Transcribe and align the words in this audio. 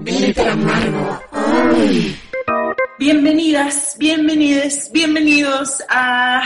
Glitter 0.00 0.48
amargo. 0.48 1.20
Bienvenidas, 2.98 3.96
bienvenidos, 3.98 4.90
bienvenidos 4.92 5.82
a 5.88 6.42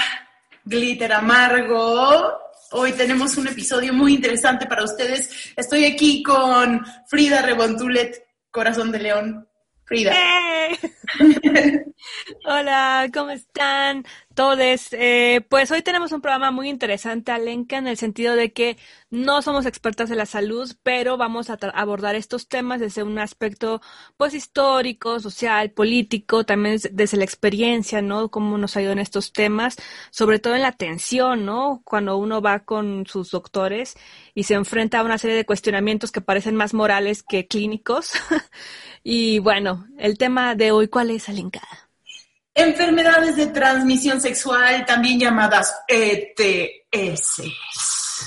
Glitter 0.65 1.13
Amargo. 1.13 2.39
Hoy 2.73 2.93
tenemos 2.93 3.37
un 3.37 3.49
episodio 3.49 3.93
muy 3.93 4.15
interesante 4.15 4.67
para 4.67 4.85
ustedes. 4.85 5.53
Estoy 5.57 5.85
aquí 5.85 6.23
con 6.23 6.85
Frida 7.07 7.43
Rebontulet, 7.43 8.27
Corazón 8.51 8.91
de 8.91 8.99
León. 8.99 9.49
Frida. 9.85 10.15
Hola, 12.47 13.09
¿cómo 13.13 13.31
están 13.31 14.05
todos? 14.35 14.93
Eh, 14.93 15.45
pues 15.49 15.71
hoy 15.71 15.83
tenemos 15.83 16.13
un 16.13 16.21
programa 16.21 16.51
muy 16.51 16.69
interesante, 16.69 17.33
Alenka, 17.33 17.79
en 17.79 17.87
el 17.87 17.97
sentido 17.97 18.35
de 18.37 18.53
que 18.53 18.77
no 19.11 19.43
somos 19.43 19.67
expertas 19.67 20.11
en 20.11 20.19
la 20.19 20.27
salud, 20.27 20.71
pero 20.83 21.17
vamos 21.17 21.51
a 21.51 21.59
abordar 21.75 22.15
estos 22.15 22.49
temas 22.49 22.81
desde 22.81 23.03
un 23.03 23.19
aspecto 23.19 23.81
pues 24.17 24.35
histórico, 24.35 25.21
social, 25.21 25.71
político, 25.71 26.45
también 26.45 26.79
desde 26.93 27.17
la 27.17 27.25
experiencia, 27.25 28.03
¿no? 28.03 28.31
Cómo 28.31 28.59
nos 28.59 28.77
ha 28.77 28.83
en 28.83 28.99
estos 28.99 29.33
temas, 29.33 29.77
sobre 30.11 30.39
todo 30.39 30.55
en 30.55 30.63
la 30.63 30.69
atención, 30.69 31.45
¿no? 31.47 31.83
Cuando 31.85 32.17
uno 32.17 32.41
va 32.43 32.61
con 32.65 33.07
sus 33.07 33.31
doctores 33.31 33.95
y 34.35 34.45
se 34.45 34.55
enfrenta 34.55 35.01
a 35.01 35.05
una 35.05 35.19
serie 35.19 35.37
de 35.37 35.47
cuestionamientos 35.47 36.13
que 36.13 36.21
parecen 36.21 36.57
más 36.57 36.75
morales 36.75 37.23
que 37.23 37.47
clínicos. 37.47 38.13
y 39.05 39.39
bueno, 39.39 39.87
el 39.99 40.19
tema 40.19 40.55
de 40.55 40.73
hoy, 40.73 40.89
¿cuál 40.89 41.11
es, 41.11 41.29
Alenka? 41.29 41.92
Enfermedades 42.55 43.37
de 43.37 43.47
transmisión 43.47 44.21
sexual, 44.21 44.85
también 44.85 45.19
llamadas 45.19 45.75
ETS. 45.89 47.43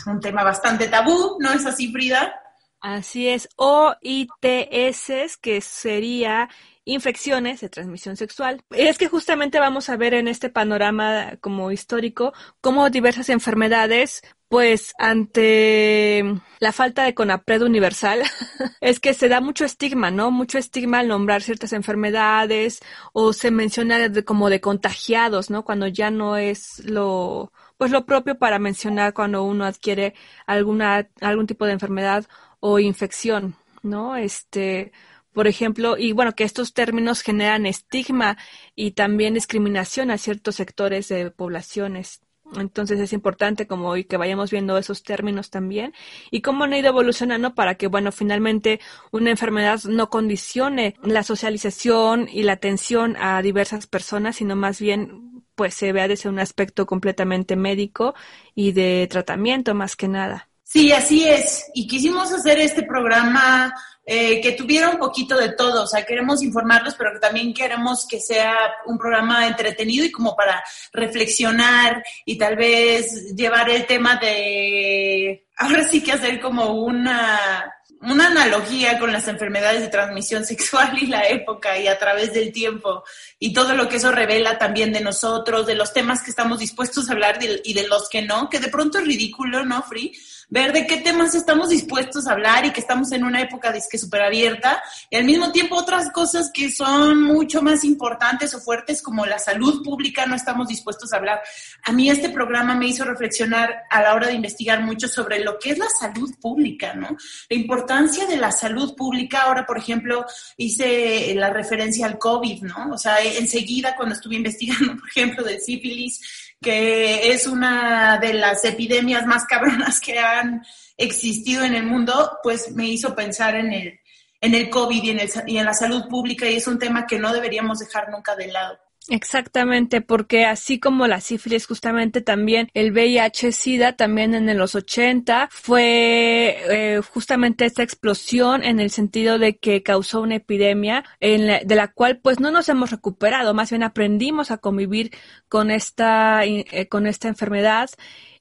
Un 0.08 0.20
tema 0.20 0.44
bastante 0.44 0.88
tabú, 0.88 1.38
¿no 1.40 1.52
es 1.52 1.66
así, 1.66 1.92
Frida? 1.92 2.34
Así 2.82 3.30
es, 3.30 3.50
o 3.56 3.96
ITS, 4.02 5.38
que 5.42 5.62
sería 5.62 6.50
infecciones 6.86 7.62
de 7.62 7.70
transmisión 7.70 8.16
sexual. 8.16 8.62
Es 8.70 8.98
que 8.98 9.08
justamente 9.08 9.60
vamos 9.60 9.90
a 9.90 9.98
ver 9.98 10.14
en 10.14 10.28
este 10.28 10.50
panorama 10.50 11.38
como 11.42 11.72
histórico 11.72 12.34
cómo 12.62 12.90
diversas 12.90 13.30
enfermedades 13.30 14.22
pues 14.48 14.94
ante 15.00 16.24
la 16.60 16.72
falta 16.72 17.04
de 17.04 17.16
CONAPRED 17.16 17.64
universal, 17.64 18.22
es 18.80 19.00
que 19.00 19.14
se 19.14 19.28
da 19.28 19.42
mucho 19.42 19.66
estigma, 19.66 20.12
¿no? 20.12 20.32
Mucho 20.32 20.58
estigma 20.58 21.00
al 21.00 21.08
nombrar 21.08 21.42
ciertas 21.42 21.74
enfermedades 21.74 22.80
o 23.12 23.34
se 23.34 23.52
menciona 23.52 23.98
como 24.24 24.50
de 24.50 24.62
contagiados, 24.62 25.50
¿no? 25.50 25.66
Cuando 25.66 25.88
ya 25.88 26.12
no 26.12 26.38
es 26.38 26.86
lo, 26.86 27.52
pues 27.78 27.92
lo 27.92 28.06
propio 28.06 28.38
para 28.38 28.60
mencionar 28.60 29.14
cuando 29.14 29.44
uno 29.44 29.66
adquiere 29.66 30.14
alguna, 30.46 31.10
algún 31.22 31.48
tipo 31.48 31.66
de 31.66 31.74
enfermedad 31.74 32.26
o 32.60 32.80
infección, 32.80 33.56
¿no? 33.84 34.16
Este, 34.16 34.92
por 35.36 35.48
ejemplo, 35.48 35.98
y 35.98 36.14
bueno, 36.14 36.34
que 36.34 36.46
estos 36.46 36.74
términos 36.74 37.22
generan 37.22 37.66
estigma 37.66 38.38
y 38.74 38.92
también 38.92 39.34
discriminación 39.34 40.10
a 40.10 40.18
ciertos 40.18 40.56
sectores 40.56 41.10
de 41.10 41.30
poblaciones. 41.30 42.22
Entonces 42.56 43.00
es 43.02 43.12
importante 43.12 43.68
como 43.68 43.90
hoy 43.90 44.06
que 44.06 44.16
vayamos 44.18 44.50
viendo 44.52 44.78
esos 44.78 45.04
términos 45.04 45.50
también 45.50 45.94
y 46.32 46.42
cómo 46.42 46.64
han 46.64 46.74
ido 46.74 46.88
evolucionando 46.90 47.54
para 47.54 47.76
que, 47.76 47.88
bueno, 47.88 48.14
finalmente 48.14 48.80
una 49.12 49.32
enfermedad 49.32 49.84
no 49.84 50.10
condicione 50.10 50.96
la 51.04 51.24
socialización 51.24 52.30
y 52.32 52.44
la 52.44 52.54
atención 52.54 53.18
a 53.20 53.42
diversas 53.42 53.88
personas, 53.88 54.38
sino 54.38 54.56
más 54.56 54.80
bien 54.80 55.44
pues 55.56 55.74
se 55.74 55.92
vea 55.92 56.08
desde 56.08 56.30
un 56.30 56.40
aspecto 56.40 56.86
completamente 56.86 57.58
médico 57.58 58.14
y 58.54 58.72
de 58.72 59.08
tratamiento 59.12 59.74
más 59.76 59.98
que 59.98 60.08
nada. 60.08 60.50
Sí, 60.68 60.92
así 60.92 61.30
es. 61.30 61.70
Y 61.76 61.88
quisimos 61.88 62.34
hacer 62.34 62.60
este 62.60 62.82
programa 62.84 63.72
eh, 64.04 64.42
que 64.42 64.54
tuviera 64.54 64.90
un 64.90 64.98
poquito 64.98 65.38
de 65.38 65.54
todo. 65.54 65.84
O 65.84 65.88
sea, 65.88 66.04
queremos 66.04 66.42
informarlos, 66.42 66.96
pero 66.96 67.20
también 67.20 67.54
queremos 67.54 68.08
que 68.08 68.20
sea 68.20 68.56
un 68.88 68.98
programa 68.98 69.46
entretenido 69.46 70.06
y 70.06 70.12
como 70.12 70.36
para 70.36 70.64
reflexionar 70.92 72.04
y 72.26 72.38
tal 72.38 72.56
vez 72.56 73.36
llevar 73.36 73.70
el 73.70 73.86
tema 73.86 74.18
de, 74.18 75.48
ahora 75.56 75.88
sí 75.88 76.02
que 76.02 76.14
hacer 76.14 76.42
como 76.42 76.84
una, 76.84 77.72
una 78.02 78.28
analogía 78.28 78.98
con 78.98 79.14
las 79.14 79.28
enfermedades 79.28 79.82
de 79.82 79.88
transmisión 79.90 80.46
sexual 80.46 80.98
y 81.00 81.06
la 81.06 81.28
época 81.30 81.78
y 81.78 81.88
a 81.88 82.00
través 82.00 82.34
del 82.34 82.52
tiempo 82.52 83.04
y 83.38 83.54
todo 83.54 83.76
lo 83.76 83.88
que 83.88 83.98
eso 83.98 84.12
revela 84.12 84.58
también 84.58 84.92
de 84.92 85.02
nosotros, 85.02 85.68
de 85.68 85.76
los 85.76 85.94
temas 85.94 86.24
que 86.24 86.32
estamos 86.32 86.58
dispuestos 86.58 87.08
a 87.08 87.14
hablar 87.14 87.38
y 87.64 87.74
de 87.74 87.88
los 87.88 88.10
que 88.10 88.24
no, 88.24 88.50
que 88.50 88.60
de 88.60 88.70
pronto 88.70 88.98
es 88.98 89.06
ridículo, 89.06 89.64
¿no, 89.64 89.84
Free? 89.84 90.12
Ver 90.50 90.74
de 90.74 90.86
qué 90.88 90.98
temas 90.98 91.36
estamos 91.36 91.70
dispuestos 91.70 92.28
a 92.28 92.34
hablar 92.34 92.66
y 92.66 92.72
que 92.72 92.80
estamos 92.80 93.12
en 93.12 93.24
una 93.24 93.42
época 93.42 93.72
disque 93.72 93.98
súper 93.98 94.22
abierta 94.22 94.82
y 95.10 95.18
al 95.18 95.26
mismo 95.26 95.52
tiempo 95.52 95.76
otras 95.76 96.12
cosas 96.12 96.52
que 96.54 96.72
son 96.72 97.24
mucho 97.24 97.62
más 97.62 97.84
importantes 97.84 98.54
o 98.54 98.60
fuertes 98.60 99.02
como 99.02 99.26
la 99.26 99.40
salud 99.40 99.84
pública 99.84 100.26
no 100.26 100.36
estamos 100.36 100.68
dispuestos 100.68 101.14
a 101.14 101.18
hablar. 101.18 101.42
A 101.84 101.92
mí 101.92 102.10
este 102.10 102.30
programa 102.30 102.76
me 102.76 102.88
hizo 102.88 103.04
reflexionar 103.04 103.84
a 103.90 104.02
la 104.02 104.14
hora 104.14 104.28
de 104.28 104.34
investigar 104.34 104.82
mucho 104.82 105.08
sobre 105.08 105.44
lo 105.44 105.58
que 105.60 105.72
es 105.72 105.78
la 105.78 105.90
salud 105.90 106.34
pública, 106.40 106.94
¿no? 106.94 107.18
La 107.50 107.56
importancia 107.56 108.26
de 108.26 108.38
la 108.38 108.52
salud 108.52 108.96
pública. 108.96 109.44
Ahora, 109.44 109.66
por 109.66 109.78
ejemplo, 109.78 110.26
hice 110.58 111.34
la 111.36 111.50
referencia 111.50 112.06
al 112.06 112.18
COVID, 112.18 112.64
¿no? 112.64 112.92
O 112.92 112.98
sea, 112.98 113.22
enseguida 113.22 113.96
cuando 113.96 114.16
estuve 114.16 114.36
investigando, 114.36 114.96
por 115.00 115.10
ejemplo, 115.10 115.44
del 115.44 115.62
sífilis, 115.62 116.45
que 116.62 117.32
es 117.32 117.48
una 117.48 118.18
de 118.18 118.34
las 118.34 118.64
epidemias 118.66 119.26
más 119.26 119.46
cabronas 119.46 120.00
que 120.00 120.20
han 120.20 120.66
existido 120.98 121.64
en 121.64 121.76
el 121.76 121.86
mundo, 121.86 122.38
pues 122.42 122.72
me 122.72 122.88
hizo 122.88 123.16
pensar 123.16 123.56
en 123.56 123.72
el, 123.74 124.00
en 124.42 124.56
el 124.56 124.70
COVID 124.70 125.04
y 125.04 125.10
en, 125.12 125.20
el, 125.20 125.30
y 125.48 125.58
en 125.58 125.66
la 125.66 125.74
salud 125.74 126.08
pública 126.08 126.50
y 126.50 126.56
es 126.56 126.68
un 126.68 126.80
tema 126.80 127.06
que 127.06 127.20
no 127.20 127.34
deberíamos 127.34 127.80
dejar 127.80 128.10
nunca 128.10 128.36
de 128.36 128.48
lado. 128.48 128.80
Exactamente, 129.10 130.02
porque 130.02 130.46
así 130.46 130.80
como 130.80 131.06
la 131.06 131.22
sífilis, 131.22 131.68
justamente 131.68 132.22
también 132.22 132.70
el 132.74 132.92
VIH-Sida, 132.92 133.96
también 133.96 134.34
en 134.34 134.58
los 134.58 134.74
80, 134.74 135.50
fue 135.52 136.58
eh, 136.70 137.02
justamente 137.02 137.66
esta 137.66 137.84
explosión 137.84 138.64
en 138.64 138.80
el 138.80 138.90
sentido 138.90 139.38
de 139.38 139.58
que 139.58 139.84
causó 139.84 140.22
una 140.22 140.36
epidemia 140.36 141.04
en 141.20 141.68
de 141.68 141.76
la 141.76 141.90
cual 141.90 142.20
pues 142.20 142.40
no 142.40 142.50
nos 142.50 142.68
hemos 142.68 142.90
recuperado, 142.90 143.54
más 143.54 143.70
bien 143.70 143.84
aprendimos 143.84 144.50
a 144.50 144.58
convivir 144.58 145.12
con 145.50 145.70
esta, 145.70 146.44
eh, 146.46 146.88
con 146.90 147.06
esta 147.06 147.28
enfermedad 147.28 147.92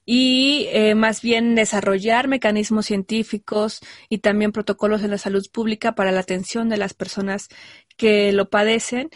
y 0.05 0.67
eh, 0.71 0.95
más 0.95 1.21
bien 1.21 1.55
desarrollar 1.55 2.27
mecanismos 2.27 2.87
científicos 2.87 3.81
y 4.09 4.19
también 4.19 4.51
protocolos 4.51 5.01
de 5.01 5.07
la 5.09 5.17
salud 5.17 5.45
pública 5.51 5.93
para 5.95 6.11
la 6.11 6.21
atención 6.21 6.69
de 6.69 6.77
las 6.77 6.93
personas 6.93 7.49
que 7.97 8.31
lo 8.31 8.49
padecen 8.49 9.09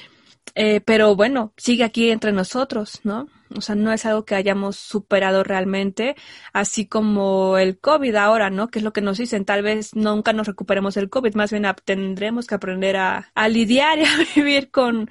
eh, 0.55 0.81
pero 0.81 1.15
bueno, 1.15 1.53
sigue 1.57 1.83
aquí 1.83 2.09
entre 2.11 2.31
nosotros, 2.31 2.99
¿no? 3.03 3.27
O 3.55 3.61
sea, 3.61 3.75
no 3.75 3.91
es 3.91 4.05
algo 4.05 4.25
que 4.25 4.35
hayamos 4.35 4.75
superado 4.75 5.43
realmente, 5.43 6.15
así 6.53 6.85
como 6.85 7.57
el 7.57 7.79
COVID 7.79 8.15
ahora, 8.15 8.49
¿no? 8.51 8.67
Que 8.67 8.79
es 8.79 8.83
lo 8.83 8.93
que 8.93 9.01
nos 9.01 9.17
dicen, 9.17 9.43
tal 9.43 9.63
vez 9.63 9.95
nunca 9.95 10.33
nos 10.33 10.45
recuperemos 10.45 10.93
del 10.93 11.09
COVID, 11.09 11.33
más 11.33 11.51
bien 11.51 11.65
tendremos 11.83 12.45
que 12.45 12.55
aprender 12.55 12.97
a, 12.97 13.31
lidiar 13.49 13.99
y 13.99 14.03
a 14.05 14.17
vivir 14.35 14.69
con, 14.69 15.09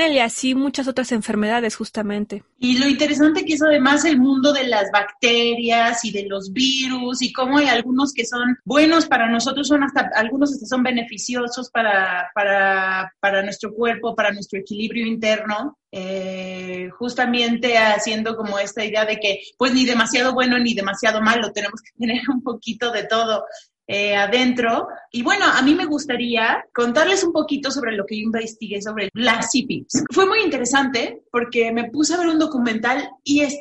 él 0.00 0.12
y 0.12 0.18
así 0.18 0.56
muchas 0.56 0.88
otras 0.88 1.12
enfermedades 1.12 1.76
justamente. 1.76 2.42
Y 2.58 2.78
lo 2.78 2.88
interesante 2.88 3.44
que 3.44 3.54
es 3.54 3.62
además 3.62 4.04
el 4.04 4.18
mundo 4.18 4.52
de 4.52 4.66
las 4.66 4.90
bacterias 4.90 6.04
y 6.04 6.10
de 6.10 6.26
los 6.26 6.52
virus 6.52 7.22
y 7.22 7.32
cómo 7.32 7.58
hay 7.58 7.68
algunos 7.68 8.12
que 8.12 8.26
son 8.26 8.58
buenos 8.64 9.06
para 9.06 9.30
nosotros, 9.30 9.68
son 9.68 9.84
hasta, 9.84 10.10
algunos 10.16 10.52
hasta 10.52 10.66
son 10.66 10.82
beneficiosos 10.82 11.70
para, 11.70 12.32
para 12.34 13.42
nuestro 13.44 13.72
cuerpo, 13.72 14.16
para 14.16 14.32
nuestro 14.32 14.58
equilibrio 14.58 15.06
interno 15.06 15.76
eh, 15.98 16.90
justamente 16.98 17.78
haciendo 17.78 18.36
como 18.36 18.58
esta 18.58 18.84
idea 18.84 19.06
de 19.06 19.16
que 19.16 19.40
pues 19.56 19.72
ni 19.72 19.86
demasiado 19.86 20.34
bueno 20.34 20.58
ni 20.58 20.74
demasiado 20.74 21.22
malo, 21.22 21.52
tenemos 21.52 21.80
que 21.80 21.90
tener 21.98 22.20
un 22.28 22.42
poquito 22.42 22.90
de 22.90 23.04
todo 23.04 23.46
eh, 23.86 24.14
adentro. 24.14 24.88
Y 25.10 25.22
bueno, 25.22 25.46
a 25.46 25.62
mí 25.62 25.74
me 25.74 25.86
gustaría 25.86 26.62
contarles 26.74 27.24
un 27.24 27.32
poquito 27.32 27.70
sobre 27.70 27.96
lo 27.96 28.04
que 28.04 28.16
yo 28.16 28.24
investigué 28.24 28.82
sobre 28.82 29.08
la 29.14 29.40
sífilis. 29.40 30.04
Fue 30.12 30.26
muy 30.26 30.40
interesante 30.40 31.22
porque 31.32 31.72
me 31.72 31.90
puse 31.90 32.12
a 32.12 32.18
ver 32.18 32.28
un 32.28 32.38
documental 32.38 33.08
y 33.24 33.40
es, 33.40 33.56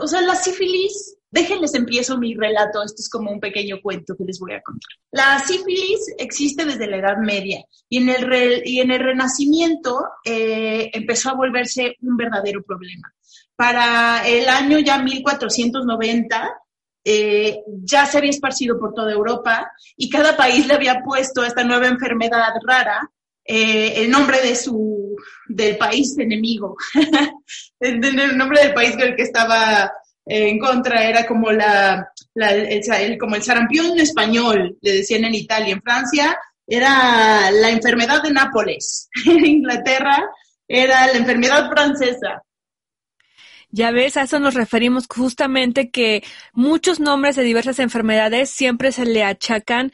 o 0.00 0.08
sea, 0.08 0.22
la 0.22 0.34
sífilis 0.34 1.15
Déjenles 1.30 1.74
empiezo 1.74 2.18
mi 2.18 2.34
relato, 2.34 2.82
esto 2.82 3.00
es 3.00 3.08
como 3.08 3.30
un 3.30 3.40
pequeño 3.40 3.76
cuento 3.82 4.16
que 4.16 4.24
les 4.24 4.38
voy 4.38 4.52
a 4.52 4.62
contar. 4.62 4.90
La 5.10 5.38
sífilis 5.40 6.14
existe 6.18 6.64
desde 6.64 6.86
la 6.86 6.98
Edad 6.98 7.18
Media 7.18 7.64
y 7.88 7.98
en 7.98 8.08
el, 8.08 8.62
y 8.64 8.80
en 8.80 8.90
el 8.90 9.00
Renacimiento 9.00 10.04
eh, 10.24 10.90
empezó 10.92 11.30
a 11.30 11.34
volverse 11.34 11.96
un 12.02 12.16
verdadero 12.16 12.62
problema. 12.62 13.12
Para 13.56 14.26
el 14.26 14.48
año 14.48 14.78
ya 14.78 14.98
1490 14.98 16.54
eh, 17.08 17.62
ya 17.84 18.04
se 18.04 18.18
había 18.18 18.30
esparcido 18.30 18.78
por 18.78 18.92
toda 18.92 19.12
Europa 19.12 19.70
y 19.96 20.10
cada 20.10 20.36
país 20.36 20.66
le 20.66 20.74
había 20.74 21.02
puesto 21.04 21.42
a 21.42 21.46
esta 21.46 21.62
nueva 21.62 21.86
enfermedad 21.86 22.52
rara 22.66 23.10
eh, 23.44 24.02
el 24.02 24.10
nombre 24.10 24.40
de 24.40 24.56
su, 24.56 25.14
del 25.46 25.76
país 25.76 26.18
enemigo, 26.18 26.76
el, 27.80 28.36
nombre 28.36 28.60
del 28.60 28.74
país 28.74 28.96
con 28.96 29.14
que 29.14 29.22
estaba 29.22 29.92
en 30.26 30.58
contra 30.58 31.08
era 31.08 31.24
como 31.26 31.52
la, 31.52 32.12
el, 32.34 33.18
como 33.18 33.36
el 33.36 33.42
sarampión 33.42 33.98
español, 33.98 34.76
le 34.82 34.92
decían 34.92 35.24
en 35.24 35.34
Italia, 35.34 35.74
en 35.74 35.82
Francia, 35.82 36.36
era 36.66 37.50
la 37.52 37.70
enfermedad 37.70 38.22
de 38.22 38.32
Nápoles. 38.32 39.08
En 39.26 39.46
Inglaterra 39.46 40.28
era 40.66 41.06
la 41.06 41.18
enfermedad 41.18 41.70
francesa. 41.70 42.42
Ya 43.70 43.90
ves, 43.90 44.16
a 44.16 44.22
eso 44.22 44.40
nos 44.40 44.54
referimos 44.54 45.06
justamente 45.06 45.90
que 45.90 46.24
muchos 46.52 46.98
nombres 46.98 47.36
de 47.36 47.42
diversas 47.42 47.78
enfermedades 47.78 48.50
siempre 48.50 48.90
se 48.90 49.04
le 49.04 49.22
achacan 49.22 49.92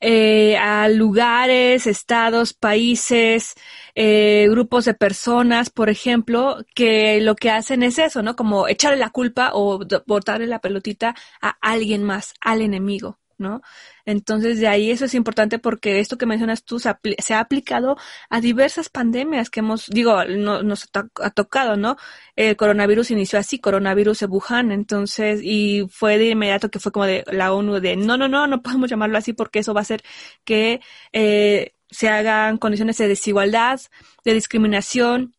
eh, 0.00 0.56
a 0.56 0.88
lugares, 0.88 1.86
estados, 1.86 2.54
países, 2.54 3.54
eh, 3.94 4.46
grupos 4.50 4.84
de 4.84 4.94
personas, 4.94 5.70
por 5.70 5.90
ejemplo, 5.90 6.58
que 6.74 7.20
lo 7.20 7.34
que 7.36 7.50
hacen 7.50 7.82
es 7.82 7.98
eso, 7.98 8.22
¿no? 8.22 8.36
Como 8.36 8.68
echarle 8.68 8.98
la 8.98 9.10
culpa 9.10 9.50
o 9.54 9.80
botarle 10.06 10.46
la 10.46 10.60
pelotita 10.60 11.14
a 11.40 11.50
alguien 11.60 12.04
más, 12.04 12.34
al 12.40 12.62
enemigo. 12.62 13.18
¿No? 13.38 13.62
Entonces, 14.04 14.60
de 14.60 14.68
ahí 14.68 14.90
eso 14.90 15.04
es 15.06 15.14
importante 15.14 15.58
porque 15.58 16.00
esto 16.00 16.18
que 16.18 16.26
mencionas 16.26 16.64
tú 16.64 16.78
se, 16.78 16.88
ha 16.88 17.40
aplicado 17.40 17.96
a 18.30 18.40
diversas 18.40 18.88
pandemias 18.88 19.50
que 19.50 19.60
hemos, 19.60 19.86
digo, 19.88 20.24
no, 20.24 20.62
nos 20.62 20.88
ha, 20.94 21.30
tocado, 21.30 21.76
¿no? 21.76 21.96
El 22.36 22.56
coronavirus 22.56 23.10
inició 23.10 23.38
así, 23.38 23.58
coronavirus 23.58 24.20
de 24.20 24.26
Wuhan, 24.26 24.72
entonces, 24.72 25.40
y 25.42 25.86
fue 25.90 26.18
de 26.18 26.30
inmediato 26.30 26.70
que 26.70 26.80
fue 26.80 26.92
como 26.92 27.06
de 27.06 27.24
la 27.28 27.52
ONU 27.52 27.80
de, 27.80 27.96
no, 27.96 28.16
no, 28.16 28.28
no, 28.28 28.46
no 28.46 28.62
podemos 28.62 28.90
llamarlo 28.90 29.18
así 29.18 29.32
porque 29.32 29.60
eso 29.60 29.74
va 29.74 29.80
a 29.80 29.82
hacer 29.82 30.02
que 30.44 30.80
eh, 31.12 31.74
se 31.90 32.08
hagan 32.08 32.58
condiciones 32.58 32.98
de 32.98 33.08
desigualdad, 33.08 33.80
de 34.24 34.34
discriminación, 34.34 35.34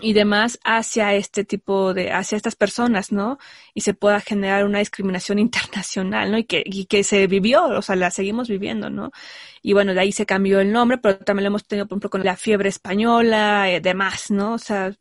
y 0.00 0.12
demás 0.12 0.58
hacia 0.64 1.14
este 1.14 1.44
tipo 1.44 1.94
de, 1.94 2.12
hacia 2.12 2.36
estas 2.36 2.54
personas, 2.54 3.12
¿no? 3.12 3.38
Y 3.74 3.80
se 3.80 3.94
pueda 3.94 4.20
generar 4.20 4.64
una 4.64 4.78
discriminación 4.80 5.38
internacional, 5.40 6.30
¿no? 6.30 6.38
Y 6.38 6.44
que, 6.44 6.62
y 6.64 6.86
que 6.86 7.04
se 7.04 7.26
vivió, 7.26 7.64
o 7.64 7.82
sea, 7.82 7.96
la 7.96 8.10
seguimos 8.10 8.48
viviendo, 8.48 8.90
¿no? 8.90 9.10
Y 9.62 9.72
bueno, 9.72 9.94
de 9.94 10.00
ahí 10.00 10.12
se 10.12 10.26
cambió 10.26 10.60
el 10.60 10.72
nombre, 10.72 10.98
pero 10.98 11.18
también 11.18 11.44
lo 11.44 11.48
hemos 11.48 11.66
tenido, 11.66 11.86
por 11.86 11.96
ejemplo, 11.96 12.10
con 12.10 12.24
la 12.24 12.36
fiebre 12.36 12.68
española, 12.68 13.70
eh, 13.70 13.80
demás, 13.80 14.30
¿no? 14.30 14.54
O 14.54 14.58
sea, 14.58 14.92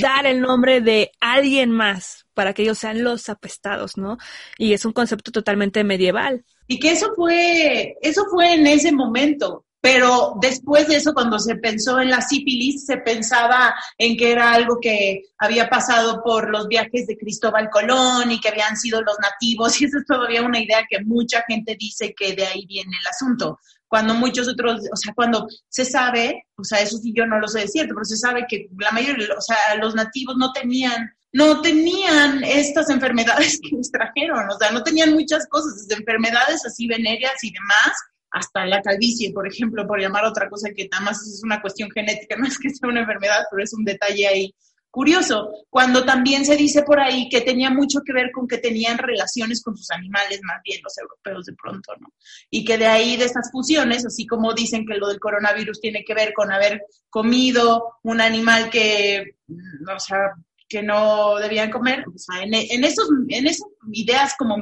dar 0.00 0.26
el 0.26 0.40
nombre 0.40 0.80
de 0.80 1.12
alguien 1.20 1.70
más 1.70 2.26
para 2.34 2.52
que 2.52 2.62
ellos 2.62 2.78
sean 2.78 3.02
los 3.04 3.28
apestados, 3.28 3.96
¿no? 3.96 4.18
Y 4.56 4.72
es 4.72 4.84
un 4.84 4.92
concepto 4.92 5.30
totalmente 5.30 5.84
medieval. 5.84 6.44
Y 6.66 6.78
que 6.78 6.92
eso 6.92 7.12
fue, 7.14 7.96
eso 8.02 8.24
fue 8.30 8.54
en 8.54 8.66
ese 8.66 8.92
momento. 8.92 9.64
Pero 9.80 10.34
después 10.40 10.88
de 10.88 10.96
eso, 10.96 11.14
cuando 11.14 11.38
se 11.38 11.54
pensó 11.56 12.00
en 12.00 12.10
la 12.10 12.20
sífilis, 12.20 12.84
se 12.84 12.96
pensaba 12.98 13.74
en 13.96 14.16
que 14.16 14.32
era 14.32 14.52
algo 14.52 14.78
que 14.80 15.22
había 15.38 15.70
pasado 15.70 16.20
por 16.22 16.50
los 16.50 16.66
viajes 16.66 17.06
de 17.06 17.16
Cristóbal 17.16 17.70
Colón 17.70 18.30
y 18.30 18.40
que 18.40 18.48
habían 18.48 18.76
sido 18.76 19.00
los 19.02 19.16
nativos, 19.20 19.80
y 19.80 19.84
eso 19.84 19.98
es 19.98 20.06
todavía 20.06 20.42
una 20.42 20.60
idea 20.60 20.84
que 20.88 21.04
mucha 21.04 21.44
gente 21.46 21.76
dice 21.78 22.12
que 22.16 22.34
de 22.34 22.46
ahí 22.46 22.66
viene 22.66 22.96
el 23.00 23.06
asunto. 23.06 23.60
Cuando 23.86 24.14
muchos 24.14 24.48
otros, 24.48 24.82
o 24.92 24.96
sea, 24.96 25.14
cuando 25.14 25.46
se 25.68 25.84
sabe, 25.84 26.46
o 26.56 26.64
sea, 26.64 26.80
eso 26.80 26.98
sí 26.98 27.12
yo 27.16 27.24
no 27.24 27.38
lo 27.38 27.46
sé 27.48 27.60
de 27.60 27.68
cierto, 27.68 27.94
pero 27.94 28.04
se 28.04 28.16
sabe 28.16 28.46
que 28.48 28.68
la 28.78 28.90
mayoría, 28.90 29.28
o 29.36 29.40
sea, 29.40 29.76
los 29.80 29.94
nativos 29.94 30.36
no 30.36 30.52
tenían 30.52 31.10
no 31.32 31.60
tenían 31.60 32.42
estas 32.42 32.88
enfermedades 32.90 33.60
que 33.62 33.76
les 33.76 33.90
trajeron, 33.90 34.48
o 34.50 34.58
sea, 34.58 34.70
no 34.70 34.82
tenían 34.82 35.12
muchas 35.12 35.46
cosas, 35.48 35.86
enfermedades 35.90 36.64
así 36.64 36.86
venéreas 36.86 37.42
y 37.42 37.52
demás, 37.52 37.92
hasta 38.30 38.66
la 38.66 38.82
calvicie, 38.82 39.32
por 39.32 39.46
ejemplo, 39.46 39.86
por 39.86 40.00
llamar 40.00 40.24
otra 40.24 40.48
cosa 40.48 40.70
que 40.74 40.88
nada 40.90 41.04
más 41.04 41.22
es 41.26 41.42
una 41.44 41.60
cuestión 41.60 41.90
genética, 41.90 42.36
no 42.38 42.46
es 42.46 42.58
que 42.58 42.70
sea 42.70 42.88
una 42.88 43.00
enfermedad, 43.00 43.44
pero 43.50 43.62
es 43.62 43.72
un 43.72 43.84
detalle 43.84 44.26
ahí 44.26 44.54
curioso, 44.90 45.50
cuando 45.68 46.04
también 46.04 46.44
se 46.44 46.56
dice 46.56 46.82
por 46.82 46.98
ahí 46.98 47.28
que 47.28 47.42
tenía 47.42 47.70
mucho 47.70 48.00
que 48.04 48.12
ver 48.12 48.30
con 48.32 48.48
que 48.48 48.58
tenían 48.58 48.96
relaciones 48.96 49.62
con 49.62 49.76
sus 49.76 49.90
animales, 49.90 50.40
más 50.42 50.60
bien 50.64 50.80
los 50.82 50.96
europeos 50.98 51.44
de 51.44 51.52
pronto, 51.52 51.92
¿no? 52.00 52.12
Y 52.50 52.64
que 52.64 52.78
de 52.78 52.86
ahí, 52.86 53.16
de 53.16 53.26
estas 53.26 53.50
fusiones, 53.52 54.06
así 54.06 54.26
como 54.26 54.54
dicen 54.54 54.86
que 54.86 54.96
lo 54.96 55.08
del 55.08 55.20
coronavirus 55.20 55.80
tiene 55.80 56.04
que 56.04 56.14
ver 56.14 56.32
con 56.32 56.50
haber 56.50 56.82
comido 57.10 57.98
un 58.02 58.20
animal 58.20 58.70
que, 58.70 59.36
mm, 59.46 59.88
o 59.94 60.00
sea, 60.00 60.32
que 60.68 60.82
no 60.82 61.36
debían 61.36 61.70
comer, 61.70 62.04
o 62.08 62.18
sea, 62.18 62.42
en, 62.42 62.54
en, 62.54 62.84
esos, 62.84 63.08
en 63.28 63.46
esas 63.46 63.68
ideas 63.92 64.34
como 64.38 64.56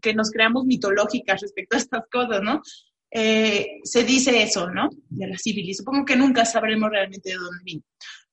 que 0.00 0.14
nos 0.14 0.30
creamos 0.30 0.64
mitológicas 0.64 1.40
respecto 1.40 1.76
a 1.76 1.80
estas 1.80 2.04
cosas, 2.10 2.40
¿no? 2.42 2.62
Eh, 3.10 3.80
se 3.82 4.04
dice 4.04 4.42
eso, 4.42 4.70
¿no? 4.70 4.88
De 5.08 5.26
la 5.26 5.36
sífilis. 5.36 5.78
Supongo 5.78 6.04
que 6.04 6.16
nunca 6.16 6.44
sabremos 6.44 6.90
realmente 6.90 7.30
de 7.30 7.36
dónde 7.36 7.64
vino. 7.64 7.82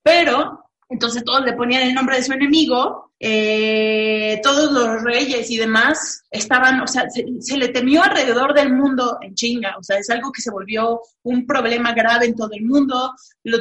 Pero, 0.04 0.72
entonces 0.90 1.24
todos 1.26 1.44
le 1.44 1.54
ponían 1.54 1.84
el 1.84 1.94
nombre 1.94 2.16
de 2.16 2.24
su 2.24 2.32
enemigo, 2.32 3.12
eh, 3.20 4.40
todos 4.42 4.72
los 4.72 5.04
reyes 5.04 5.50
y 5.50 5.58
demás 5.58 6.24
estaban, 6.32 6.80
o 6.82 6.88
sea, 6.88 7.10
se, 7.10 7.58
le 7.58 7.68
temió 7.70 8.04
alrededor 8.04 8.54
del 8.54 8.72
mundo 8.74 9.18
en 9.22 9.34
chinga, 9.36 9.76
o 9.78 9.84
sea, 9.84 9.98
es 9.98 10.10
algo 10.10 10.32
que 10.32 10.42
se 10.42 10.52
volvió 10.52 11.02
un 11.24 11.46
problema 11.46 11.94
grave 11.94 12.28
en 12.28 12.36
todo 12.36 12.52
el 12.54 12.64
mundo. 12.64 13.14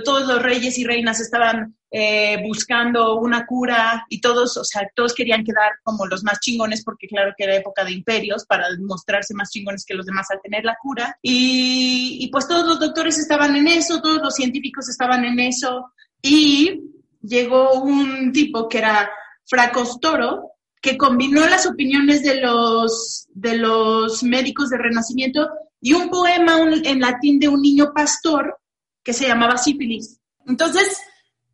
todos 0.05 0.27
los 0.29 0.41
reyes 0.41 0.79
y 0.79 0.85
reinas 0.85 1.21
estaban 1.21 1.77
eh, 1.91 2.41
buscando 2.47 3.19
una 3.19 3.45
cura 3.45 4.07
y 4.09 4.21
todos, 4.21 4.57
o 4.59 4.65
sea, 4.65 4.89
todos 4.95 5.15
querían 5.15 5.43
quedar 5.43 5.73
como 5.83 6.07
los 6.07 6.23
más 6.23 6.39
chingones 6.39 6.85
porque 6.85 7.09
claro 7.09 7.33
que 7.37 7.45
era 7.45 7.57
época 7.57 7.85
de 7.85 7.93
imperios 7.93 8.45
para 8.47 8.67
mostrarse 8.81 9.35
más 9.35 9.51
chingones 9.51 9.85
que 9.85 9.95
los 9.95 10.07
demás 10.07 10.31
al 10.31 10.41
tener 10.43 10.65
la 10.65 10.77
cura. 10.81 11.19
Y, 11.23 12.19
y 12.21 12.29
pues 12.29 12.47
todos 12.47 12.67
los 12.67 12.79
doctores 12.79 13.19
estaban 13.19 13.57
en 13.57 13.67
eso, 13.67 14.01
todos 14.01 14.23
los 14.23 14.35
científicos 14.35 14.89
estaban 14.89 15.25
en 15.25 15.41
eso 15.41 15.93
y 16.23 16.96
llegó 17.27 17.83
un 17.83 18.33
tipo 18.33 18.69
que 18.69 18.79
era 18.79 19.11
Fracostoro, 19.45 20.53
que 20.81 20.97
combinó 20.97 21.47
las 21.47 21.67
opiniones 21.67 22.23
de 22.23 22.41
los, 22.41 23.27
de 23.35 23.57
los 23.57 24.23
médicos 24.23 24.71
de 24.71 24.79
Renacimiento 24.79 25.49
y 25.81 25.93
un 25.93 26.09
poema 26.11 26.59
en 26.61 27.01
latín 27.01 27.39
de 27.39 27.49
un 27.49 27.61
niño 27.61 27.93
pastor 27.95 28.59
que 29.03 29.13
se 29.13 29.27
llamaba 29.27 29.59
Sífilis. 29.59 30.21
Entonces, 30.47 30.99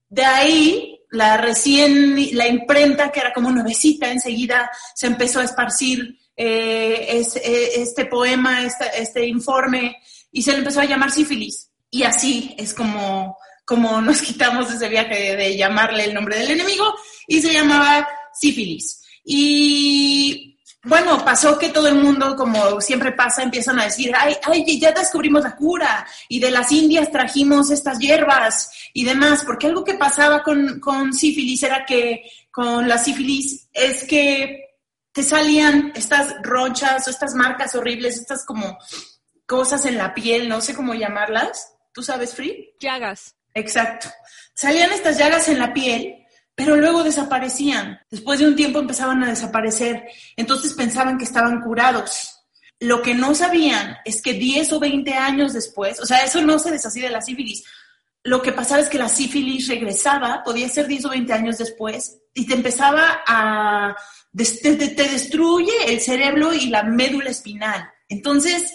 de 0.08 0.24
ahí, 0.24 1.00
la 1.10 1.36
recién, 1.36 2.16
la 2.36 2.48
imprenta, 2.48 3.10
que 3.10 3.20
era 3.20 3.32
como 3.32 3.50
nuevecita, 3.50 4.10
enseguida 4.10 4.70
se 4.94 5.06
empezó 5.06 5.40
a 5.40 5.44
esparcir 5.44 6.18
eh, 6.36 7.22
eh, 7.44 7.70
este 7.76 8.06
poema, 8.06 8.64
este, 8.64 8.86
este, 8.98 9.26
informe, 9.26 9.96
y 10.30 10.42
se 10.42 10.52
le 10.52 10.58
empezó 10.58 10.80
a 10.80 10.86
llamar 10.86 11.10
sífilis. 11.10 11.70
Y 11.90 12.04
así 12.04 12.54
es 12.58 12.72
como, 12.72 13.36
como 13.64 14.00
nos 14.00 14.22
quitamos 14.22 14.72
ese 14.72 14.88
viaje 14.88 15.36
de 15.36 15.56
llamarle 15.56 16.04
el 16.04 16.14
nombre 16.14 16.38
del 16.38 16.50
enemigo, 16.52 16.94
y 17.26 17.40
se 17.40 17.52
llamaba 17.52 18.08
sífilis. 18.32 19.02
Y 19.24 20.52
bueno, 20.84 21.24
pasó 21.24 21.56
que 21.58 21.68
todo 21.68 21.86
el 21.86 21.94
mundo, 21.94 22.34
como 22.34 22.80
siempre 22.80 23.12
pasa, 23.12 23.42
empiezan 23.42 23.78
a 23.78 23.84
decir, 23.84 24.12
ay, 24.18 24.36
ay, 24.42 24.80
ya 24.80 24.90
descubrimos 24.90 25.44
la 25.44 25.54
cura 25.54 26.06
y 26.28 26.40
de 26.40 26.50
las 26.50 26.72
Indias 26.72 27.12
trajimos 27.12 27.70
estas 27.70 28.00
hierbas 28.00 28.70
y 28.92 29.04
demás, 29.04 29.44
porque 29.44 29.68
algo 29.68 29.84
que 29.84 29.94
pasaba 29.94 30.42
con, 30.42 30.80
con 30.80 31.12
sífilis 31.12 31.62
era 31.62 31.84
que 31.86 32.24
con 32.50 32.88
la 32.88 32.98
sífilis 32.98 33.68
es 33.72 34.04
que 34.04 34.72
te 35.12 35.22
salían 35.22 35.92
estas 35.94 36.34
ronchas 36.42 37.06
o 37.06 37.10
estas 37.10 37.34
marcas 37.34 37.76
horribles, 37.76 38.18
estas 38.18 38.44
como 38.44 38.76
cosas 39.46 39.84
en 39.84 39.98
la 39.98 40.14
piel, 40.14 40.48
no 40.48 40.60
sé 40.60 40.74
cómo 40.74 40.94
llamarlas. 40.94 41.74
¿Tú 41.92 42.02
sabes, 42.02 42.34
Free? 42.34 42.74
Llagas. 42.80 43.36
Exacto. 43.54 44.08
Salían 44.54 44.92
estas 44.92 45.18
llagas 45.18 45.48
en 45.48 45.58
la 45.58 45.72
piel 45.72 46.22
pero 46.54 46.76
luego 46.76 47.02
desaparecían. 47.02 48.00
Después 48.10 48.38
de 48.38 48.46
un 48.46 48.56
tiempo 48.56 48.78
empezaban 48.78 49.22
a 49.22 49.28
desaparecer. 49.28 50.04
Entonces 50.36 50.74
pensaban 50.74 51.18
que 51.18 51.24
estaban 51.24 51.60
curados. 51.60 52.38
Lo 52.78 53.00
que 53.00 53.14
no 53.14 53.34
sabían 53.34 53.96
es 54.04 54.20
que 54.20 54.34
10 54.34 54.72
o 54.72 54.80
20 54.80 55.14
años 55.14 55.52
después, 55.52 56.00
o 56.00 56.06
sea, 56.06 56.24
eso 56.24 56.42
no 56.42 56.58
se 56.58 56.70
deshacía 56.70 57.04
de 57.04 57.10
la 57.10 57.22
sífilis. 57.22 57.64
Lo 58.24 58.42
que 58.42 58.52
pasaba 58.52 58.80
es 58.80 58.88
que 58.88 58.98
la 58.98 59.08
sífilis 59.08 59.68
regresaba, 59.68 60.42
podía 60.44 60.68
ser 60.68 60.86
10 60.86 61.04
o 61.06 61.10
20 61.10 61.32
años 61.32 61.58
después, 61.58 62.18
y 62.34 62.46
te 62.46 62.54
empezaba 62.54 63.22
a... 63.26 63.96
te, 64.36 64.76
te 64.76 65.08
destruye 65.08 65.72
el 65.86 66.00
cerebro 66.00 66.52
y 66.52 66.66
la 66.66 66.82
médula 66.82 67.30
espinal. 67.30 67.88
Entonces, 68.08 68.72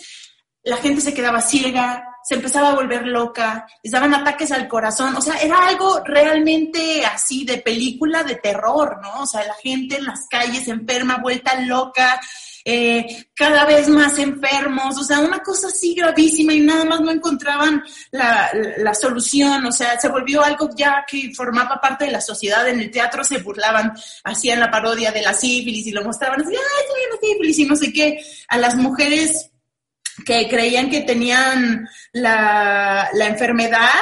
la 0.63 0.77
gente 0.77 1.01
se 1.01 1.13
quedaba 1.13 1.41
ciega, 1.41 2.05
se 2.27 2.35
empezaba 2.35 2.71
a 2.71 2.75
volver 2.75 3.07
loca, 3.07 3.65
les 3.81 3.93
daban 3.93 4.13
ataques 4.13 4.51
al 4.51 4.67
corazón, 4.67 5.15
o 5.15 5.21
sea, 5.21 5.35
era 5.35 5.65
algo 5.65 6.01
realmente 6.03 7.05
así 7.05 7.45
de 7.45 7.59
película 7.59 8.21
de 8.25 8.35
terror, 8.35 8.99
¿no? 9.01 9.21
O 9.21 9.25
sea, 9.25 9.45
la 9.45 9.53
gente 9.53 9.95
en 9.95 10.03
las 10.03 10.27
calles 10.29 10.67
enferma, 10.67 11.19
vuelta 11.21 11.57
loca, 11.61 12.19
eh, 12.65 13.27
cada 13.33 13.63
vez 13.63 13.87
más 13.87 14.19
enfermos, 14.19 14.97
o 14.97 15.05
sea, 15.05 15.21
una 15.21 15.39
cosa 15.39 15.67
así 15.67 15.95
gravísima 15.95 16.51
y 16.51 16.59
nada 16.59 16.83
más 16.83 16.99
no 16.99 17.11
encontraban 17.11 17.81
la, 18.11 18.49
la, 18.75 18.93
solución, 18.93 19.65
o 19.65 19.71
sea, 19.71 19.97
se 19.97 20.09
volvió 20.09 20.43
algo 20.43 20.69
ya 20.75 21.05
que 21.09 21.31
formaba 21.33 21.79
parte 21.79 22.03
de 22.03 22.11
la 22.11 22.19
sociedad, 22.19 22.67
en 22.67 22.81
el 22.81 22.91
teatro 22.91 23.23
se 23.23 23.37
burlaban, 23.37 23.93
hacían 24.25 24.59
la 24.59 24.69
parodia 24.69 25.13
de 25.13 25.21
la 25.21 25.33
sífilis 25.33 25.87
y 25.87 25.91
lo 25.91 26.03
mostraban 26.03 26.41
así, 26.41 26.53
ay, 26.53 26.85
soy 26.89 27.01
una 27.09 27.19
sífilis 27.21 27.59
y 27.59 27.65
no 27.67 27.75
sé 27.77 27.93
qué, 27.93 28.19
a 28.49 28.57
las 28.57 28.75
mujeres 28.75 29.49
que 30.25 30.47
creían 30.49 30.89
que 30.89 31.01
tenían 31.01 31.87
la, 32.11 33.09
enfermedad, 33.13 33.93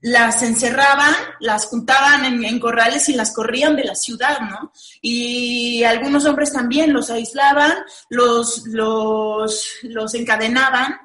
las 0.00 0.42
encerraban, 0.42 1.14
las 1.40 1.66
juntaban 1.66 2.44
en, 2.44 2.58
corrales 2.60 3.08
y 3.08 3.14
las 3.14 3.32
corrían 3.32 3.76
de 3.76 3.84
la 3.84 3.94
ciudad, 3.94 4.40
¿no? 4.40 4.72
Y 5.00 5.84
algunos 5.84 6.24
hombres 6.24 6.52
también 6.52 6.92
los 6.92 7.10
aislaban, 7.10 7.74
los, 8.08 8.66
los, 8.66 9.64
los 9.82 10.14
encadenaban 10.14 10.98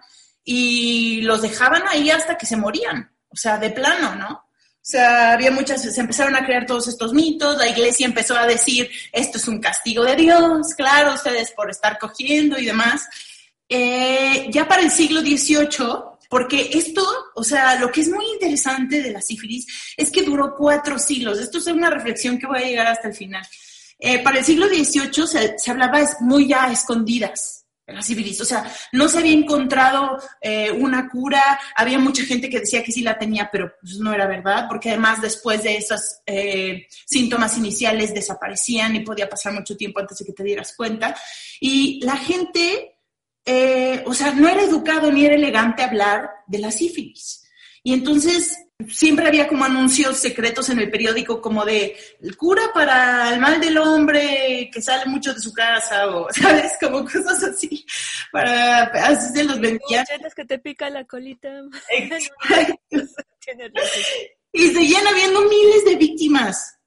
y 0.43 1.21
los 1.21 1.41
dejaban 1.41 1.83
ahí 1.89 2.09
hasta 2.09 2.37
que 2.37 2.45
se 2.45 2.55
morían, 2.55 3.11
o 3.29 3.35
sea, 3.35 3.57
de 3.57 3.71
plano, 3.71 4.15
¿no? 4.15 4.45
O 4.85 4.87
sea, 4.87 5.33
había 5.33 5.49
muchas, 5.49 5.81
se 5.81 5.99
empezaron 5.99 6.35
a 6.35 6.45
crear 6.45 6.67
todos 6.67 6.87
estos 6.87 7.11
mitos, 7.11 7.57
la 7.57 7.67
iglesia 7.67 8.05
empezó 8.05 8.37
a 8.37 8.45
decir, 8.45 8.87
esto 9.11 9.39
es 9.39 9.47
un 9.47 9.59
castigo 9.59 10.03
de 10.03 10.15
Dios, 10.15 10.75
claro, 10.77 11.15
ustedes 11.15 11.51
por 11.53 11.71
estar 11.71 11.97
cogiendo 11.97 12.59
y 12.59 12.65
demás. 12.65 13.07
Eh, 13.67 14.47
ya 14.51 14.67
para 14.67 14.83
el 14.83 14.91
siglo 14.91 15.21
XVIII, 15.21 16.15
porque 16.29 16.69
esto, 16.73 17.03
o 17.35 17.43
sea, 17.43 17.79
lo 17.79 17.91
que 17.91 18.01
es 18.01 18.09
muy 18.09 18.25
interesante 18.33 19.01
de 19.01 19.11
la 19.11 19.21
sífilis 19.21 19.65
es 19.95 20.11
que 20.11 20.23
duró 20.23 20.55
cuatro 20.55 20.99
siglos. 20.99 21.39
Esto 21.39 21.57
es 21.57 21.67
una 21.67 21.89
reflexión 21.89 22.37
que 22.37 22.47
voy 22.47 22.59
a 22.59 22.67
llegar 22.67 22.87
hasta 22.87 23.07
el 23.07 23.13
final. 23.13 23.45
Eh, 23.97 24.21
para 24.23 24.39
el 24.39 24.45
siglo 24.45 24.67
XVIII 24.67 25.27
se, 25.27 25.55
se 25.57 25.71
hablaba 25.71 25.99
muy 26.19 26.47
ya 26.47 26.65
a 26.65 26.71
escondidas, 26.71 27.65
la 27.93 28.01
sífilis. 28.01 28.41
O 28.41 28.45
sea, 28.45 28.69
no 28.91 29.07
se 29.07 29.19
había 29.19 29.33
encontrado 29.33 30.17
eh, 30.41 30.71
una 30.71 31.07
cura. 31.09 31.59
Había 31.75 31.99
mucha 31.99 32.23
gente 32.23 32.49
que 32.49 32.59
decía 32.59 32.83
que 32.83 32.91
sí 32.91 33.01
la 33.01 33.17
tenía, 33.17 33.49
pero 33.51 33.71
pues 33.79 33.97
no 33.99 34.13
era 34.13 34.27
verdad, 34.27 34.65
porque 34.67 34.89
además 34.89 35.21
después 35.21 35.63
de 35.63 35.77
esos 35.77 36.19
eh, 36.25 36.87
síntomas 37.05 37.57
iniciales 37.57 38.13
desaparecían 38.13 38.95
y 38.95 39.01
podía 39.01 39.29
pasar 39.29 39.53
mucho 39.53 39.77
tiempo 39.77 39.99
antes 39.99 40.17
de 40.17 40.25
que 40.25 40.33
te 40.33 40.43
dieras 40.43 40.73
cuenta. 40.75 41.15
Y 41.59 42.03
la 42.03 42.17
gente, 42.17 42.94
eh, 43.45 44.03
o 44.05 44.13
sea, 44.13 44.31
no 44.31 44.47
era 44.47 44.63
educado 44.63 45.11
ni 45.11 45.25
era 45.25 45.35
elegante 45.35 45.83
hablar 45.83 46.29
de 46.47 46.59
la 46.59 46.71
sífilis. 46.71 47.43
Y 47.83 47.93
entonces 47.93 48.57
siempre 48.89 49.27
había 49.27 49.47
como 49.47 49.63
anuncios 49.63 50.17
secretos 50.17 50.69
en 50.69 50.79
el 50.79 50.91
periódico 50.91 51.41
como 51.41 51.63
de 51.63 51.95
cura 52.35 52.63
para 52.73 53.33
el 53.33 53.39
mal 53.39 53.61
del 53.61 53.77
hombre 53.77 54.69
que 54.73 54.81
sale 54.81 55.05
mucho 55.05 55.33
de 55.33 55.39
su 55.39 55.53
casa 55.53 56.07
o, 56.07 56.27
¿sabes? 56.33 56.73
Como 56.81 57.05
cosas 57.05 57.43
así. 57.43 57.85
Para, 58.31 58.83
así 58.83 59.33
se 59.33 59.43
los 59.43 59.59
vendían. 59.59 60.05
que 60.35 60.45
te 60.45 60.59
pica 60.59 60.89
la 60.89 61.05
colita. 61.05 61.49
y 64.51 64.67
seguían 64.67 65.07
habiendo 65.07 65.41
miles 65.41 65.85
de 65.85 65.95
víctimas. 65.95 66.79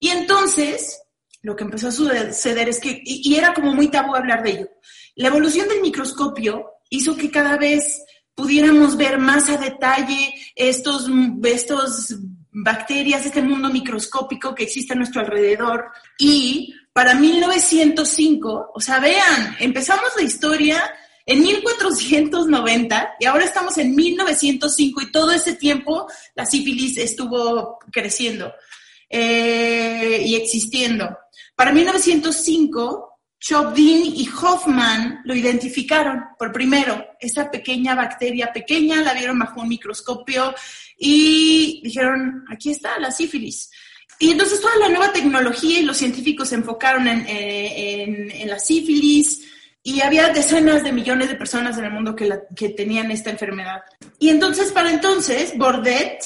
Y 0.00 0.08
entonces, 0.08 1.02
lo 1.42 1.54
que 1.54 1.64
empezó 1.64 1.88
a 1.88 1.92
suceder 1.92 2.68
es 2.70 2.80
que, 2.80 3.02
y, 3.04 3.30
y 3.30 3.36
era 3.36 3.52
como 3.52 3.74
muy 3.74 3.88
tabú 3.88 4.14
hablar 4.14 4.42
de 4.42 4.50
ello, 4.50 4.68
la 5.16 5.28
evolución 5.28 5.68
del 5.68 5.80
microscopio 5.80 6.66
hizo 6.88 7.16
que 7.16 7.30
cada 7.30 7.56
vez 7.56 8.02
pudiéramos 8.34 8.96
ver 8.96 9.18
más 9.18 9.48
a 9.50 9.58
detalle 9.58 10.34
estos, 10.54 11.06
estos 11.44 12.16
bacterias, 12.52 13.26
este 13.26 13.42
mundo 13.42 13.68
microscópico 13.70 14.54
que 14.54 14.64
existe 14.64 14.94
a 14.94 14.96
nuestro 14.96 15.20
alrededor. 15.20 15.86
Y 16.18 16.74
para 16.92 17.14
1905, 17.14 18.72
o 18.74 18.80
sea, 18.80 18.98
vean, 18.98 19.56
empezamos 19.60 20.10
la 20.16 20.22
historia 20.22 20.82
en 21.26 21.42
1490 21.42 23.14
y 23.20 23.26
ahora 23.26 23.44
estamos 23.44 23.78
en 23.78 23.94
1905 23.94 25.00
y 25.02 25.12
todo 25.12 25.30
ese 25.30 25.54
tiempo 25.54 26.06
la 26.34 26.46
sífilis 26.46 26.96
estuvo 26.96 27.78
creciendo 27.92 28.52
eh, 29.08 30.22
y 30.24 30.34
existiendo. 30.34 31.16
Para 31.54 31.72
1905 31.72 33.09
Chopin 33.40 34.04
y 34.04 34.28
Hoffman 34.28 35.22
lo 35.24 35.34
identificaron 35.34 36.24
por 36.38 36.52
primero, 36.52 37.02
esa 37.18 37.50
pequeña 37.50 37.94
bacteria 37.94 38.52
pequeña, 38.52 39.00
la 39.00 39.14
vieron 39.14 39.38
bajo 39.38 39.62
un 39.62 39.68
microscopio 39.68 40.54
y 40.98 41.80
dijeron, 41.82 42.44
aquí 42.50 42.70
está 42.70 42.98
la 42.98 43.10
sífilis. 43.10 43.70
Y 44.18 44.30
entonces 44.32 44.60
toda 44.60 44.76
la 44.76 44.90
nueva 44.90 45.10
tecnología 45.10 45.80
y 45.80 45.84
los 45.84 45.96
científicos 45.96 46.50
se 46.50 46.56
enfocaron 46.56 47.08
en, 47.08 47.24
eh, 47.26 48.44
la 48.46 48.58
sífilis 48.58 49.40
y 49.82 50.02
había 50.02 50.28
decenas 50.28 50.84
de 50.84 50.92
millones 50.92 51.30
de 51.30 51.36
personas 51.36 51.78
en 51.78 51.86
el 51.86 51.92
mundo 51.92 52.14
que, 52.14 52.30
que 52.54 52.68
tenían 52.68 53.10
esta 53.10 53.30
enfermedad. 53.30 53.80
Y 54.18 54.28
entonces, 54.28 54.70
para 54.70 54.90
entonces, 54.90 55.56
Bordet 55.56 56.22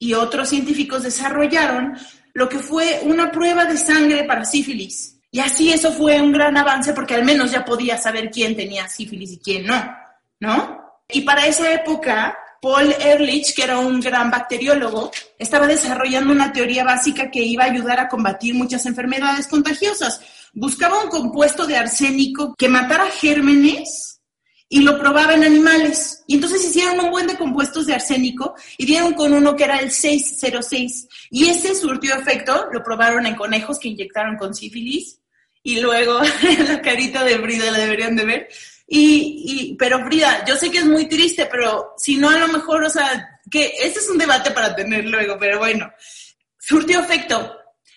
y 0.00 0.14
otros 0.14 0.48
científicos 0.48 1.04
desarrollaron 1.04 1.96
lo 2.34 2.48
que 2.48 2.58
fue 2.58 3.02
una 3.04 3.30
prueba 3.30 3.66
de 3.66 3.76
sangre 3.76 4.24
para 4.24 4.44
sífilis 4.44 5.15
y 5.36 5.40
así 5.40 5.70
eso 5.70 5.92
fue 5.92 6.18
un 6.18 6.32
gran 6.32 6.56
avance 6.56 6.94
porque 6.94 7.14
al 7.14 7.22
menos 7.22 7.50
ya 7.50 7.62
podía 7.62 7.98
saber 7.98 8.30
quién 8.30 8.56
tenía 8.56 8.88
sífilis 8.88 9.32
y 9.32 9.38
quién 9.38 9.66
no, 9.66 9.94
¿no? 10.40 10.80
Y 11.10 11.20
para 11.20 11.46
esa 11.46 11.70
época, 11.74 12.38
Paul 12.62 12.90
Ehrlich, 12.98 13.54
que 13.54 13.64
era 13.64 13.78
un 13.78 14.00
gran 14.00 14.30
bacteriólogo, 14.30 15.10
estaba 15.38 15.66
desarrollando 15.66 16.32
una 16.32 16.54
teoría 16.54 16.84
básica 16.84 17.30
que 17.30 17.42
iba 17.42 17.64
a 17.64 17.66
ayudar 17.66 18.00
a 18.00 18.08
combatir 18.08 18.54
muchas 18.54 18.86
enfermedades 18.86 19.46
contagiosas. 19.46 20.22
Buscaba 20.54 21.04
un 21.04 21.10
compuesto 21.10 21.66
de 21.66 21.76
arsénico 21.76 22.54
que 22.56 22.70
matara 22.70 23.10
gérmenes 23.10 24.22
y 24.70 24.80
lo 24.80 24.98
probaba 24.98 25.34
en 25.34 25.44
animales. 25.44 26.24
Y 26.26 26.36
entonces 26.36 26.64
hicieron 26.64 26.98
un 26.98 27.10
buen 27.10 27.26
de 27.26 27.36
compuestos 27.36 27.84
de 27.84 27.92
arsénico 27.92 28.54
y 28.78 28.86
dieron 28.86 29.12
con 29.12 29.34
uno 29.34 29.54
que 29.54 29.64
era 29.64 29.80
el 29.80 29.90
606. 29.90 31.08
Y 31.28 31.50
ese 31.50 31.74
surtió 31.74 32.14
efecto, 32.14 32.68
lo 32.72 32.82
probaron 32.82 33.26
en 33.26 33.34
conejos 33.34 33.78
que 33.78 33.88
inyectaron 33.88 34.38
con 34.38 34.54
sífilis 34.54 35.20
y 35.66 35.80
luego 35.80 36.20
la 36.68 36.80
carita 36.80 37.24
de 37.24 37.40
Frida 37.40 37.72
la 37.72 37.78
deberían 37.78 38.14
de 38.14 38.24
ver. 38.24 38.48
Y, 38.86 39.42
y, 39.44 39.74
pero 39.74 40.04
Frida, 40.06 40.44
yo 40.46 40.54
sé 40.54 40.70
que 40.70 40.78
es 40.78 40.84
muy 40.84 41.08
triste, 41.08 41.48
pero 41.50 41.94
si 41.96 42.16
no 42.16 42.30
a 42.30 42.38
lo 42.38 42.46
mejor, 42.46 42.84
o 42.84 42.90
sea, 42.90 43.40
que 43.50 43.72
ese 43.80 43.98
es 43.98 44.08
un 44.08 44.16
debate 44.16 44.52
para 44.52 44.76
tener 44.76 45.04
luego, 45.06 45.36
pero 45.40 45.58
bueno, 45.58 45.90
surtió 46.56 47.00
efecto. 47.00 47.52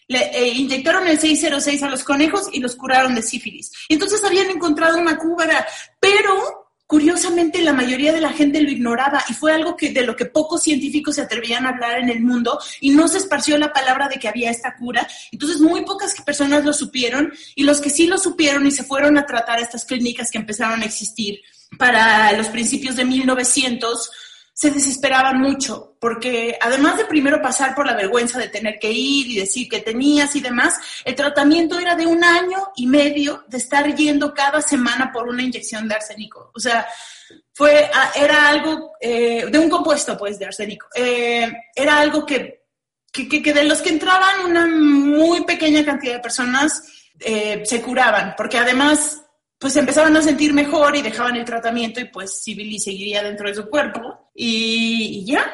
Le 0.08 0.36
eh, 0.36 0.48
inyectaron 0.48 1.08
el 1.08 1.20
606 1.20 1.84
a 1.84 1.90
los 1.90 2.04
conejos 2.04 2.50
y 2.52 2.60
los 2.60 2.76
curaron 2.76 3.14
de 3.14 3.22
sífilis. 3.22 3.72
Entonces 3.88 4.24
habían 4.24 4.50
encontrado 4.50 4.98
una 4.98 5.16
cura, 5.16 5.68
pero 6.00 6.59
curiosamente 6.90 7.62
la 7.62 7.72
mayoría 7.72 8.12
de 8.12 8.20
la 8.20 8.34
gente 8.34 8.60
lo 8.62 8.72
ignoraba 8.72 9.24
y 9.30 9.34
fue 9.36 9.54
algo 9.54 9.78
que 9.78 9.92
de 9.92 10.02
lo 10.02 10.16
que 10.16 10.26
pocos 10.26 10.64
científicos 10.64 11.14
se 11.14 11.22
atrevían 11.22 11.68
a 11.68 11.70
hablar 11.70 12.00
en 12.00 12.10
el 12.10 12.20
mundo 12.20 12.60
y 12.82 12.90
no 12.90 13.08
se 13.08 13.20
esparció 13.20 13.60
la 13.60 13.72
palabra 13.72 14.08
de 14.08 14.18
que 14.18 14.28
había 14.28 14.50
esta 14.50 14.76
cura. 14.76 15.08
Entonces 15.32 15.60
muy 15.62 15.86
pocas 15.86 16.20
personas 16.22 16.66
lo 16.66 16.74
supieron 16.74 17.32
y 17.54 17.64
los 17.64 17.80
que 17.80 17.92
sí 17.92 18.08
lo 18.08 18.18
supieron 18.18 18.66
y 18.66 18.72
se 18.72 18.84
fueron 18.84 19.20
a 19.20 19.28
tratar 19.28 19.60
estas 19.60 19.86
clínicas 19.86 20.32
que 20.32 20.40
empezaron 20.40 20.82
a 20.82 20.86
existir 20.86 21.42
para 21.78 22.32
los 22.34 22.48
principios 22.48 22.96
de 22.96 23.06
1900 23.06 24.10
se 24.60 24.72
desesperaban 24.72 25.40
mucho, 25.40 25.96
porque 26.02 26.58
además 26.60 26.98
de 26.98 27.06
primero 27.06 27.42
pasar 27.42 27.74
por 27.74 27.86
la 27.86 27.96
vergüenza 27.96 28.38
de 28.38 28.50
tener 28.50 28.78
que 28.78 28.92
ir 28.92 29.28
y 29.28 29.40
decir 29.40 29.70
que 29.70 29.80
tenías 29.80 30.36
y 30.36 30.42
demás, 30.42 30.78
el 31.06 31.16
tratamiento 31.16 31.80
era 31.80 31.96
de 31.96 32.06
un 32.06 32.22
año 32.26 32.68
y 32.76 32.86
medio 32.86 33.46
de 33.48 33.58
estar 33.58 33.96
yendo 33.96 34.34
cada 34.34 34.62
semana 34.62 35.14
por 35.14 35.30
una 35.30 35.44
inyección 35.44 35.88
de 35.88 35.96
arsénico. 35.96 36.52
O 36.54 36.60
sea, 36.60 36.86
fue, 37.54 37.90
ah, 37.94 38.12
era 38.14 38.50
algo 38.50 38.92
eh, 39.00 39.46
de 39.50 39.60
un 39.60 39.70
compuesto, 39.70 40.18
pues, 40.18 40.38
de 40.38 40.48
arsénico. 40.48 40.88
Eh, 40.94 41.50
era 41.74 41.98
algo 41.98 42.26
que, 42.26 42.66
que, 43.14 43.30
que, 43.30 43.54
de 43.54 43.64
los 43.64 43.82
que 43.82 43.92
entraban 43.92 44.46
una 44.46 44.68
muy 44.68 45.46
pequeña 45.46 45.86
cantidad 45.86 46.16
de 46.16 46.20
personas 46.20 46.84
eh, 47.22 47.64
se 47.64 47.82
curaban, 47.82 48.34
porque 48.36 48.58
además 48.58 49.22
pues 49.60 49.76
empezaban 49.76 50.16
a 50.16 50.22
sentir 50.22 50.54
mejor 50.54 50.96
y 50.96 51.02
dejaban 51.02 51.36
el 51.36 51.44
tratamiento 51.44 52.00
y 52.00 52.06
pues 52.06 52.42
Sibili 52.42 52.80
seguiría 52.80 53.22
dentro 53.22 53.50
de 53.50 53.56
su 53.56 53.70
cuerpo 53.70 54.32
y, 54.34 55.26
ya. 55.26 55.54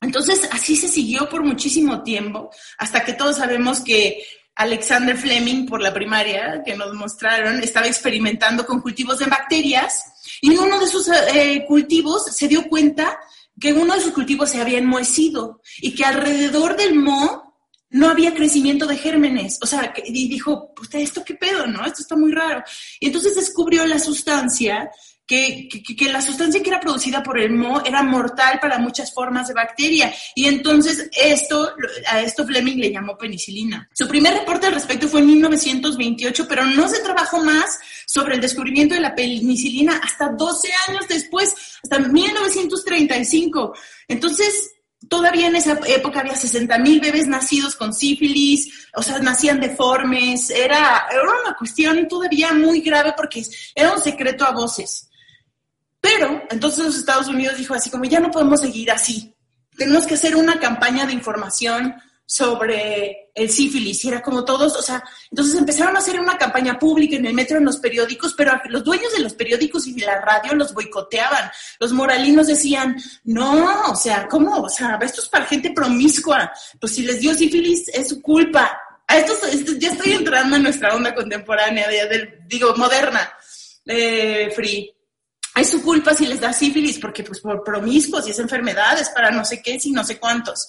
Entonces 0.00 0.46
así 0.50 0.76
se 0.76 0.88
siguió 0.88 1.28
por 1.28 1.44
muchísimo 1.44 2.02
tiempo 2.02 2.50
hasta 2.76 3.04
que 3.04 3.14
todos 3.14 3.36
sabemos 3.36 3.80
que 3.80 4.22
Alexander 4.56 5.16
Fleming 5.16 5.66
por 5.66 5.80
la 5.80 5.94
primaria 5.94 6.62
que 6.64 6.76
nos 6.76 6.92
mostraron 6.92 7.62
estaba 7.62 7.86
experimentando 7.86 8.66
con 8.66 8.80
cultivos 8.80 9.20
de 9.20 9.26
bacterias 9.26 10.04
y 10.40 10.52
en 10.52 10.58
uno 10.58 10.80
de 10.80 10.86
sus 10.88 11.08
eh, 11.08 11.64
cultivos 11.66 12.26
se 12.26 12.48
dio 12.48 12.68
cuenta 12.68 13.18
que 13.60 13.72
uno 13.72 13.94
de 13.94 14.00
sus 14.00 14.12
cultivos 14.12 14.50
se 14.50 14.60
había 14.60 14.78
enmohecido 14.78 15.60
y 15.78 15.94
que 15.94 16.04
alrededor 16.04 16.76
del 16.76 16.96
moho 16.96 17.43
no 17.94 18.08
había 18.08 18.34
crecimiento 18.34 18.86
de 18.86 18.96
gérmenes. 18.96 19.58
O 19.62 19.66
sea, 19.66 19.94
y 20.04 20.28
dijo, 20.28 20.74
usted, 20.80 20.98
¿esto 20.98 21.24
qué 21.24 21.34
pedo, 21.34 21.64
no? 21.68 21.86
Esto 21.86 22.02
está 22.02 22.16
muy 22.16 22.32
raro. 22.32 22.64
Y 22.98 23.06
entonces 23.06 23.36
descubrió 23.36 23.86
la 23.86 24.00
sustancia, 24.00 24.90
que, 25.24 25.68
que, 25.68 26.12
la 26.12 26.20
sustancia 26.20 26.60
que 26.60 26.70
era 26.70 26.80
producida 26.80 27.22
por 27.22 27.38
el 27.38 27.52
moho 27.52 27.84
era 27.84 28.02
mortal 28.02 28.58
para 28.60 28.80
muchas 28.80 29.14
formas 29.14 29.46
de 29.46 29.54
bacteria. 29.54 30.12
Y 30.34 30.46
entonces 30.46 31.08
esto, 31.12 31.72
a 32.08 32.20
esto 32.20 32.44
Fleming 32.44 32.78
le 32.78 32.90
llamó 32.90 33.16
penicilina. 33.16 33.88
Su 33.92 34.08
primer 34.08 34.34
reporte 34.34 34.66
al 34.66 34.74
respecto 34.74 35.06
fue 35.06 35.20
en 35.20 35.26
1928, 35.26 36.46
pero 36.48 36.66
no 36.66 36.88
se 36.88 37.00
trabajó 37.00 37.44
más 37.44 37.78
sobre 38.06 38.34
el 38.34 38.40
descubrimiento 38.40 38.96
de 38.96 39.02
la 39.02 39.14
penicilina 39.14 40.00
hasta 40.02 40.30
12 40.30 40.68
años 40.88 41.06
después, 41.08 41.54
hasta 41.80 42.00
1935. 42.00 43.72
Entonces, 44.08 44.73
todavía 45.14 45.46
en 45.46 45.54
esa 45.54 45.78
época 45.86 46.20
había 46.20 46.34
60 46.34 46.76
mil 46.78 47.00
bebés 47.00 47.28
nacidos 47.28 47.76
con 47.76 47.94
sífilis, 47.94 48.88
o 48.96 49.00
sea, 49.00 49.20
nacían 49.20 49.60
deformes, 49.60 50.50
era, 50.50 51.06
era 51.08 51.22
una 51.22 51.54
cuestión 51.56 52.08
todavía 52.08 52.52
muy 52.52 52.80
grave 52.80 53.14
porque 53.16 53.44
era 53.76 53.92
un 53.92 54.02
secreto 54.02 54.44
a 54.44 54.50
voces. 54.50 55.08
Pero 56.00 56.42
entonces 56.50 56.84
los 56.84 56.96
Estados 56.96 57.28
Unidos 57.28 57.58
dijo 57.58 57.74
así 57.74 57.90
como, 57.90 58.04
ya 58.06 58.18
no 58.18 58.32
podemos 58.32 58.60
seguir 58.60 58.90
así, 58.90 59.32
tenemos 59.76 60.04
que 60.04 60.14
hacer 60.14 60.34
una 60.34 60.58
campaña 60.58 61.06
de 61.06 61.12
información 61.12 61.94
sobre 62.26 63.30
el 63.34 63.50
sífilis 63.50 64.04
y 64.04 64.08
era 64.08 64.22
como 64.22 64.44
todos, 64.44 64.76
o 64.76 64.82
sea, 64.82 65.02
entonces 65.30 65.56
empezaron 65.56 65.94
a 65.94 65.98
hacer 65.98 66.18
una 66.18 66.38
campaña 66.38 66.78
pública 66.78 67.16
en 67.16 67.26
el 67.26 67.34
metro, 67.34 67.58
en 67.58 67.64
los 67.64 67.76
periódicos, 67.76 68.34
pero 68.36 68.52
los 68.68 68.82
dueños 68.82 69.12
de 69.12 69.20
los 69.20 69.34
periódicos 69.34 69.86
y 69.86 69.92
de 69.92 70.06
la 70.06 70.20
radio 70.20 70.54
los 70.54 70.72
boicoteaban. 70.72 71.50
Los 71.80 71.92
moralinos 71.92 72.46
decían, 72.46 72.96
no, 73.24 73.90
o 73.90 73.96
sea, 73.96 74.26
¿cómo? 74.28 74.62
O 74.62 74.68
sea, 74.68 74.98
esto 75.02 75.20
es 75.20 75.28
para 75.28 75.46
gente 75.46 75.72
promiscua. 75.72 76.52
Pues 76.80 76.94
si 76.94 77.02
les 77.02 77.20
dio 77.20 77.34
sífilis 77.34 77.88
es 77.88 78.08
su 78.08 78.22
culpa. 78.22 78.80
A 79.06 79.18
esto, 79.18 79.34
ya 79.78 79.92
estoy 79.92 80.12
entrando 80.12 80.56
en 80.56 80.62
nuestra 80.62 80.94
onda 80.94 81.14
contemporánea, 81.14 81.88
de, 81.88 82.38
digo, 82.46 82.74
moderna, 82.76 83.30
eh, 83.86 84.50
free 84.54 84.90
es 85.56 85.70
su 85.70 85.82
culpa 85.82 86.12
si 86.14 86.26
les 86.26 86.40
da 86.40 86.52
sífilis, 86.52 86.98
porque 86.98 87.22
pues 87.22 87.38
por 87.38 87.62
promiscuos 87.62 88.26
y 88.26 88.32
es 88.32 88.38
enfermedades 88.40 89.10
para 89.10 89.30
no 89.30 89.44
sé 89.44 89.62
qué, 89.62 89.78
si 89.78 89.92
no 89.92 90.02
sé 90.02 90.18
cuántos 90.18 90.66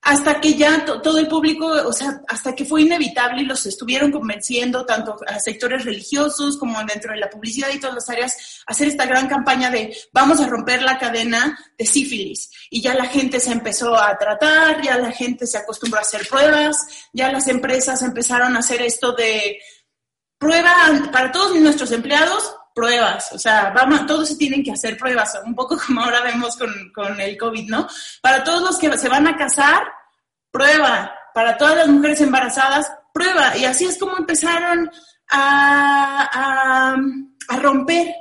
hasta 0.00 0.40
que 0.40 0.54
ya 0.54 0.84
todo 0.84 1.18
el 1.18 1.28
público, 1.28 1.66
o 1.66 1.92
sea, 1.92 2.22
hasta 2.28 2.54
que 2.54 2.64
fue 2.64 2.82
inevitable 2.82 3.42
y 3.42 3.46
los 3.46 3.66
estuvieron 3.66 4.10
convenciendo, 4.10 4.86
tanto 4.86 5.16
a 5.26 5.38
sectores 5.38 5.84
religiosos 5.84 6.56
como 6.56 6.78
dentro 6.84 7.12
de 7.12 7.18
la 7.18 7.28
publicidad 7.28 7.68
y 7.72 7.80
todas 7.80 7.96
las 7.96 8.08
áreas, 8.08 8.62
hacer 8.66 8.88
esta 8.88 9.06
gran 9.06 9.28
campaña 9.28 9.70
de 9.70 9.96
vamos 10.12 10.40
a 10.40 10.46
romper 10.46 10.82
la 10.82 10.98
cadena 10.98 11.58
de 11.76 11.84
sífilis. 11.84 12.50
Y 12.70 12.80
ya 12.80 12.94
la 12.94 13.06
gente 13.06 13.40
se 13.40 13.52
empezó 13.52 13.96
a 13.96 14.16
tratar, 14.16 14.80
ya 14.82 14.96
la 14.98 15.10
gente 15.10 15.46
se 15.46 15.58
acostumbró 15.58 15.98
a 15.98 16.02
hacer 16.02 16.26
pruebas, 16.26 16.76
ya 17.12 17.30
las 17.32 17.48
empresas 17.48 18.00
empezaron 18.02 18.56
a 18.56 18.60
hacer 18.60 18.80
esto 18.82 19.12
de 19.12 19.58
prueba 20.38 20.72
para 21.12 21.32
todos 21.32 21.54
nuestros 21.56 21.90
empleados, 21.90 22.54
pruebas, 22.74 23.32
o 23.32 23.38
sea, 23.38 23.72
vamos, 23.74 24.06
todos 24.06 24.28
se 24.28 24.36
tienen 24.36 24.62
que 24.62 24.72
hacer 24.72 24.96
pruebas, 24.96 25.38
un 25.44 25.54
poco 25.54 25.76
como 25.86 26.02
ahora 26.02 26.22
vemos 26.22 26.56
con, 26.56 26.72
con, 26.94 27.20
el 27.20 27.36
COVID, 27.36 27.68
¿no? 27.68 27.88
Para 28.20 28.44
todos 28.44 28.62
los 28.62 28.78
que 28.78 28.96
se 28.96 29.08
van 29.08 29.26
a 29.26 29.36
casar, 29.36 29.82
prueba. 30.50 31.14
Para 31.34 31.56
todas 31.56 31.76
las 31.76 31.88
mujeres 31.88 32.20
embarazadas, 32.20 32.90
prueba. 33.12 33.56
Y 33.56 33.64
así 33.64 33.84
es 33.84 33.98
como 33.98 34.16
empezaron 34.16 34.90
a, 35.30 36.96
a, 37.48 37.56
romper 37.58 38.14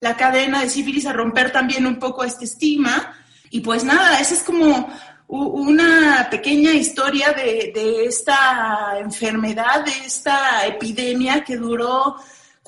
la 0.00 0.16
cadena 0.16 0.60
de 0.60 0.70
sífilis, 0.70 1.06
a 1.06 1.12
romper 1.12 1.52
también 1.52 1.86
un 1.86 1.98
poco 1.98 2.22
este 2.22 2.44
estigma. 2.44 3.12
Y 3.50 3.60
pues 3.60 3.82
nada, 3.82 4.20
esa 4.20 4.34
es 4.34 4.42
como 4.42 4.88
una 5.26 6.28
pequeña 6.30 6.72
historia 6.72 7.32
de, 7.32 7.72
de, 7.74 8.04
esta 8.04 8.98
enfermedad, 8.98 9.84
de 9.84 10.06
esta 10.06 10.66
epidemia 10.66 11.42
que 11.44 11.56
duró 11.56 12.16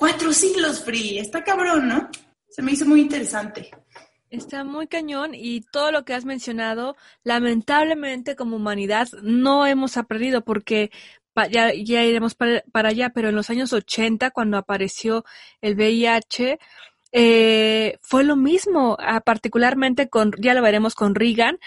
Cuatro 0.03 0.33
siglos, 0.33 0.83
Free. 0.83 1.17
Está 1.17 1.45
cabrón, 1.45 1.87
¿no? 1.87 2.09
Se 2.49 2.61
me 2.61 2.73
hizo 2.73 2.85
muy 2.85 2.99
interesante. 2.99 3.71
Está 4.29 4.65
muy 4.65 4.87
cañón 4.87 5.33
y 5.33 5.61
todo 5.61 5.93
lo 5.93 6.03
que 6.03 6.13
has 6.13 6.25
mencionado, 6.25 6.97
lamentablemente 7.23 8.35
como 8.35 8.57
humanidad 8.57 9.07
no 9.21 9.65
hemos 9.65 9.95
aprendido 9.95 10.43
porque 10.43 10.91
ya, 11.49 11.73
iremos 11.73 12.35
para, 12.35 12.63
allá, 12.73 13.11
pero 13.11 13.29
en 13.29 13.35
los 13.35 13.49
años 13.49 13.71
80, 13.71 14.31
cuando 14.31 14.57
apareció 14.57 15.23
el 15.61 15.75
VIH, 15.75 16.59
eh, 17.13 17.97
fue 18.01 18.25
lo 18.25 18.35
mismo, 18.35 18.97
ah, 18.99 19.21
particularmente 19.21 20.09
con, 20.09 20.33
ya 20.37 20.53
lo 20.53 20.61
veremos 20.61 20.95
con 20.95 21.15
Reagan, 21.15 21.59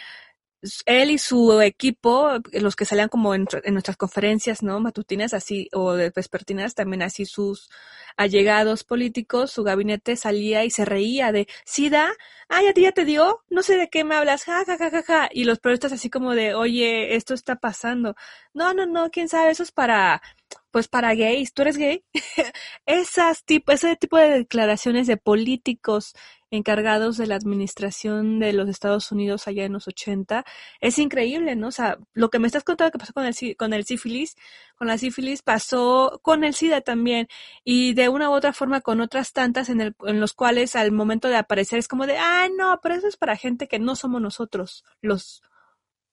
él 0.87 1.11
y 1.11 1.19
su 1.19 1.61
equipo, 1.61 2.31
los 2.53 2.77
que 2.77 2.85
salían 2.85 3.09
como 3.09 3.35
en, 3.35 3.47
nuestras 3.73 3.97
conferencias, 3.97 4.63
¿no? 4.63 4.81
Matutinas 4.81 5.35
así, 5.35 5.69
o 5.73 5.95
de 5.95 6.11
vespertinas, 6.11 6.75
también 6.75 7.03
así 7.03 7.27
sus 7.27 7.71
allegados 8.17 8.85
políticos, 8.85 9.51
su 9.51 9.63
gabinete 9.63 10.17
salía 10.17 10.65
y 10.65 10.71
se 10.71 10.85
reía 10.85 11.33
de, 11.33 11.47
¿Sida? 11.65 12.13
Ay, 12.49 12.67
a 12.69 12.73
ti 12.73 12.83
ya 12.83 12.93
te 12.93 13.05
dio, 13.05 13.43
no 13.51 13.63
sé 13.63 13.77
de 13.77 13.89
qué 13.91 14.05
me 14.05 14.15
hablas, 14.17 14.45
ja, 14.45 14.65
ja, 14.65 14.79
ja, 14.79 14.91
ja, 14.91 15.03
ja. 15.03 15.29
Y 15.33 15.45
los 15.45 15.59
periodistas 15.59 15.93
así 15.93 16.11
como 16.11 16.35
de, 16.35 16.55
oye, 16.55 17.17
esto 17.17 17.35
está 17.35 17.57
pasando. 17.57 18.15
No, 18.55 18.73
no, 18.75 18.87
no, 18.87 19.11
quién 19.11 19.29
sabe, 19.29 19.51
eso 19.51 19.63
es 19.63 19.73
para, 19.73 20.23
pues 20.71 20.89
para 20.89 21.15
gays, 21.15 21.53
¿tú 21.53 21.63
eres 21.63 21.77
gay? 21.77 22.05
Esas 22.87 23.45
tipo, 23.45 23.73
ese 23.73 23.97
tipo 23.97 24.17
de 24.19 24.31
declaraciones 24.31 25.07
de 25.07 25.17
políticos 25.17 26.15
encargados 26.50 27.17
de 27.17 27.26
la 27.26 27.37
administración 27.37 28.38
de 28.38 28.53
los 28.53 28.69
Estados 28.69 29.11
Unidos 29.12 29.49
allá 29.49 29.65
en 29.65 29.73
los 29.73 29.88
80, 29.88 30.45
es 30.81 30.99
increíble, 30.99 31.57
¿no? 31.57 31.69
O 31.69 31.73
sea, 31.73 31.99
lo 32.12 32.31
que 32.31 32.38
me 32.38 32.47
estás 32.47 32.65
contando 32.65 32.93
que 32.93 32.99
pasó 32.99 33.13
con 33.13 33.25
el, 33.26 33.35
con 33.56 33.73
el 33.73 33.85
sífilis, 33.85 34.37
con 34.76 34.89
la 34.89 34.99
sífilis 34.99 35.43
pasó 35.43 36.21
con 36.23 36.45
el 36.45 36.54
SIDA 36.54 36.80
también, 36.80 37.28
y 37.65 37.95
de 37.95 38.09
una 38.09 38.30
u 38.30 38.32
otra 38.35 38.52
forma 38.52 38.80
con 38.80 39.00
otras 39.00 39.32
tantas 39.32 39.69
en, 39.69 39.80
el, 39.80 39.97
en 40.06 40.21
los 40.21 40.32
cuales 40.32 40.76
al 40.76 40.93
momento 40.93 41.28
de 41.28 41.37
aparecer 41.37 41.78
es 41.78 41.89
como 41.89 42.06
de, 42.06 42.17
ah, 42.19 42.49
no, 42.56 42.80
pero 42.82 42.95
eso 42.95 43.09
es 43.09 43.17
para 43.17 43.37
gente 43.37 43.69
que 43.69 43.78
no 43.78 43.97
somos 43.97 44.21
nosotros, 44.21 44.85
los 45.00 45.43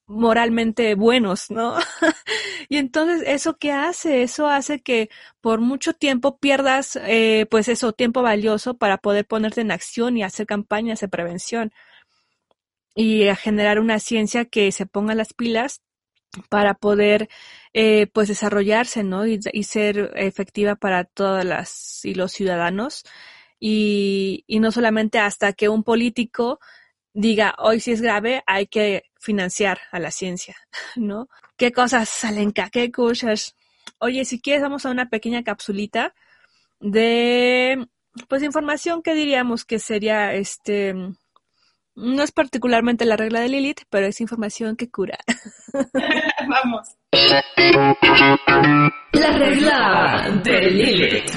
moralmente 0.07 0.95
buenos, 0.95 1.49
¿no? 1.49 1.75
y 2.69 2.77
entonces, 2.77 3.23
¿eso 3.27 3.57
qué 3.57 3.71
hace? 3.71 4.23
Eso 4.23 4.47
hace 4.47 4.81
que 4.81 5.09
por 5.41 5.61
mucho 5.61 5.93
tiempo 5.93 6.37
pierdas, 6.37 6.97
eh, 7.03 7.47
pues 7.49 7.67
eso, 7.67 7.93
tiempo 7.93 8.21
valioso 8.21 8.77
para 8.77 8.97
poder 8.97 9.25
ponerte 9.25 9.61
en 9.61 9.71
acción 9.71 10.17
y 10.17 10.23
hacer 10.23 10.45
campañas 10.45 10.99
de 10.99 11.07
prevención 11.07 11.71
y 12.95 13.27
a 13.27 13.35
generar 13.35 13.79
una 13.79 13.99
ciencia 13.99 14.45
que 14.45 14.71
se 14.71 14.85
ponga 14.85 15.15
las 15.15 15.33
pilas 15.33 15.81
para 16.49 16.73
poder 16.75 17.29
eh, 17.73 18.07
pues 18.13 18.27
desarrollarse, 18.27 19.03
¿no? 19.03 19.27
Y, 19.27 19.39
y, 19.53 19.63
ser 19.63 20.11
efectiva 20.15 20.75
para 20.75 21.03
todas 21.05 21.45
las 21.45 22.05
y 22.05 22.15
los 22.15 22.31
ciudadanos 22.31 23.03
y, 23.59 24.43
y 24.47 24.59
no 24.59 24.71
solamente 24.71 25.19
hasta 25.19 25.53
que 25.53 25.69
un 25.69 25.83
político 25.83 26.59
diga, 27.13 27.55
hoy 27.59 27.79
si 27.79 27.91
es 27.91 28.01
grave, 28.01 28.43
hay 28.47 28.67
que 28.67 29.03
financiar 29.23 29.79
a 29.91 29.99
la 29.99 30.11
ciencia, 30.11 30.55
¿no? 30.95 31.29
¿Qué 31.57 31.71
cosas 31.71 32.09
salen? 32.09 32.51
¿Qué 32.51 32.91
cosas? 32.91 33.55
Oye, 33.99 34.25
si 34.25 34.41
quieres, 34.41 34.61
vamos 34.61 34.85
a 34.85 34.91
una 34.91 35.09
pequeña 35.09 35.43
capsulita 35.43 36.13
de, 36.79 37.87
pues, 38.27 38.43
información 38.43 39.01
que 39.01 39.15
diríamos 39.15 39.63
que 39.63 39.79
sería, 39.79 40.33
este, 40.33 40.93
no 41.95 42.23
es 42.23 42.31
particularmente 42.31 43.05
la 43.05 43.17
regla 43.17 43.41
de 43.41 43.49
Lilith, 43.49 43.81
pero 43.89 44.07
es 44.07 44.21
información 44.21 44.75
que 44.75 44.89
cura. 44.89 45.17
vamos. 46.47 46.95
La 49.11 49.31
regla 49.37 50.41
de 50.43 50.61
Lilith. 50.71 51.31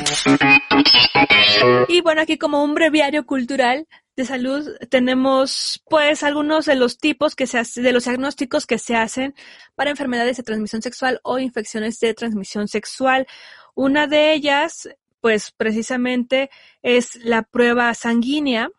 Y 1.89 2.01
bueno, 2.01 2.23
aquí 2.23 2.39
como 2.39 2.65
un 2.65 2.75
breviario 2.75 3.27
cultural, 3.27 3.87
de 4.17 4.25
salud 4.25 4.67
tenemos 4.89 5.83
pues 5.89 6.23
algunos 6.23 6.65
de 6.65 6.75
los 6.75 6.97
tipos 6.99 7.37
que 7.37 7.47
se 7.47 7.59
hace, 7.59 7.83
de 7.83 7.93
los 7.93 8.05
diagnósticos 8.05 8.67
que 8.67 8.79
se 8.79 8.97
hacen 8.97 9.35
para 9.75 9.91
enfermedades 9.91 10.39
de 10.39 10.43
transmisión 10.43 10.81
sexual 10.81 11.21
o 11.23 11.39
infecciones 11.39 12.01
de 12.01 12.15
transmisión 12.15 12.67
sexual. 12.67 13.27
Una 13.75 14.07
de 14.07 14.33
ellas 14.33 14.89
pues 15.21 15.53
precisamente 15.53 16.51
es 16.83 17.17
la 17.17 17.43
prueba 17.43 17.93
sanguínea. 17.95 18.71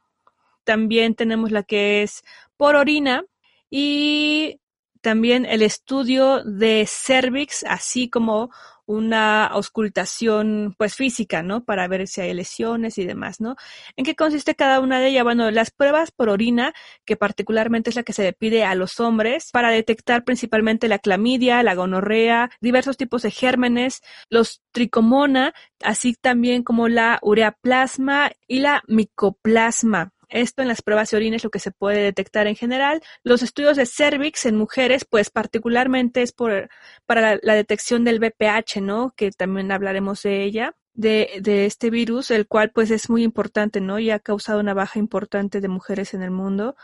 También 0.67 1.15
tenemos 1.15 1.51
la 1.51 1.63
que 1.63 2.03
es 2.03 2.23
por 2.57 2.75
orina 2.75 3.23
y 3.69 4.59
también 5.01 5.45
el 5.45 5.61
estudio 5.61 6.43
de 6.43 6.85
cervix, 6.85 7.63
así 7.63 8.09
como 8.09 8.49
una 8.85 9.45
auscultación 9.45 10.75
pues 10.77 10.95
física, 10.95 11.41
¿no? 11.41 11.63
Para 11.63 11.87
ver 11.87 12.05
si 12.05 12.19
hay 12.19 12.33
lesiones 12.33 12.97
y 12.97 13.05
demás, 13.05 13.39
¿no? 13.39 13.55
¿En 13.95 14.03
qué 14.03 14.13
consiste 14.13 14.55
cada 14.55 14.81
una 14.81 14.99
de 14.99 15.07
ellas? 15.07 15.23
Bueno, 15.23 15.49
las 15.51 15.71
pruebas 15.71 16.11
por 16.11 16.27
orina, 16.27 16.73
que 17.05 17.15
particularmente 17.15 17.89
es 17.89 17.95
la 17.95 18.03
que 18.03 18.11
se 18.11 18.23
le 18.23 18.33
pide 18.33 18.65
a 18.65 18.75
los 18.75 18.99
hombres 18.99 19.51
para 19.53 19.69
detectar 19.69 20.25
principalmente 20.25 20.89
la 20.89 20.99
clamidia, 20.99 21.63
la 21.63 21.75
gonorrea, 21.75 22.49
diversos 22.59 22.97
tipos 22.97 23.21
de 23.21 23.31
gérmenes, 23.31 24.01
los 24.29 24.61
tricomona, 24.73 25.53
así 25.81 26.13
también 26.13 26.63
como 26.63 26.89
la 26.89 27.19
ureaplasma 27.21 28.31
y 28.49 28.59
la 28.59 28.83
micoplasma. 28.89 30.11
Esto 30.29 30.61
en 30.61 30.67
las 30.67 30.81
pruebas 30.81 31.09
de 31.09 31.17
orina 31.17 31.37
es 31.37 31.43
lo 31.43 31.49
que 31.49 31.59
se 31.59 31.71
puede 31.71 32.01
detectar 32.01 32.47
en 32.47 32.55
general. 32.55 33.01
Los 33.23 33.43
estudios 33.43 33.77
de 33.77 33.85
cervix 33.85 34.45
en 34.45 34.55
mujeres, 34.55 35.05
pues 35.05 35.29
particularmente 35.29 36.21
es 36.21 36.31
por, 36.31 36.69
para 37.05 37.39
la, 37.41 37.55
detección 37.55 38.03
del 38.03 38.19
BPH, 38.19 38.81
¿no? 38.81 39.13
Que 39.15 39.31
también 39.31 39.71
hablaremos 39.71 40.23
de 40.23 40.43
ella. 40.43 40.75
De, 40.93 41.39
de, 41.41 41.67
este 41.67 41.91
virus, 41.91 42.31
el 42.31 42.47
cual 42.47 42.71
pues 42.71 42.89
es 42.89 43.07
muy 43.07 43.21
importante, 43.21 43.81
¿no? 43.81 43.99
Y 43.99 44.09
ha 44.09 44.17
causado 44.17 44.59
una 44.59 44.73
baja 44.73 44.97
importante 44.97 45.61
de 45.61 45.67
mujeres 45.67 46.15
en 46.15 46.23
el 46.23 46.31
mundo. 46.31 46.75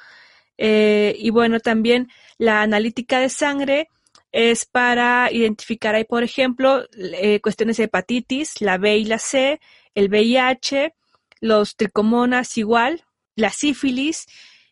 Eh, 0.57 1.15
y 1.17 1.31
bueno, 1.31 1.59
también 1.59 2.09
la 2.37 2.61
analítica 2.61 3.19
de 3.19 3.29
sangre 3.29 3.89
es 4.31 4.65
para 4.65 5.31
identificar 5.31 5.95
ahí, 5.95 6.05
por 6.05 6.23
ejemplo, 6.23 6.83
eh, 6.97 7.39
cuestiones 7.41 7.77
de 7.77 7.85
hepatitis, 7.85 8.61
la 8.61 8.77
B 8.77 8.97
y 8.97 9.05
la 9.05 9.19
C, 9.19 9.59
el 9.95 10.09
VIH, 10.09 10.93
los 11.39 11.75
tricomonas 11.75 12.57
igual, 12.57 13.03
la 13.35 13.49
sífilis 13.49 14.25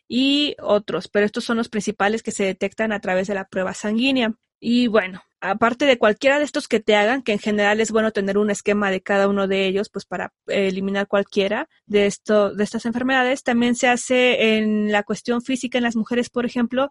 y 0.08 0.56
otros, 0.60 1.08
pero 1.08 1.26
estos 1.26 1.44
son 1.44 1.56
los 1.56 1.68
principales 1.68 2.22
que 2.22 2.32
se 2.32 2.44
detectan 2.44 2.92
a 2.92 3.00
través 3.00 3.28
de 3.28 3.34
la 3.34 3.46
prueba 3.46 3.74
sanguínea. 3.74 4.34
Y 4.60 4.86
bueno, 4.86 5.22
aparte 5.40 5.86
de 5.86 5.98
cualquiera 5.98 6.38
de 6.38 6.44
estos 6.44 6.68
que 6.68 6.80
te 6.80 6.94
hagan, 6.94 7.22
que 7.22 7.32
en 7.32 7.38
general 7.38 7.80
es 7.80 7.90
bueno 7.90 8.12
tener 8.12 8.38
un 8.38 8.50
esquema 8.50 8.90
de 8.90 9.00
cada 9.00 9.26
uno 9.26 9.48
de 9.48 9.66
ellos, 9.66 9.88
pues 9.88 10.04
para 10.04 10.32
eliminar 10.46 11.08
cualquiera 11.08 11.68
de 11.86 12.06
esto, 12.06 12.54
de 12.54 12.62
estas 12.62 12.86
enfermedades, 12.86 13.42
también 13.42 13.74
se 13.74 13.88
hace 13.88 14.56
en 14.56 14.92
la 14.92 15.02
cuestión 15.02 15.42
física 15.42 15.78
en 15.78 15.84
las 15.84 15.96
mujeres, 15.96 16.30
por 16.30 16.46
ejemplo, 16.46 16.90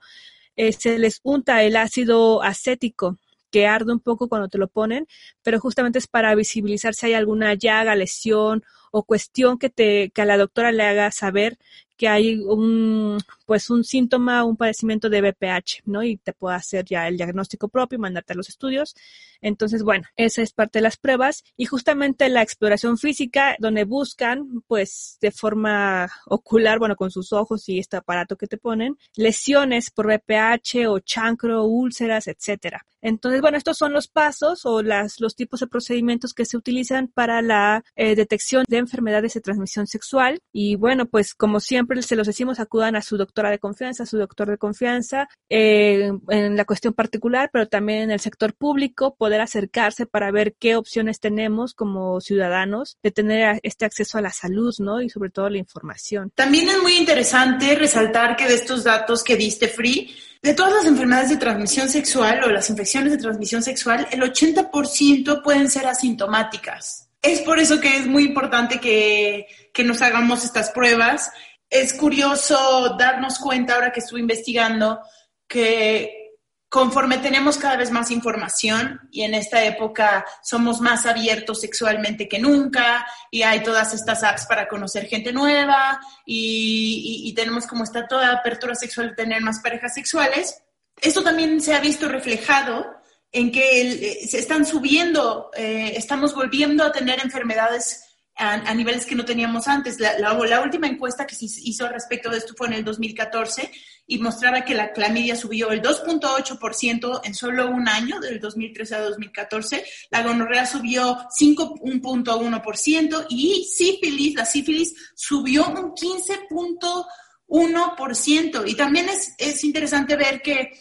eh, 0.57 0.73
se 0.73 0.99
les 0.99 1.21
unta 1.23 1.63
el 1.63 1.77
ácido 1.77 2.43
acético 2.43 3.17
que 3.51 3.67
arde 3.67 3.93
un 3.93 3.99
poco 3.99 4.27
cuando 4.29 4.47
te 4.49 4.57
lo 4.57 4.67
ponen, 4.67 5.07
pero 5.43 5.59
justamente 5.59 5.99
es 5.99 6.07
para 6.07 6.33
visibilizar 6.35 6.93
si 6.93 7.07
hay 7.07 7.13
alguna 7.13 7.53
llaga, 7.53 7.95
lesión 7.95 8.63
o 8.91 9.03
cuestión 9.03 9.57
que 9.57 9.69
te 9.69 10.11
que 10.11 10.21
a 10.21 10.25
la 10.25 10.37
doctora 10.37 10.71
le 10.71 10.83
haga 10.83 11.11
saber 11.11 11.57
que 12.01 12.07
hay 12.07 12.35
un 12.39 13.19
pues 13.45 13.69
un 13.69 13.83
síntoma, 13.83 14.43
un 14.43 14.57
padecimiento 14.57 15.07
de 15.07 15.21
BPH, 15.21 15.83
¿no? 15.85 16.01
Y 16.01 16.17
te 16.17 16.33
puede 16.33 16.55
hacer 16.55 16.83
ya 16.83 17.07
el 17.07 17.15
diagnóstico 17.15 17.67
propio 17.67 17.99
mandarte 17.99 18.33
a 18.33 18.35
los 18.35 18.49
estudios. 18.49 18.95
Entonces, 19.39 19.83
bueno, 19.83 20.07
esa 20.15 20.41
es 20.41 20.51
parte 20.51 20.79
de 20.79 20.83
las 20.83 20.97
pruebas 20.97 21.43
y 21.57 21.65
justamente 21.65 22.27
la 22.29 22.41
exploración 22.41 22.97
física 22.97 23.55
donde 23.59 23.83
buscan 23.83 24.63
pues 24.65 25.19
de 25.21 25.29
forma 25.29 26.09
ocular, 26.25 26.79
bueno, 26.79 26.95
con 26.95 27.11
sus 27.11 27.33
ojos 27.33 27.69
y 27.69 27.77
este 27.77 27.97
aparato 27.97 28.35
que 28.35 28.47
te 28.47 28.57
ponen, 28.57 28.97
lesiones 29.15 29.91
por 29.91 30.07
BPH 30.07 30.87
o 30.87 30.99
chancro, 31.01 31.65
úlceras, 31.65 32.27
etcétera. 32.27 32.83
Entonces, 33.01 33.41
bueno, 33.41 33.57
estos 33.57 33.77
son 33.77 33.93
los 33.93 34.07
pasos 34.07 34.65
o 34.65 34.83
las, 34.83 35.19
los 35.19 35.35
tipos 35.35 35.59
de 35.59 35.67
procedimientos 35.67 36.33
que 36.33 36.45
se 36.45 36.55
utilizan 36.55 37.07
para 37.07 37.41
la 37.41 37.83
eh, 37.95 38.15
detección 38.15 38.63
de 38.67 38.77
enfermedades 38.77 39.33
de 39.33 39.41
transmisión 39.41 39.87
sexual. 39.87 40.39
Y 40.53 40.75
bueno, 40.75 41.07
pues 41.07 41.33
como 41.33 41.59
siempre 41.59 41.90
se 42.01 42.15
los 42.15 42.27
decimos, 42.27 42.59
acudan 42.59 42.95
a 42.95 43.01
su 43.01 43.17
doctora 43.17 43.49
de 43.49 43.59
confianza, 43.59 44.03
a 44.03 44.05
su 44.05 44.17
doctor 44.17 44.49
de 44.49 44.57
confianza, 44.57 45.27
eh, 45.49 46.11
en 46.29 46.57
la 46.57 46.65
cuestión 46.65 46.93
particular, 46.93 47.49
pero 47.51 47.67
también 47.67 48.03
en 48.03 48.11
el 48.11 48.19
sector 48.19 48.53
público, 48.53 49.15
poder 49.15 49.41
acercarse 49.41 50.05
para 50.05 50.31
ver 50.31 50.55
qué 50.59 50.75
opciones 50.75 51.19
tenemos 51.19 51.73
como 51.73 52.21
ciudadanos 52.21 52.97
de 53.03 53.11
tener 53.11 53.59
este 53.63 53.85
acceso 53.85 54.17
a 54.17 54.21
la 54.21 54.31
salud, 54.31 54.73
¿no? 54.79 55.01
Y 55.01 55.09
sobre 55.09 55.29
todo 55.29 55.49
la 55.49 55.57
información. 55.57 56.31
También 56.35 56.69
es 56.69 56.81
muy 56.81 56.97
interesante 56.97 57.75
resaltar 57.75 58.35
que 58.35 58.47
de 58.47 58.55
estos 58.55 58.83
datos 58.83 59.23
que 59.23 59.35
diste, 59.35 59.67
Free, 59.67 60.13
de 60.41 60.53
todas 60.53 60.73
las 60.73 60.85
enfermedades 60.85 61.29
de 61.29 61.37
transmisión 61.37 61.87
sexual 61.89 62.43
o 62.43 62.49
las 62.49 62.69
infecciones 62.69 63.11
de 63.11 63.19
transmisión 63.19 63.61
sexual, 63.61 64.07
el 64.11 64.21
80% 64.21 65.43
pueden 65.43 65.69
ser 65.69 65.85
asintomáticas. 65.85 67.09
Es 67.21 67.41
por 67.41 67.59
eso 67.59 67.79
que 67.79 67.97
es 67.97 68.07
muy 68.07 68.23
importante 68.23 68.79
que, 68.79 69.45
que 69.73 69.83
nos 69.83 70.01
hagamos 70.01 70.43
estas 70.43 70.71
pruebas. 70.71 71.29
Es 71.71 71.93
curioso 71.93 72.97
darnos 72.99 73.39
cuenta 73.39 73.75
ahora 73.75 73.93
que 73.93 74.01
estuve 74.01 74.19
investigando 74.19 74.99
que 75.47 76.35
conforme 76.67 77.17
tenemos 77.19 77.57
cada 77.57 77.77
vez 77.77 77.91
más 77.91 78.11
información 78.11 78.99
y 79.09 79.21
en 79.21 79.33
esta 79.35 79.63
época 79.63 80.25
somos 80.43 80.81
más 80.81 81.05
abiertos 81.05 81.61
sexualmente 81.61 82.27
que 82.27 82.39
nunca 82.39 83.05
y 83.31 83.43
hay 83.43 83.63
todas 83.63 83.93
estas 83.93 84.21
apps 84.21 84.45
para 84.47 84.67
conocer 84.67 85.05
gente 85.07 85.31
nueva 85.31 86.01
y, 86.25 87.33
tenemos 87.37 87.65
como 87.65 87.85
esta 87.85 88.05
toda 88.05 88.33
apertura 88.33 88.75
sexual 88.75 89.09
de 89.09 89.15
tener 89.15 89.41
más 89.41 89.61
parejas 89.61 89.93
sexuales, 89.93 90.61
esto 91.01 91.23
también 91.23 91.61
se 91.61 91.73
ha 91.73 91.79
visto 91.79 92.09
reflejado 92.09 92.85
en 93.31 93.49
que 93.49 93.81
eh, 93.81 94.27
se 94.27 94.39
están 94.39 94.65
subiendo, 94.65 95.51
eh, 95.55 95.93
estamos 95.95 96.35
volviendo 96.35 96.83
a 96.83 96.91
tener 96.91 97.21
enfermedades 97.21 98.10
a, 98.35 98.73
niveles 98.73 99.05
que 99.05 99.15
no 99.15 99.25
teníamos 99.25 99.67
antes. 99.67 99.99
La, 99.99 100.17
la, 100.17 100.61
última 100.61 100.87
encuesta 100.87 101.27
que 101.27 101.35
se 101.35 101.45
hizo 101.45 101.87
respecto 101.87 102.29
de 102.29 102.39
esto 102.39 102.53
fue 102.55 102.67
en 102.67 102.73
el 102.73 102.83
2014 102.83 103.71
y 104.07 104.17
mostraba 104.17 104.61
que 104.61 104.73
la 104.73 104.91
clamidia 104.91 105.35
subió 105.35 105.69
el 105.71 105.79
2.8% 105.81 107.21
en 107.23 107.35
solo 107.35 107.69
un 107.69 107.87
año, 107.87 108.19
del 108.19 108.39
2013 108.39 108.95
a 108.95 109.01
2014. 109.01 109.85
La 110.09 110.23
gonorrea 110.23 110.65
subió 110.65 111.19
5.1% 111.39 113.27
y 113.29 113.65
sífilis, 113.65 114.33
la 114.35 114.45
sífilis 114.45 114.95
subió 115.15 115.67
un 115.67 115.93
15.1%. 115.93 118.67
Y 118.67 118.73
también 118.75 119.09
es, 119.09 119.35
es 119.37 119.63
interesante 119.63 120.15
ver 120.15 120.41
que 120.41 120.71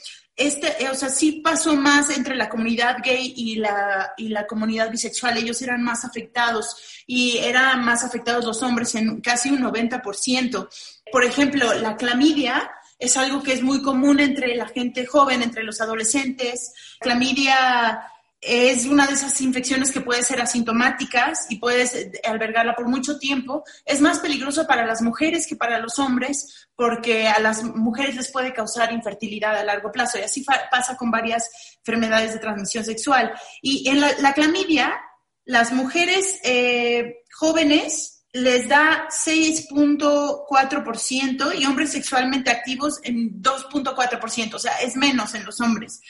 este, 0.40 0.88
o 0.88 0.94
sea, 0.94 1.10
sí 1.10 1.42
pasó 1.44 1.76
más 1.76 2.08
entre 2.16 2.34
la 2.34 2.48
comunidad 2.48 2.96
gay 3.04 3.34
y 3.36 3.56
la, 3.56 4.14
y 4.16 4.28
la 4.28 4.46
comunidad 4.46 4.90
bisexual. 4.90 5.36
Ellos 5.36 5.60
eran 5.60 5.82
más 5.82 6.02
afectados 6.06 7.04
y 7.06 7.36
eran 7.36 7.84
más 7.84 8.04
afectados 8.04 8.46
los 8.46 8.62
hombres 8.62 8.94
en 8.94 9.20
casi 9.20 9.50
un 9.50 9.60
90%. 9.60 10.68
Por 11.12 11.24
ejemplo, 11.24 11.74
la 11.74 11.94
clamidia 11.94 12.70
es 12.98 13.18
algo 13.18 13.42
que 13.42 13.52
es 13.52 13.62
muy 13.62 13.82
común 13.82 14.18
entre 14.18 14.54
la 14.56 14.66
gente 14.66 15.04
joven, 15.04 15.42
entre 15.42 15.62
los 15.62 15.78
adolescentes. 15.82 16.72
Clamidia 16.98 18.02
es 18.40 18.86
una 18.86 19.06
de 19.06 19.12
esas 19.12 19.38
infecciones 19.42 19.90
que 19.90 20.00
puede 20.00 20.22
ser 20.22 20.40
asintomáticas 20.40 21.44
y 21.50 21.56
puedes 21.56 22.08
albergarla 22.24 22.74
por 22.74 22.88
mucho 22.88 23.18
tiempo. 23.18 23.64
Es 23.84 24.00
más 24.00 24.20
peligroso 24.20 24.66
para 24.66 24.86
las 24.86 25.02
mujeres 25.02 25.46
que 25.46 25.56
para 25.56 25.78
los 25.78 25.98
hombres 25.98 26.68
porque 26.74 27.28
a 27.28 27.38
las 27.40 27.62
mujeres 27.62 28.16
les 28.16 28.32
puede 28.32 28.54
causar 28.54 28.90
infertilidad 28.92 29.54
a 29.56 29.64
largo 29.64 29.92
plazo 29.92 30.18
y 30.18 30.22
así 30.22 30.42
pasa 30.70 30.96
con 30.96 31.10
varias 31.10 31.50
enfermedades 31.78 32.32
de 32.32 32.38
transmisión 32.38 32.84
sexual. 32.84 33.34
Y 33.60 33.90
en 33.90 34.00
la, 34.00 34.32
clamidia, 34.32 34.98
las 35.44 35.72
mujeres 35.72 36.38
eh, 36.42 37.24
jóvenes 37.32 38.24
les 38.32 38.68
da 38.68 39.08
6.4% 39.10 41.58
y 41.58 41.66
hombres 41.66 41.92
sexualmente 41.92 42.50
activos 42.50 43.00
en 43.02 43.42
2.4%, 43.42 44.54
o 44.54 44.58
sea, 44.58 44.80
es 44.80 44.96
menos 44.96 45.34
en 45.34 45.44
los 45.44 45.60
hombres. 45.60 46.00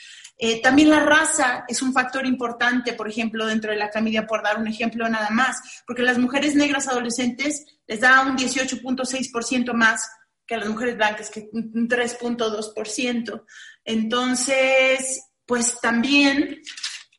Eh, 0.43 0.59
también 0.59 0.89
la 0.89 0.99
raza 1.01 1.65
es 1.67 1.83
un 1.83 1.93
factor 1.93 2.25
importante, 2.25 2.93
por 2.93 3.07
ejemplo, 3.07 3.45
dentro 3.45 3.69
de 3.69 3.77
la 3.77 3.91
clamidia, 3.91 4.25
por 4.25 4.41
dar 4.41 4.57
un 4.57 4.67
ejemplo 4.67 5.07
nada 5.07 5.29
más, 5.29 5.83
porque 5.85 6.01
las 6.01 6.17
mujeres 6.17 6.55
negras 6.55 6.87
adolescentes 6.87 7.63
les 7.85 7.99
da 7.99 8.21
un 8.23 8.35
18.6% 8.35 9.71
más 9.73 10.09
que 10.47 10.55
a 10.55 10.57
las 10.57 10.67
mujeres 10.67 10.97
blancas, 10.97 11.29
que 11.29 11.47
un 11.53 11.87
3.2%. 11.87 13.45
Entonces, 13.85 15.21
pues 15.45 15.79
también 15.79 16.59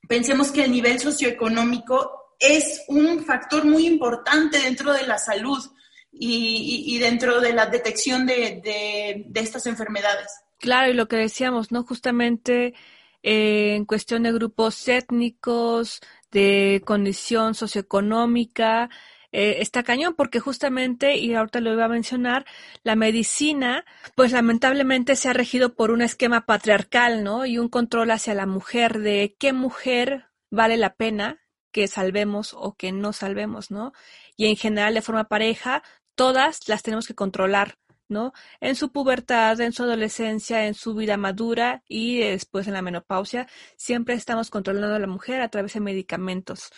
pensemos 0.09 0.51
que 0.51 0.65
el 0.65 0.73
nivel 0.73 0.99
socioeconómico 0.99 2.35
es 2.41 2.83
un 2.89 3.25
factor 3.25 3.65
muy 3.65 3.87
importante 3.87 4.59
dentro 4.59 4.93
de 4.93 5.07
la 5.07 5.19
salud 5.19 5.65
y, 6.11 6.99
dentro 6.99 7.41
de 7.41 7.53
la 7.53 7.67
detección 7.67 8.27
de, 8.27 9.25
de 9.25 9.41
estas 9.41 9.65
enfermedades. 9.67 10.27
Claro, 10.59 10.91
y 10.91 10.95
lo 10.95 11.07
que 11.07 11.17
decíamos, 11.17 11.71
¿no? 11.71 11.85
Justamente 11.85 12.75
en 13.23 13.85
cuestión 13.85 14.25
de 14.25 14.33
grupos 14.33 14.89
étnicos, 14.89 16.01
de 16.31 16.83
condición 16.85 17.55
socioeconómica, 17.55 18.91
eh, 19.33 19.57
está 19.61 19.83
cañón 19.83 20.15
porque 20.15 20.41
justamente, 20.41 21.17
y 21.17 21.35
ahorita 21.35 21.61
lo 21.61 21.73
iba 21.73 21.87
a 21.87 21.89
mencionar, 21.89 22.45
la 22.83 22.97
medicina, 22.97 23.85
pues 24.15 24.33
lamentablemente 24.33 25.17
se 25.17 25.31
ha 25.31 25.33
regido 25.33 25.75
por 25.75 25.91
un 25.91 26.03
esquema 26.03 26.45
patriarcal, 26.45 27.25
¿no? 27.25 27.47
Y 27.47 27.59
un 27.59 27.69
control 27.69 28.11
hacia 28.11 28.35
la 28.35 28.47
mujer 28.47 28.99
de 28.99 29.35
qué 29.39 29.53
mujer 29.55 30.27
vale 30.51 30.77
la 30.77 30.95
pena 30.95 31.41
que 31.73 31.89
salvemos 31.89 32.55
o 32.55 32.75
que 32.75 32.93
no 32.93 33.15
salvemos, 33.15 33.71
¿no? 33.71 33.93
Y 34.37 34.47
en 34.49 34.57
general 34.57 34.95
de 34.95 35.03
forma 35.03 35.25
pareja, 35.25 35.83
todas 36.15 36.69
las 36.69 36.83
tenemos 36.83 37.07
que 37.07 37.15
controlar. 37.15 37.79
¿No? 38.13 38.33
En 38.61 38.77
su 38.77 38.93
pubertad, 38.93 39.61
en 39.61 39.73
su 39.73 39.83
adolescencia, 39.83 40.67
en 40.67 40.75
su 40.75 40.95
vida 40.95 41.17
madura 41.17 41.83
y 41.89 42.21
después 42.21 42.67
en 42.69 42.75
la 42.75 42.83
menopausia, 42.83 43.49
siempre 43.77 44.15
estamos 44.15 44.51
controlando 44.51 44.95
a 44.97 44.99
la 45.01 45.07
mujer 45.07 45.41
a 45.43 45.49
través 45.49 45.75
de 45.75 45.81
medicamentos, 45.81 46.71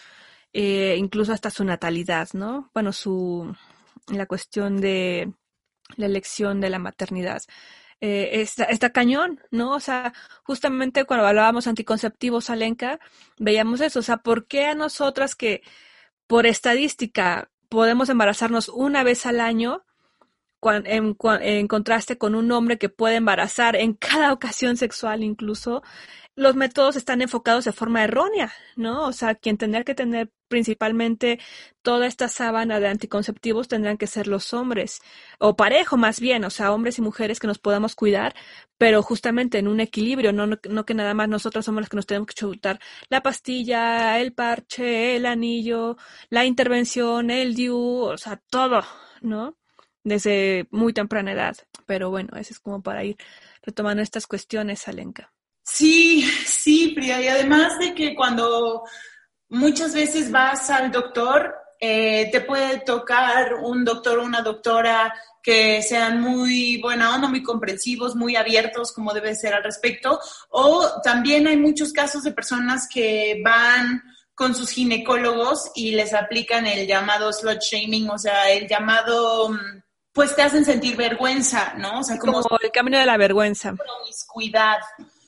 eh, 0.53 0.97
incluso 0.99 1.33
hasta 1.33 1.51
su 1.51 1.65
natalidad, 1.65 2.29
¿no? 2.33 2.71
Bueno, 2.75 2.93
su, 2.93 3.55
la 4.09 4.27
cuestión 4.27 4.81
de 4.81 5.33
la 5.97 6.07
elección 6.07 6.61
de 6.61 6.71
la 6.71 6.79
maternidad. 6.79 7.43
Eh, 8.01 8.43
está, 8.43 8.91
cañón, 8.91 9.41
¿no? 9.51 9.73
O 9.73 9.81
sea, 9.81 10.13
justamente 10.43 11.05
cuando 11.05 11.27
hablábamos 11.27 11.67
anticonceptivos, 11.67 12.51
Alenka, 12.51 13.01
veíamos 13.39 13.81
eso, 13.81 14.01
o 14.01 14.03
sea, 14.03 14.19
¿por 14.19 14.47
qué 14.47 14.67
a 14.67 14.75
nosotras 14.75 15.35
que 15.35 15.63
por 16.27 16.47
estadística 16.47 17.51
podemos 17.69 18.09
embarazarnos 18.09 18.69
una 18.69 19.03
vez 19.05 19.27
al 19.27 19.41
año, 19.41 19.85
en, 20.73 21.67
contraste 21.69 22.19
con 22.19 22.35
un 22.35 22.51
hombre 22.53 22.79
que 22.79 22.89
puede 22.89 23.17
embarazar 23.17 23.77
en 23.77 23.95
cada 23.95 24.33
ocasión 24.33 24.77
sexual 24.77 25.23
incluso, 25.23 25.83
los 26.37 26.57
métodos 26.57 26.97
están 26.97 27.23
enfocados 27.23 27.65
de 27.65 27.73
forma 27.73 28.03
errónea, 28.03 28.53
¿no? 28.77 29.07
O 29.07 29.13
sea, 29.13 29.35
quien 29.37 29.57
tendría 29.57 29.85
que 29.85 29.95
tener 29.95 30.33
principalmente 30.49 31.39
toda 31.83 32.07
esta 32.07 32.29
sábana 32.29 32.81
de 32.81 32.89
anticonceptivos 32.89 33.69
tendrán 33.69 33.99
que 33.99 34.07
ser 34.07 34.27
los 34.27 34.53
hombres, 34.53 35.01
o 35.39 35.57
parejo 35.57 35.97
más 35.97 36.21
bien, 36.21 36.45
o 36.45 36.51
sea, 36.51 36.73
hombres 36.73 36.99
y 36.99 37.03
mujeres 37.03 37.39
que 37.41 37.47
nos 37.47 37.59
podamos 37.59 37.95
cuidar, 37.95 38.35
pero 38.79 39.03
justamente 39.03 39.59
en 39.59 39.69
un 39.69 39.81
equilibrio, 39.81 40.33
no, 40.33 40.47
no, 40.47 40.85
que 40.85 40.95
nada 40.95 41.15
más 41.15 41.29
nosotros 41.29 41.65
somos 41.65 41.83
los 41.83 41.89
que 41.89 41.97
nos 41.97 42.07
tenemos 42.07 42.27
que 42.29 42.35
chutar 42.35 42.81
la 43.09 43.23
pastilla, 43.23 44.19
el 44.21 44.33
parche, 44.33 45.17
el 45.17 45.27
anillo, 45.27 45.97
la 46.31 46.45
intervención, 46.45 47.31
el 47.31 47.55
DIU, 47.55 47.77
o 47.79 48.19
sea, 48.19 48.43
todo, 48.51 48.83
¿no? 49.23 49.57
Desde 50.05 50.69
muy 50.71 50.93
temprana 50.93 51.33
edad. 51.33 51.57
Pero 51.87 52.11
bueno, 52.11 52.37
eso 52.37 52.53
es 52.53 52.61
como 52.61 52.83
para 52.83 53.03
ir 53.05 53.17
retomando 53.63 54.03
estas 54.03 54.27
cuestiones, 54.27 54.87
Alenka. 54.87 55.33
Sí, 55.65 56.23
sí, 56.47 56.93
Priya. 56.95 57.21
Y 57.21 57.29
además 57.29 57.79
de 57.79 57.95
que 57.95 58.15
cuando 58.15 58.85
muchas 59.49 59.95
veces 59.95 60.31
vas 60.31 60.71
al 60.71 60.93
doctor, 60.93 61.55
eh, 61.81 62.29
te 62.31 62.41
puede 62.43 62.81
tocar 62.81 63.55
un 63.55 63.85
doctor 63.85 64.19
o 64.19 64.25
una 64.25 64.43
doctora 64.43 65.13
que 65.43 65.83
sean 65.83 66.21
muy 66.21 66.81
buena 66.81 67.15
onda, 67.15 67.29
muy 67.29 67.43
comprensivos, 67.43 68.17
muy 68.17 68.37
abiertos 68.37 68.93
como 68.93 69.13
debe 69.13 69.35
ser 69.35 69.53
al 69.53 69.63
respecto. 69.63 70.19
O 70.51 71.03
también 71.03 71.47
hay 71.47 71.59
muchos 71.59 71.93
casos 71.93 72.25
de 72.25 72.33
personas 72.33 72.89
que 72.89 73.43
van 73.45 74.03
con 74.35 74.55
sus 74.55 74.71
ginecólogos 74.71 75.71
y 75.75 75.93
les 75.93 76.13
aplican 76.15 76.67
el 76.67 76.87
llamado 76.87 77.33
slut 77.33 77.61
shaming, 77.61 78.09
o 78.11 78.19
sea, 78.19 78.51
el 78.51 78.67
llamado, 78.67 79.51
mm, 79.51 79.83
pues 80.15 80.35
te 80.37 80.43
hacen 80.43 80.65
sentir 80.65 80.97
vergüenza, 80.97 81.75
¿no? 81.77 82.01
O 82.01 82.03
sea, 82.05 82.19
como, 82.19 82.41
el 82.63 82.71
camino 82.71 82.99
de 82.99 83.05
la 83.05 83.17
vergüenza. 83.17 83.75
Promiscuidad, 83.75 84.79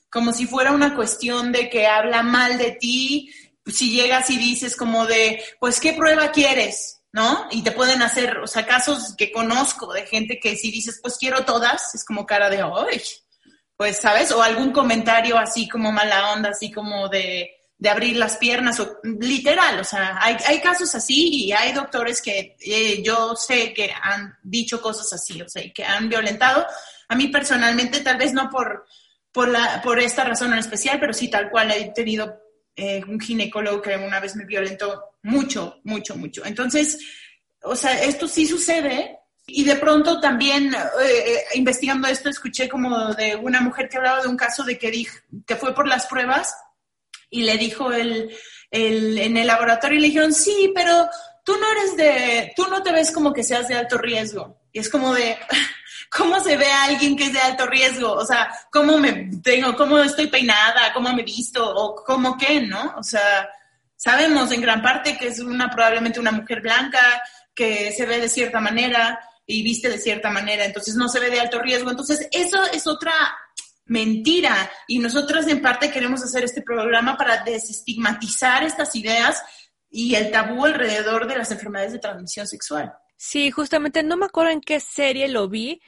como 0.09 0.33
si 0.33 0.47
fuera 0.47 0.73
una 0.73 0.95
cuestión 0.95 1.51
de 1.53 1.69
que 1.69 1.87
habla 1.87 2.23
mal 2.23 2.57
de 2.57 2.73
ti, 2.73 3.31
si 3.67 3.91
llegas 3.91 4.31
y 4.31 4.39
dices 4.39 4.77
como 4.77 5.05
de, 5.05 5.43
pues, 5.59 5.81
¿qué 5.81 5.93
prueba 5.93 6.31
quieres? 6.31 6.97
¿no? 7.13 7.49
Y 7.51 7.63
te 7.63 7.73
pueden 7.73 8.03
hacer, 8.03 8.37
o 8.39 8.47
sea, 8.47 8.67
casos 8.67 9.15
que 9.17 9.33
conozco 9.33 9.91
de 9.93 10.07
gente 10.07 10.39
que 10.39 10.55
si 10.55 10.71
dices, 10.71 11.01
pues 11.03 11.17
quiero 11.17 11.47
todas, 11.47 11.95
es 11.95 12.05
como 12.05 12.27
cara 12.27 12.51
de, 12.51 12.61
¡ay! 12.61 13.03
Pues, 13.75 13.97
¿sabes? 13.97 14.31
O 14.33 14.43
algún 14.43 14.71
comentario 14.71 15.39
así 15.39 15.67
como 15.67 15.91
mala 15.91 16.35
onda, 16.35 16.51
así 16.51 16.71
como 16.71 17.09
de, 17.09 17.56
de 17.79 17.91
abrir 17.91 18.17
las 18.17 18.39
piernas, 18.39 18.81
o 18.81 18.99
literal, 19.03 19.79
o 19.79 19.85
sea, 19.85 20.19
hay, 20.23 20.37
hay 20.47 20.61
casos 20.61 20.95
así 20.95 21.45
y 21.45 21.53
hay 21.53 21.73
doctores 21.73 22.23
que 22.23 22.57
eh, 22.61 23.03
yo 23.03 23.37
sé 23.37 23.75
que 23.75 23.93
han 24.03 24.37
dicho 24.43 24.81
cosas 24.81 25.13
así, 25.13 25.43
o 25.43 25.49
sea, 25.49 25.63
que 25.75 25.85
han 25.85 26.09
violentado. 26.09 26.67
A 27.09 27.15
mí 27.15 27.29
personalmente, 27.29 28.01
tal 28.01 28.17
vez 28.17 28.33
no 28.33 28.49
por, 28.49 28.87
por, 29.31 29.49
la, 29.49 29.83
por 29.83 30.01
esta 30.01 30.25
razón 30.25 30.53
en 30.53 30.59
especial, 30.59 30.99
pero 30.99 31.13
sí 31.13 31.29
tal 31.29 31.51
cual 31.51 31.71
he 31.71 31.91
tenido 31.91 32.41
eh, 32.75 33.03
un 33.07 33.21
ginecólogo 33.21 33.83
que 33.83 33.97
una 33.97 34.21
vez 34.21 34.37
me 34.37 34.47
violentó 34.47 35.17
mucho, 35.23 35.81
mucho, 35.85 36.17
mucho. 36.17 36.47
Entonces, 36.47 36.99
o 37.63 37.77
sea, 37.77 38.03
esto 38.03 38.27
sí 38.27 38.47
sucede. 38.47 39.19
Y 39.49 39.63
de 39.63 39.77
pronto 39.77 40.19
también, 40.19 40.75
eh, 40.75 41.45
investigando 41.55 42.09
esto, 42.09 42.29
escuché 42.29 42.69
como 42.69 43.15
de 43.15 43.37
una 43.37 43.61
mujer 43.61 43.89
que 43.89 43.97
hablaba 43.97 44.23
de 44.23 44.29
un 44.29 44.37
caso 44.37 44.65
de 44.65 44.77
que, 44.77 44.91
dijo, 44.91 45.17
que 45.47 45.55
fue 45.55 45.73
por 45.73 45.87
las 45.87 46.07
pruebas 46.07 46.53
y 47.31 47.43
le 47.43 47.57
dijo 47.57 47.93
el, 47.93 48.35
el, 48.71 49.19
en 49.19 49.37
el 49.37 49.47
laboratorio 49.47 49.99
y 49.99 50.03
le 50.03 50.09
dijeron, 50.09 50.33
sí, 50.33 50.73
pero 50.75 51.09
tú 51.45 51.57
no 51.59 51.71
eres 51.73 51.97
de, 51.97 52.53
tú 52.57 52.67
no 52.69 52.83
te 52.83 52.93
ves 52.93 53.11
como 53.11 53.33
que 53.33 53.43
seas 53.43 53.69
de 53.69 53.77
alto 53.77 53.99
riesgo. 53.99 54.61
Y 54.73 54.81
es 54.81 54.89
como 54.89 55.15
de, 55.15 55.39
¿cómo 56.11 56.41
se 56.41 56.57
ve 56.57 56.67
a 56.67 56.85
alguien 56.85 57.17
que 57.17 57.25
es 57.25 57.33
de 57.33 57.41
alto 57.41 57.67
riesgo? 57.67 58.13
O 58.13 58.25
sea, 58.25 58.51
¿cómo 58.71 58.99
me 58.99 59.31
tengo, 59.43 59.77
cómo 59.77 59.99
estoy 59.99 60.27
peinada, 60.29 60.93
cómo 60.93 61.13
me 61.13 61.23
visto 61.23 61.65
o 61.65 61.95
cómo 62.05 62.37
qué, 62.37 62.61
no? 62.61 62.95
O 62.97 63.03
sea, 63.03 63.49
sabemos 63.97 64.53
en 64.53 64.61
gran 64.61 64.83
parte 64.83 65.17
que 65.17 65.29
es 65.29 65.41
una 65.41 65.71
probablemente 65.71 66.21
una 66.21 66.33
mujer 66.33 66.61
blanca 66.61 67.23
que 67.55 67.93
se 67.93 68.05
ve 68.05 68.21
de 68.21 68.29
cierta 68.29 68.61
manera 68.61 69.19
y 69.47 69.63
viste 69.63 69.89
de 69.89 69.99
cierta 69.99 70.29
manera, 70.31 70.65
entonces 70.65 70.97
no 70.97 71.09
se 71.09 71.21
ve 71.21 71.31
de 71.31 71.41
alto 71.41 71.61
riesgo. 71.61 71.91
Entonces, 71.91 72.29
eso 72.33 72.59
es 72.73 72.87
otra 72.87 73.13
mentira 73.87 74.71
y 74.87 74.99
nosotros 74.99 75.47
en 75.47 75.63
parte 75.63 75.91
queremos 75.91 76.23
hacer 76.23 76.45
este 76.45 76.63
programa 76.63 77.17
para 77.17 77.43
desestigmatizar 77.45 78.65
estas 78.65 78.95
ideas 78.97 79.43
y 79.89 80.15
el 80.15 80.31
tabú 80.31 80.65
alrededor 80.65 81.27
de 81.27 81.39
las 81.39 81.51
enfermedades 81.51 81.93
de 81.93 82.01
transmisión 82.01 82.47
sexual. 82.47 82.93
Sí, 83.17 83.51
justamente 83.51 84.03
no 84.03 84.17
me 84.17 84.27
acuerdo 84.27 84.51
en 84.51 84.61
qué 84.61 84.81
serie 84.81 85.29
lo 85.29 85.49
vi, 85.49 85.81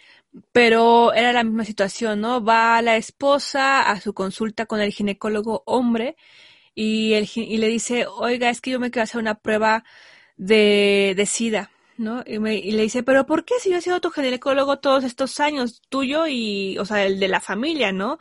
pero 0.53 1.13
era 1.13 1.33
la 1.33 1.45
misma 1.45 1.65
situación, 1.65 2.21
¿no? 2.21 2.43
Va 2.43 2.81
la 2.83 2.97
esposa 2.97 3.83
a 3.83 4.01
su 4.01 4.15
consulta 4.15 4.67
con 4.67 4.81
el 4.81 4.93
ginecólogo 4.93 5.63
hombre 5.67 6.17
y, 6.75 7.15
el, 7.15 7.29
y 7.35 7.59
le 7.59 7.69
dice, 7.69 8.07
oiga, 8.07 8.51
es 8.51 8.61
que 8.61 8.71
yo 8.71 8.81
me 8.81 8.91
quiero 8.91 9.05
hacer 9.05 9.21
una 9.21 9.35
prueba 9.35 9.85
de, 10.37 11.15
de 11.17 11.27
SIDA, 11.27 11.71
¿no? 11.99 12.23
Y, 12.27 12.39
me, 12.39 12.57
y, 12.57 12.73
le 12.73 12.83
dice, 12.83 13.03
pero 13.03 13.27
¿por 13.27 13.45
qué 13.45 13.55
si 13.61 13.71
yo 13.71 13.77
he 13.79 13.83
sido 13.83 14.01
tu 14.01 14.11
ginecólogo 14.11 14.79
todos 14.79 15.05
estos 15.05 15.41
años, 15.41 15.83
tuyo 15.89 16.27
y, 16.27 16.79
o 16.79 16.85
sea, 16.85 17.05
el 17.05 17.21
de 17.21 17.29
la 17.29 17.41
familia, 17.41 17.93
¿no? 17.93 18.19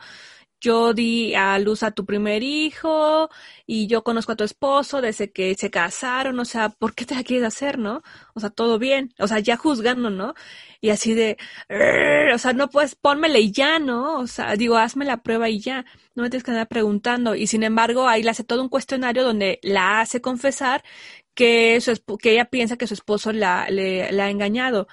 yo 0.60 0.92
di 0.92 1.34
a 1.34 1.58
luz 1.58 1.82
a 1.82 1.92
tu 1.92 2.04
primer 2.04 2.42
hijo 2.42 3.30
y 3.66 3.86
yo 3.86 4.02
conozco 4.02 4.32
a 4.32 4.36
tu 4.36 4.44
esposo 4.44 5.00
desde 5.00 5.30
que 5.30 5.54
se 5.54 5.70
casaron, 5.70 6.38
o 6.40 6.44
sea, 6.44 6.70
¿por 6.70 6.94
qué 6.94 7.04
te 7.06 7.14
la 7.14 7.22
quieres 7.22 7.46
hacer, 7.46 7.78
no? 7.78 8.02
O 8.34 8.40
sea, 8.40 8.50
todo 8.50 8.78
bien, 8.78 9.14
o 9.18 9.28
sea, 9.28 9.38
ya 9.38 9.56
juzgando, 9.56 10.10
¿no? 10.10 10.34
Y 10.80 10.90
así 10.90 11.14
de, 11.14 11.36
o 12.34 12.38
sea, 12.38 12.52
no 12.52 12.68
puedes, 12.70 12.94
pónmela 12.96 13.38
y 13.38 13.52
ya, 13.52 13.78
¿no? 13.78 14.18
O 14.18 14.26
sea, 14.26 14.56
digo, 14.56 14.76
hazme 14.76 15.04
la 15.04 15.22
prueba 15.22 15.48
y 15.48 15.60
ya, 15.60 15.84
no 16.14 16.22
me 16.22 16.30
tienes 16.30 16.44
que 16.44 16.50
andar 16.50 16.68
preguntando. 16.68 17.34
Y 17.34 17.46
sin 17.46 17.62
embargo, 17.62 18.08
ahí 18.08 18.22
le 18.22 18.30
hace 18.30 18.44
todo 18.44 18.62
un 18.62 18.68
cuestionario 18.68 19.24
donde 19.24 19.60
la 19.62 20.00
hace 20.00 20.20
confesar 20.20 20.82
que, 21.38 21.80
su, 21.80 21.94
que 22.18 22.32
ella 22.32 22.46
piensa 22.46 22.76
que 22.76 22.88
su 22.88 22.94
esposo 22.94 23.32
la, 23.32 23.68
le, 23.70 24.12
la 24.12 24.26
ha 24.26 24.30
engañado. 24.30 24.88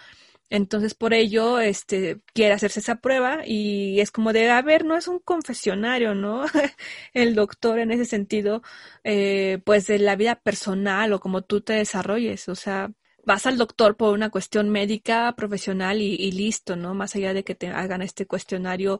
Entonces, 0.49 0.93
por 0.95 1.13
ello, 1.13 1.59
este, 1.59 2.21
quiere 2.33 2.53
hacerse 2.53 2.79
esa 2.81 2.97
prueba 2.97 3.41
y 3.45 3.99
es 4.01 4.11
como 4.11 4.33
de, 4.33 4.49
a 4.51 4.61
ver, 4.61 4.85
no 4.85 4.95
es 4.97 5.07
un 5.07 5.19
confesionario, 5.19 6.15
¿no? 6.15 6.45
El 7.13 7.35
doctor 7.35 7.79
en 7.79 7.91
ese 7.91 8.05
sentido, 8.05 8.61
eh, 9.03 9.59
pues 9.65 9.87
de 9.87 9.99
la 9.99 10.15
vida 10.15 10.35
personal 10.35 11.13
o 11.13 11.19
como 11.19 11.41
tú 11.43 11.61
te 11.61 11.73
desarrolles, 11.73 12.49
o 12.49 12.55
sea, 12.55 12.91
vas 13.25 13.47
al 13.47 13.57
doctor 13.57 13.97
por 13.97 14.13
una 14.13 14.29
cuestión 14.29 14.69
médica, 14.69 15.33
profesional 15.35 16.01
y, 16.01 16.15
y 16.15 16.31
listo, 16.31 16.75
¿no? 16.75 16.93
Más 16.93 17.15
allá 17.15 17.33
de 17.33 17.43
que 17.43 17.55
te 17.55 17.67
hagan 17.69 18.01
este 18.03 18.27
cuestionario, 18.27 18.99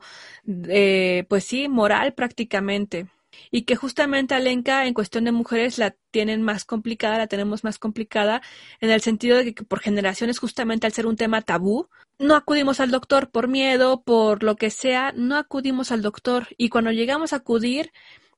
eh, 0.70 1.26
pues 1.30 1.44
sí, 1.46 1.70
moral 1.70 2.14
prácticamente 2.14 3.08
y 3.52 3.64
que 3.64 3.76
justamente 3.76 4.36
Alenka 4.36 4.86
en 4.86 4.94
cuestión 4.94 5.26
de 5.26 5.32
mujeres 5.32 5.78
la 5.78 5.96
tienen 6.12 6.42
más 6.42 6.66
complicada, 6.66 7.18
la 7.18 7.28
tenemos 7.28 7.64
más 7.64 7.80
complicada 7.80 8.42
en 8.80 8.90
el 8.90 9.02
sentido 9.02 9.38
de 9.38 9.54
que 9.54 9.64
por 9.64 9.80
generaciones 9.80 10.40
justamente 10.40 10.88
al 10.88 10.94
ser 10.94 11.08
un 11.08 11.16
tema 11.16 11.42
tabú, 11.42 11.90
no 12.18 12.36
acudimos 12.36 12.80
al 12.80 12.92
doctor 12.92 13.30
por 13.30 13.48
miedo, 13.48 14.02
por 14.04 14.44
lo 14.44 14.56
que 14.56 14.70
sea, 14.70 15.12
no 15.16 15.36
acudimos 15.38 15.92
al 15.92 16.02
doctor. 16.02 16.48
Y 16.58 16.70
cuando 16.70 16.92
llegamos 16.92 17.34
a 17.34 17.38
acudir 17.38 17.92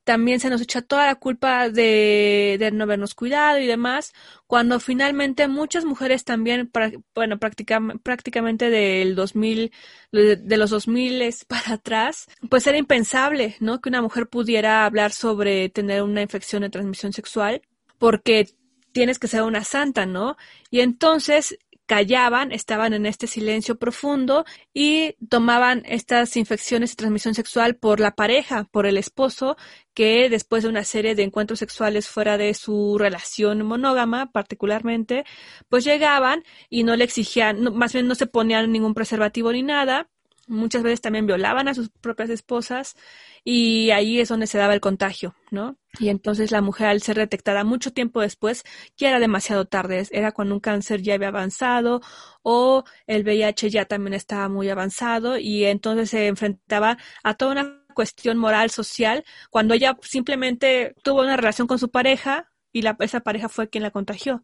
también 0.08 0.40
se 0.40 0.50
nos 0.50 0.62
echa 0.62 0.82
toda 0.82 1.06
la 1.06 1.16
culpa 1.16 1.70
de, 1.70 2.56
de 2.58 2.72
no 2.72 2.86
habernos 2.86 3.14
cuidado 3.14 3.60
y 3.60 3.68
demás, 3.68 4.14
cuando 4.48 4.80
finalmente 4.80 5.50
muchas 5.50 5.84
mujeres 5.84 6.24
también, 6.24 6.72
bueno, 7.14 7.38
prácticamente 7.38 8.70
del 8.70 9.16
2000, 9.16 9.74
de, 10.14 10.58
los 10.58 10.70
2000 10.70 11.36
para 11.50 11.74
atrás, 11.74 12.28
pues 12.50 12.66
era 12.68 12.78
impensable, 12.78 13.58
¿no? 13.60 13.82
Que 13.82 13.90
una 13.90 14.02
mujer 14.02 14.30
pudiera 14.30 14.86
hablar 14.86 15.12
sobre 15.12 15.68
tener 15.68 16.02
una 16.04 16.22
infección 16.22 16.62
de 16.62 16.70
transmisión 16.70 17.12
sexual, 17.12 17.62
porque 17.98 18.48
tienes 18.94 19.20
que 19.20 19.28
ser 19.28 19.44
una 19.44 19.66
santa, 19.66 20.06
¿no? 20.06 20.38
Y 20.72 20.80
entonces 20.80 21.60
callaban, 21.88 22.52
estaban 22.52 22.94
en 22.94 23.06
este 23.06 23.28
silencio 23.28 23.80
profundo 23.80 24.46
y 24.74 25.14
tomaban 25.30 25.84
estas 25.86 26.36
infecciones 26.38 26.92
de 26.92 26.98
transmisión 26.98 27.34
sexual 27.34 27.78
por 27.78 28.00
la 28.00 28.12
pareja, 28.14 28.66
por 28.66 28.86
el 28.86 28.98
esposo, 28.98 29.58
que 29.94 30.30
después 30.30 30.64
de 30.64 30.70
una 30.70 30.84
serie 30.84 31.16
de 31.16 31.24
encuentros 31.24 31.60
sexuales 31.60 32.08
fuera 32.08 32.38
de 32.38 32.54
su 32.54 32.98
relación 33.00 33.66
monógama 33.66 34.32
particularmente, 34.32 35.24
pues 35.70 35.86
llegaban 35.86 36.44
y 36.70 36.84
no 36.84 36.96
le 36.96 37.06
exigían, 37.06 37.74
más 37.76 37.94
bien 37.94 38.08
no 38.08 38.16
se 38.16 38.28
ponían 38.28 38.72
ningún 38.72 38.94
preservativo 38.94 39.52
ni 39.52 39.64
nada, 39.64 40.10
muchas 40.48 40.84
veces 40.84 41.02
también 41.02 41.28
violaban 41.28 41.68
a 41.68 41.74
sus 41.74 41.90
propias 41.90 42.30
esposas 42.30 42.96
y 43.44 43.92
ahí 43.92 44.20
es 44.20 44.30
donde 44.30 44.48
se 44.48 44.58
daba 44.58 44.74
el 44.74 44.80
contagio, 44.80 45.36
¿no? 45.52 45.78
Y 46.00 46.10
entonces 46.10 46.52
la 46.52 46.62
mujer 46.62 46.88
al 46.88 47.02
ser 47.02 47.18
detectada 47.18 47.64
mucho 47.64 47.92
tiempo 47.92 48.22
después 48.22 48.64
ya 48.98 49.10
era 49.10 49.20
demasiado 49.20 49.66
tarde, 49.66 50.08
era 50.12 50.32
cuando 50.32 50.56
un 50.56 50.60
cáncer 50.60 51.02
ya 51.02 51.16
había 51.16 51.30
avanzado 51.30 52.02
o 52.44 52.84
el 53.08 53.24
VIH 53.24 53.70
ya 53.70 53.86
también 53.86 54.14
estaba 54.14 54.50
muy 54.50 54.70
avanzado 54.70 55.38
y 55.38 55.66
entonces 55.66 56.10
se 56.10 56.28
enfrentaba 56.28 56.98
a 57.24 57.34
toda 57.36 57.52
una 57.52 57.84
cuestión 57.94 58.38
moral, 58.38 58.70
social, 58.70 59.26
cuando 59.50 59.74
ella 59.74 59.98
simplemente 60.04 60.94
tuvo 61.04 61.22
una 61.22 61.36
relación 61.36 61.68
con 61.68 61.80
su 61.80 61.90
pareja 61.90 62.52
y 62.72 62.84
la, 62.84 62.96
esa 63.00 63.22
pareja 63.22 63.50
fue 63.50 63.70
quien 63.70 63.82
la 63.84 63.92
contagió, 63.92 64.44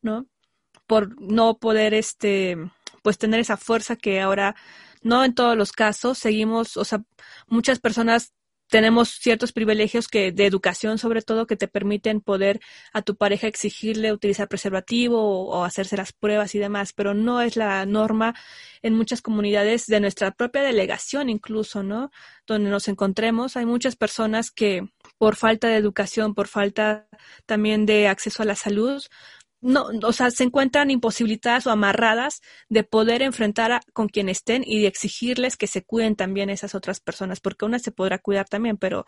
¿no? 0.00 0.26
Por 0.86 1.20
no 1.20 1.58
poder, 1.58 1.92
este, 1.92 2.56
pues 3.02 3.18
tener 3.18 3.40
esa 3.40 3.56
fuerza 3.58 3.96
que 3.96 4.20
ahora 4.20 4.56
no 5.02 5.24
en 5.24 5.34
todos 5.34 5.56
los 5.56 5.72
casos, 5.72 6.18
seguimos, 6.18 6.76
o 6.76 6.84
sea, 6.84 7.02
muchas 7.48 7.80
personas 7.80 8.32
tenemos 8.68 9.10
ciertos 9.10 9.52
privilegios 9.52 10.08
que 10.08 10.32
de 10.32 10.46
educación 10.46 10.98
sobre 10.98 11.22
todo 11.22 11.46
que 11.46 11.56
te 11.56 11.68
permiten 11.68 12.20
poder 12.20 12.60
a 12.92 13.02
tu 13.02 13.16
pareja 13.16 13.46
exigirle 13.46 14.12
utilizar 14.12 14.48
preservativo 14.48 15.48
o, 15.48 15.64
hacerse 15.64 15.96
las 15.96 16.12
pruebas 16.12 16.54
y 16.54 16.58
demás, 16.58 16.92
pero 16.92 17.14
no 17.14 17.40
es 17.40 17.56
la 17.56 17.84
norma 17.86 18.34
en 18.82 18.94
muchas 18.94 19.22
comunidades 19.22 19.86
de 19.86 20.00
nuestra 20.00 20.32
propia 20.32 20.62
delegación 20.62 21.28
incluso, 21.30 21.82
¿no? 21.82 22.10
Donde 22.46 22.70
nos 22.70 22.88
encontremos, 22.88 23.56
hay 23.56 23.66
muchas 23.66 23.96
personas 23.96 24.50
que 24.50 24.88
por 25.18 25.36
falta 25.36 25.68
de 25.68 25.76
educación, 25.76 26.34
por 26.34 26.48
falta 26.48 27.08
también 27.46 27.86
de 27.86 28.08
acceso 28.08 28.42
a 28.42 28.46
la 28.46 28.56
salud, 28.56 29.02
no, 29.66 29.88
o 30.04 30.12
sea, 30.12 30.30
se 30.30 30.44
encuentran 30.44 30.90
imposibilitadas 30.90 31.66
o 31.66 31.70
amarradas 31.70 32.40
de 32.68 32.84
poder 32.84 33.22
enfrentar 33.22 33.80
con 33.92 34.08
quien 34.08 34.28
estén 34.28 34.62
y 34.64 34.80
de 34.80 34.86
exigirles 34.86 35.56
que 35.56 35.66
se 35.66 35.82
cuiden 35.82 36.14
también 36.14 36.50
esas 36.50 36.74
otras 36.74 37.00
personas, 37.00 37.40
porque 37.40 37.64
una 37.64 37.80
se 37.80 37.90
podrá 37.90 38.18
cuidar 38.18 38.48
también, 38.48 38.76
pero 38.76 39.06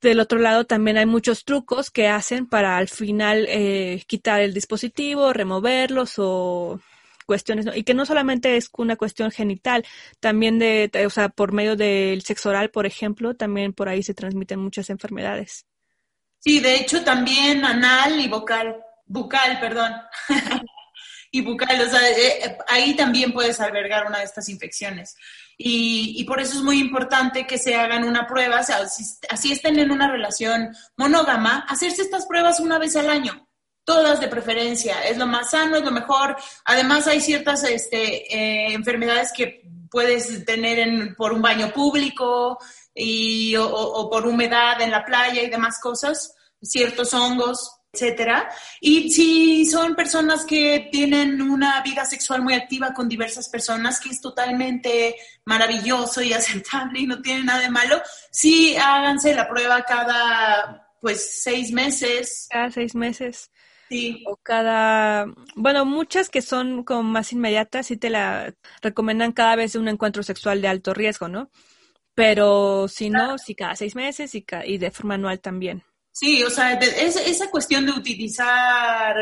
del 0.00 0.20
otro 0.20 0.38
lado 0.38 0.66
también 0.66 0.98
hay 0.98 1.06
muchos 1.06 1.44
trucos 1.44 1.90
que 1.90 2.08
hacen 2.08 2.46
para 2.46 2.76
al 2.76 2.88
final 2.88 3.46
eh, 3.48 4.04
quitar 4.06 4.40
el 4.40 4.54
dispositivo, 4.54 5.32
removerlos 5.32 6.14
o 6.18 6.80
cuestiones, 7.26 7.66
¿no? 7.66 7.74
Y 7.74 7.82
que 7.82 7.94
no 7.94 8.06
solamente 8.06 8.56
es 8.56 8.70
una 8.76 8.96
cuestión 8.96 9.32
genital, 9.32 9.84
también 10.20 10.60
de, 10.60 10.90
o 11.06 11.10
sea, 11.10 11.28
por 11.28 11.52
medio 11.52 11.74
del 11.76 12.22
sexo 12.22 12.50
oral, 12.50 12.70
por 12.70 12.86
ejemplo, 12.86 13.34
también 13.34 13.72
por 13.72 13.88
ahí 13.88 14.02
se 14.02 14.14
transmiten 14.14 14.60
muchas 14.60 14.90
enfermedades. 14.90 15.66
Sí, 16.38 16.60
de 16.60 16.76
hecho 16.76 17.02
también 17.02 17.64
anal 17.64 18.20
y 18.20 18.28
vocal, 18.28 18.76
bucal, 19.12 19.60
perdón. 19.60 19.92
y 21.30 21.42
bucal, 21.42 21.80
o 21.80 21.88
sea, 21.88 22.10
eh, 22.10 22.58
ahí 22.68 22.94
también 22.94 23.32
puedes 23.32 23.60
albergar 23.60 24.06
una 24.06 24.18
de 24.18 24.24
estas 24.24 24.48
infecciones. 24.48 25.16
Y, 25.58 26.24
por 26.24 26.40
eso 26.40 26.56
es 26.56 26.62
muy 26.62 26.80
importante 26.80 27.46
que 27.46 27.58
se 27.58 27.76
hagan 27.76 28.04
una 28.04 28.26
prueba, 28.26 28.60
o 28.60 28.64
sea, 28.64 28.78
así 29.30 29.52
estén 29.52 29.78
en 29.78 29.92
una 29.92 30.10
relación 30.10 30.74
monógama, 30.96 31.64
hacerse 31.68 32.02
estas 32.02 32.26
pruebas 32.26 32.58
una 32.58 32.78
vez 32.78 32.96
al 32.96 33.10
año 33.10 33.48
todas 33.84 34.20
de 34.20 34.28
preferencia, 34.28 35.04
es 35.04 35.18
lo 35.18 35.26
más 35.26 35.50
sano, 35.50 35.76
es 35.76 35.82
lo 35.82 35.90
mejor. 35.90 36.36
Además 36.64 37.06
hay 37.08 37.20
ciertas 37.20 37.64
este, 37.64 38.32
eh, 38.32 38.72
enfermedades 38.74 39.32
que 39.36 39.62
puedes 39.90 40.44
tener 40.44 40.78
en, 40.78 41.14
por 41.14 41.32
un 41.32 41.42
baño 41.42 41.72
público 41.72 42.58
y, 42.94 43.54
o, 43.56 44.08
por 44.10 44.26
humedad 44.26 44.80
en 44.80 44.90
la 44.90 45.04
playa 45.04 45.42
y 45.42 45.50
demás 45.50 45.78
cosas, 45.80 46.34
ciertos 46.60 47.12
hongos, 47.12 47.81
etcétera. 47.92 48.48
Y 48.80 49.10
si 49.10 49.66
son 49.66 49.94
personas 49.94 50.44
que 50.46 50.88
tienen 50.90 51.42
una 51.42 51.82
vida 51.82 52.04
sexual 52.06 52.42
muy 52.42 52.54
activa 52.54 52.94
con 52.94 53.08
diversas 53.08 53.48
personas, 53.50 54.00
que 54.00 54.08
es 54.08 54.20
totalmente 54.20 55.14
maravilloso 55.44 56.22
y 56.22 56.32
aceptable 56.32 57.00
y 57.00 57.06
no 57.06 57.20
tiene 57.20 57.44
nada 57.44 57.60
de 57.60 57.70
malo, 57.70 58.00
sí 58.30 58.76
háganse 58.76 59.34
la 59.34 59.48
prueba 59.48 59.82
cada 59.82 60.88
pues 61.00 61.42
seis 61.42 61.72
meses. 61.72 62.48
Cada 62.50 62.70
seis 62.70 62.94
meses. 62.94 63.50
Sí. 63.90 64.24
O 64.26 64.36
cada, 64.36 65.26
bueno, 65.54 65.84
muchas 65.84 66.30
que 66.30 66.40
son 66.40 66.84
como 66.84 67.02
más 67.02 67.32
inmediatas 67.32 67.88
sí 67.88 67.98
te 67.98 68.08
la 68.08 68.54
recomiendan 68.80 69.32
cada 69.32 69.54
vez 69.56 69.74
un 69.74 69.88
encuentro 69.88 70.22
sexual 70.22 70.62
de 70.62 70.68
alto 70.68 70.94
riesgo, 70.94 71.28
¿no? 71.28 71.50
Pero 72.14 72.88
si 72.88 73.10
no, 73.10 73.36
sí 73.36 73.54
cada 73.54 73.76
seis 73.76 73.94
meses 73.94 74.34
y, 74.34 74.46
y 74.64 74.78
de 74.78 74.90
forma 74.90 75.14
anual 75.14 75.40
también. 75.40 75.82
Sí, 76.14 76.42
o 76.44 76.50
sea, 76.50 76.74
esa 76.74 77.50
cuestión 77.50 77.86
de 77.86 77.92
utilizar 77.92 79.16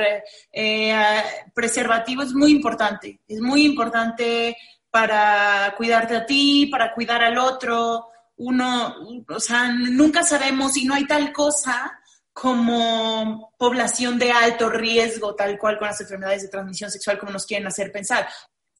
eh, 0.53 1.22
preservativo 1.55 2.22
es 2.22 2.35
muy 2.35 2.50
importante. 2.50 3.20
Es 3.29 3.40
muy 3.40 3.64
importante 3.64 4.57
para 4.90 5.72
cuidarte 5.76 6.16
a 6.16 6.26
ti, 6.26 6.66
para 6.66 6.92
cuidar 6.92 7.22
al 7.22 7.38
otro. 7.38 8.09
Uno, 8.38 9.24
o 9.29 9.40
sea, 9.40 9.72
nunca 9.72 10.24
sabemos 10.24 10.72
si 10.72 10.85
no 10.85 10.94
hay 10.94 11.07
tal 11.07 11.33
cosa 11.33 11.96
como 12.33 13.53
población 13.57 14.18
de 14.18 14.33
alto 14.33 14.68
riesgo, 14.68 15.35
tal 15.35 15.59
cual 15.59 15.79
con 15.79 15.88
las 15.88 16.00
enfermedades 16.00 16.42
de 16.42 16.48
transmisión 16.48 16.90
sexual, 16.90 17.18
como 17.18 17.33
nos 17.33 17.46
quieren 17.46 17.68
hacer 17.68 17.92
pensar. 17.92 18.29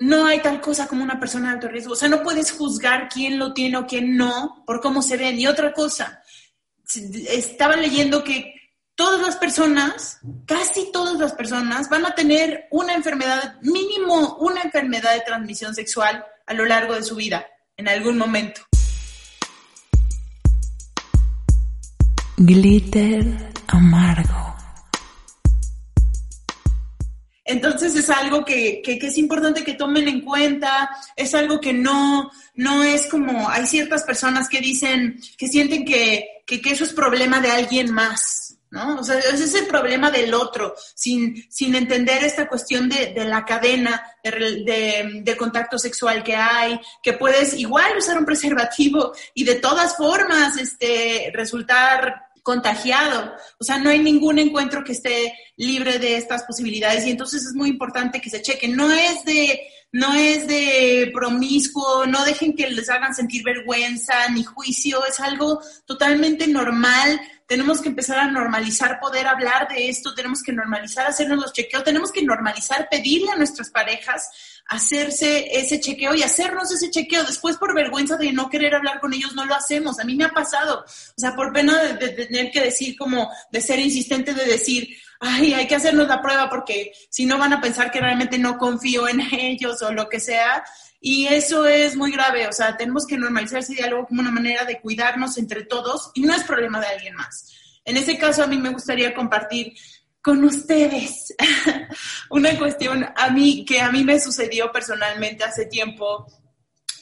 No 0.01 0.27
hay 0.27 0.41
tal 0.41 0.61
cosa 0.61 0.89
como 0.89 1.05
una 1.05 1.21
persona 1.21 1.49
de 1.49 1.55
alto 1.55 1.69
riesgo. 1.69 1.93
O 1.93 1.97
sea, 1.97 2.09
no 2.09 2.23
puedes 2.23 2.51
juzgar 2.53 3.09
quién 3.09 3.39
lo 3.39 3.53
tiene 3.53 3.77
o 3.77 3.87
quién 3.87 4.17
no 4.17 4.65
por 4.67 4.81
cómo 4.81 5.01
se 5.01 5.17
ven. 5.17 5.39
Y 5.39 5.47
otra 5.47 5.73
cosa, 5.73 6.23
estaba 6.97 7.77
leyendo 7.77 8.25
que 8.25 8.55
todas 8.95 9.21
las 9.21 9.37
personas, 9.37 10.19
casi 10.47 10.91
todas 10.93 11.19
las 11.19 11.33
personas, 11.33 11.89
van 11.89 12.05
a 12.05 12.15
tener 12.15 12.67
una 12.71 12.95
enfermedad, 12.95 13.61
mínimo 13.63 14.37
una 14.41 14.63
enfermedad 14.63 15.15
de 15.15 15.23
transmisión 15.23 15.75
sexual 15.75 16.25
a 16.47 16.55
lo 16.55 16.67
largo 16.67 16.95
de 16.95 17.03
su 17.03 17.17
vida, 17.17 17.47
en 17.77 17.89
algún 17.89 18.19
momento. 18.19 18.61
Glitter 22.37 23.53
amargo. 23.69 24.50
Entonces 27.51 27.97
es 27.97 28.09
algo 28.11 28.45
que, 28.45 28.81
es 28.85 29.19
importante 29.19 29.65
que 29.65 29.75
tomen 29.75 30.07
en 30.07 30.21
cuenta, 30.21 30.89
es 31.17 31.35
algo 31.35 31.61
que 31.61 31.73
no, 31.73 32.31
no 32.55 32.85
es 32.85 33.07
como, 33.07 33.49
hay 33.49 33.67
ciertas 33.67 34.05
personas 34.05 34.49
que 34.49 34.61
dicen, 34.61 35.21
que 35.37 35.49
sienten 35.49 35.85
que, 35.85 36.45
eso 36.47 36.85
es 36.85 36.93
problema 36.93 37.41
de 37.41 37.51
alguien 37.51 37.93
más, 37.93 38.57
¿no? 38.71 39.01
O 39.01 39.05
sea, 39.05 39.19
ese 39.19 39.45
es 39.45 39.55
el 39.55 39.67
problema 39.67 40.13
del 40.13 40.33
otro, 40.33 40.75
sin, 40.95 41.45
sin 41.51 41.75
entender 41.75 42.23
esta 42.23 42.49
cuestión 42.49 42.89
de, 42.89 43.13
la 43.25 43.45
cadena 43.45 44.01
de, 44.23 45.23
de, 45.25 45.37
contacto 45.37 45.77
sexual 45.77 46.23
que 46.23 46.37
hay, 46.37 46.81
que 47.03 47.15
puedes 47.15 47.55
igual 47.55 47.99
usar 47.99 48.17
un 48.17 48.25
preservativo 48.25 49.13
y 49.35 49.43
de 49.43 49.57
todas 49.57 49.97
formas 49.97 50.57
este, 50.57 51.33
resultar 51.35 52.30
contagiado. 52.43 53.33
O 53.59 53.65
sea, 53.65 53.79
no 53.79 53.91
hay 53.91 53.99
ningún 53.99 54.39
encuentro 54.39 54.85
que 54.85 54.93
esté 54.93 55.35
libre 55.57 55.99
de 55.99 56.17
estas 56.17 56.45
posibilidades 56.45 57.07
y 57.07 57.11
entonces 57.11 57.45
es 57.45 57.55
muy 57.55 57.69
importante 57.69 58.21
que 58.21 58.31
se 58.31 58.43
cheque. 58.43 58.69
No 58.69 58.91
es 58.91 59.25
de, 59.25 59.61
no 59.93 60.15
es 60.15 60.47
de 60.47 61.11
promiscuo, 61.13 62.07
no 62.07 62.25
dejen 62.25 62.55
que 62.55 62.71
les 62.71 62.89
hagan 62.89 63.15
sentir 63.15 63.43
vergüenza 63.43 64.29
ni 64.29 64.45
juicio, 64.45 65.05
es 65.07 65.19
algo 65.21 65.61
totalmente 65.85 66.47
normal. 66.47 67.21
Tenemos 67.47 67.81
que 67.81 67.89
empezar 67.89 68.19
a 68.21 68.31
normalizar 68.31 69.01
poder 69.01 69.27
hablar 69.27 69.67
de 69.69 69.89
esto, 69.89 70.15
tenemos 70.15 70.43
que 70.43 70.53
normalizar 70.53 71.07
hacernos 71.07 71.41
los 71.41 71.53
chequeos, 71.53 71.83
tenemos 71.83 72.13
que 72.13 72.23
normalizar 72.23 72.89
pedirle 72.89 73.33
a 73.33 73.37
nuestras 73.37 73.71
parejas 73.71 74.31
hacerse 74.71 75.49
ese 75.59 75.81
chequeo 75.81 76.15
y 76.15 76.23
hacernos 76.23 76.71
ese 76.71 76.91
chequeo. 76.91 77.25
Después, 77.25 77.57
por 77.57 77.75
vergüenza 77.75 78.17
de 78.17 78.33
no 78.33 78.49
querer 78.49 78.77
hablar 78.77 79.01
con 79.01 79.13
ellos, 79.13 79.35
no 79.35 79.45
lo 79.45 79.57
hacemos. 79.57 79.99
A 79.99 80.05
mí 80.05 80.15
me 80.15 80.25
ha 80.25 80.31
pasado. 80.31 80.85
O 80.87 81.21
sea, 81.21 81.35
por 81.35 81.53
pena 81.53 81.77
de, 81.83 82.09
tener 82.11 82.53
que 82.53 82.61
decir 82.61 82.97
como, 82.97 83.29
de 83.51 83.61
ser 83.61 83.81
insistente, 83.81 84.33
de 84.33 84.47
decir, 84.47 84.97
ay, 85.21 85.53
hay 85.53 85.69
que 85.69 85.77
hacernos 85.77 86.09
la 86.09 86.23
prueba 86.23 86.49
porque 86.49 86.93
si 87.11 87.27
no 87.27 87.39
van 87.39 87.53
a 87.53 87.61
pensar 87.61 87.91
que 87.91 88.01
realmente 88.01 88.39
no 88.39 88.59
confío 88.59 89.07
en 89.07 89.21
ellos 89.33 89.81
o 89.83 89.93
lo 89.93 90.09
que 90.09 90.19
sea. 90.19 90.65
Y 91.03 91.27
eso 91.29 91.67
es 91.67 91.97
muy 91.97 92.11
grave. 92.11 92.49
O 92.49 92.53
sea, 92.53 92.77
tenemos 92.77 93.07
que 93.07 93.17
normalizar 93.17 93.61
ese 93.61 93.75
diálogo 93.75 94.07
como 94.07 94.21
una 94.21 94.31
manera 94.31 94.65
de 94.65 94.81
cuidarnos 94.81 95.39
entre 95.39 95.65
todos 95.65 96.11
y 96.15 96.23
no 96.23 96.35
es 96.35 96.43
problema 96.45 96.81
de 96.81 96.89
alguien 96.89 97.15
más. 97.15 97.53
En 97.85 97.97
ese 97.97 98.19
caso, 98.19 98.43
a 98.43 98.47
mí 98.47 98.59
me 98.59 98.71
gustaría 98.71 99.15
compartir 99.15 99.75
con 100.23 100.45
ustedes 100.45 101.35
una 102.31 102.59
cuestión 102.59 103.07
a 103.17 103.31
mí 103.31 103.65
que 103.65 103.81
a 103.81 103.91
mí 103.91 104.05
me 104.05 104.21
sucedió 104.21 104.71
personalmente 104.71 105.45
hace 105.45 105.65
tiempo 105.65 106.27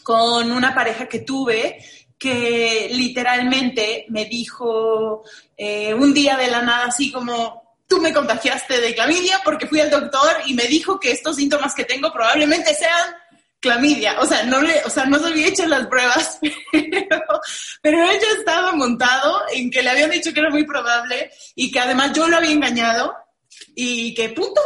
con 0.05 0.53
una 0.53 0.73
pareja 0.73 1.09
que 1.09 1.21
tuve 1.21 1.85
que 2.17 2.89
literalmente 2.93 4.07
me 4.11 4.25
dijo 4.27 5.25
eh, 5.57 5.95
un 5.95 6.15
día 6.15 6.37
de 6.37 6.49
la 6.49 6.63
nada 6.63 6.87
así 6.87 7.11
como 7.11 7.68
tú 7.89 8.01
me 8.01 8.13
contagiaste 8.13 8.81
de 8.81 8.95
clamidia 8.95 9.41
porque 9.45 9.67
fui 9.67 9.81
al 9.81 9.91
doctor 9.91 10.31
y 10.47 10.55
me 10.55 10.65
dijo 10.65 11.01
que 11.01 11.11
estos 11.11 11.37
síntomas 11.37 11.75
que 11.75 11.85
tengo 11.85 12.13
probablemente 12.13 12.75
sean 12.75 13.17
clamidia. 13.61 14.21
O 14.21 14.27
sea, 14.27 14.45
no 14.45 14.61
le, 14.61 14.85
o 14.85 14.91
sea, 14.91 15.07
no 15.07 15.19
se 15.19 15.29
había 15.29 15.49
hecho 15.49 15.67
las 15.67 15.87
pruebas, 15.87 16.39
pero, 16.73 17.41
pero 17.83 18.11
ella 18.11 18.29
estaba 18.39 18.73
montado 18.73 19.43
en 19.53 19.71
que 19.71 19.83
le 19.83 19.91
habían 19.91 20.11
dicho 20.11 20.33
que 20.33 20.41
era 20.41 20.51
muy 20.51 20.65
probable 20.65 21.31
y 21.55 21.71
que 21.71 21.81
además 21.81 22.13
yo 22.15 22.29
lo 22.29 22.37
había 22.37 22.53
engañado 22.53 23.15
y 23.75 24.15
que 24.15 24.29
punto. 24.31 24.61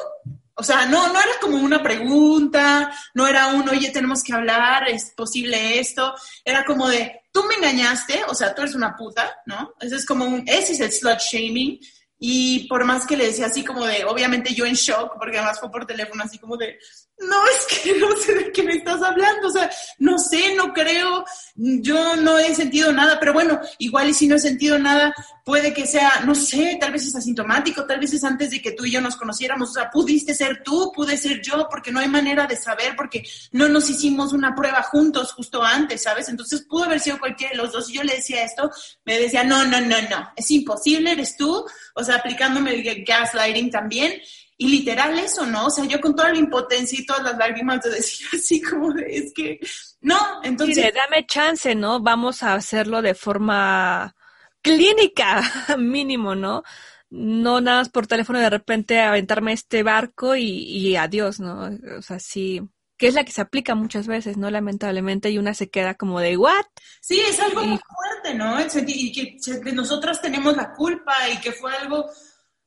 O 0.54 0.62
sea, 0.62 0.84
no, 0.84 1.08
no 1.08 1.18
era 1.18 1.32
como 1.40 1.56
una 1.56 1.82
pregunta, 1.82 2.92
no 3.14 3.26
era 3.26 3.48
un, 3.48 3.66
oye, 3.68 3.90
tenemos 3.90 4.22
que 4.22 4.34
hablar, 4.34 4.88
es 4.88 5.10
posible 5.16 5.78
esto. 5.78 6.14
Era 6.44 6.64
como 6.64 6.88
de, 6.88 7.22
tú 7.32 7.42
me 7.44 7.54
engañaste, 7.54 8.22
o 8.28 8.34
sea, 8.34 8.54
tú 8.54 8.62
eres 8.62 8.74
una 8.74 8.94
puta, 8.94 9.38
¿no? 9.46 9.74
Ese 9.80 9.96
es 9.96 10.06
como 10.06 10.26
un, 10.26 10.44
ese 10.46 10.74
es 10.74 10.80
el 10.80 10.92
slut 10.92 11.18
shaming. 11.18 11.80
Y 12.24 12.68
por 12.68 12.84
más 12.84 13.04
que 13.04 13.16
le 13.16 13.26
decía 13.26 13.46
así 13.46 13.64
como 13.64 13.84
de, 13.84 14.04
obviamente 14.04 14.54
yo 14.54 14.64
en 14.64 14.74
shock, 14.74 15.14
porque 15.18 15.38
además 15.38 15.58
fue 15.58 15.72
por 15.72 15.86
teléfono 15.86 16.22
así 16.22 16.38
como 16.38 16.56
de, 16.56 16.78
no, 17.18 17.36
es 17.46 17.66
que 17.82 17.94
no 17.98 18.16
sé 18.16 18.34
de 18.34 18.52
qué 18.52 18.62
me 18.62 18.72
estás 18.72 19.02
hablando, 19.02 19.48
o 19.48 19.50
sea, 19.50 19.70
no 19.98 20.18
sé, 20.18 20.54
no 20.54 20.72
creo, 20.72 21.24
yo 21.54 22.16
no 22.16 22.38
he 22.38 22.54
sentido 22.54 22.92
nada, 22.92 23.18
pero 23.20 23.32
bueno, 23.32 23.60
igual 23.78 24.10
y 24.10 24.14
si 24.14 24.26
no 24.26 24.36
he 24.36 24.40
sentido 24.40 24.78
nada, 24.78 25.14
puede 25.44 25.72
que 25.72 25.86
sea, 25.86 26.22
no 26.24 26.34
sé, 26.34 26.76
tal 26.80 26.92
vez 26.92 27.06
es 27.06 27.16
asintomático, 27.16 27.84
tal 27.84 28.00
vez 28.00 28.12
es 28.12 28.24
antes 28.24 28.50
de 28.50 28.62
que 28.62 28.72
tú 28.72 28.84
y 28.84 28.92
yo 28.92 29.00
nos 29.00 29.16
conociéramos, 29.16 29.70
o 29.70 29.72
sea, 29.72 29.90
pudiste 29.90 30.34
ser 30.34 30.62
tú, 30.62 30.92
pude 30.94 31.16
ser 31.16 31.40
yo, 31.40 31.68
porque 31.70 31.92
no 31.92 32.00
hay 32.00 32.08
manera 32.08 32.46
de 32.46 32.56
saber, 32.56 32.94
porque 32.96 33.24
no 33.52 33.68
nos 33.68 33.88
hicimos 33.90 34.32
una 34.32 34.54
prueba 34.54 34.82
juntos 34.82 35.32
justo 35.32 35.62
antes, 35.62 36.02
¿sabes? 36.02 36.28
Entonces 36.28 36.62
pudo 36.62 36.84
haber 36.84 37.00
sido 37.00 37.18
cualquiera 37.18 37.52
de 37.52 37.58
los 37.58 37.72
dos, 37.72 37.90
y 37.90 37.94
yo 37.94 38.02
le 38.02 38.16
decía 38.16 38.44
esto, 38.44 38.70
me 39.04 39.18
decía, 39.18 39.44
no, 39.44 39.64
no, 39.64 39.80
no, 39.80 40.00
no, 40.02 40.32
es 40.36 40.50
imposible, 40.50 41.12
eres 41.12 41.36
tú, 41.36 41.64
o 41.94 42.04
sea, 42.04 42.16
aplicándome 42.16 42.74
el 42.74 43.04
gaslighting 43.04 43.70
también, 43.70 44.20
y 44.62 44.68
literal 44.68 45.18
eso, 45.18 45.44
¿no? 45.44 45.66
O 45.66 45.70
sea, 45.70 45.84
yo 45.86 46.00
con 46.00 46.14
toda 46.14 46.30
la 46.30 46.38
impotencia 46.38 46.96
y 46.96 47.04
todas 47.04 47.24
las 47.24 47.36
lágrimas 47.36 47.82
de 47.82 47.90
decir 47.90 48.28
así 48.32 48.62
como 48.62 48.92
de, 48.92 49.16
es 49.16 49.32
que, 49.34 49.58
no, 50.00 50.16
entonces... 50.44 50.94
dame 50.94 51.26
chance, 51.26 51.74
¿no? 51.74 52.00
Vamos 52.00 52.44
a 52.44 52.54
hacerlo 52.54 53.02
de 53.02 53.14
forma 53.14 54.14
clínica, 54.62 55.42
mínimo, 55.78 56.36
¿no? 56.36 56.62
No 57.10 57.60
nada 57.60 57.78
más 57.78 57.88
por 57.88 58.06
teléfono 58.06 58.38
de 58.38 58.50
repente 58.50 59.00
aventarme 59.00 59.52
este 59.52 59.82
barco 59.82 60.36
y, 60.36 60.46
y 60.46 60.94
adiós, 60.94 61.40
¿no? 61.40 61.68
O 61.98 62.02
sea, 62.02 62.20
sí, 62.20 62.62
que 62.96 63.08
es 63.08 63.14
la 63.14 63.24
que 63.24 63.32
se 63.32 63.40
aplica 63.40 63.74
muchas 63.74 64.06
veces, 64.06 64.36
¿no? 64.36 64.48
Lamentablemente, 64.48 65.28
y 65.28 65.38
una 65.38 65.54
se 65.54 65.70
queda 65.70 65.96
como 65.96 66.20
de, 66.20 66.36
¿what? 66.36 66.66
Sí, 67.00 67.18
es 67.18 67.40
algo 67.40 67.64
muy 67.64 67.80
fuerte, 67.96 68.38
¿no? 68.38 68.56
Y 68.60 69.12
que, 69.12 69.36
que 69.60 69.72
nosotras 69.72 70.22
tenemos 70.22 70.56
la 70.56 70.72
culpa 70.72 71.12
y 71.28 71.40
que 71.40 71.50
fue 71.50 71.74
algo, 71.76 72.06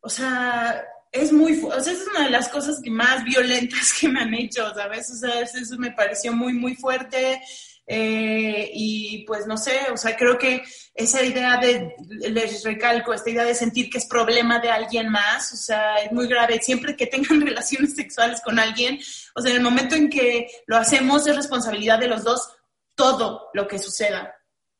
o 0.01 0.09
sea, 0.09 0.83
es 1.15 1.31
muy, 1.31 1.61
o 1.63 1.79
sea, 1.79 1.93
es 1.93 2.05
una 2.07 2.25
de 2.25 2.29
las 2.29 2.49
cosas 2.49 2.81
que 2.81 2.91
más 2.91 3.23
violentas 3.23 3.93
que 3.99 4.09
me 4.09 4.21
han 4.21 4.33
hecho, 4.33 4.73
¿sabes? 4.73 5.09
O 5.11 5.15
sea, 5.15 5.41
eso 5.41 5.77
me 5.77 5.91
pareció 5.91 6.33
muy, 6.33 6.53
muy 6.53 6.75
fuerte. 6.75 7.41
Eh, 7.87 8.71
y 8.73 9.23
pues 9.27 9.45
no 9.45 9.57
sé, 9.57 9.91
o 9.93 9.97
sea, 9.97 10.17
creo 10.17 10.39
que 10.39 10.63
esa 10.95 11.21
idea 11.23 11.57
de, 11.57 11.93
les 12.31 12.63
recalco, 12.63 13.13
esta 13.13 13.29
idea 13.29 13.43
de 13.43 13.53
sentir 13.53 13.91
que 13.91 13.99
es 13.99 14.07
problema 14.07 14.57
de 14.57 14.71
alguien 14.71 15.09
más, 15.09 15.53
o 15.53 15.57
sea, 15.57 15.97
es 15.97 16.11
muy 16.11 16.27
grave. 16.27 16.59
Siempre 16.61 16.95
que 16.95 17.07
tengan 17.07 17.41
relaciones 17.45 17.95
sexuales 17.95 18.41
con 18.41 18.59
alguien, 18.59 18.99
o 19.35 19.41
sea, 19.41 19.51
en 19.51 19.57
el 19.57 19.63
momento 19.63 19.95
en 19.95 20.09
que 20.09 20.47
lo 20.65 20.77
hacemos 20.77 21.27
es 21.27 21.35
responsabilidad 21.35 21.99
de 21.99 22.07
los 22.07 22.23
dos 22.23 22.49
todo 22.95 23.49
lo 23.53 23.67
que 23.67 23.77
suceda, 23.77 24.33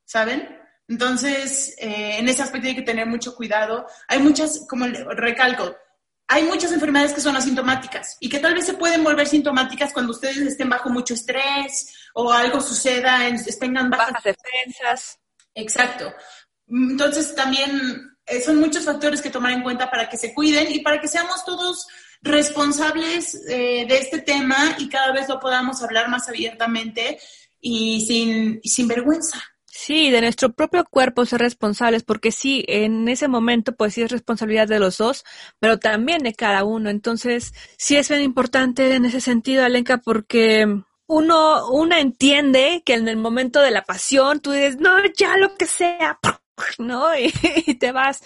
¿saben? 0.05 0.57
Entonces, 0.87 1.75
eh, 1.79 2.17
en 2.19 2.29
ese 2.29 2.43
aspecto 2.43 2.67
hay 2.67 2.75
que 2.75 2.81
tener 2.81 3.07
mucho 3.07 3.35
cuidado. 3.35 3.87
Hay 4.07 4.19
muchas, 4.19 4.65
como 4.69 4.85
recalco, 4.87 5.75
hay 6.27 6.43
muchas 6.43 6.71
enfermedades 6.71 7.13
que 7.13 7.21
son 7.21 7.35
asintomáticas 7.35 8.17
y 8.19 8.29
que 8.29 8.39
tal 8.39 8.55
vez 8.55 8.65
se 8.65 8.73
pueden 8.73 9.03
volver 9.03 9.27
sintomáticas 9.27 9.93
cuando 9.93 10.11
ustedes 10.11 10.37
estén 10.37 10.69
bajo 10.69 10.89
mucho 10.89 11.13
estrés 11.13 11.93
o 12.13 12.31
algo 12.31 12.61
suceda, 12.61 13.19
tengan 13.59 13.89
bajas, 13.89 14.23
defensas. 14.23 15.19
Exacto. 15.53 16.13
Entonces 16.67 17.35
también 17.35 18.17
eh, 18.25 18.41
son 18.41 18.57
muchos 18.59 18.85
factores 18.85 19.21
que 19.21 19.29
tomar 19.29 19.51
en 19.51 19.61
cuenta 19.61 19.89
para 19.91 20.09
que 20.09 20.17
se 20.17 20.33
cuiden 20.33 20.71
y 20.71 20.79
para 20.79 20.99
que 20.99 21.07
seamos 21.07 21.45
todos 21.45 21.85
responsables 22.21 23.35
eh, 23.47 23.85
de 23.87 23.97
este 23.97 24.19
tema 24.21 24.75
y 24.79 24.89
cada 24.89 25.11
vez 25.11 25.29
lo 25.29 25.39
podamos 25.39 25.83
hablar 25.83 26.09
más 26.09 26.27
abiertamente 26.27 27.19
y 27.61 28.03
sin, 28.05 28.59
y 28.63 28.69
sin 28.69 28.87
vergüenza. 28.87 29.43
Sí, 29.77 30.09
de 30.09 30.21
nuestro 30.21 30.53
propio 30.53 30.85
cuerpo 30.85 31.25
ser 31.25 31.41
responsables, 31.41 32.03
porque 32.03 32.31
sí, 32.31 32.63
en 32.69 33.09
ese 33.09 33.27
momento 33.27 33.75
pues 33.75 33.93
sí 33.93 34.01
es 34.01 34.09
responsabilidad 34.09 34.69
de 34.69 34.79
los 34.79 34.97
dos, 34.97 35.25
pero 35.59 35.79
también 35.79 36.23
de 36.23 36.33
cada 36.33 36.63
uno. 36.63 36.89
Entonces, 36.89 37.53
sí 37.77 37.97
es 37.97 38.07
bien 38.07 38.21
importante 38.21 38.95
en 38.95 39.03
ese 39.03 39.19
sentido, 39.19 39.65
Alenka, 39.65 39.97
porque 39.97 40.65
uno, 41.07 41.69
uno 41.71 41.95
entiende 41.97 42.83
que 42.85 42.93
en 42.93 43.09
el 43.09 43.17
momento 43.17 43.59
de 43.59 43.71
la 43.71 43.83
pasión 43.83 44.39
tú 44.39 44.51
dices, 44.53 44.77
no, 44.79 44.95
ya 45.17 45.35
lo 45.35 45.55
que 45.55 45.65
sea, 45.65 46.19
¿no? 46.79 47.07
Y, 47.67 47.75
te 47.75 47.91
vas. 47.91 48.23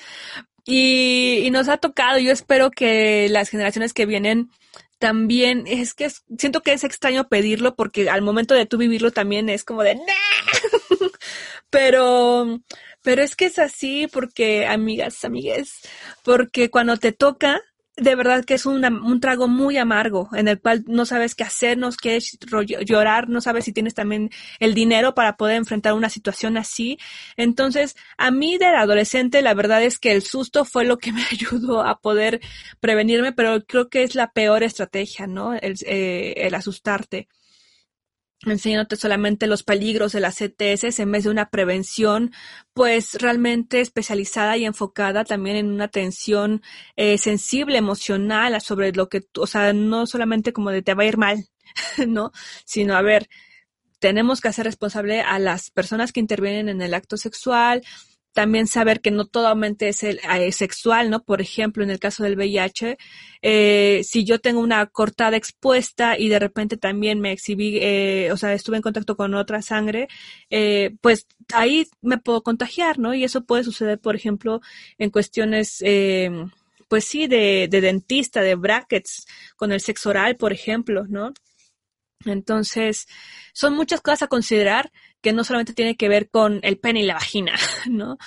Y, 0.65 1.41
y 1.45 1.49
nos 1.49 1.67
ha 1.67 1.77
tocado, 1.77 2.19
yo 2.19 2.31
espero 2.31 2.69
que 2.69 3.27
las 3.27 3.49
generaciones 3.49 3.93
que 3.93 4.05
vienen 4.05 4.51
también 4.99 5.63
es 5.65 5.93
que 5.93 6.09
siento 6.37 6.61
que 6.61 6.73
es 6.73 6.83
extraño 6.83 7.27
pedirlo 7.29 7.75
porque 7.75 8.09
al 8.09 8.21
momento 8.21 8.53
de 8.53 8.65
tú 8.65 8.77
vivirlo 8.77 9.11
también 9.11 9.49
es 9.49 9.63
como 9.63 9.81
de 9.83 9.97
pero 11.69 12.59
pero 13.01 13.23
es 13.23 13.35
que 13.35 13.45
es 13.45 13.59
así 13.59 14.07
porque 14.07 14.67
amigas, 14.67 15.23
amigues, 15.23 15.79
porque 16.23 16.69
cuando 16.69 16.97
te 16.97 17.13
toca 17.13 17.61
de 18.01 18.15
verdad 18.15 18.45
que 18.45 18.53
es 18.53 18.65
un 18.65 19.19
trago 19.19 19.47
muy 19.47 19.77
amargo 19.77 20.29
en 20.33 20.47
el 20.47 20.59
cual 20.59 20.83
no 20.87 21.05
sabes 21.05 21.35
qué 21.35 21.43
hacer, 21.43 21.77
no 21.77 21.89
quieres 21.91 22.37
llorar, 22.85 23.29
no 23.29 23.41
sabes 23.41 23.65
si 23.65 23.73
tienes 23.73 23.93
también 23.93 24.29
el 24.59 24.73
dinero 24.73 25.13
para 25.13 25.37
poder 25.37 25.57
enfrentar 25.57 25.93
una 25.93 26.09
situación 26.09 26.57
así. 26.57 26.97
Entonces, 27.37 27.95
a 28.17 28.31
mí 28.31 28.57
del 28.57 28.75
adolescente, 28.75 29.41
la 29.41 29.53
verdad 29.53 29.83
es 29.83 29.99
que 29.99 30.11
el 30.11 30.21
susto 30.21 30.65
fue 30.65 30.85
lo 30.85 30.97
que 30.97 31.11
me 31.13 31.23
ayudó 31.31 31.81
a 31.81 31.99
poder 31.99 32.41
prevenirme, 32.79 33.33
pero 33.33 33.65
creo 33.65 33.89
que 33.89 34.03
es 34.03 34.15
la 34.15 34.31
peor 34.31 34.63
estrategia, 34.63 35.27
¿no? 35.27 35.53
El, 35.53 35.75
eh, 35.85 36.33
el 36.37 36.55
asustarte 36.55 37.27
enseñándote 38.45 38.95
solamente 38.95 39.47
los 39.47 39.63
peligros 39.63 40.13
de 40.13 40.21
las 40.21 40.37
CTS 40.37 40.99
en 40.99 41.11
vez 41.11 41.25
de 41.25 41.29
una 41.29 41.49
prevención, 41.49 42.31
pues 42.73 43.15
realmente 43.15 43.81
especializada 43.81 44.57
y 44.57 44.65
enfocada 44.65 45.25
también 45.25 45.57
en 45.57 45.71
una 45.71 45.85
atención 45.85 46.61
eh, 46.95 47.17
sensible, 47.17 47.77
emocional 47.77 48.59
sobre 48.61 48.93
lo 48.93 49.09
que, 49.09 49.27
o 49.37 49.47
sea, 49.47 49.73
no 49.73 50.05
solamente 50.07 50.53
como 50.53 50.71
de 50.71 50.81
te 50.81 50.93
va 50.93 51.03
a 51.03 51.07
ir 51.07 51.17
mal, 51.17 51.49
¿no? 52.07 52.31
Sino, 52.65 52.95
a 52.95 53.01
ver, 53.01 53.27
tenemos 53.99 54.41
que 54.41 54.47
hacer 54.47 54.65
responsable 54.65 55.21
a 55.21 55.39
las 55.39 55.71
personas 55.71 56.11
que 56.13 56.21
intervienen 56.21 56.69
en 56.69 56.81
el 56.81 56.93
acto 56.93 57.17
sexual, 57.17 57.83
también 58.33 58.67
saber 58.67 59.01
que 59.01 59.11
no 59.11 59.25
totalmente 59.25 59.89
es 59.89 60.03
el, 60.03 60.19
eh, 60.19 60.51
sexual, 60.51 61.09
¿no? 61.09 61.23
Por 61.23 61.41
ejemplo, 61.41 61.83
en 61.83 61.89
el 61.89 61.99
caso 61.99 62.23
del 62.23 62.35
VIH, 62.37 62.97
eh, 63.41 64.01
si 64.03 64.23
yo 64.25 64.39
tengo 64.39 64.59
una 64.59 64.85
cortada 64.87 65.37
expuesta 65.37 66.17
y 66.17 66.29
de 66.29 66.39
repente 66.39 66.77
también 66.77 67.19
me 67.19 67.31
exhibí, 67.31 67.79
eh, 67.81 68.29
o 68.31 68.37
sea, 68.37 68.53
estuve 68.53 68.77
en 68.77 68.81
contacto 68.83 69.15
con 69.15 69.33
otra 69.33 69.61
sangre, 69.61 70.07
eh, 70.49 70.95
pues 71.01 71.27
ahí 71.53 71.87
me 72.01 72.17
puedo 72.17 72.43
contagiar, 72.43 72.99
¿no? 72.99 73.13
Y 73.13 73.23
eso 73.23 73.43
puede 73.45 73.63
suceder, 73.63 73.99
por 73.99 74.15
ejemplo, 74.15 74.61
en 74.97 75.09
cuestiones, 75.09 75.77
eh, 75.81 76.29
pues 76.87 77.05
sí, 77.05 77.27
de, 77.27 77.67
de 77.69 77.81
dentista, 77.81 78.41
de 78.41 78.55
brackets, 78.55 79.25
con 79.55 79.71
el 79.71 79.81
sexo 79.81 80.09
oral, 80.09 80.35
por 80.37 80.53
ejemplo, 80.53 81.05
¿no? 81.07 81.33
Entonces, 82.25 83.07
son 83.53 83.75
muchas 83.75 84.01
cosas 84.01 84.23
a 84.23 84.27
considerar 84.27 84.91
que 85.21 85.33
no 85.33 85.43
solamente 85.43 85.73
tiene 85.73 85.95
que 85.95 86.09
ver 86.09 86.29
con 86.29 86.59
el 86.63 86.79
pene 86.79 87.01
y 87.01 87.05
la 87.05 87.15
vagina, 87.15 87.53
¿no? 87.89 88.17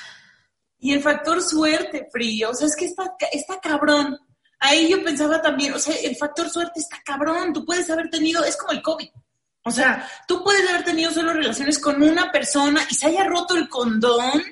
Y 0.79 0.93
el 0.93 1.03
factor 1.03 1.41
suerte, 1.43 2.09
frío, 2.11 2.51
o 2.51 2.55
sea, 2.55 2.67
es 2.67 2.77
que 2.77 2.87
está, 2.87 3.15
está 3.33 3.61
cabrón. 3.61 4.19
Ahí 4.59 4.89
yo 4.89 5.03
pensaba 5.03 5.41
también, 5.41 5.75
o 5.75 5.79
sea, 5.79 5.95
el 5.95 6.17
factor 6.17 6.49
suerte 6.51 6.81
está 6.81 7.01
cabrón, 7.05 7.53
tú 7.53 7.65
puedes 7.65 7.89
haber 7.91 8.11
tenido, 8.11 8.45
es 8.45 8.57
como 8.57 8.73
el 8.73 8.83
COVID. 8.83 9.09
O 9.65 9.71
sea, 9.71 10.09
tú 10.27 10.43
puedes 10.43 10.69
haber 10.69 10.85
tenido 10.85 11.13
solo 11.13 11.33
relaciones 11.33 11.79
con 11.79 12.03
una 12.03 12.33
persona 12.33 12.81
y 12.91 12.95
se 12.95 13.07
haya 13.07 13.25
roto 13.25 13.57
el 13.57 13.69
condón 13.69 14.43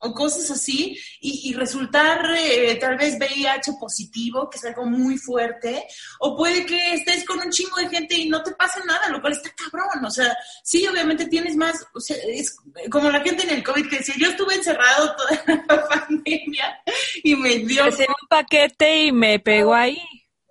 o 0.00 0.14
cosas 0.14 0.50
así, 0.50 0.98
y, 1.20 1.52
resultar 1.54 2.24
eh, 2.36 2.76
tal 2.76 2.96
vez 2.96 3.16
VIH 3.18 3.72
positivo, 3.80 4.48
que 4.48 4.58
es 4.58 4.64
algo 4.64 4.86
muy 4.86 5.18
fuerte, 5.18 5.84
o 6.20 6.36
puede 6.36 6.64
que 6.64 6.94
estés 6.94 7.24
con 7.24 7.38
un 7.40 7.50
chingo 7.50 7.76
de 7.76 7.88
gente 7.88 8.14
y 8.14 8.28
no 8.28 8.42
te 8.42 8.52
pase 8.52 8.80
nada, 8.86 9.08
lo 9.08 9.20
cual 9.20 9.32
está 9.32 9.50
cabrón, 9.56 10.04
o 10.04 10.10
sea, 10.10 10.36
sí, 10.62 10.86
obviamente 10.86 11.26
tienes 11.26 11.56
más, 11.56 11.84
o 11.94 12.00
sea, 12.00 12.16
es 12.28 12.56
como 12.90 13.10
la 13.10 13.20
gente 13.20 13.42
en 13.42 13.50
el 13.50 13.64
COVID 13.64 13.88
que 13.88 13.98
decía, 13.98 14.14
yo 14.18 14.28
estuve 14.28 14.54
encerrado 14.54 15.16
toda 15.16 15.64
la 15.68 15.88
pandemia 15.88 16.80
y 17.22 17.34
me 17.34 17.56
dio... 17.58 17.84
un 17.86 18.28
paquete 18.28 19.04
y 19.06 19.12
me 19.12 19.40
pegó 19.40 19.74
ahí. 19.74 20.00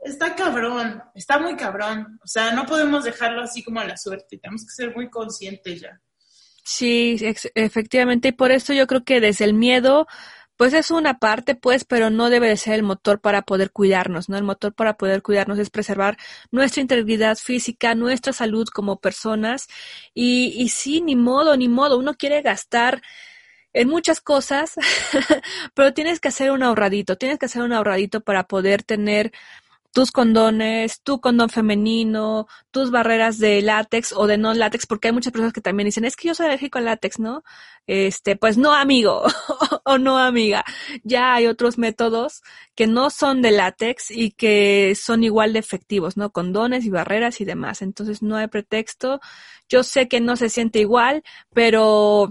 Está 0.03 0.35
cabrón, 0.35 1.03
está 1.15 1.39
muy 1.39 1.55
cabrón, 1.55 2.19
o 2.23 2.27
sea, 2.27 2.51
no 2.51 2.65
podemos 2.65 3.03
dejarlo 3.03 3.41
así 3.41 3.63
como 3.63 3.79
a 3.79 3.85
la 3.85 3.97
suerte, 3.97 4.37
tenemos 4.37 4.63
que 4.65 4.71
ser 4.71 4.95
muy 4.95 5.09
conscientes 5.09 5.81
ya. 5.81 6.01
Sí, 6.69 7.15
efectivamente, 7.55 8.27
y 8.29 8.31
por 8.33 8.51
eso 8.51 8.73
yo 8.73 8.87
creo 8.87 9.03
que 9.05 9.21
desde 9.21 9.45
el 9.45 9.53
miedo, 9.53 10.05
pues 10.57 10.73
es 10.73 10.91
una 10.91 11.17
parte, 11.17 11.55
pues, 11.55 11.85
pero 11.85 12.09
no 12.09 12.29
debe 12.29 12.49
de 12.49 12.57
ser 12.57 12.73
el 12.73 12.83
motor 12.83 13.21
para 13.21 13.43
poder 13.43 13.71
cuidarnos, 13.71 14.27
¿no? 14.27 14.37
El 14.37 14.43
motor 14.43 14.73
para 14.73 14.97
poder 14.97 15.21
cuidarnos 15.21 15.59
es 15.59 15.69
preservar 15.69 16.17
nuestra 16.51 16.81
integridad 16.81 17.37
física, 17.37 17.95
nuestra 17.95 18.33
salud 18.33 18.67
como 18.67 18.99
personas, 18.99 19.67
y, 20.13 20.47
y 20.61 20.67
sí, 20.69 20.99
ni 21.01 21.15
modo, 21.15 21.55
ni 21.55 21.69
modo, 21.69 21.97
uno 21.97 22.15
quiere 22.15 22.41
gastar 22.41 23.01
en 23.73 23.89
muchas 23.89 24.21
cosas, 24.21 24.75
pero 25.75 25.93
tienes 25.93 26.19
que 26.19 26.29
hacer 26.29 26.51
un 26.51 26.63
ahorradito, 26.63 27.17
tienes 27.17 27.37
que 27.39 27.45
hacer 27.45 27.61
un 27.61 27.73
ahorradito 27.73 28.21
para 28.21 28.43
poder 28.47 28.83
tener 28.83 29.31
tus 29.97 30.11
condones, 30.11 31.01
tu 31.01 31.19
condón 31.19 31.49
femenino, 31.49 32.45
tus 32.69 32.91
barreras 32.91 33.39
de 33.39 33.63
látex 33.63 34.13
o 34.15 34.27
de 34.27 34.37
no 34.37 34.53
látex, 34.53 34.85
porque 34.85 35.07
hay 35.07 35.13
muchas 35.15 35.33
personas 35.33 35.53
que 35.53 35.59
también 35.59 35.85
dicen, 35.87 36.05
es 36.05 36.15
que 36.15 36.27
yo 36.27 36.35
soy 36.35 36.45
alérgico 36.45 36.77
al 36.77 36.85
látex, 36.85 37.17
¿no? 37.17 37.43
Este, 37.87 38.35
pues 38.35 38.59
no, 38.59 38.75
amigo 38.75 39.23
o 39.85 39.97
no, 39.97 40.19
amiga. 40.19 40.63
Ya 41.03 41.33
hay 41.33 41.47
otros 41.47 41.79
métodos 41.79 42.43
que 42.75 42.85
no 42.85 43.09
son 43.09 43.41
de 43.41 43.49
látex 43.49 44.11
y 44.11 44.29
que 44.29 44.93
son 44.95 45.23
igual 45.23 45.53
de 45.53 45.59
efectivos, 45.59 46.15
¿no? 46.15 46.29
Condones 46.31 46.85
y 46.85 46.91
barreras 46.91 47.41
y 47.41 47.45
demás. 47.45 47.81
Entonces 47.81 48.21
no 48.21 48.35
hay 48.35 48.49
pretexto. 48.49 49.19
Yo 49.67 49.81
sé 49.81 50.07
que 50.07 50.21
no 50.21 50.35
se 50.35 50.49
siente 50.49 50.77
igual, 50.77 51.23
pero, 51.55 52.29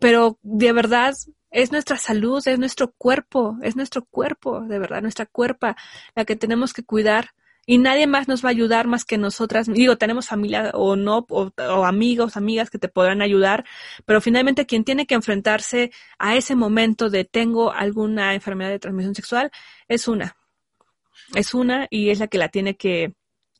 pero 0.00 0.38
de 0.42 0.72
verdad 0.74 1.14
es 1.56 1.72
nuestra 1.72 1.96
salud, 1.96 2.46
es 2.46 2.58
nuestro 2.58 2.92
cuerpo, 2.92 3.56
es 3.62 3.76
nuestro 3.76 4.04
cuerpo, 4.04 4.60
de 4.60 4.78
verdad, 4.78 5.00
nuestra 5.00 5.24
cuerpa, 5.24 5.74
la 6.14 6.26
que 6.26 6.36
tenemos 6.36 6.74
que 6.74 6.84
cuidar. 6.84 7.30
Y 7.64 7.78
nadie 7.78 8.06
más 8.06 8.28
nos 8.28 8.44
va 8.44 8.50
a 8.50 8.52
ayudar 8.52 8.86
más 8.86 9.06
que 9.06 9.16
nosotras. 9.16 9.66
Digo, 9.66 9.96
tenemos 9.96 10.28
familia 10.28 10.70
o 10.74 10.96
no, 10.96 11.26
o, 11.30 11.50
amigos, 11.84 12.36
amigas 12.36 12.68
que 12.68 12.78
te 12.78 12.88
podrán 12.88 13.22
ayudar, 13.22 13.64
pero 14.04 14.20
finalmente 14.20 14.66
quien 14.66 14.84
tiene 14.84 15.06
que 15.06 15.14
enfrentarse 15.14 15.90
a 16.18 16.36
ese 16.36 16.54
momento 16.54 17.08
de 17.08 17.24
tengo 17.24 17.72
alguna 17.72 18.34
enfermedad 18.34 18.70
de 18.70 18.78
transmisión 18.78 19.14
sexual 19.14 19.50
es 19.88 20.08
una. 20.08 20.36
Es 21.34 21.54
una 21.54 21.86
y 21.88 22.10
es 22.10 22.20
la 22.20 22.28
que 22.28 22.38
la 22.38 22.50
tiene 22.50 22.76
que, 22.76 23.14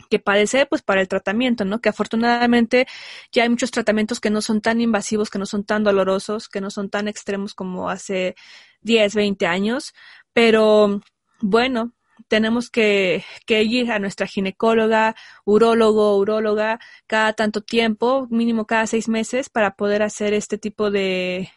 que 0.08 0.18
padece 0.18 0.66
pues 0.66 0.82
para 0.82 1.00
el 1.00 1.08
tratamiento, 1.08 1.64
¿no? 1.64 1.80
Que 1.80 1.88
afortunadamente 1.88 2.86
ya 3.32 3.42
hay 3.44 3.48
muchos 3.48 3.70
tratamientos 3.70 4.20
que 4.20 4.30
no 4.30 4.40
son 4.40 4.60
tan 4.60 4.80
invasivos, 4.80 5.30
que 5.30 5.38
no 5.38 5.46
son 5.46 5.64
tan 5.64 5.84
dolorosos, 5.84 6.48
que 6.48 6.60
no 6.60 6.70
son 6.70 6.90
tan 6.90 7.08
extremos 7.08 7.54
como 7.54 7.90
hace 7.90 8.34
10, 8.82 9.14
20 9.14 9.46
años, 9.46 9.94
pero 10.32 11.00
bueno, 11.40 11.92
tenemos 12.28 12.70
que, 12.70 13.24
que 13.46 13.62
ir 13.62 13.92
a 13.92 13.98
nuestra 13.98 14.26
ginecóloga, 14.26 15.14
urólogo, 15.44 16.16
uróloga, 16.16 16.78
cada 17.06 17.32
tanto 17.34 17.60
tiempo, 17.62 18.26
mínimo 18.30 18.66
cada 18.66 18.86
seis 18.86 19.08
meses, 19.08 19.48
para 19.50 19.76
poder 19.76 20.02
hacer 20.02 20.34
este 20.34 20.58
tipo 20.58 20.90
de, 20.90 21.50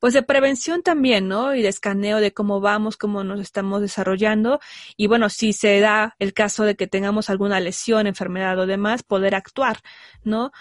pues 0.00 0.14
de 0.14 0.22
prevención 0.22 0.82
también, 0.82 1.28
¿no? 1.28 1.54
Y 1.54 1.62
de 1.62 1.68
escaneo 1.68 2.18
de 2.20 2.32
cómo 2.32 2.60
vamos, 2.60 2.96
cómo 2.96 3.22
nos 3.22 3.40
estamos 3.40 3.80
desarrollando. 3.82 4.60
Y 4.96 5.06
bueno, 5.06 5.28
si 5.28 5.52
se 5.52 5.78
da 5.80 6.16
el 6.18 6.34
caso 6.34 6.64
de 6.64 6.74
que 6.74 6.86
tengamos 6.88 7.30
alguna 7.30 7.60
lesión, 7.60 8.06
enfermedad 8.06 8.58
o 8.58 8.66
demás, 8.66 9.02
poder 9.02 9.34
actuar, 9.34 9.78
¿no? 10.24 10.52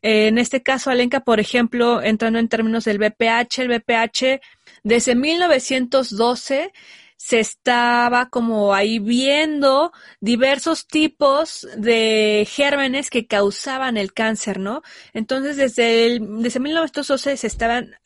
en 0.00 0.38
este 0.38 0.62
caso, 0.62 0.90
Alenka, 0.90 1.20
por 1.20 1.40
ejemplo, 1.40 2.00
entrando 2.00 2.38
en 2.38 2.48
términos 2.48 2.84
del 2.84 2.98
BPH, 2.98 3.58
el 3.58 3.68
BPH 3.68 4.40
desde 4.84 5.16
1912 5.16 6.72
se 7.16 7.40
estaba 7.40 8.30
como 8.30 8.74
ahí 8.74 9.00
viendo 9.00 9.92
diversos 10.20 10.86
tipos 10.86 11.66
de 11.76 12.46
gérmenes 12.48 13.10
que 13.10 13.26
causaban 13.26 13.96
el 13.96 14.12
cáncer, 14.12 14.60
¿no? 14.60 14.82
Entonces, 15.12 15.56
desde, 15.56 16.06
el, 16.06 16.42
desde 16.42 16.60
1912 16.60 17.36
se 17.36 17.46
estaban, 17.48 17.96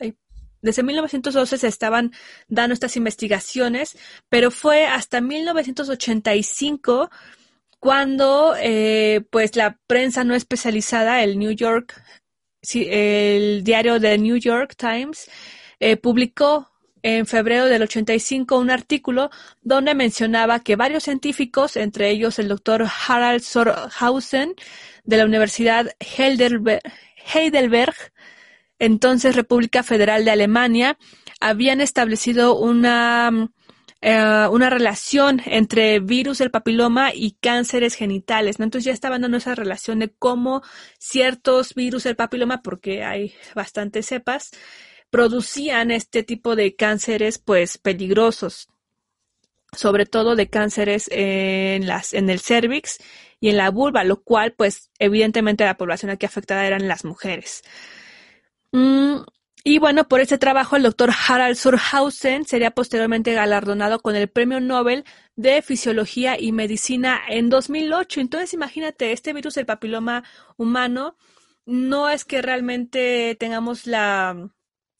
desde 0.62 0.82
1912 0.82 1.58
se 1.58 1.68
estaban 1.68 2.12
dando 2.48 2.72
estas 2.72 2.96
investigaciones, 2.96 3.98
pero 4.28 4.50
fue 4.50 4.86
hasta 4.86 5.20
1985 5.20 7.10
cuando 7.80 8.54
eh, 8.58 9.22
pues 9.30 9.56
la 9.56 9.76
prensa 9.88 10.22
no 10.22 10.34
especializada, 10.34 11.22
el 11.24 11.36
New 11.38 11.50
York, 11.50 12.00
el 12.72 13.64
diario 13.64 13.98
de 13.98 14.18
New 14.18 14.36
York 14.36 14.76
Times, 14.76 15.28
eh, 15.80 15.96
publicó 15.96 16.70
en 17.02 17.26
febrero 17.26 17.66
del 17.66 17.82
85 17.82 18.56
un 18.56 18.70
artículo 18.70 19.30
donde 19.60 19.96
mencionaba 19.96 20.60
que 20.60 20.76
varios 20.76 21.02
científicos, 21.02 21.76
entre 21.76 22.10
ellos 22.10 22.38
el 22.38 22.46
doctor 22.46 22.86
Harald 23.08 23.42
Sorhausen 23.42 24.54
de 25.02 25.16
la 25.16 25.24
Universidad 25.24 25.90
Heidelberg, 25.98 26.82
entonces 28.82 29.36
República 29.36 29.84
Federal 29.84 30.24
de 30.24 30.32
Alemania, 30.32 30.98
habían 31.38 31.80
establecido 31.80 32.58
una, 32.58 33.48
eh, 34.00 34.48
una 34.50 34.70
relación 34.70 35.40
entre 35.46 36.00
virus 36.00 36.38
del 36.38 36.50
papiloma 36.50 37.14
y 37.14 37.36
cánceres 37.40 37.94
genitales. 37.94 38.58
Entonces 38.58 38.86
ya 38.86 38.92
estaban 38.92 39.22
dando 39.22 39.36
esa 39.36 39.54
relación 39.54 40.00
de 40.00 40.10
cómo 40.10 40.62
ciertos 40.98 41.74
virus 41.76 42.02
del 42.02 42.16
papiloma, 42.16 42.60
porque 42.60 43.04
hay 43.04 43.34
bastantes 43.54 44.06
cepas, 44.06 44.50
producían 45.10 45.92
este 45.92 46.24
tipo 46.24 46.56
de 46.56 46.74
cánceres 46.74 47.38
pues 47.38 47.78
peligrosos, 47.78 48.68
sobre 49.70 50.06
todo 50.06 50.34
de 50.34 50.50
cánceres 50.50 51.08
en 51.12 51.86
las 51.86 52.14
en 52.14 52.28
el 52.30 52.40
cervix 52.40 52.98
y 53.38 53.50
en 53.50 53.58
la 53.58 53.70
vulva, 53.70 54.02
lo 54.02 54.24
cual 54.24 54.54
pues 54.54 54.90
evidentemente 54.98 55.64
la 55.64 55.76
población 55.76 56.10
aquí 56.10 56.26
afectada 56.26 56.66
eran 56.66 56.88
las 56.88 57.04
mujeres. 57.04 57.62
Mm, 58.72 59.18
y 59.64 59.78
bueno, 59.78 60.08
por 60.08 60.20
este 60.20 60.38
trabajo 60.38 60.76
el 60.76 60.82
doctor 60.82 61.10
Harald 61.28 61.56
Surhausen 61.56 62.44
sería 62.46 62.72
posteriormente 62.72 63.32
galardonado 63.34 64.00
con 64.00 64.16
el 64.16 64.28
Premio 64.28 64.60
Nobel 64.60 65.04
de 65.36 65.62
Fisiología 65.62 66.38
y 66.40 66.52
Medicina 66.52 67.20
en 67.28 67.48
2008. 67.50 68.20
Entonces 68.20 68.54
imagínate, 68.54 69.12
este 69.12 69.32
virus 69.32 69.54
del 69.54 69.66
papiloma 69.66 70.24
humano 70.56 71.16
no 71.66 72.08
es 72.08 72.24
que 72.24 72.42
realmente 72.42 73.36
tengamos 73.38 73.86
la 73.86 74.50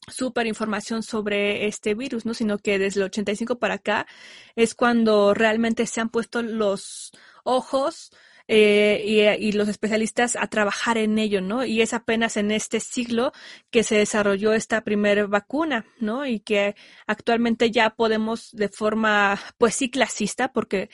super 0.07 0.47
información 0.47 1.03
sobre 1.03 1.67
este 1.67 1.93
virus, 1.95 2.25
¿no? 2.25 2.33
Sino 2.33 2.57
que 2.57 2.79
desde 2.79 2.99
el 2.99 3.05
85 3.05 3.59
para 3.59 3.75
acá 3.75 4.07
es 4.55 4.75
cuando 4.75 5.33
realmente 5.33 5.85
se 5.87 6.01
han 6.01 6.09
puesto 6.09 6.41
los 6.41 7.11
ojos 7.43 8.11
eh, 8.47 9.37
y, 9.39 9.51
los 9.53 9.69
especialistas 9.69 10.35
a 10.35 10.47
trabajar 10.47 10.97
en 10.97 11.17
ello, 11.17 11.41
¿no? 11.41 11.63
Y 11.63 11.81
es 11.81 11.93
apenas 11.93 12.35
en 12.35 12.51
este 12.51 12.79
siglo 12.81 13.31
que 13.71 13.83
se 13.83 13.95
desarrolló 13.97 14.53
esta 14.53 14.83
primera 14.83 15.25
vacuna, 15.27 15.85
¿no? 15.99 16.25
Y 16.25 16.39
que 16.41 16.75
actualmente 17.07 17.71
ya 17.71 17.91
podemos 17.91 18.51
de 18.51 18.67
forma, 18.69 19.39
pues 19.57 19.75
sí, 19.75 19.89
clasista, 19.89 20.51
porque 20.51 20.89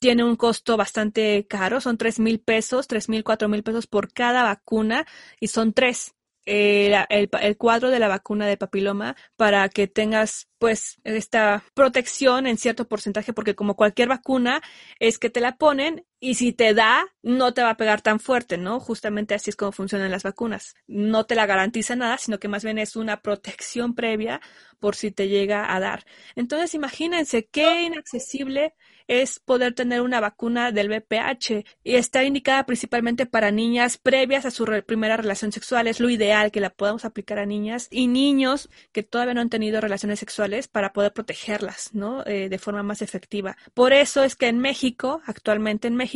tiene 0.00 0.24
un 0.24 0.36
costo 0.36 0.76
bastante 0.76 1.46
caro, 1.46 1.80
son 1.80 1.96
tres 1.96 2.18
mil 2.18 2.40
pesos, 2.40 2.88
tres 2.88 3.08
mil, 3.08 3.24
cuatro 3.24 3.48
mil 3.48 3.62
pesos 3.62 3.86
por 3.86 4.12
cada 4.12 4.42
vacuna 4.42 5.06
y 5.40 5.48
son 5.48 5.72
tres 5.72 6.14
el, 6.46 6.94
el, 7.08 7.56
cuadro 7.56 7.90
de 7.90 7.98
la 7.98 8.08
vacuna 8.08 8.46
de 8.46 8.56
papiloma 8.56 9.16
para 9.36 9.68
que 9.68 9.86
tengas 9.86 10.48
pues 10.58 11.00
esta 11.04 11.64
protección 11.74 12.46
en 12.46 12.58
cierto 12.58 12.86
porcentaje 12.86 13.32
porque 13.32 13.54
como 13.54 13.76
cualquier 13.76 14.08
vacuna 14.08 14.60
es 14.98 15.18
que 15.18 15.30
te 15.30 15.40
la 15.40 15.56
ponen 15.56 16.04
y 16.20 16.34
si 16.34 16.52
te 16.52 16.74
da 16.74 17.04
no 17.22 17.54
te 17.54 17.62
va 17.62 17.70
a 17.70 17.76
pegar 17.76 18.02
tan 18.02 18.20
fuerte, 18.20 18.58
¿no? 18.58 18.80
Justamente 18.80 19.34
así 19.34 19.50
es 19.50 19.56
como 19.56 19.72
funcionan 19.72 20.10
las 20.10 20.22
vacunas. 20.22 20.74
No 20.86 21.24
te 21.24 21.34
la 21.34 21.46
garantiza 21.46 21.96
nada, 21.96 22.18
sino 22.18 22.38
que 22.38 22.48
más 22.48 22.64
bien 22.64 22.78
es 22.78 22.96
una 22.96 23.20
protección 23.22 23.94
previa 23.94 24.40
por 24.78 24.96
si 24.96 25.10
te 25.10 25.28
llega 25.28 25.74
a 25.74 25.80
dar. 25.80 26.04
Entonces 26.36 26.74
imagínense 26.74 27.46
qué 27.46 27.82
inaccesible 27.84 28.74
es 29.06 29.38
poder 29.38 29.74
tener 29.74 30.00
una 30.00 30.20
vacuna 30.20 30.72
del 30.72 30.88
VPH 30.88 31.64
y 31.82 31.96
está 31.96 32.24
indicada 32.24 32.64
principalmente 32.64 33.26
para 33.26 33.50
niñas 33.50 33.98
previas 33.98 34.46
a 34.46 34.50
su 34.50 34.64
primera 34.86 35.16
relación 35.16 35.52
sexual. 35.52 35.86
Es 35.86 36.00
lo 36.00 36.08
ideal 36.08 36.50
que 36.50 36.60
la 36.60 36.70
podamos 36.70 37.04
aplicar 37.04 37.38
a 37.38 37.46
niñas 37.46 37.88
y 37.90 38.06
niños 38.06 38.70
que 38.92 39.02
todavía 39.02 39.34
no 39.34 39.40
han 39.40 39.50
tenido 39.50 39.80
relaciones 39.80 40.20
sexuales 40.20 40.68
para 40.68 40.92
poder 40.92 41.12
protegerlas, 41.12 41.90
¿no? 41.92 42.24
Eh, 42.26 42.48
de 42.48 42.58
forma 42.58 42.82
más 42.82 43.02
efectiva. 43.02 43.56
Por 43.74 43.92
eso 43.92 44.22
es 44.24 44.36
que 44.36 44.48
en 44.48 44.58
México, 44.58 45.20
actualmente 45.26 45.88
en 45.88 45.96
México, 45.96 46.13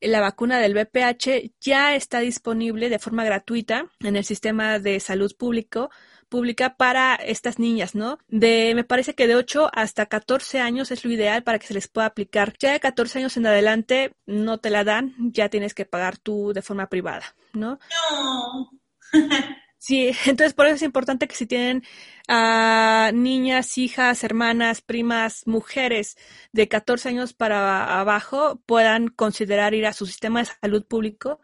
la 0.00 0.20
vacuna 0.20 0.58
del 0.58 0.74
VPH 0.74 1.52
ya 1.60 1.94
está 1.94 2.20
disponible 2.20 2.88
de 2.88 2.98
forma 2.98 3.24
gratuita 3.24 3.86
en 4.00 4.16
el 4.16 4.24
sistema 4.24 4.78
de 4.78 5.00
salud 5.00 5.34
público 5.36 5.90
pública 6.28 6.76
para 6.76 7.14
estas 7.14 7.58
niñas, 7.58 7.94
¿no? 7.94 8.18
De, 8.28 8.72
me 8.74 8.84
parece 8.84 9.14
que 9.14 9.26
de 9.26 9.36
8 9.36 9.70
hasta 9.74 10.06
14 10.06 10.60
años 10.60 10.90
es 10.90 11.04
lo 11.04 11.10
ideal 11.10 11.42
para 11.42 11.58
que 11.58 11.66
se 11.66 11.74
les 11.74 11.88
pueda 11.88 12.06
aplicar. 12.06 12.54
Ya 12.58 12.72
de 12.72 12.80
14 12.80 13.18
años 13.18 13.36
en 13.36 13.46
adelante 13.46 14.14
no 14.24 14.58
te 14.58 14.70
la 14.70 14.82
dan, 14.82 15.14
ya 15.18 15.50
tienes 15.50 15.74
que 15.74 15.84
pagar 15.84 16.16
tú 16.16 16.52
de 16.54 16.62
forma 16.62 16.88
privada, 16.88 17.34
¿no? 17.52 17.78
No. 18.10 18.70
Sí, 19.82 20.12
entonces 20.26 20.54
por 20.54 20.66
eso 20.66 20.76
es 20.76 20.82
importante 20.82 21.26
que 21.26 21.34
si 21.34 21.44
tienen 21.44 21.82
a 22.34 23.10
niñas, 23.12 23.76
hijas, 23.76 24.24
hermanas, 24.24 24.80
primas, 24.80 25.46
mujeres 25.46 26.16
de 26.52 26.66
14 26.66 27.10
años 27.10 27.34
para 27.34 28.00
abajo 28.00 28.58
puedan 28.64 29.08
considerar 29.08 29.74
ir 29.74 29.84
a 29.84 29.92
su 29.92 30.06
sistema 30.06 30.40
de 30.40 30.48
salud 30.62 30.82
público 30.82 31.40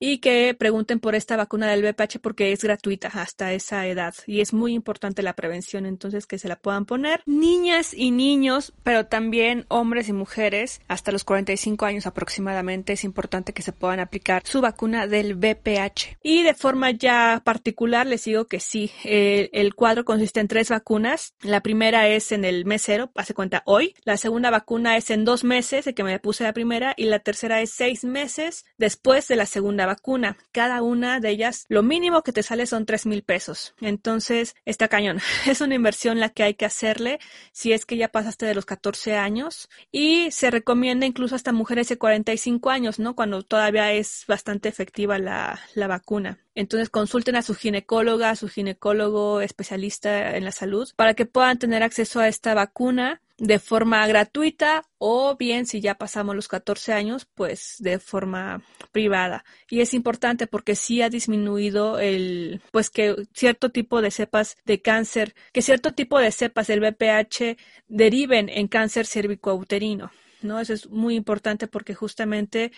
y 0.00 0.18
que 0.18 0.52
pregunten 0.58 0.98
por 0.98 1.14
esta 1.14 1.36
vacuna 1.36 1.70
del 1.70 1.84
VPH 1.84 2.18
porque 2.20 2.50
es 2.50 2.64
gratuita 2.64 3.06
hasta 3.06 3.52
esa 3.52 3.86
edad 3.86 4.12
y 4.26 4.40
es 4.40 4.52
muy 4.52 4.72
importante 4.74 5.22
la 5.22 5.34
prevención, 5.34 5.86
entonces 5.86 6.26
que 6.26 6.40
se 6.40 6.48
la 6.48 6.56
puedan 6.56 6.86
poner 6.86 7.22
niñas 7.24 7.94
y 7.94 8.10
niños, 8.10 8.72
pero 8.82 9.06
también 9.06 9.64
hombres 9.68 10.08
y 10.08 10.12
mujeres 10.12 10.80
hasta 10.88 11.12
los 11.12 11.22
45 11.22 11.86
años 11.86 12.08
aproximadamente 12.08 12.94
es 12.94 13.04
importante 13.04 13.52
que 13.52 13.62
se 13.62 13.70
puedan 13.70 14.00
aplicar 14.00 14.42
su 14.44 14.60
vacuna 14.60 15.06
del 15.06 15.36
VPH. 15.36 16.18
Y 16.20 16.42
de 16.42 16.54
forma 16.54 16.90
ya 16.90 17.40
particular 17.44 18.04
les 18.04 18.24
digo 18.24 18.46
que 18.46 18.58
sí, 18.58 18.90
el, 19.04 19.50
el 19.52 19.76
cuadro 19.76 20.04
consiste 20.04 20.31
en 20.40 20.48
tres 20.48 20.70
vacunas. 20.70 21.34
La 21.42 21.60
primera 21.60 22.08
es 22.08 22.32
en 22.32 22.44
el 22.44 22.64
mes 22.64 22.82
cero, 22.84 23.10
hace 23.14 23.34
cuenta 23.34 23.62
hoy. 23.66 23.94
La 24.04 24.16
segunda 24.16 24.50
vacuna 24.50 24.96
es 24.96 25.10
en 25.10 25.24
dos 25.24 25.44
meses 25.44 25.84
de 25.84 25.94
que 25.94 26.04
me 26.04 26.18
puse 26.18 26.44
la 26.44 26.52
primera 26.52 26.94
y 26.96 27.04
la 27.04 27.18
tercera 27.18 27.60
es 27.60 27.70
seis 27.70 28.04
meses 28.04 28.64
después 28.78 29.28
de 29.28 29.36
la 29.36 29.46
segunda 29.46 29.86
vacuna. 29.86 30.36
Cada 30.52 30.82
una 30.82 31.20
de 31.20 31.30
ellas, 31.30 31.64
lo 31.68 31.82
mínimo 31.82 32.22
que 32.22 32.32
te 32.32 32.42
sale 32.42 32.66
son 32.66 32.86
tres 32.86 33.06
mil 33.06 33.22
pesos. 33.22 33.74
Entonces, 33.80 34.56
está 34.64 34.88
cañón. 34.88 35.20
Es 35.52 35.60
una 35.60 35.74
inversión 35.74 36.18
la 36.18 36.30
que 36.30 36.44
hay 36.44 36.54
que 36.54 36.64
hacerle 36.64 37.18
si 37.52 37.72
es 37.72 37.84
que 37.84 37.96
ya 37.96 38.08
pasaste 38.08 38.46
de 38.46 38.54
los 38.54 38.64
14 38.64 39.16
años 39.16 39.68
y 39.90 40.30
se 40.30 40.50
recomienda 40.50 41.06
incluso 41.06 41.34
hasta 41.34 41.52
mujeres 41.52 41.88
de 41.88 41.98
45 41.98 42.70
años, 42.70 42.98
¿no? 42.98 43.14
Cuando 43.14 43.42
todavía 43.42 43.92
es 43.92 44.24
bastante 44.26 44.68
efectiva 44.68 45.18
la, 45.18 45.60
la 45.74 45.86
vacuna. 45.86 46.38
Entonces 46.54 46.90
consulten 46.90 47.36
a 47.36 47.42
su 47.42 47.54
ginecóloga, 47.54 48.30
a 48.30 48.36
su 48.36 48.48
ginecólogo 48.48 49.40
especialista 49.40 50.11
en 50.12 50.44
la 50.44 50.52
salud 50.52 50.88
para 50.96 51.14
que 51.14 51.26
puedan 51.26 51.58
tener 51.58 51.82
acceso 51.82 52.20
a 52.20 52.28
esta 52.28 52.54
vacuna 52.54 53.20
de 53.38 53.58
forma 53.58 54.06
gratuita 54.06 54.84
o 54.98 55.36
bien 55.36 55.66
si 55.66 55.80
ya 55.80 55.96
pasamos 55.96 56.36
los 56.36 56.46
14 56.46 56.92
años, 56.92 57.26
pues 57.34 57.76
de 57.80 57.98
forma 57.98 58.62
privada. 58.92 59.44
Y 59.68 59.80
es 59.80 59.94
importante 59.94 60.46
porque 60.46 60.76
sí 60.76 61.02
ha 61.02 61.10
disminuido 61.10 61.98
el, 61.98 62.60
pues 62.70 62.88
que 62.88 63.16
cierto 63.34 63.70
tipo 63.70 64.00
de 64.00 64.12
cepas 64.12 64.56
de 64.64 64.80
cáncer, 64.80 65.34
que 65.52 65.60
cierto 65.60 65.92
tipo 65.92 66.20
de 66.20 66.30
cepas 66.30 66.68
del 66.68 66.80
BPH 66.80 67.56
deriven 67.88 68.48
en 68.48 68.68
cáncer 68.68 69.06
cervicouterino. 69.06 70.12
¿no? 70.42 70.60
Eso 70.60 70.74
es 70.74 70.88
muy 70.88 71.16
importante 71.16 71.66
porque 71.66 71.94
justamente 71.94 72.70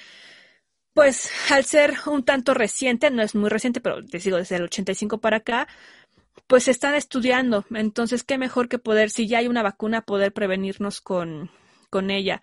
pues 0.94 1.28
al 1.50 1.64
ser 1.64 1.94
un 2.06 2.24
tanto 2.24 2.54
reciente, 2.54 3.10
no 3.10 3.22
es 3.22 3.34
muy 3.34 3.50
reciente, 3.50 3.80
pero 3.80 4.00
les 4.00 4.22
digo 4.24 4.36
desde 4.36 4.56
el 4.56 4.62
85 4.62 5.18
para 5.18 5.38
acá, 5.38 5.66
pues 6.46 6.64
se 6.64 6.70
están 6.70 6.94
estudiando. 6.94 7.64
Entonces, 7.74 8.22
qué 8.24 8.38
mejor 8.38 8.68
que 8.68 8.78
poder, 8.78 9.10
si 9.10 9.26
ya 9.26 9.38
hay 9.38 9.48
una 9.48 9.62
vacuna, 9.62 10.02
poder 10.02 10.32
prevenirnos 10.32 11.00
con, 11.00 11.50
con 11.90 12.10
ella. 12.10 12.42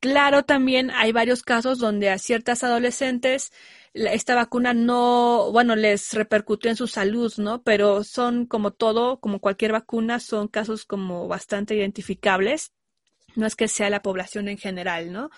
Claro, 0.00 0.44
también 0.44 0.90
hay 0.92 1.12
varios 1.12 1.42
casos 1.42 1.78
donde 1.78 2.08
a 2.10 2.18
ciertas 2.18 2.64
adolescentes 2.64 3.52
esta 3.92 4.34
vacuna 4.34 4.72
no, 4.72 5.50
bueno, 5.52 5.76
les 5.76 6.12
repercutió 6.14 6.70
en 6.70 6.76
su 6.76 6.86
salud, 6.86 7.32
¿no? 7.38 7.62
Pero 7.62 8.04
son 8.04 8.46
como 8.46 8.72
todo, 8.72 9.20
como 9.20 9.40
cualquier 9.40 9.72
vacuna, 9.72 10.20
son 10.20 10.48
casos 10.48 10.84
como 10.86 11.28
bastante 11.28 11.74
identificables. 11.74 12.72
No 13.36 13.46
es 13.46 13.56
que 13.56 13.68
sea 13.68 13.90
la 13.90 14.02
población 14.02 14.48
en 14.48 14.58
general, 14.58 15.12
¿no? 15.12 15.30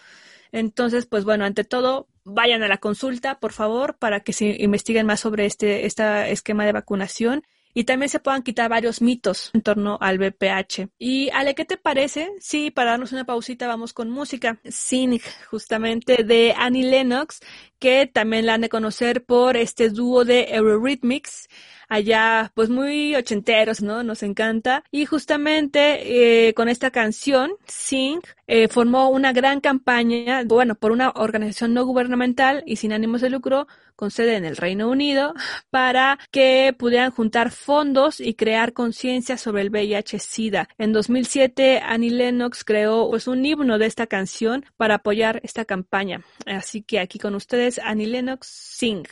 Entonces, 0.52 1.06
pues 1.06 1.24
bueno, 1.24 1.44
ante 1.44 1.64
todo, 1.64 2.08
vayan 2.24 2.62
a 2.62 2.68
la 2.68 2.78
consulta, 2.78 3.40
por 3.40 3.52
favor, 3.52 3.96
para 3.98 4.20
que 4.20 4.32
se 4.32 4.56
investiguen 4.62 5.06
más 5.06 5.20
sobre 5.20 5.46
este, 5.46 5.86
este 5.86 6.30
esquema 6.30 6.66
de 6.66 6.72
vacunación 6.72 7.42
y 7.74 7.84
también 7.84 8.08
se 8.08 8.20
puedan 8.20 8.42
quitar 8.42 8.68
varios 8.68 9.00
mitos 9.02 9.50
en 9.52 9.62
torno 9.62 9.98
al 10.00 10.18
BPH. 10.18 10.88
Y 10.98 11.30
Ale, 11.30 11.54
¿qué 11.54 11.64
te 11.64 11.76
parece? 11.76 12.30
Sí, 12.40 12.70
para 12.70 12.92
darnos 12.92 13.12
una 13.12 13.24
pausita 13.24 13.66
vamos 13.66 13.92
con 13.92 14.10
música. 14.10 14.60
Sing, 14.64 15.20
justamente 15.50 16.24
de 16.24 16.54
Annie 16.56 16.84
Lennox, 16.90 17.40
que 17.82 18.06
también 18.06 18.46
la 18.46 18.54
han 18.54 18.60
de 18.60 18.68
conocer 18.68 19.24
por 19.24 19.56
este 19.56 19.90
dúo 19.90 20.24
de 20.24 20.54
Eurythmics 20.54 21.48
allá 21.92 22.50
pues 22.54 22.70
muy 22.70 23.14
ochenteros, 23.14 23.82
¿no? 23.82 24.02
Nos 24.02 24.22
encanta. 24.22 24.82
Y 24.90 25.04
justamente 25.04 26.48
eh, 26.48 26.54
con 26.54 26.68
esta 26.70 26.90
canción, 26.90 27.52
Sing, 27.66 28.20
eh, 28.46 28.68
formó 28.68 29.10
una 29.10 29.32
gran 29.32 29.60
campaña, 29.60 30.42
bueno, 30.44 30.74
por 30.74 30.92
una 30.92 31.10
organización 31.10 31.74
no 31.74 31.84
gubernamental 31.84 32.62
y 32.66 32.76
sin 32.76 32.92
ánimos 32.92 33.20
de 33.20 33.30
lucro, 33.30 33.66
con 33.94 34.10
sede 34.10 34.36
en 34.36 34.44
el 34.44 34.56
Reino 34.56 34.88
Unido, 34.88 35.34
para 35.70 36.18
que 36.30 36.74
pudieran 36.76 37.10
juntar 37.10 37.50
fondos 37.50 38.20
y 38.20 38.34
crear 38.34 38.72
conciencia 38.72 39.36
sobre 39.36 39.62
el 39.62 39.70
VIH-Sida. 39.70 40.68
En 40.78 40.92
2007, 40.92 41.80
Annie 41.84 42.10
Lennox 42.10 42.64
creó 42.64 43.08
pues 43.10 43.28
un 43.28 43.44
himno 43.44 43.78
de 43.78 43.86
esta 43.86 44.06
canción 44.06 44.64
para 44.76 44.96
apoyar 44.96 45.40
esta 45.44 45.64
campaña. 45.64 46.22
Así 46.46 46.82
que 46.82 47.00
aquí 47.00 47.18
con 47.18 47.34
ustedes, 47.34 47.71
Annie 47.78 48.06
Lennox, 48.06 48.48
Sing. 48.48 49.06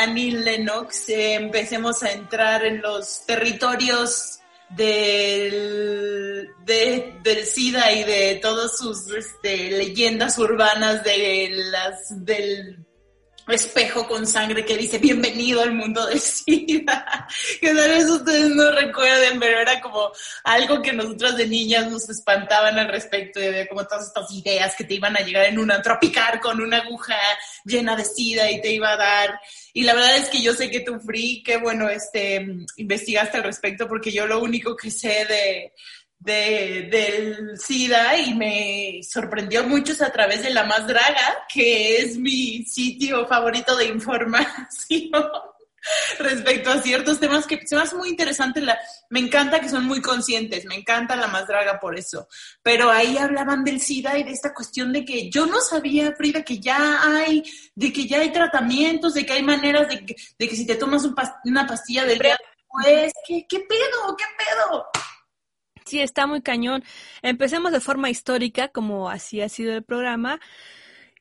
Annie 0.00 0.32
Lennox, 0.32 1.08
eh, 1.08 1.34
empecemos 1.34 2.02
a 2.02 2.12
entrar 2.12 2.64
en 2.64 2.80
los 2.80 3.24
territorios 3.26 4.40
del, 4.70 6.48
de, 6.64 7.18
del 7.22 7.44
SIDA 7.44 7.92
y 7.92 8.04
de 8.04 8.38
todas 8.40 8.76
sus 8.78 9.12
este, 9.14 9.70
leyendas 9.70 10.38
urbanas 10.38 11.04
de 11.04 11.50
las, 11.70 12.24
del 12.24 12.84
espejo 13.48 14.06
con 14.06 14.26
sangre 14.26 14.64
que 14.64 14.76
dice 14.76 14.98
bienvenido 14.98 15.62
al 15.62 15.72
mundo 15.72 16.06
del 16.06 16.20
SIDA, 16.20 17.26
que 17.60 17.74
tal 17.74 17.90
vez 17.90 18.08
ustedes 18.08 18.50
no 18.50 18.70
recuerden, 18.70 19.40
pero 19.40 19.60
era 19.60 19.80
como 19.80 20.12
algo 20.44 20.80
que 20.80 20.92
nosotras 20.92 21.36
de 21.36 21.46
niñas 21.46 21.90
nos 21.90 22.08
espantaban 22.08 22.78
al 22.78 22.88
respecto 22.88 23.40
de 23.40 23.66
como 23.68 23.84
todas 23.84 24.06
estas 24.06 24.30
ideas 24.32 24.76
que 24.76 24.84
te 24.84 24.94
iban 24.94 25.16
a 25.16 25.20
llegar 25.20 25.46
en 25.46 25.58
una 25.58 25.82
tropicar 25.82 26.40
con 26.40 26.60
una 26.60 26.78
aguja 26.78 27.16
llena 27.64 27.96
de 27.96 28.04
SIDA 28.04 28.50
y 28.50 28.60
te 28.60 28.72
iba 28.72 28.92
a 28.92 28.96
dar. 28.96 29.40
Y 29.72 29.82
la 29.84 29.94
verdad 29.94 30.16
es 30.16 30.28
que 30.28 30.42
yo 30.42 30.54
sé 30.54 30.70
que 30.70 30.80
tú, 30.80 31.00
Free, 31.00 31.42
que 31.42 31.56
bueno, 31.56 31.88
este, 31.88 32.46
investigaste 32.76 33.38
al 33.38 33.44
respecto 33.44 33.88
porque 33.88 34.12
yo 34.12 34.26
lo 34.26 34.40
único 34.40 34.76
que 34.76 34.90
sé 34.90 35.24
de 35.26 35.72
de, 36.24 36.88
del 36.90 37.58
SIDA 37.58 38.16
y 38.18 38.34
me 38.34 39.00
sorprendió 39.02 39.64
mucho 39.64 39.92
a 40.04 40.10
través 40.10 40.42
de 40.42 40.50
La 40.50 40.64
Más 40.64 40.86
Draga, 40.86 41.46
que 41.52 41.96
es 41.96 42.16
mi 42.16 42.64
sitio 42.64 43.26
favorito 43.26 43.76
de 43.76 43.86
información 43.86 45.10
respecto 46.20 46.70
a 46.70 46.80
ciertos 46.80 47.18
temas 47.18 47.44
que 47.44 47.66
se 47.66 47.74
me 47.74 47.82
hace 47.82 47.96
muy 47.96 48.08
interesante. 48.08 48.60
La, 48.60 48.78
me 49.10 49.18
encanta 49.18 49.60
que 49.60 49.68
son 49.68 49.84
muy 49.84 50.00
conscientes, 50.00 50.64
me 50.64 50.76
encanta 50.76 51.16
La 51.16 51.26
Más 51.26 51.48
Draga 51.48 51.80
por 51.80 51.98
eso. 51.98 52.28
Pero 52.62 52.90
ahí 52.90 53.18
hablaban 53.18 53.64
del 53.64 53.80
SIDA 53.80 54.16
y 54.18 54.22
de 54.22 54.30
esta 54.30 54.54
cuestión 54.54 54.92
de 54.92 55.04
que 55.04 55.28
yo 55.28 55.46
no 55.46 55.60
sabía, 55.60 56.14
Frida, 56.14 56.42
que 56.42 56.60
ya 56.60 57.02
hay, 57.02 57.42
de 57.74 57.92
que 57.92 58.06
ya 58.06 58.20
hay 58.20 58.30
tratamientos, 58.30 59.14
de 59.14 59.26
que 59.26 59.32
hay 59.32 59.42
maneras 59.42 59.88
de 59.88 60.06
que, 60.06 60.14
de 60.38 60.48
que 60.48 60.56
si 60.56 60.66
te 60.66 60.76
tomas 60.76 61.04
una 61.44 61.66
pastilla 61.66 62.04
del 62.04 62.18
día 62.18 62.38
pues 62.72 63.12
¿qué, 63.26 63.46
¿qué 63.46 63.58
pedo? 63.60 64.16
¿Qué 64.16 64.24
pedo? 64.38 64.86
Sí, 65.92 66.00
está 66.00 66.26
muy 66.26 66.40
cañón. 66.40 66.82
Empecemos 67.20 67.70
de 67.70 67.78
forma 67.78 68.08
histórica, 68.08 68.68
como 68.68 69.10
así 69.10 69.42
ha 69.42 69.50
sido 69.50 69.74
el 69.74 69.82
programa. 69.84 70.40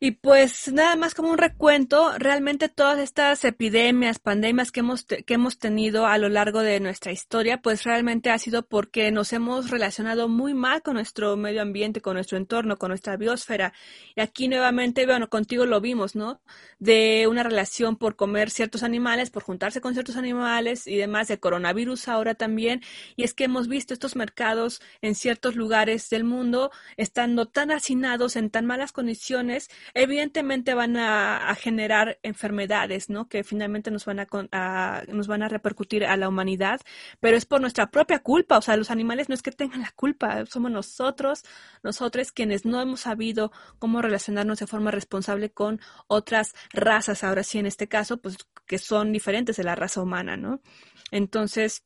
Y 0.03 0.13
pues 0.13 0.73
nada 0.73 0.95
más 0.95 1.13
como 1.13 1.29
un 1.29 1.37
recuento, 1.37 2.17
realmente 2.17 2.69
todas 2.69 2.97
estas 2.97 3.45
epidemias, 3.45 4.17
pandemias 4.17 4.71
que 4.71 4.79
hemos, 4.79 5.03
que 5.03 5.33
hemos 5.35 5.59
tenido 5.59 6.07
a 6.07 6.17
lo 6.17 6.27
largo 6.27 6.61
de 6.61 6.79
nuestra 6.79 7.11
historia, 7.11 7.61
pues 7.61 7.83
realmente 7.83 8.31
ha 8.31 8.39
sido 8.39 8.63
porque 8.63 9.11
nos 9.11 9.31
hemos 9.31 9.69
relacionado 9.69 10.27
muy 10.27 10.55
mal 10.55 10.81
con 10.81 10.95
nuestro 10.95 11.37
medio 11.37 11.61
ambiente, 11.61 12.01
con 12.01 12.15
nuestro 12.15 12.39
entorno, 12.39 12.77
con 12.77 12.89
nuestra 12.89 13.15
biosfera. 13.15 13.73
Y 14.15 14.21
aquí 14.21 14.47
nuevamente, 14.47 15.05
bueno, 15.05 15.29
contigo 15.29 15.67
lo 15.67 15.81
vimos, 15.81 16.15
¿no? 16.15 16.41
De 16.79 17.27
una 17.29 17.43
relación 17.43 17.95
por 17.95 18.15
comer 18.15 18.49
ciertos 18.49 18.81
animales, 18.81 19.29
por 19.29 19.43
juntarse 19.43 19.81
con 19.81 19.93
ciertos 19.93 20.15
animales 20.15 20.87
y 20.87 20.97
demás, 20.97 21.27
de 21.27 21.39
coronavirus 21.39 22.07
ahora 22.07 22.33
también. 22.33 22.81
Y 23.15 23.23
es 23.23 23.35
que 23.35 23.43
hemos 23.43 23.67
visto 23.67 23.93
estos 23.93 24.15
mercados 24.15 24.81
en 25.03 25.13
ciertos 25.13 25.55
lugares 25.55 26.09
del 26.09 26.23
mundo 26.23 26.71
estando 26.97 27.45
tan 27.45 27.69
hacinados, 27.69 28.35
en 28.35 28.49
tan 28.49 28.65
malas 28.65 28.93
condiciones, 28.93 29.69
evidentemente 29.93 30.73
van 30.73 30.97
a, 30.97 31.55
generar 31.55 32.17
enfermedades, 32.23 33.09
¿no? 33.09 33.27
Que 33.27 33.43
finalmente 33.43 33.91
nos 33.91 34.05
van 34.05 34.19
a, 34.19 35.03
nos 35.07 35.27
van 35.27 35.43
a 35.43 35.49
repercutir 35.49 36.05
a 36.05 36.17
la 36.17 36.29
humanidad, 36.29 36.81
pero 37.19 37.37
es 37.37 37.45
por 37.45 37.61
nuestra 37.61 37.91
propia 37.91 38.19
culpa, 38.19 38.57
o 38.57 38.61
sea, 38.61 38.77
los 38.77 38.91
animales 38.91 39.29
no 39.29 39.35
es 39.35 39.41
que 39.41 39.51
tengan 39.51 39.81
la 39.81 39.91
culpa, 39.95 40.45
somos 40.45 40.71
nosotros, 40.71 41.43
nosotros 41.83 42.31
quienes 42.31 42.65
no 42.65 42.81
hemos 42.81 43.01
sabido 43.01 43.51
cómo 43.79 44.01
relacionarnos 44.01 44.59
de 44.59 44.67
forma 44.67 44.91
responsable 44.91 45.51
con 45.51 45.79
otras 46.07 46.53
razas, 46.71 47.23
ahora 47.23 47.43
sí 47.43 47.59
en 47.59 47.65
este 47.65 47.87
caso, 47.87 48.17
pues 48.21 48.37
que 48.65 48.77
son 48.77 49.11
diferentes 49.11 49.57
de 49.57 49.63
la 49.63 49.75
raza 49.75 50.01
humana, 50.01 50.37
¿no? 50.37 50.61
Entonces, 51.11 51.83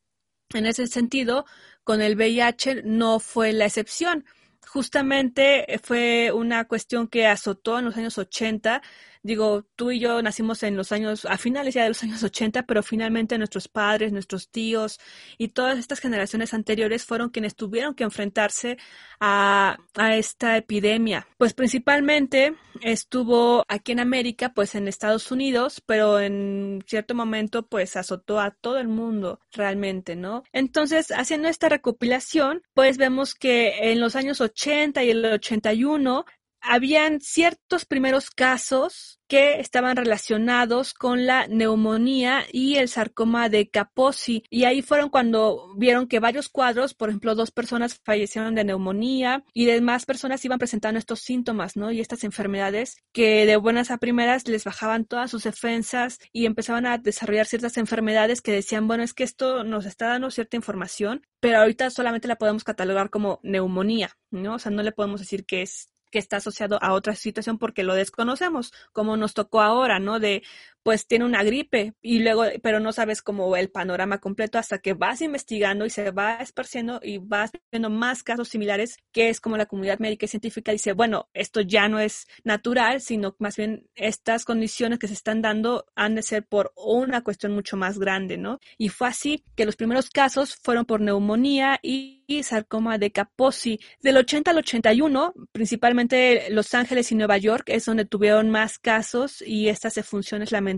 en 0.54 0.66
ese 0.66 0.86
sentido, 0.86 1.44
con 1.84 2.00
el 2.00 2.16
VIH 2.16 2.82
no 2.84 3.18
fue 3.18 3.52
la 3.52 3.66
excepción 3.66 4.24
justamente 4.66 5.74
eh, 5.74 5.78
fue 5.78 6.32
una 6.32 6.66
cuestión 6.66 7.08
que 7.08 7.26
azotó 7.26 7.78
en 7.78 7.86
los 7.86 7.96
años 7.96 8.18
80 8.18 8.82
digo, 9.26 9.66
tú 9.76 9.90
y 9.90 9.98
yo 9.98 10.22
nacimos 10.22 10.62
en 10.62 10.76
los 10.76 10.92
años, 10.92 11.24
a 11.26 11.36
finales 11.36 11.74
ya 11.74 11.82
de 11.82 11.88
los 11.88 12.02
años 12.02 12.22
80, 12.22 12.62
pero 12.62 12.82
finalmente 12.82 13.36
nuestros 13.36 13.68
padres, 13.68 14.12
nuestros 14.12 14.48
tíos 14.48 14.98
y 15.36 15.48
todas 15.48 15.78
estas 15.78 16.00
generaciones 16.00 16.54
anteriores 16.54 17.04
fueron 17.04 17.30
quienes 17.30 17.56
tuvieron 17.56 17.94
que 17.94 18.04
enfrentarse 18.04 18.78
a, 19.20 19.78
a 19.94 20.16
esta 20.16 20.56
epidemia. 20.56 21.26
Pues 21.38 21.54
principalmente 21.54 22.54
estuvo 22.82 23.64
aquí 23.68 23.92
en 23.92 24.00
América, 24.00 24.52
pues 24.54 24.74
en 24.74 24.88
Estados 24.88 25.30
Unidos, 25.30 25.82
pero 25.84 26.20
en 26.20 26.84
cierto 26.86 27.14
momento 27.14 27.66
pues 27.66 27.96
azotó 27.96 28.40
a 28.40 28.52
todo 28.52 28.78
el 28.78 28.88
mundo 28.88 29.40
realmente, 29.52 30.14
¿no? 30.14 30.44
Entonces, 30.52 31.10
haciendo 31.10 31.48
esta 31.48 31.68
recopilación, 31.68 32.62
pues 32.74 32.96
vemos 32.96 33.34
que 33.34 33.90
en 33.90 34.00
los 34.00 34.14
años 34.14 34.40
80 34.40 35.02
y 35.04 35.10
el 35.10 35.24
81 35.24 36.24
habían 36.66 37.20
ciertos 37.20 37.84
primeros 37.84 38.30
casos 38.30 39.20
que 39.28 39.60
estaban 39.60 39.96
relacionados 39.96 40.94
con 40.94 41.26
la 41.26 41.46
neumonía 41.48 42.44
y 42.52 42.76
el 42.76 42.88
sarcoma 42.88 43.48
de 43.48 43.68
Kaposi. 43.68 44.44
Y 44.50 44.64
ahí 44.64 44.82
fueron 44.82 45.08
cuando 45.08 45.74
vieron 45.76 46.06
que 46.06 46.20
varios 46.20 46.48
cuadros, 46.48 46.94
por 46.94 47.08
ejemplo, 47.08 47.34
dos 47.34 47.50
personas 47.50 48.00
fallecieron 48.04 48.54
de 48.54 48.64
neumonía 48.64 49.44
y 49.52 49.64
demás 49.64 50.06
personas 50.06 50.44
iban 50.44 50.58
presentando 50.58 50.98
estos 50.98 51.20
síntomas, 51.20 51.76
¿no? 51.76 51.90
Y 51.90 52.00
estas 52.00 52.24
enfermedades 52.24 53.02
que 53.12 53.46
de 53.46 53.56
buenas 53.56 53.90
a 53.90 53.98
primeras 53.98 54.46
les 54.46 54.64
bajaban 54.64 55.04
todas 55.04 55.30
sus 55.30 55.44
defensas 55.44 56.18
y 56.32 56.46
empezaban 56.46 56.86
a 56.86 56.98
desarrollar 56.98 57.46
ciertas 57.46 57.76
enfermedades 57.78 58.40
que 58.40 58.52
decían, 58.52 58.86
bueno, 58.86 59.02
es 59.02 59.12
que 59.12 59.24
esto 59.24 59.64
nos 59.64 59.86
está 59.86 60.08
dando 60.08 60.30
cierta 60.30 60.56
información, 60.56 61.26
pero 61.40 61.58
ahorita 61.58 61.90
solamente 61.90 62.28
la 62.28 62.36
podemos 62.36 62.64
catalogar 62.64 63.10
como 63.10 63.40
neumonía, 63.42 64.16
¿no? 64.30 64.54
O 64.54 64.58
sea, 64.58 64.70
no 64.70 64.82
le 64.82 64.92
podemos 64.92 65.20
decir 65.20 65.44
que 65.44 65.62
es 65.62 65.90
que 66.10 66.18
está 66.18 66.38
asociado 66.38 66.78
a 66.82 66.92
otra 66.92 67.14
situación 67.14 67.58
porque 67.58 67.82
lo 67.82 67.94
desconocemos, 67.94 68.72
como 68.92 69.16
nos 69.16 69.34
tocó 69.34 69.60
ahora, 69.60 69.98
¿no? 69.98 70.20
De, 70.20 70.42
pues 70.86 71.08
tiene 71.08 71.24
una 71.24 71.42
gripe 71.42 71.94
y 72.00 72.20
luego, 72.20 72.44
pero 72.62 72.78
no 72.78 72.92
sabes 72.92 73.20
como 73.20 73.56
el 73.56 73.70
panorama 73.70 74.18
completo 74.18 74.56
hasta 74.56 74.78
que 74.78 74.94
vas 74.94 75.20
investigando 75.20 75.84
y 75.84 75.90
se 75.90 76.12
va 76.12 76.36
esparciendo 76.36 77.00
y 77.02 77.18
vas 77.18 77.50
viendo 77.72 77.90
más 77.90 78.22
casos 78.22 78.50
similares, 78.50 78.96
que 79.10 79.28
es 79.28 79.40
como 79.40 79.56
la 79.56 79.66
comunidad 79.66 79.98
médica 79.98 80.26
y 80.26 80.28
científica 80.28 80.70
dice, 80.70 80.92
bueno, 80.92 81.28
esto 81.34 81.60
ya 81.60 81.88
no 81.88 81.98
es 81.98 82.28
natural, 82.44 83.00
sino 83.00 83.34
más 83.40 83.56
bien 83.56 83.88
estas 83.96 84.44
condiciones 84.44 85.00
que 85.00 85.08
se 85.08 85.14
están 85.14 85.42
dando 85.42 85.86
han 85.96 86.14
de 86.14 86.22
ser 86.22 86.46
por 86.46 86.72
una 86.76 87.24
cuestión 87.24 87.52
mucho 87.52 87.76
más 87.76 87.98
grande, 87.98 88.38
¿no? 88.38 88.60
Y 88.78 88.88
fue 88.88 89.08
así 89.08 89.42
que 89.56 89.64
los 89.66 89.74
primeros 89.74 90.08
casos 90.08 90.54
fueron 90.54 90.84
por 90.84 91.00
neumonía 91.00 91.80
y 91.82 92.22
sarcoma 92.44 92.98
de 92.98 93.10
Kaposi. 93.10 93.80
Del 94.00 94.18
80 94.18 94.52
al 94.52 94.58
81, 94.58 95.34
principalmente 95.50 96.48
Los 96.50 96.74
Ángeles 96.74 97.10
y 97.10 97.16
Nueva 97.16 97.38
York 97.38 97.64
es 97.70 97.84
donde 97.86 98.04
tuvieron 98.04 98.50
más 98.50 98.78
casos 98.78 99.42
y 99.42 99.68
estas 99.68 99.96
funciones 100.04 100.52
lamentables, 100.52 100.75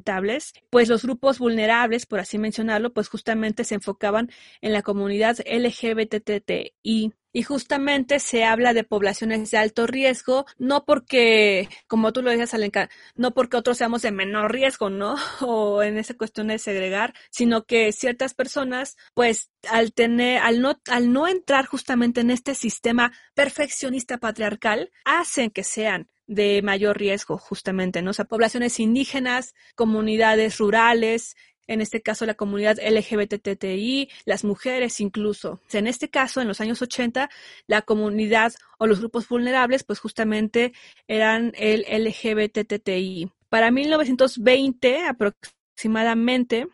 pues 0.71 0.89
los 0.89 1.03
grupos 1.03 1.39
vulnerables, 1.39 2.07
por 2.07 2.21
así 2.21 2.39
mencionarlo, 2.39 2.93
pues 2.93 3.09
justamente 3.09 3.65
se 3.65 3.77
enfocaban 3.77 4.31
en 4.61 4.73
la 4.73 4.83
comunidad 4.83 5.39
LGBTTI 5.47 7.15
y 7.33 7.43
justamente 7.43 8.21
se 8.21 8.45
habla 8.45 8.73
de 8.75 8.85
poblaciones 8.85 9.51
de 9.51 9.59
alto 9.59 9.87
riesgo, 9.87 10.47
no 10.59 10.85
porque, 10.85 11.69
como 11.87 12.13
tú 12.13 12.23
lo 12.23 12.31
decías, 12.31 12.55
Alenka, 12.55 12.89
no 13.15 13.33
porque 13.35 13.57
otros 13.57 13.79
seamos 13.79 14.03
de 14.03 14.13
menor 14.13 14.53
riesgo, 14.53 14.91
¿no? 14.91 15.17
O 15.41 15.83
en 15.83 15.99
esa 15.99 16.15
cuestión 16.15 16.49
de 16.49 16.59
segregar, 16.59 17.15
sino 17.31 17.65
que 17.65 17.93
ciertas 17.93 18.35
personas, 18.35 18.97
pues, 19.15 19.51
al 19.71 19.93
tener, 19.93 20.41
al 20.43 20.61
no, 20.61 20.81
al 20.91 21.13
no 21.13 21.29
entrar 21.29 21.67
justamente 21.67 22.21
en 22.23 22.31
este 22.31 22.55
sistema 22.55 23.13
perfeccionista 23.35 24.19
patriarcal, 24.19 24.91
hacen 25.05 25.51
que 25.51 25.65
sean 25.65 26.09
de 26.29 26.63
mayor 26.63 26.99
riesgo, 26.99 27.39
justamente, 27.39 28.03
¿no? 28.03 28.11
O 28.11 28.15
sea, 28.15 28.27
poblaciones 28.27 28.79
indígenas, 28.79 29.55
comunidades 29.75 30.59
rurales, 30.59 31.35
en 31.67 31.81
este 31.81 32.01
caso 32.01 32.27
la 32.27 32.35
comunidad 32.35 32.79
LGBTTI, 32.79 34.09
las 34.25 34.45
mujeres 34.45 35.01
incluso. 35.01 35.61
En 35.73 35.87
este 35.87 36.09
caso, 36.09 36.41
en 36.41 36.49
los 36.49 36.61
años 36.61 36.81
80, 36.83 37.29
la 37.67 37.83
comunidad 37.83 38.53
o 38.79 38.87
los 38.87 39.01
grupos 39.01 39.29
vulnerables, 39.29 39.85
pues 39.85 39.99
justamente 40.01 40.73
eran 41.07 41.53
el 41.57 41.85
LGBTTI. 41.89 43.31
Para 43.49 43.71
1920 43.71 45.05
aproximadamente, 45.07 46.69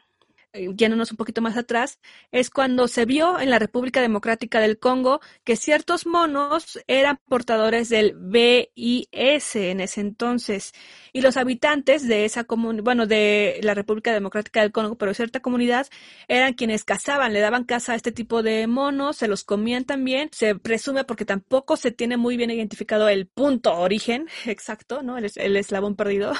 yéndonos 0.54 1.10
un 1.10 1.16
poquito 1.16 1.42
más 1.42 1.56
atrás, 1.56 1.98
es 2.32 2.50
cuando 2.50 2.88
se 2.88 3.04
vio 3.04 3.40
en 3.40 3.50
la 3.50 3.58
República 3.58 4.00
Democrática 4.00 4.60
del 4.60 4.78
Congo 4.78 5.20
que 5.44 5.56
ciertos 5.56 6.06
monos 6.06 6.78
eran 6.86 7.18
portadores 7.28 7.88
del 7.88 8.14
VIS 8.16 9.56
en 9.56 9.80
ese 9.80 10.00
entonces. 10.00 10.72
Y 11.12 11.20
los 11.20 11.36
habitantes 11.36 12.06
de 12.08 12.24
esa 12.24 12.44
comunidad, 12.44 12.84
bueno, 12.84 13.06
de 13.06 13.60
la 13.62 13.74
República 13.74 14.12
Democrática 14.12 14.60
del 14.60 14.72
Congo, 14.72 14.96
pero 14.96 15.14
cierta 15.14 15.40
comunidad, 15.40 15.86
eran 16.28 16.54
quienes 16.54 16.84
cazaban, 16.84 17.32
le 17.32 17.40
daban 17.40 17.64
caza 17.64 17.92
a 17.92 17.96
este 17.96 18.12
tipo 18.12 18.42
de 18.42 18.66
monos, 18.66 19.16
se 19.16 19.28
los 19.28 19.44
comían 19.44 19.84
también. 19.84 20.28
Se 20.32 20.54
presume 20.56 21.04
porque 21.04 21.24
tampoco 21.24 21.76
se 21.76 21.90
tiene 21.92 22.16
muy 22.16 22.36
bien 22.36 22.50
identificado 22.50 23.08
el 23.08 23.26
punto 23.26 23.74
origen 23.74 24.28
exacto, 24.46 25.02
¿no? 25.02 25.18
El, 25.18 25.30
el 25.36 25.56
eslabón 25.56 25.96
perdido. 25.96 26.32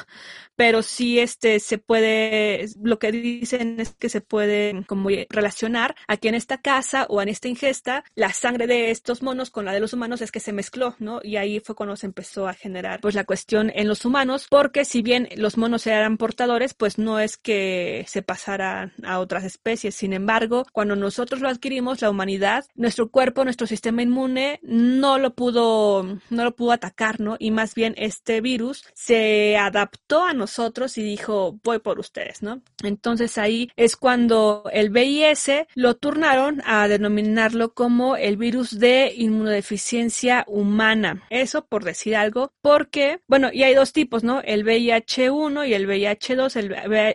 Pero 0.56 0.82
sí 0.82 1.18
este 1.18 1.60
se 1.60 1.78
puede, 1.78 2.66
lo 2.82 2.98
que 2.98 3.12
dicen 3.12 3.80
es 3.80 3.94
que 4.04 4.10
se 4.10 4.20
pueden 4.20 4.82
como 4.82 5.08
relacionar 5.30 5.96
a 6.08 6.18
que 6.18 6.28
en 6.28 6.34
esta 6.34 6.58
casa 6.58 7.06
o 7.08 7.22
en 7.22 7.30
esta 7.30 7.48
ingesta 7.48 8.04
la 8.14 8.34
sangre 8.34 8.66
de 8.66 8.90
estos 8.90 9.22
monos 9.22 9.48
con 9.48 9.64
la 9.64 9.72
de 9.72 9.80
los 9.80 9.94
humanos 9.94 10.20
es 10.20 10.30
que 10.30 10.40
se 10.40 10.52
mezcló, 10.52 10.94
¿no? 10.98 11.20
Y 11.22 11.36
ahí 11.36 11.58
fue 11.58 11.74
cuando 11.74 11.96
se 11.96 12.04
empezó 12.04 12.46
a 12.46 12.52
generar 12.52 13.00
pues 13.00 13.14
la 13.14 13.24
cuestión 13.24 13.72
en 13.74 13.88
los 13.88 14.04
humanos, 14.04 14.46
porque 14.50 14.84
si 14.84 15.00
bien 15.00 15.30
los 15.36 15.56
monos 15.56 15.86
eran 15.86 16.18
portadores, 16.18 16.74
pues 16.74 16.98
no 16.98 17.18
es 17.18 17.38
que 17.38 18.04
se 18.06 18.20
pasaran 18.20 18.92
a 19.04 19.20
otras 19.20 19.42
especies. 19.42 19.94
Sin 19.94 20.12
embargo, 20.12 20.66
cuando 20.70 20.96
nosotros 20.96 21.40
lo 21.40 21.48
adquirimos, 21.48 22.02
la 22.02 22.10
humanidad, 22.10 22.66
nuestro 22.74 23.08
cuerpo, 23.08 23.44
nuestro 23.44 23.66
sistema 23.66 24.02
inmune 24.02 24.60
no 24.62 25.18
lo 25.18 25.34
pudo, 25.34 26.02
no 26.28 26.44
lo 26.44 26.54
pudo 26.54 26.72
atacar, 26.72 27.20
¿no? 27.20 27.36
Y 27.38 27.52
más 27.52 27.74
bien 27.74 27.94
este 27.96 28.42
virus 28.42 28.84
se 28.92 29.56
adaptó 29.56 30.24
a 30.24 30.34
nosotros 30.34 30.98
y 30.98 31.02
dijo, 31.02 31.58
voy 31.64 31.78
por 31.78 31.98
ustedes, 31.98 32.42
¿no? 32.42 32.60
Entonces 32.82 33.38
ahí 33.38 33.70
es 33.76 33.93
cuando 33.96 34.64
el 34.72 34.90
VIS 34.90 35.66
lo 35.74 35.96
turnaron 35.96 36.62
a 36.64 36.88
denominarlo 36.88 37.74
como 37.74 38.16
el 38.16 38.36
virus 38.36 38.78
de 38.78 39.12
inmunodeficiencia 39.16 40.44
humana. 40.46 41.22
Eso 41.30 41.66
por 41.66 41.84
decir 41.84 42.16
algo, 42.16 42.52
porque, 42.62 43.20
bueno, 43.26 43.50
y 43.52 43.62
hay 43.62 43.74
dos 43.74 43.92
tipos, 43.92 44.24
¿no? 44.24 44.40
El 44.40 44.64
VIH1 44.64 45.68
y 45.68 45.74
el 45.74 45.88
VIH2. 45.88 46.56
El 46.56 46.70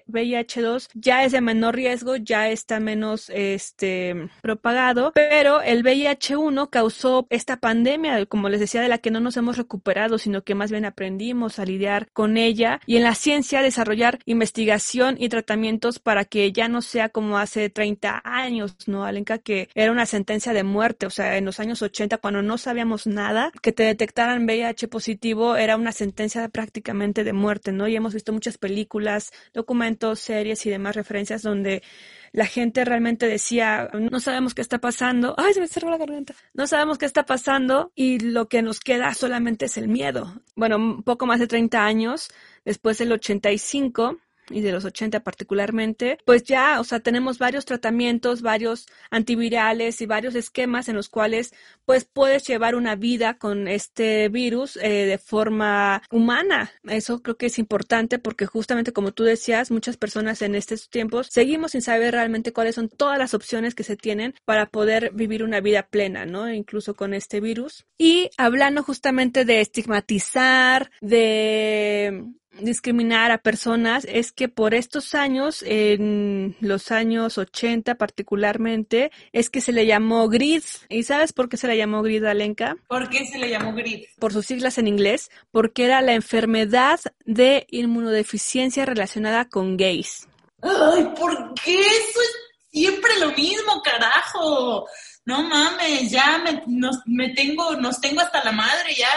VIH2 0.07 0.87
ya 0.93 1.23
es 1.23 1.31
de 1.31 1.41
menor 1.41 1.75
riesgo, 1.75 2.15
ya 2.15 2.49
está 2.49 2.79
menos 2.79 3.29
este 3.29 4.29
propagado, 4.41 5.11
pero 5.13 5.61
el 5.61 5.83
VIH1 5.83 6.69
causó 6.69 7.27
esta 7.29 7.57
pandemia, 7.57 8.25
como 8.25 8.49
les 8.49 8.59
decía, 8.59 8.81
de 8.81 8.87
la 8.87 8.99
que 8.99 9.11
no 9.11 9.19
nos 9.19 9.37
hemos 9.37 9.57
recuperado, 9.57 10.17
sino 10.17 10.43
que 10.43 10.55
más 10.55 10.71
bien 10.71 10.85
aprendimos 10.85 11.59
a 11.59 11.65
lidiar 11.65 12.09
con 12.13 12.37
ella 12.37 12.79
y 12.85 12.97
en 12.97 13.03
la 13.03 13.15
ciencia 13.15 13.61
desarrollar 13.61 14.19
investigación 14.25 15.15
y 15.19 15.29
tratamientos 15.29 15.99
para 15.99 16.25
que 16.25 16.51
ya 16.51 16.67
no 16.69 16.81
sea 16.81 17.09
como 17.09 17.37
hace 17.37 17.69
30 17.69 18.21
años, 18.23 18.75
¿no, 18.87 19.03
Alenka? 19.03 19.39
Que 19.39 19.69
era 19.75 19.91
una 19.91 20.05
sentencia 20.05 20.53
de 20.53 20.63
muerte, 20.63 21.05
o 21.05 21.09
sea, 21.09 21.37
en 21.37 21.45
los 21.45 21.59
años 21.59 21.81
80 21.81 22.17
cuando 22.19 22.41
no 22.41 22.57
sabíamos 22.57 23.07
nada, 23.07 23.51
que 23.61 23.71
te 23.71 23.83
detectaran 23.83 24.45
VIH 24.45 24.87
positivo 24.87 25.55
era 25.55 25.75
una 25.75 25.91
sentencia 25.91 26.47
prácticamente 26.49 27.23
de 27.23 27.33
muerte, 27.33 27.71
¿no? 27.71 27.87
Y 27.87 27.95
hemos 27.95 28.13
visto 28.13 28.33
muchas 28.33 28.57
películas, 28.57 29.31
documentos, 29.53 30.19
series 30.19 30.65
y 30.65 30.69
demás 30.69 30.95
referencias 30.95 31.41
donde 31.41 31.83
la 32.31 32.45
gente 32.45 32.85
realmente 32.85 33.27
decía, 33.27 33.89
no 33.93 34.19
sabemos 34.19 34.53
qué 34.53 34.61
está 34.61 34.79
pasando, 34.79 35.35
ay, 35.37 35.53
se 35.53 35.61
me 35.61 35.67
cerró 35.67 35.89
la 35.89 35.97
garganta, 35.97 36.35
no 36.53 36.67
sabemos 36.67 36.97
qué 36.97 37.05
está 37.05 37.25
pasando 37.25 37.91
y 37.95 38.19
lo 38.19 38.47
que 38.47 38.61
nos 38.61 38.79
queda 38.79 39.13
solamente 39.13 39.65
es 39.65 39.77
el 39.77 39.87
miedo. 39.87 40.41
Bueno, 40.55 41.01
poco 41.03 41.25
más 41.25 41.39
de 41.39 41.47
30 41.47 41.83
años, 41.83 42.29
después 42.65 42.97
del 42.97 43.11
85, 43.11 44.17
y 44.49 44.61
de 44.61 44.71
los 44.71 44.85
80 44.85 45.21
particularmente, 45.21 46.17
pues 46.25 46.43
ya, 46.43 46.79
o 46.79 46.83
sea, 46.83 46.99
tenemos 46.99 47.37
varios 47.37 47.65
tratamientos, 47.65 48.41
varios 48.41 48.87
antivirales 49.11 50.01
y 50.01 50.05
varios 50.05 50.35
esquemas 50.35 50.89
en 50.89 50.95
los 50.95 51.09
cuales 51.09 51.53
pues 51.85 52.05
puedes 52.05 52.47
llevar 52.47 52.75
una 52.75 52.95
vida 52.95 53.37
con 53.37 53.67
este 53.67 54.29
virus 54.29 54.77
eh, 54.77 55.05
de 55.05 55.17
forma 55.17 56.01
humana. 56.11 56.71
Eso 56.83 57.21
creo 57.21 57.37
que 57.37 57.47
es 57.47 57.59
importante 57.59 58.19
porque 58.19 58.45
justamente 58.45 58.93
como 58.93 59.11
tú 59.11 59.23
decías, 59.23 59.71
muchas 59.71 59.97
personas 59.97 60.41
en 60.41 60.55
estos 60.55 60.89
tiempos 60.89 61.27
seguimos 61.31 61.71
sin 61.71 61.81
saber 61.81 62.13
realmente 62.13 62.53
cuáles 62.53 62.75
son 62.75 62.89
todas 62.89 63.17
las 63.17 63.33
opciones 63.33 63.75
que 63.75 63.83
se 63.83 63.97
tienen 63.97 64.35
para 64.45 64.67
poder 64.67 65.11
vivir 65.13 65.43
una 65.43 65.61
vida 65.61 65.83
plena, 65.83 66.25
¿no? 66.25 66.51
Incluso 66.51 66.93
con 66.95 67.13
este 67.13 67.39
virus. 67.39 67.85
Y 67.97 68.29
hablando 68.37 68.83
justamente 68.83 69.45
de 69.45 69.61
estigmatizar, 69.61 70.91
de 71.01 72.25
discriminar 72.61 73.31
a 73.31 73.37
personas 73.37 74.05
es 74.09 74.31
que 74.31 74.49
por 74.49 74.73
estos 74.73 75.15
años, 75.15 75.63
en 75.65 76.55
los 76.59 76.91
años 76.91 77.37
80 77.37 77.95
particularmente, 77.95 79.11
es 79.33 79.49
que 79.49 79.61
se 79.61 79.71
le 79.71 79.85
llamó 79.85 80.27
GRID. 80.27 80.63
¿Y 80.89 81.03
sabes 81.03 81.33
por 81.33 81.49
qué 81.49 81.57
se 81.57 81.67
le 81.67 81.77
llamó 81.77 82.01
GRID, 82.01 82.25
Alenka? 82.25 82.77
¿Por 82.87 83.09
qué 83.09 83.25
se 83.25 83.37
le 83.37 83.49
llamó 83.49 83.73
GRID? 83.73 84.05
Por 84.19 84.33
sus 84.33 84.45
siglas 84.45 84.77
en 84.77 84.87
inglés, 84.87 85.31
porque 85.51 85.85
era 85.85 86.01
la 86.01 86.13
enfermedad 86.13 86.99
de 87.25 87.67
inmunodeficiencia 87.69 88.85
relacionada 88.85 89.45
con 89.45 89.77
gays. 89.77 90.27
Ay, 90.61 91.07
¿por 91.17 91.53
qué 91.63 91.79
eso 91.79 92.21
es 92.21 92.35
siempre 92.71 93.11
lo 93.19 93.31
mismo, 93.31 93.81
carajo? 93.83 94.85
No 95.25 95.43
mames, 95.43 96.11
ya 96.11 96.39
me, 96.39 96.63
me 97.05 97.29
tengo, 97.33 97.75
nos 97.75 98.01
tengo 98.01 98.21
hasta 98.21 98.43
la 98.43 98.51
madre, 98.51 98.95
ya, 98.97 99.09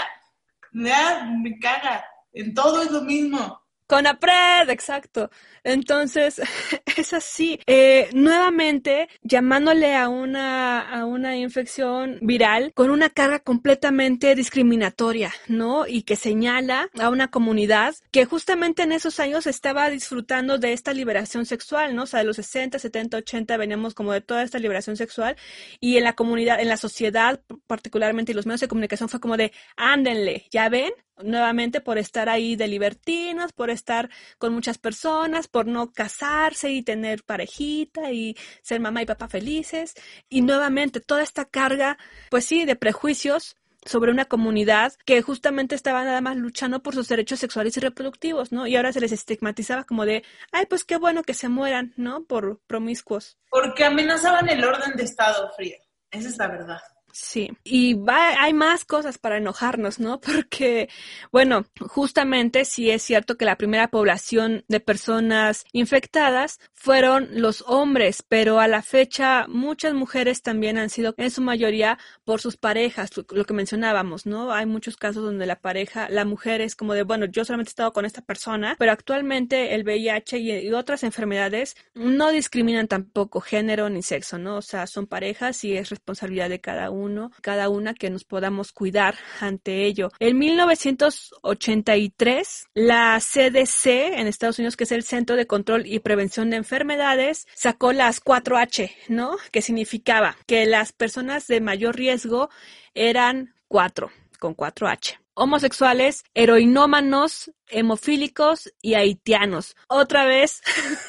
ya 0.72 1.24
me 1.24 1.58
caga. 1.58 2.04
En 2.32 2.54
todo 2.54 2.82
es 2.82 2.90
lo 2.90 3.02
mismo. 3.02 3.62
Con 3.92 4.06
APRED, 4.06 4.70
exacto. 4.70 5.30
Entonces, 5.64 6.40
es 6.96 7.12
así. 7.12 7.60
Eh, 7.66 8.08
nuevamente, 8.14 9.08
llamándole 9.22 9.94
a 9.94 10.08
una, 10.08 10.80
a 10.80 11.04
una 11.04 11.36
infección 11.36 12.18
viral 12.22 12.72
con 12.74 12.88
una 12.88 13.10
carga 13.10 13.40
completamente 13.40 14.34
discriminatoria, 14.34 15.30
¿no? 15.46 15.86
Y 15.86 16.04
que 16.04 16.16
señala 16.16 16.88
a 16.98 17.10
una 17.10 17.28
comunidad 17.28 17.94
que 18.10 18.24
justamente 18.24 18.82
en 18.82 18.92
esos 18.92 19.20
años 19.20 19.46
estaba 19.46 19.90
disfrutando 19.90 20.56
de 20.56 20.72
esta 20.72 20.94
liberación 20.94 21.44
sexual, 21.44 21.94
¿no? 21.94 22.04
O 22.04 22.06
sea, 22.06 22.20
de 22.20 22.26
los 22.26 22.36
60, 22.36 22.78
70, 22.78 23.18
80 23.18 23.56
veníamos 23.58 23.92
como 23.92 24.12
de 24.12 24.22
toda 24.22 24.42
esta 24.42 24.58
liberación 24.58 24.96
sexual 24.96 25.36
y 25.80 25.98
en 25.98 26.04
la 26.04 26.14
comunidad, 26.14 26.60
en 26.60 26.68
la 26.68 26.78
sociedad 26.78 27.42
particularmente 27.66 28.32
y 28.32 28.34
los 28.34 28.46
medios 28.46 28.62
de 28.62 28.68
comunicación 28.68 29.10
fue 29.10 29.20
como 29.20 29.36
de, 29.36 29.52
ándenle, 29.76 30.46
¿ya 30.50 30.70
ven? 30.70 30.92
Nuevamente 31.18 31.80
por 31.80 31.98
estar 31.98 32.28
ahí 32.28 32.56
de 32.56 32.68
libertinos, 32.68 33.52
por 33.52 33.70
estar 33.70 34.10
con 34.38 34.52
muchas 34.52 34.78
personas, 34.78 35.48
por 35.48 35.66
no 35.66 35.92
casarse 35.92 36.70
y 36.70 36.82
tener 36.82 37.24
parejita 37.24 38.12
y 38.12 38.36
ser 38.62 38.80
mamá 38.80 39.02
y 39.02 39.06
papá 39.06 39.28
felices. 39.28 39.94
Y 40.28 40.42
nuevamente 40.42 41.00
toda 41.00 41.22
esta 41.22 41.44
carga, 41.44 41.98
pues 42.30 42.44
sí, 42.44 42.64
de 42.64 42.76
prejuicios 42.76 43.56
sobre 43.84 44.12
una 44.12 44.26
comunidad 44.26 44.92
que 45.04 45.22
justamente 45.22 45.74
estaba 45.74 46.04
nada 46.04 46.20
más 46.20 46.36
luchando 46.36 46.82
por 46.82 46.94
sus 46.94 47.08
derechos 47.08 47.40
sexuales 47.40 47.76
y 47.76 47.80
reproductivos, 47.80 48.52
¿no? 48.52 48.66
Y 48.66 48.76
ahora 48.76 48.92
se 48.92 49.00
les 49.00 49.12
estigmatizaba 49.12 49.84
como 49.84 50.04
de, 50.06 50.24
ay, 50.52 50.66
pues 50.66 50.84
qué 50.84 50.96
bueno 50.96 51.22
que 51.22 51.34
se 51.34 51.48
mueran, 51.48 51.92
¿no? 51.96 52.24
Por 52.24 52.60
promiscuos. 52.66 53.38
Porque 53.50 53.84
amenazaban 53.84 54.48
el 54.48 54.64
orden 54.64 54.94
de 54.96 55.04
Estado, 55.04 55.50
Frida. 55.56 55.78
Esa 56.10 56.28
es 56.28 56.36
la 56.38 56.48
verdad. 56.48 56.80
Sí, 57.14 57.50
y 57.62 57.92
va, 57.92 58.42
hay 58.42 58.54
más 58.54 58.86
cosas 58.86 59.18
para 59.18 59.36
enojarnos, 59.36 60.00
¿no? 60.00 60.18
Porque, 60.20 60.88
bueno, 61.30 61.66
justamente 61.78 62.64
sí 62.64 62.90
es 62.90 63.02
cierto 63.02 63.36
que 63.36 63.44
la 63.44 63.56
primera 63.56 63.88
población 63.88 64.64
de 64.68 64.80
personas 64.80 65.66
infectadas 65.72 66.58
fueron 66.72 67.28
los 67.32 67.64
hombres, 67.66 68.24
pero 68.26 68.60
a 68.60 68.66
la 68.66 68.80
fecha 68.80 69.46
muchas 69.46 69.92
mujeres 69.92 70.40
también 70.40 70.78
han 70.78 70.88
sido 70.88 71.14
en 71.18 71.30
su 71.30 71.42
mayoría 71.42 71.98
por 72.24 72.40
sus 72.40 72.56
parejas, 72.56 73.10
lo 73.30 73.44
que 73.44 73.54
mencionábamos, 73.54 74.24
¿no? 74.24 74.50
Hay 74.50 74.64
muchos 74.64 74.96
casos 74.96 75.22
donde 75.22 75.44
la 75.44 75.60
pareja, 75.60 76.08
la 76.08 76.24
mujer 76.24 76.62
es 76.62 76.74
como 76.74 76.94
de, 76.94 77.02
bueno, 77.02 77.26
yo 77.26 77.44
solamente 77.44 77.68
he 77.68 77.72
estado 77.72 77.92
con 77.92 78.06
esta 78.06 78.22
persona, 78.22 78.74
pero 78.78 78.90
actualmente 78.92 79.74
el 79.74 79.84
VIH 79.84 80.38
y 80.38 80.72
otras 80.72 81.02
enfermedades 81.04 81.76
no 81.94 82.30
discriminan 82.30 82.88
tampoco 82.88 83.40
género 83.42 83.90
ni 83.90 84.02
sexo, 84.02 84.38
¿no? 84.38 84.56
O 84.56 84.62
sea, 84.62 84.86
son 84.86 85.06
parejas 85.06 85.62
y 85.64 85.76
es 85.76 85.90
responsabilidad 85.90 86.48
de 86.48 86.60
cada 86.60 86.90
uno 86.90 87.01
cada 87.40 87.68
una 87.68 87.94
que 87.94 88.10
nos 88.10 88.24
podamos 88.24 88.72
cuidar 88.72 89.14
ante 89.40 89.84
ello. 89.84 90.10
En 90.18 90.38
1983, 90.38 92.66
la 92.74 93.20
CDC 93.20 93.86
en 94.18 94.26
Estados 94.26 94.58
Unidos, 94.58 94.76
que 94.76 94.84
es 94.84 94.92
el 94.92 95.02
Centro 95.02 95.36
de 95.36 95.46
Control 95.46 95.86
y 95.86 96.00
Prevención 96.00 96.50
de 96.50 96.56
Enfermedades, 96.56 97.46
sacó 97.54 97.92
las 97.92 98.22
4H, 98.22 98.90
¿no? 99.08 99.36
Que 99.50 99.62
significaba 99.62 100.36
que 100.46 100.66
las 100.66 100.92
personas 100.92 101.46
de 101.46 101.60
mayor 101.60 101.96
riesgo 101.96 102.50
eran 102.94 103.54
cuatro, 103.68 104.10
con 104.38 104.56
4H 104.56 105.18
homosexuales, 105.34 106.24
heroinómanos, 106.34 107.50
hemofílicos 107.68 108.70
y 108.82 108.94
haitianos. 108.94 109.76
Otra 109.88 110.26
vez 110.26 110.60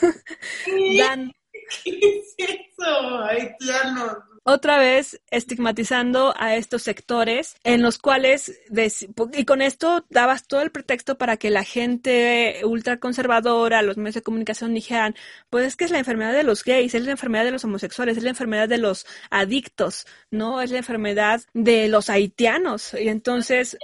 dan... 0.97 1.33
¿Qué 1.83 1.91
es 1.91 2.35
eso? 2.37 3.17
Haitianos 3.23 4.17
otra 4.43 4.77
vez 4.77 5.21
estigmatizando 5.31 6.33
a 6.37 6.55
estos 6.55 6.83
sectores 6.83 7.55
en 7.63 7.81
los 7.81 7.97
cuales, 7.97 8.59
y 9.33 9.45
con 9.45 9.61
esto 9.61 10.05
dabas 10.09 10.47
todo 10.47 10.61
el 10.61 10.71
pretexto 10.71 11.17
para 11.17 11.37
que 11.37 11.49
la 11.49 11.63
gente 11.63 12.61
ultraconservadora, 12.63 13.81
los 13.81 13.97
medios 13.97 14.15
de 14.15 14.21
comunicación 14.21 14.73
dijeran, 14.73 15.15
pues 15.49 15.67
es 15.67 15.75
que 15.75 15.85
es 15.85 15.91
la 15.91 15.99
enfermedad 15.99 16.33
de 16.33 16.43
los 16.43 16.63
gays, 16.63 16.93
es 16.93 17.03
la 17.05 17.11
enfermedad 17.11 17.45
de 17.45 17.51
los 17.51 17.63
homosexuales, 17.63 18.17
es 18.17 18.23
la 18.23 18.31
enfermedad 18.31 18.67
de 18.67 18.77
los 18.77 19.05
adictos, 19.29 20.05
¿no? 20.29 20.61
Es 20.61 20.71
la 20.71 20.79
enfermedad 20.79 21.41
de 21.53 21.87
los 21.87 22.09
haitianos. 22.09 22.93
Y 22.93 23.07
entonces... 23.07 23.77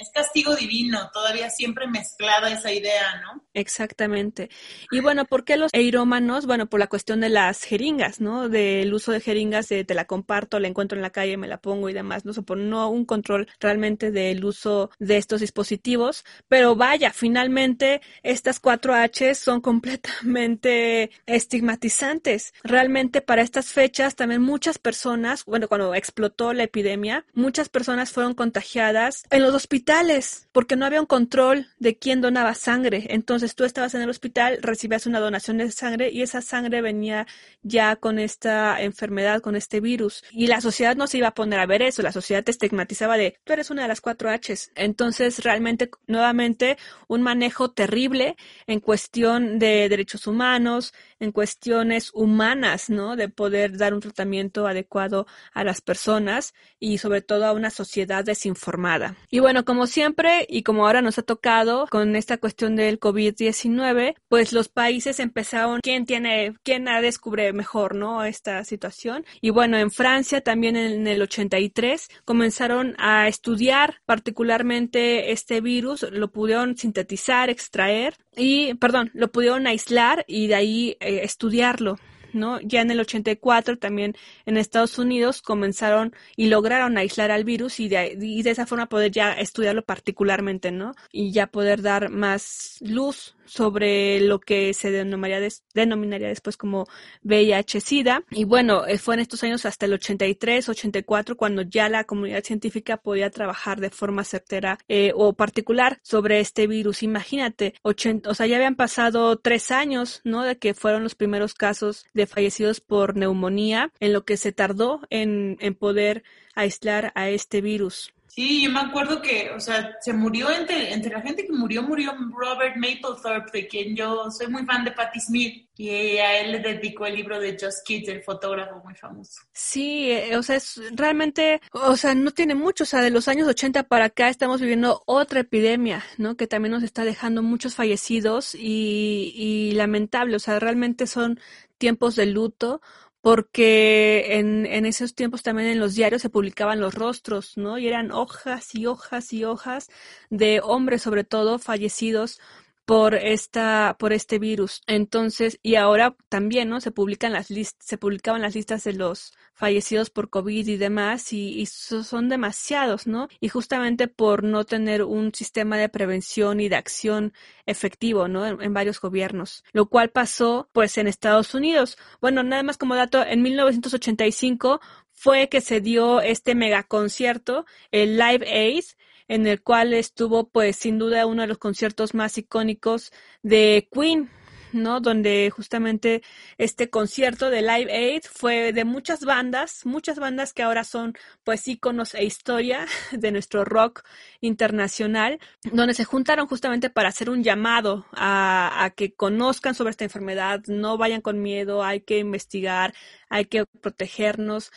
Es 0.00 0.10
castigo 0.14 0.56
divino, 0.56 1.10
todavía 1.12 1.50
siempre 1.50 1.86
mezclada 1.86 2.50
esa 2.50 2.72
idea, 2.72 3.20
¿no? 3.20 3.44
Exactamente. 3.52 4.48
Y 4.90 5.00
bueno, 5.00 5.26
¿por 5.26 5.44
qué 5.44 5.56
los 5.56 5.70
eirómanos? 5.74 6.46
Bueno, 6.46 6.66
por 6.66 6.80
la 6.80 6.86
cuestión 6.86 7.20
de 7.20 7.28
las 7.28 7.62
jeringas, 7.62 8.20
¿no? 8.20 8.48
Del 8.48 8.92
uso 8.94 9.12
de 9.12 9.20
jeringas 9.20 9.68
de, 9.68 9.84
de 9.84 9.94
la 9.94 10.05
comparto, 10.06 10.58
la 10.58 10.68
encuentro 10.68 10.96
en 10.96 11.02
la 11.02 11.10
calle, 11.10 11.36
me 11.36 11.48
la 11.48 11.60
pongo 11.60 11.88
y 11.88 11.92
demás, 11.92 12.24
no, 12.24 12.32
por 12.32 12.58
no 12.58 12.88
un 12.90 13.04
control 13.04 13.48
realmente 13.60 14.10
del 14.10 14.44
uso 14.44 14.90
de 14.98 15.16
estos 15.16 15.40
dispositivos, 15.40 16.24
pero 16.48 16.76
vaya, 16.76 17.12
finalmente 17.12 18.00
estas 18.22 18.60
cuatro 18.60 18.94
H 18.94 19.34
son 19.34 19.60
completamente 19.60 21.10
estigmatizantes. 21.26 22.52
Realmente 22.62 23.20
para 23.20 23.42
estas 23.42 23.72
fechas 23.72 24.16
también 24.16 24.42
muchas 24.42 24.78
personas, 24.78 25.44
bueno, 25.44 25.68
cuando 25.68 25.94
explotó 25.94 26.52
la 26.52 26.64
epidemia, 26.64 27.24
muchas 27.34 27.68
personas 27.68 28.12
fueron 28.12 28.34
contagiadas 28.34 29.24
en 29.30 29.42
los 29.42 29.54
hospitales 29.54 30.48
porque 30.52 30.76
no 30.76 30.86
había 30.86 31.00
un 31.00 31.06
control 31.06 31.66
de 31.78 31.96
quién 31.96 32.20
donaba 32.20 32.54
sangre. 32.54 33.06
Entonces 33.10 33.54
tú 33.54 33.64
estabas 33.64 33.94
en 33.94 34.02
el 34.02 34.10
hospital, 34.10 34.58
recibías 34.62 35.06
una 35.06 35.20
donación 35.20 35.58
de 35.58 35.70
sangre 35.70 36.10
y 36.10 36.22
esa 36.22 36.40
sangre 36.40 36.82
venía 36.82 37.26
ya 37.62 37.96
con 37.96 38.18
esta 38.18 38.80
enfermedad, 38.80 39.40
con 39.40 39.56
este 39.56 39.80
virus. 39.80 39.95
Y 40.32 40.46
la 40.46 40.60
sociedad 40.60 40.96
no 40.96 41.06
se 41.06 41.18
iba 41.18 41.28
a 41.28 41.34
poner 41.34 41.58
a 41.60 41.66
ver 41.66 41.82
eso, 41.82 42.02
la 42.02 42.12
sociedad 42.12 42.44
te 42.44 42.50
estigmatizaba 42.50 43.16
de 43.16 43.38
tú 43.44 43.52
eres 43.52 43.70
una 43.70 43.82
de 43.82 43.88
las 43.88 44.00
cuatro 44.00 44.30
Hs. 44.30 44.72
Entonces 44.74 45.42
realmente, 45.42 45.90
nuevamente, 46.06 46.76
un 47.08 47.22
manejo 47.22 47.70
terrible 47.70 48.36
en 48.66 48.80
cuestión 48.80 49.58
de 49.58 49.88
derechos 49.88 50.26
humanos, 50.26 50.92
en 51.20 51.32
cuestiones 51.32 52.10
humanas, 52.14 52.90
¿no? 52.90 53.16
De 53.16 53.28
poder 53.28 53.76
dar 53.76 53.94
un 53.94 54.00
tratamiento 54.00 54.66
adecuado 54.66 55.26
a 55.52 55.64
las 55.64 55.80
personas 55.80 56.54
y 56.78 56.98
sobre 56.98 57.22
todo 57.22 57.46
a 57.46 57.52
una 57.52 57.70
sociedad 57.70 58.24
desinformada. 58.24 59.16
Y 59.30 59.40
bueno, 59.40 59.64
como 59.64 59.86
siempre 59.86 60.46
y 60.48 60.62
como 60.62 60.86
ahora 60.86 61.02
nos 61.02 61.18
ha 61.18 61.22
tocado 61.22 61.86
con 61.90 62.16
esta 62.16 62.38
cuestión 62.38 62.76
del 62.76 63.00
COVID-19, 63.00 64.14
pues 64.28 64.52
los 64.52 64.68
países 64.68 65.20
empezaron, 65.20 65.80
¿quién 65.82 66.06
tiene, 66.06 66.54
quién 66.62 66.86
descubre 67.02 67.52
mejor, 67.52 67.94
¿no? 67.94 68.24
Esta 68.24 68.64
situación. 68.64 69.24
Y 69.40 69.50
bueno, 69.50 69.78
en 69.78 69.90
Francia 69.90 70.40
también 70.40 70.76
en 70.76 71.06
el 71.06 71.22
83 71.22 72.08
comenzaron 72.24 72.94
a 72.98 73.28
estudiar 73.28 74.00
particularmente 74.04 75.32
este 75.32 75.60
virus, 75.60 76.02
lo 76.10 76.30
pudieron 76.30 76.76
sintetizar, 76.76 77.50
extraer 77.50 78.16
y, 78.36 78.74
perdón, 78.74 79.10
lo 79.14 79.32
pudieron 79.32 79.66
aislar 79.66 80.24
y 80.28 80.46
de 80.46 80.54
ahí 80.54 80.96
eh, 81.06 81.24
estudiarlo. 81.24 81.98
¿no? 82.32 82.60
Ya 82.60 82.82
en 82.82 82.90
el 82.90 83.00
84 83.00 83.78
también 83.78 84.14
en 84.44 84.58
Estados 84.58 84.98
Unidos 84.98 85.40
comenzaron 85.40 86.14
y 86.36 86.48
lograron 86.48 86.98
aislar 86.98 87.30
al 87.30 87.44
virus 87.44 87.80
y 87.80 87.88
de, 87.88 88.18
y 88.20 88.42
de 88.42 88.50
esa 88.50 88.66
forma 88.66 88.90
poder 88.90 89.10
ya 89.10 89.32
estudiarlo 89.32 89.82
particularmente, 89.82 90.70
¿no? 90.70 90.94
Y 91.12 91.32
ya 91.32 91.46
poder 91.46 91.80
dar 91.80 92.10
más 92.10 92.76
luz 92.80 93.35
sobre 93.46 94.20
lo 94.20 94.40
que 94.40 94.74
se 94.74 94.90
denominaría, 94.90 95.48
denominaría 95.74 96.28
después 96.28 96.56
como 96.56 96.86
VIH-Sida. 97.24 98.24
Y 98.30 98.44
bueno, 98.44 98.86
eh, 98.86 98.98
fue 98.98 99.14
en 99.14 99.20
estos 99.20 99.42
años 99.42 99.66
hasta 99.66 99.86
el 99.86 99.94
83, 99.94 100.68
84, 100.68 101.36
cuando 101.36 101.62
ya 101.62 101.88
la 101.88 102.04
comunidad 102.04 102.44
científica 102.44 102.96
podía 102.96 103.30
trabajar 103.30 103.80
de 103.80 103.90
forma 103.90 104.24
certera 104.24 104.78
eh, 104.88 105.12
o 105.14 105.32
particular 105.34 105.98
sobre 106.02 106.40
este 106.40 106.66
virus. 106.66 107.02
Imagínate, 107.02 107.74
o 107.82 107.94
sea, 108.34 108.46
ya 108.46 108.56
habían 108.56 108.76
pasado 108.76 109.36
tres 109.36 109.70
años, 109.70 110.20
¿no? 110.24 110.42
De 110.42 110.58
que 110.58 110.74
fueron 110.74 111.02
los 111.02 111.14
primeros 111.14 111.54
casos 111.54 112.06
de 112.14 112.26
fallecidos 112.26 112.80
por 112.80 113.16
neumonía, 113.16 113.92
en 114.00 114.12
lo 114.12 114.24
que 114.24 114.36
se 114.36 114.52
tardó 114.52 115.00
en, 115.10 115.56
en 115.60 115.74
poder 115.74 116.24
aislar 116.54 117.12
a 117.14 117.28
este 117.28 117.60
virus. 117.60 118.12
Sí, 118.28 118.64
yo 118.64 118.70
me 118.70 118.80
acuerdo 118.80 119.22
que, 119.22 119.50
o 119.50 119.60
sea, 119.60 119.96
se 120.00 120.12
murió 120.12 120.50
entre, 120.50 120.92
entre 120.92 121.12
la 121.12 121.22
gente 121.22 121.46
que 121.46 121.52
murió, 121.52 121.82
murió 121.82 122.12
Robert 122.36 122.76
Mapplethorpe, 122.76 123.50
de 123.52 123.68
quien 123.68 123.96
yo 123.96 124.30
soy 124.30 124.48
muy 124.48 124.64
fan 124.64 124.84
de 124.84 124.92
Patti 124.92 125.20
Smith, 125.20 125.66
y 125.78 125.90
a 125.90 126.40
él 126.40 126.52
le 126.52 126.58
dedicó 126.60 127.06
el 127.06 127.16
libro 127.16 127.38
de 127.38 127.56
Just 127.58 127.86
Kids, 127.86 128.08
el 128.08 128.22
fotógrafo 128.22 128.82
muy 128.84 128.94
famoso. 128.94 129.40
Sí, 129.52 130.10
eh, 130.10 130.36
o 130.36 130.42
sea, 130.42 130.56
es 130.56 130.80
realmente, 130.92 131.60
o 131.72 131.96
sea, 131.96 132.14
no 132.14 132.30
tiene 132.30 132.54
mucho, 132.54 132.84
o 132.84 132.86
sea, 132.86 133.00
de 133.00 133.10
los 133.10 133.28
años 133.28 133.46
80 133.48 133.84
para 133.84 134.06
acá 134.06 134.28
estamos 134.28 134.60
viviendo 134.60 135.02
otra 135.06 135.40
epidemia, 135.40 136.02
¿no? 136.18 136.36
Que 136.36 136.46
también 136.46 136.72
nos 136.72 136.82
está 136.82 137.04
dejando 137.04 137.42
muchos 137.42 137.74
fallecidos 137.74 138.54
y, 138.54 139.32
y 139.34 139.72
lamentable, 139.72 140.36
o 140.36 140.40
sea, 140.40 140.58
realmente 140.58 141.06
son 141.06 141.40
tiempos 141.78 142.16
de 142.16 142.26
luto 142.26 142.80
porque 143.26 144.36
en, 144.38 144.66
en 144.66 144.86
esos 144.86 145.16
tiempos 145.16 145.42
también 145.42 145.68
en 145.68 145.80
los 145.80 145.96
diarios 145.96 146.22
se 146.22 146.30
publicaban 146.30 146.78
los 146.78 146.94
rostros, 146.94 147.56
¿no? 147.56 147.76
Y 147.76 147.88
eran 147.88 148.12
hojas 148.12 148.72
y 148.76 148.86
hojas 148.86 149.32
y 149.32 149.44
hojas 149.44 149.88
de 150.30 150.60
hombres, 150.62 151.02
sobre 151.02 151.24
todo, 151.24 151.58
fallecidos 151.58 152.38
por 152.86 153.14
esta 153.16 153.96
por 153.98 154.12
este 154.12 154.38
virus. 154.38 154.82
Entonces, 154.86 155.58
y 155.62 155.74
ahora 155.74 156.16
también, 156.28 156.70
¿no? 156.70 156.80
Se 156.80 156.92
publican 156.92 157.32
las 157.32 157.50
listas 157.50 157.84
se 157.86 157.98
publicaban 157.98 158.42
las 158.42 158.54
listas 158.54 158.84
de 158.84 158.94
los 158.94 159.34
fallecidos 159.54 160.10
por 160.10 160.30
COVID 160.30 160.68
y 160.68 160.76
demás 160.76 161.32
y, 161.32 161.66
son 161.66 162.28
demasiados, 162.28 163.06
¿no? 163.06 163.28
Y 163.40 163.48
justamente 163.48 164.06
por 164.06 164.44
no 164.44 164.64
tener 164.64 165.02
un 165.02 165.34
sistema 165.34 165.78
de 165.78 165.88
prevención 165.88 166.60
y 166.60 166.68
de 166.68 166.76
acción 166.76 167.32
efectivo, 167.66 168.28
¿no? 168.28 168.46
En, 168.46 168.74
varios 168.74 169.00
gobiernos, 169.00 169.64
lo 169.72 169.86
cual 169.86 170.10
pasó 170.10 170.68
pues 170.72 170.98
en 170.98 171.08
Estados 171.08 171.54
Unidos. 171.54 171.98
Bueno, 172.20 172.42
nada 172.42 172.62
más 172.62 172.76
como 172.78 172.94
dato, 172.94 173.24
en 173.24 173.42
1985 173.42 174.80
fue 175.12 175.48
que 175.48 175.60
se 175.60 175.80
dio 175.80 176.20
este 176.20 176.54
megaconcierto, 176.54 177.64
el 177.90 178.18
Live 178.18 178.46
Aid, 178.46 178.84
en 179.28 179.46
el 179.46 179.62
cual 179.62 179.94
estuvo 179.94 180.48
pues 180.48 180.76
sin 180.76 180.98
duda 180.98 181.26
uno 181.26 181.42
de 181.42 181.48
los 181.48 181.58
conciertos 181.58 182.14
más 182.14 182.38
icónicos 182.38 183.12
de 183.42 183.88
Queen, 183.92 184.30
¿no? 184.72 185.00
Donde 185.00 185.50
justamente 185.50 186.22
este 186.58 186.90
concierto 186.90 187.50
de 187.50 187.62
Live 187.62 187.92
Aid 187.92 188.22
fue 188.30 188.72
de 188.72 188.84
muchas 188.84 189.24
bandas, 189.24 189.84
muchas 189.84 190.18
bandas 190.18 190.52
que 190.52 190.62
ahora 190.62 190.84
son 190.84 191.14
pues 191.44 191.66
íconos 191.68 192.14
e 192.14 192.24
historia 192.24 192.86
de 193.12 193.32
nuestro 193.32 193.64
rock 193.64 194.02
internacional, 194.40 195.38
donde 195.64 195.94
se 195.94 196.04
juntaron 196.04 196.46
justamente 196.46 196.90
para 196.90 197.08
hacer 197.08 197.30
un 197.30 197.42
llamado 197.42 198.06
a, 198.12 198.84
a 198.84 198.90
que 198.90 199.14
conozcan 199.14 199.74
sobre 199.74 199.90
esta 199.90 200.04
enfermedad, 200.04 200.62
no 200.66 200.98
vayan 200.98 201.20
con 201.20 201.42
miedo, 201.42 201.82
hay 201.82 202.00
que 202.00 202.18
investigar, 202.18 202.94
hay 203.28 203.46
que 203.46 203.64
protegernos, 203.66 204.70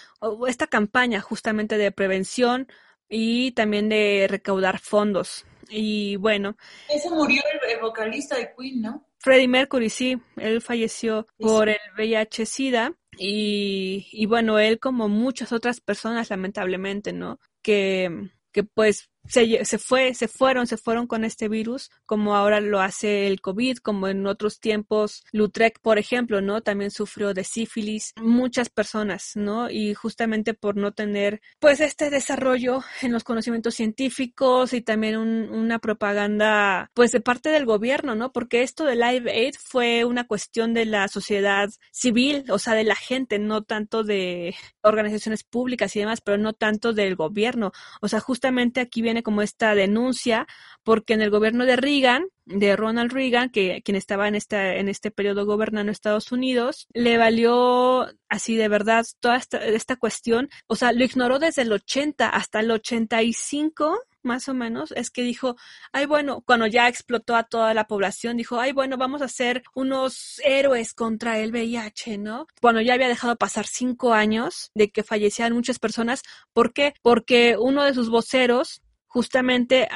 esta 0.47 0.68
campaña 0.68 1.22
justamente 1.22 1.78
de 1.78 1.91
prevención 1.91 2.68
y 3.10 3.51
también 3.51 3.89
de 3.89 4.28
recaudar 4.30 4.80
fondos. 4.80 5.45
Y 5.70 6.16
bueno. 6.18 6.55
Ese 6.88 7.10
murió 7.10 7.41
el, 7.68 7.80
vocalista 7.80 8.38
de 8.38 8.53
Queen, 8.57 8.82
¿no? 8.82 9.05
Freddie 9.20 9.47
Mercury, 9.47 9.89
sí, 9.89 10.18
él 10.38 10.62
falleció 10.62 11.28
por 11.38 11.68
el 11.68 11.78
VIH-Sida 11.97 12.93
y, 13.18 14.07
y 14.14 14.26
bueno, 14.28 14.60
él 14.60 14.80
como 14.80 15.10
muchas 15.10 15.51
otras 15.51 15.82
personas, 15.82 16.30
lamentablemente, 16.30 17.12
¿no? 17.12 17.39
Que, 17.62 18.30
que 18.53 18.64
pues 18.64 19.10
se, 19.28 19.63
se, 19.65 19.78
fue, 19.78 20.13
se 20.13 20.28
fueron, 20.28 20.67
se 20.67 20.78
fueron 20.78 21.07
con 21.07 21.24
este 21.24 21.49
virus, 21.49 21.91
como 22.05 22.36
ahora 22.36 22.61
lo 22.61 22.82
hace 22.82 23.28
el 23.28 23.41
COVID, 23.41 23.78
como 23.78 24.07
en 24.07 24.26
otros 24.26 24.59
tiempos, 24.59 25.24
Lutrec, 25.32 25.80
por 25.82 25.99
ejemplo, 25.99 26.41
¿no? 26.41 26.61
También 26.61 26.91
sufrió 26.91 27.34
de 27.34 27.43
sífilis, 27.43 28.13
muchas 28.17 28.70
personas, 28.70 29.32
¿no? 29.36 29.70
Y 29.70 29.93
justamente 29.93 30.53
por 30.53 30.76
no 30.76 30.93
tener, 30.93 31.41
pues, 31.59 31.80
este 31.80 32.09
desarrollo 32.09 32.82
en 33.01 33.11
los 33.11 33.24
conocimientos 33.24 33.76
científicos 33.76 34.74
y 34.74 34.82
también 34.82 35.17
una 35.17 35.80
propaganda, 35.80 36.89
pues, 36.93 37.11
de 37.11 37.22
parte 37.22 37.49
del 37.49 37.65
gobierno, 37.65 38.15
¿no? 38.15 38.32
Porque 38.32 38.63
esto 38.63 38.86
de 38.86 38.95
Live 38.95 39.32
Aid 39.32 39.55
fue 39.59 40.05
una 40.05 40.26
cuestión 40.26 40.74
de 40.74 40.86
la 40.86 41.07
sociedad 41.07 41.70
civil, 41.91 42.45
o 42.49 42.57
sea, 42.57 42.74
de 42.74 42.84
la 42.84 42.95
gente, 42.95 43.38
no 43.39 43.63
tanto 43.63 44.03
de 44.03 44.55
organizaciones 44.82 45.43
públicas 45.43 45.95
y 45.95 45.99
demás, 45.99 46.22
pero 46.22 46.38
no 46.38 46.53
tanto 46.53 46.93
del 46.93 47.15
gobierno. 47.15 47.72
O 48.01 48.07
sea, 48.07 48.20
justamente 48.20 48.80
aquí 48.80 49.01
viene 49.10 49.24
como 49.24 49.41
esta 49.41 49.76
denuncia, 49.76 50.47
porque 50.84 51.14
en 51.14 51.22
el 51.22 51.30
gobierno 51.30 51.66
de 51.66 51.76
Reagan, 51.76 52.28
de 52.45 52.76
Ronald 52.76 53.12
Reagan, 53.12 53.49
que 53.49 53.82
quien 53.84 53.95
estaba 53.95 54.28
en 54.28 54.36
este, 54.36 54.80
en 54.80 54.89
este 54.89 55.12
periodo 55.12 55.45
gobernando 55.45 55.91
Estados 55.91 56.32
Unidos, 56.32 56.88
le 56.93 57.18
valió 57.18 58.07
así 58.28 58.55
de 58.55 58.68
verdad 58.68 59.05
toda 59.20 59.38
esta, 59.38 59.57
esta 59.66 59.95
cuestión, 59.97 60.49
o 60.68 60.76
sea, 60.76 60.91
lo 60.91 61.03
ignoró 61.03 61.39
desde 61.39 61.64
el 61.64 61.72
80 61.72 62.30
hasta 62.30 62.60
el 62.60 62.72
85 62.72 63.99
más 64.22 64.49
o 64.49 64.53
menos, 64.53 64.91
es 64.91 65.10
que 65.10 65.22
dijo, 65.22 65.55
ay 65.91 66.05
bueno, 66.05 66.41
cuando 66.45 66.68
ya 66.68 66.88
explotó 66.88 67.36
a 67.36 67.43
toda 67.43 67.74
la 67.74 67.88
población, 67.88 68.38
dijo, 68.38 68.60
ay 68.60 68.74
bueno, 68.74 68.97
vamos 68.97 69.22
a 69.22 69.28
ser 69.28 69.64
unos 69.74 70.41
héroes 70.43 70.93
contra 70.93 71.39
el 71.39 71.51
VIH, 71.51 72.18
¿no? 72.18 72.47
Cuando 72.62 72.82
ya 72.82 72.93
había 72.93 73.07
dejado 73.07 73.36
pasar 73.38 73.66
cinco 73.66 74.14
años 74.14 74.72
de 74.76 74.91
que 74.91 75.03
fallecían 75.03 75.53
muchas 75.53 75.80
personas, 75.80 76.24
¿por 76.53 76.74
qué? 76.74 76.93
Porque 77.01 77.55
uno 77.57 77.84
de 77.84 77.93
sus 77.93 78.10
voceros 78.10 78.82
justamente 79.10 79.89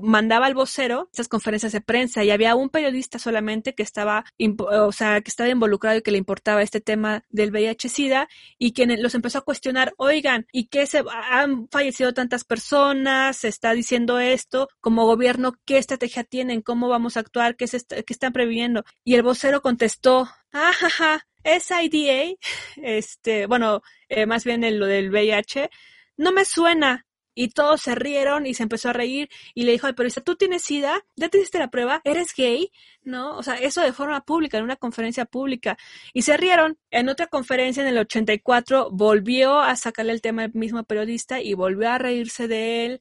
mandaba 0.00 0.46
al 0.46 0.54
vocero 0.54 1.10
esas 1.12 1.28
conferencias 1.28 1.72
de 1.72 1.80
prensa 1.80 2.22
y 2.24 2.30
había 2.30 2.54
un 2.54 2.70
periodista 2.70 3.18
solamente 3.18 3.74
que 3.74 3.82
estaba, 3.82 4.24
o 4.58 4.92
sea, 4.92 5.20
que 5.20 5.30
estaba 5.30 5.50
involucrado 5.50 5.98
y 5.98 6.02
que 6.02 6.12
le 6.12 6.18
importaba 6.18 6.62
este 6.62 6.80
tema 6.80 7.24
del 7.28 7.50
VIH-Sida 7.50 8.28
y 8.56 8.72
quien 8.72 9.02
los 9.02 9.14
empezó 9.16 9.38
a 9.38 9.44
cuestionar, 9.44 9.94
oigan, 9.98 10.46
¿y 10.52 10.68
qué 10.68 10.86
se 10.86 11.02
han 11.30 11.68
fallecido 11.68 12.14
tantas 12.14 12.44
personas? 12.44 13.36
Se 13.36 13.48
está 13.48 13.72
diciendo 13.72 14.20
esto, 14.20 14.68
como 14.80 15.06
gobierno, 15.06 15.54
¿qué 15.64 15.78
estrategia 15.78 16.22
tienen? 16.22 16.62
¿Cómo 16.62 16.88
vamos 16.88 17.16
a 17.16 17.20
actuar? 17.20 17.56
¿Qué, 17.56 17.66
se 17.66 17.84
qué 17.84 18.04
están 18.12 18.32
previendo? 18.32 18.84
Y 19.04 19.16
el 19.16 19.22
vocero 19.22 19.60
contestó, 19.60 20.28
ajaja, 20.52 21.26
SIDA, 21.44 22.36
este, 22.76 23.46
bueno, 23.46 23.82
eh, 24.08 24.26
más 24.26 24.44
bien 24.44 24.78
lo 24.78 24.86
del 24.86 25.10
VIH, 25.10 25.70
no 26.16 26.32
me 26.32 26.44
suena. 26.44 27.05
Y 27.36 27.50
todos 27.50 27.82
se 27.82 27.94
rieron 27.94 28.46
y 28.46 28.54
se 28.54 28.64
empezó 28.64 28.88
a 28.88 28.92
reír 28.94 29.28
y 29.54 29.62
le 29.64 29.72
dijo 29.72 29.86
al 29.86 29.94
periodista, 29.94 30.22
¿tú 30.22 30.34
tienes 30.36 30.62
SIDA? 30.64 31.04
¿Ya 31.14 31.28
te 31.28 31.38
hiciste 31.38 31.58
la 31.58 31.70
prueba? 31.70 32.00
¿Eres 32.02 32.34
gay? 32.36 32.72
¿No? 33.02 33.36
O 33.36 33.42
sea, 33.42 33.54
eso 33.56 33.82
de 33.82 33.92
forma 33.92 34.22
pública, 34.22 34.58
en 34.58 34.64
una 34.64 34.76
conferencia 34.76 35.26
pública. 35.26 35.76
Y 36.14 36.22
se 36.22 36.36
rieron. 36.36 36.78
En 36.90 37.08
otra 37.08 37.26
conferencia 37.26 37.82
en 37.82 37.88
el 37.88 37.98
84 37.98 38.88
volvió 38.90 39.60
a 39.60 39.76
sacarle 39.76 40.12
el 40.12 40.22
tema 40.22 40.44
al 40.44 40.54
mismo 40.54 40.82
periodista 40.84 41.40
y 41.40 41.54
volvió 41.54 41.90
a 41.90 41.98
reírse 41.98 42.48
de 42.48 42.86
él 42.86 43.00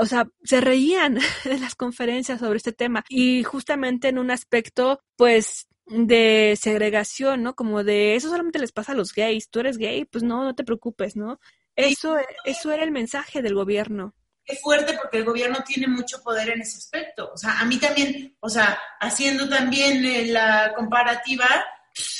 o 0.00 0.06
sea, 0.06 0.28
se 0.42 0.60
reían 0.60 1.18
en 1.44 1.60
las 1.60 1.74
conferencias 1.74 2.40
sobre 2.40 2.58
este 2.58 2.72
tema 2.72 3.04
y 3.08 3.42
justamente 3.44 4.08
en 4.08 4.18
un 4.18 4.30
aspecto, 4.30 5.00
pues, 5.16 5.68
de 5.86 6.56
segregación, 6.60 7.42
¿no? 7.42 7.54
Como 7.54 7.84
de 7.84 8.14
eso 8.16 8.28
solamente 8.28 8.58
les 8.58 8.72
pasa 8.72 8.92
a 8.92 8.94
los 8.94 9.12
gays, 9.14 9.50
tú 9.50 9.60
eres 9.60 9.78
gay, 9.78 10.04
pues 10.04 10.24
no, 10.24 10.44
no 10.44 10.54
te 10.54 10.64
preocupes, 10.64 11.16
¿no? 11.16 11.40
Eso, 11.76 12.16
eso 12.44 12.72
era 12.72 12.84
el 12.84 12.90
mensaje 12.90 13.42
del 13.42 13.54
gobierno. 13.54 14.14
Qué 14.44 14.56
fuerte 14.56 14.92
porque 14.94 15.18
el 15.18 15.24
gobierno 15.24 15.64
tiene 15.64 15.88
mucho 15.88 16.22
poder 16.22 16.50
en 16.50 16.60
ese 16.60 16.76
aspecto. 16.76 17.30
O 17.32 17.36
sea, 17.36 17.60
a 17.60 17.64
mí 17.64 17.78
también, 17.78 18.36
o 18.40 18.48
sea, 18.48 18.78
haciendo 19.00 19.48
también 19.48 20.04
eh, 20.04 20.26
la 20.26 20.72
comparativa, 20.76 21.46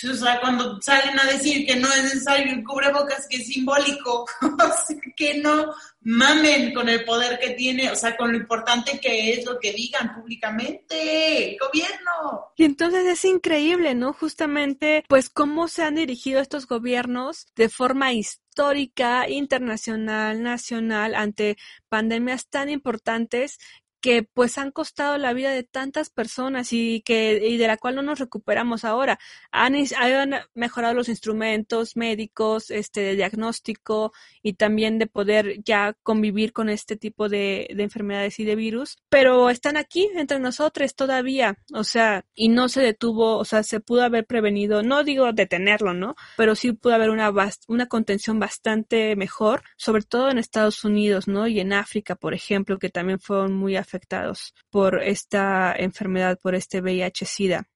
o 0.08 0.14
sea, 0.14 0.40
cuando 0.40 0.80
salen 0.80 1.18
a 1.18 1.24
decir 1.24 1.66
que 1.66 1.76
no 1.76 1.88
es 1.88 2.04
necesario 2.04 2.52
el 2.52 2.62
cubrebocas, 2.62 3.26
que 3.28 3.38
es 3.38 3.46
simbólico, 3.48 4.24
que 5.16 5.38
no 5.38 5.74
mamen 6.02 6.72
con 6.72 6.88
el 6.88 7.04
poder 7.04 7.40
que 7.40 7.50
tiene, 7.50 7.90
o 7.90 7.96
sea, 7.96 8.16
con 8.16 8.30
lo 8.30 8.38
importante 8.38 9.00
que 9.00 9.32
es 9.32 9.44
lo 9.44 9.58
que 9.58 9.72
digan 9.72 10.14
públicamente 10.14 11.56
gobierno. 11.60 12.52
Y 12.56 12.64
entonces 12.64 13.04
es 13.06 13.24
increíble, 13.24 13.94
¿no? 13.94 14.12
Justamente, 14.12 15.04
pues 15.08 15.28
cómo 15.28 15.66
se 15.66 15.82
han 15.82 15.96
dirigido 15.96 16.40
estos 16.40 16.68
gobiernos 16.68 17.46
de 17.56 17.68
forma 17.68 18.12
histórica, 18.12 19.28
internacional, 19.28 20.42
nacional, 20.42 21.14
ante 21.16 21.56
pandemias 21.88 22.48
tan 22.48 22.68
importantes 22.68 23.58
que 24.04 24.22
pues 24.22 24.58
han 24.58 24.70
costado 24.70 25.16
la 25.16 25.32
vida 25.32 25.50
de 25.50 25.62
tantas 25.62 26.10
personas 26.10 26.74
y 26.74 27.00
que 27.06 27.40
y 27.42 27.56
de 27.56 27.66
la 27.66 27.78
cual 27.78 27.94
no 27.94 28.02
nos 28.02 28.18
recuperamos 28.18 28.84
ahora. 28.84 29.18
Han, 29.50 29.74
han 29.96 30.34
mejorado 30.52 30.92
los 30.92 31.08
instrumentos 31.08 31.96
médicos, 31.96 32.70
este 32.70 33.00
de 33.00 33.16
diagnóstico 33.16 34.12
y 34.42 34.52
también 34.52 34.98
de 34.98 35.06
poder 35.06 35.62
ya 35.64 35.94
convivir 36.02 36.52
con 36.52 36.68
este 36.68 36.96
tipo 36.96 37.30
de, 37.30 37.66
de 37.74 37.82
enfermedades 37.82 38.38
y 38.40 38.44
de 38.44 38.56
virus, 38.56 38.98
pero 39.08 39.48
están 39.48 39.78
aquí 39.78 40.10
entre 40.14 40.38
nosotros 40.38 40.94
todavía, 40.94 41.56
o 41.72 41.82
sea, 41.82 42.26
y 42.34 42.50
no 42.50 42.68
se 42.68 42.82
detuvo, 42.82 43.38
o 43.38 43.46
sea, 43.46 43.62
se 43.62 43.80
pudo 43.80 44.02
haber 44.02 44.26
prevenido, 44.26 44.82
no 44.82 45.02
digo 45.02 45.32
detenerlo, 45.32 45.94
¿no? 45.94 46.14
Pero 46.36 46.54
sí 46.56 46.72
pudo 46.72 46.92
haber 46.94 47.08
una 47.08 47.32
una 47.68 47.86
contención 47.86 48.38
bastante 48.38 49.16
mejor, 49.16 49.62
sobre 49.78 50.02
todo 50.02 50.28
en 50.28 50.36
Estados 50.36 50.84
Unidos, 50.84 51.26
¿no? 51.26 51.48
Y 51.48 51.60
en 51.60 51.72
África, 51.72 52.16
por 52.16 52.34
ejemplo, 52.34 52.78
que 52.78 52.90
también 52.90 53.18
fueron 53.18 53.54
muy 53.54 53.76
afectados 53.76 53.93
afectados 53.94 54.54
por 54.70 55.00
esta 55.00 55.72
enfermedad, 55.76 56.38
por 56.42 56.56
este 56.56 56.82
VIH-Sida. 56.82 57.68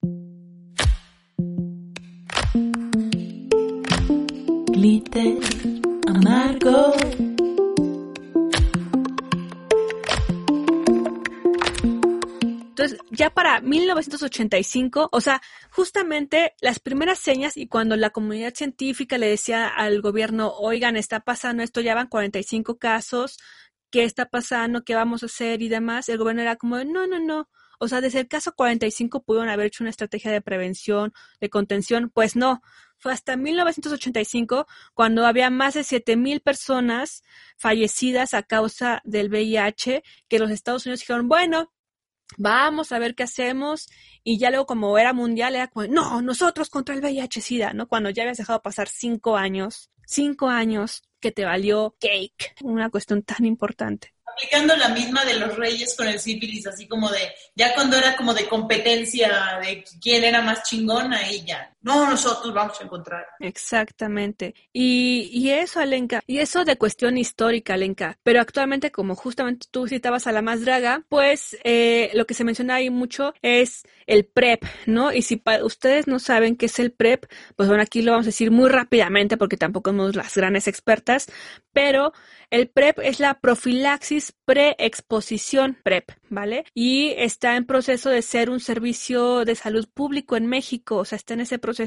Glitter 4.73 5.39
amargo. 6.09 6.93
Entonces, 12.71 12.99
ya 13.11 13.31
para 13.31 13.61
1985, 13.61 15.09
o 15.13 15.21
sea, 15.21 15.41
justamente 15.71 16.55
las 16.61 16.81
primeras 16.81 17.21
señas 17.21 17.57
y 17.57 17.69
cuando 17.69 17.97
la 17.97 18.11
comunidad 18.11 18.55
científica 18.55 19.19
le 19.19 19.29
decía 19.29 19.69
al 19.69 20.01
gobierno, 20.01 20.53
oigan, 20.59 20.97
está 20.97 21.21
pasando 21.21 21.63
esto, 21.63 21.81
ya 21.81 21.95
van 21.95 22.09
45 22.09 22.79
casos, 22.79 23.39
qué 23.91 24.05
está 24.05 24.27
pasando, 24.27 24.85
qué 24.85 24.95
vamos 24.95 25.23
a 25.23 25.27
hacer 25.27 25.63
y 25.63 25.69
demás, 25.69 26.09
el 26.09 26.19
gobierno 26.19 26.43
era 26.43 26.57
como, 26.57 26.83
no, 26.85 27.07
no, 27.07 27.19
no. 27.21 27.49
O 27.79 27.87
sea, 27.89 28.01
desde 28.01 28.21
el 28.21 28.29
caso 28.29 28.53
45 28.55 29.23
pudieron 29.23 29.49
haber 29.49 29.67
hecho 29.67 29.85
una 29.85 29.91
estrategia 29.91 30.33
de 30.33 30.41
prevención, 30.41 31.13
de 31.41 31.49
contención, 31.49 32.11
pues 32.13 32.35
no. 32.35 32.61
Fue 32.99 33.13
hasta 33.13 33.37
1985 33.37 34.67
cuando 34.95 35.25
había 35.25 35.51
más 35.51 35.75
de 35.75 35.83
7.000 35.83 36.43
personas 36.43 37.23
fallecidas 37.57 38.35
a 38.35 38.43
causa 38.43 39.01
del 39.05 39.29
VIH 39.31 40.03
que 40.29 40.39
los 40.41 40.51
Estados 40.51 40.87
Unidos 40.87 41.01
dijeron, 41.01 41.29
bueno, 41.29 41.73
vamos 42.37 42.91
a 42.91 42.99
ver 42.99 43.15
qué 43.15 43.23
hacemos. 43.23 43.89
Y 44.25 44.39
ya 44.39 44.51
luego 44.51 44.67
como 44.67 44.99
era 44.99 45.13
mundial, 45.13 45.55
era 45.55 45.69
como, 45.69 45.87
no, 45.87 46.21
nosotros 46.21 46.71
contra 46.71 46.97
el 46.97 47.01
VIH-Sida, 47.01 47.73
¿no? 47.73 47.87
Cuando 47.87 48.11
ya 48.11 48.25
habías 48.25 48.39
dejado 48.39 48.61
pasar 48.61 48.89
cinco 48.89 49.37
años, 49.37 49.91
cinco 50.05 50.49
años 50.49 51.08
que 51.21 51.33
te 51.33 51.45
valió 51.45 51.97
cake, 52.01 52.55
una 52.63 52.91
cuestión 52.91 53.23
tan 53.23 53.45
importante. 53.45 54.15
Aplicando 54.25 54.77
la 54.77 54.91
misma 54.91 55.25
de 55.25 55.35
los 55.35 55.57
reyes 55.57 55.97
con 55.97 56.07
el 56.07 56.21
sífilis, 56.21 56.67
así 56.67 56.87
como 56.87 57.11
de, 57.11 57.33
ya 57.57 57.75
cuando 57.75 57.97
era 57.97 58.17
como 58.17 58.35
de 58.35 58.47
competencia 58.47 59.59
de 59.61 59.85
quién 60.01 60.23
era 60.23 60.43
más 60.43 60.63
chingón, 60.63 61.13
ahí 61.13 61.45
ya, 61.45 61.75
no, 61.89 62.11
nosotros 62.11 62.53
vamos 62.53 62.79
a 62.79 62.85
encontrar. 62.85 63.27
Exactamente. 63.41 64.55
Y, 64.75 65.31
y 65.33 65.51
eso, 65.53 65.81
Alenka, 65.81 66.21
y 66.27 66.39
eso 66.39 66.67
de 66.67 66.77
cuestión 66.77 67.17
histórica, 67.17 67.73
Alenka, 67.73 68.19
pero 68.23 68.43
actualmente, 68.43 68.91
como 68.91 69.15
justamente 69.15 69.67
tú 69.71 69.89
citabas 69.89 70.27
a 70.27 70.33
la 70.33 70.43
más 70.43 70.61
draga, 70.61 71.07
pues 71.09 71.57
eh, 71.65 72.11
lo 72.13 72.27
que 72.27 72.35
se 72.35 72.45
menciona 72.45 72.75
ahí 72.75 72.91
mucho 72.91 73.33
es 73.41 73.85
el 74.07 74.27
PrEP, 74.27 74.65
¿no? 74.85 75.13
Y 75.15 75.23
si 75.23 75.43
ustedes 75.63 76.07
no 76.07 76.19
saben 76.19 76.57
qué 76.57 76.67
es 76.67 76.79
el 76.79 76.93
PrEP, 76.93 77.25
pues 77.57 77.69
bueno, 77.69 77.83
aquí 77.83 78.03
lo 78.03 78.13
vamos 78.13 78.27
a 78.27 78.29
decir 78.29 78.51
muy 78.51 78.69
rápidamente 78.69 79.39
porque 79.39 79.57
tampoco 79.57 79.89
somos 79.89 80.15
las 80.15 80.37
grandes 80.37 80.69
expertas, 80.69 81.33
pero 81.73 82.13
el 82.51 82.69
PrEP 82.69 82.99
es 83.01 83.19
la 83.19 83.41
profilaxis 83.41 84.35
preexposición 84.45 85.79
PrEP, 85.83 86.11
¿vale? 86.29 86.65
Y 86.75 87.15
está 87.17 87.57
en 87.57 87.67
proceso 87.67 88.11
de 88.11 88.23
ser 88.23 88.51
un 88.51 88.61
servicio 88.61 89.45
de 89.45 89.55
salud 89.55 89.89
público 89.93 90.37
en 90.37 90.47
México, 90.47 90.97
o 90.97 91.05
sea, 91.05 91.17
está 91.17 91.35
en 91.35 91.41
ese 91.41 91.59
proceso. 91.59 91.78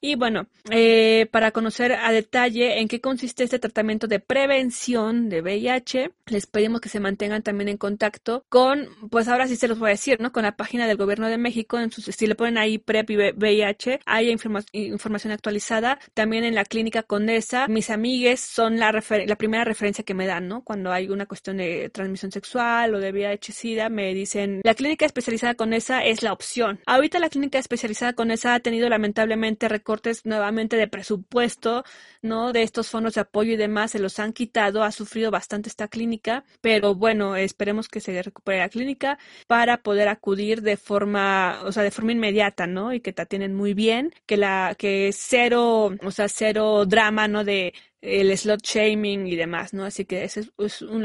Y 0.00 0.16
bueno, 0.16 0.46
eh, 0.70 1.28
para 1.30 1.52
conocer 1.52 1.92
a 1.92 2.10
detalle 2.10 2.80
en 2.80 2.88
qué 2.88 3.00
consiste 3.00 3.44
este 3.44 3.58
tratamiento 3.58 4.08
de 4.08 4.18
prevención 4.18 5.28
de 5.28 5.42
VIH, 5.42 6.10
les 6.26 6.46
pedimos 6.46 6.80
que 6.80 6.88
se 6.88 6.98
mantengan 6.98 7.42
también 7.42 7.68
en 7.68 7.76
contacto 7.76 8.44
con, 8.48 8.88
pues 9.10 9.28
ahora 9.28 9.46
sí 9.46 9.54
se 9.56 9.68
los 9.68 9.78
voy 9.78 9.90
a 9.90 9.92
decir, 9.92 10.20
¿no? 10.20 10.32
Con 10.32 10.42
la 10.42 10.56
página 10.56 10.86
del 10.86 10.96
Gobierno 10.96 11.28
de 11.28 11.38
México, 11.38 11.78
en 11.78 11.92
su, 11.92 12.00
si 12.00 12.26
le 12.26 12.34
ponen 12.34 12.58
ahí 12.58 12.78
PrEP 12.78 13.10
y 13.10 13.16
VIH, 13.16 14.00
hay 14.04 14.30
información 14.30 15.32
actualizada. 15.32 15.98
También 16.14 16.44
en 16.44 16.54
la 16.54 16.64
clínica 16.64 17.02
Condesa, 17.04 17.68
mis 17.68 17.90
amigues 17.90 18.40
son 18.40 18.78
la, 18.78 18.92
la 18.92 19.36
primera 19.36 19.64
referencia 19.64 20.04
que 20.04 20.14
me 20.14 20.26
dan, 20.26 20.48
¿no? 20.48 20.62
Cuando 20.62 20.92
hay 20.92 21.08
una 21.08 21.26
cuestión 21.26 21.58
de 21.58 21.90
transmisión 21.90 22.32
sexual 22.32 22.94
o 22.94 22.98
de 22.98 23.12
VIH-Sida, 23.12 23.88
me 23.88 24.14
dicen, 24.14 24.60
la 24.64 24.74
clínica 24.74 25.06
especializada 25.06 25.54
con 25.54 25.72
esa 25.72 26.04
es 26.04 26.22
la 26.22 26.32
opción. 26.32 26.80
Ahorita 26.86 27.18
la 27.18 27.28
clínica 27.28 27.58
especializada 27.58 28.12
con 28.14 28.30
esa 28.30 28.54
ha 28.54 28.60
tenido 28.60 28.88
lamentablemente 29.02 29.68
recortes 29.68 30.24
nuevamente 30.26 30.76
de 30.76 30.86
presupuesto, 30.86 31.84
¿no? 32.22 32.52
De 32.52 32.62
estos 32.62 32.88
fondos 32.88 33.14
de 33.14 33.22
apoyo 33.22 33.52
y 33.54 33.56
demás, 33.56 33.90
se 33.90 33.98
los 33.98 34.20
han 34.20 34.32
quitado, 34.32 34.84
ha 34.84 34.92
sufrido 34.92 35.32
bastante 35.32 35.68
esta 35.68 35.88
clínica, 35.88 36.44
pero 36.60 36.94
bueno, 36.94 37.34
esperemos 37.34 37.88
que 37.88 38.00
se 38.00 38.22
recupere 38.22 38.58
la 38.58 38.68
clínica 38.68 39.18
para 39.48 39.82
poder 39.82 40.06
acudir 40.06 40.62
de 40.62 40.76
forma, 40.76 41.60
o 41.64 41.72
sea, 41.72 41.82
de 41.82 41.90
forma 41.90 42.12
inmediata, 42.12 42.68
¿no? 42.68 42.92
Y 42.94 43.00
que 43.00 43.12
te 43.12 43.22
atienden 43.22 43.56
muy 43.56 43.74
bien, 43.74 44.14
que 44.26 44.36
la, 44.36 44.76
que 44.78 45.10
cero, 45.12 45.90
o 46.00 46.10
sea, 46.12 46.28
cero 46.28 46.86
drama, 46.86 47.26
¿no? 47.26 47.42
De 47.42 47.74
el 48.02 48.36
slot 48.36 48.62
shaming 48.62 49.26
y 49.26 49.36
demás, 49.36 49.72
¿no? 49.72 49.84
Así 49.84 50.04
que 50.04 50.24
ese 50.24 50.40
es 50.58 50.82
un 50.82 51.02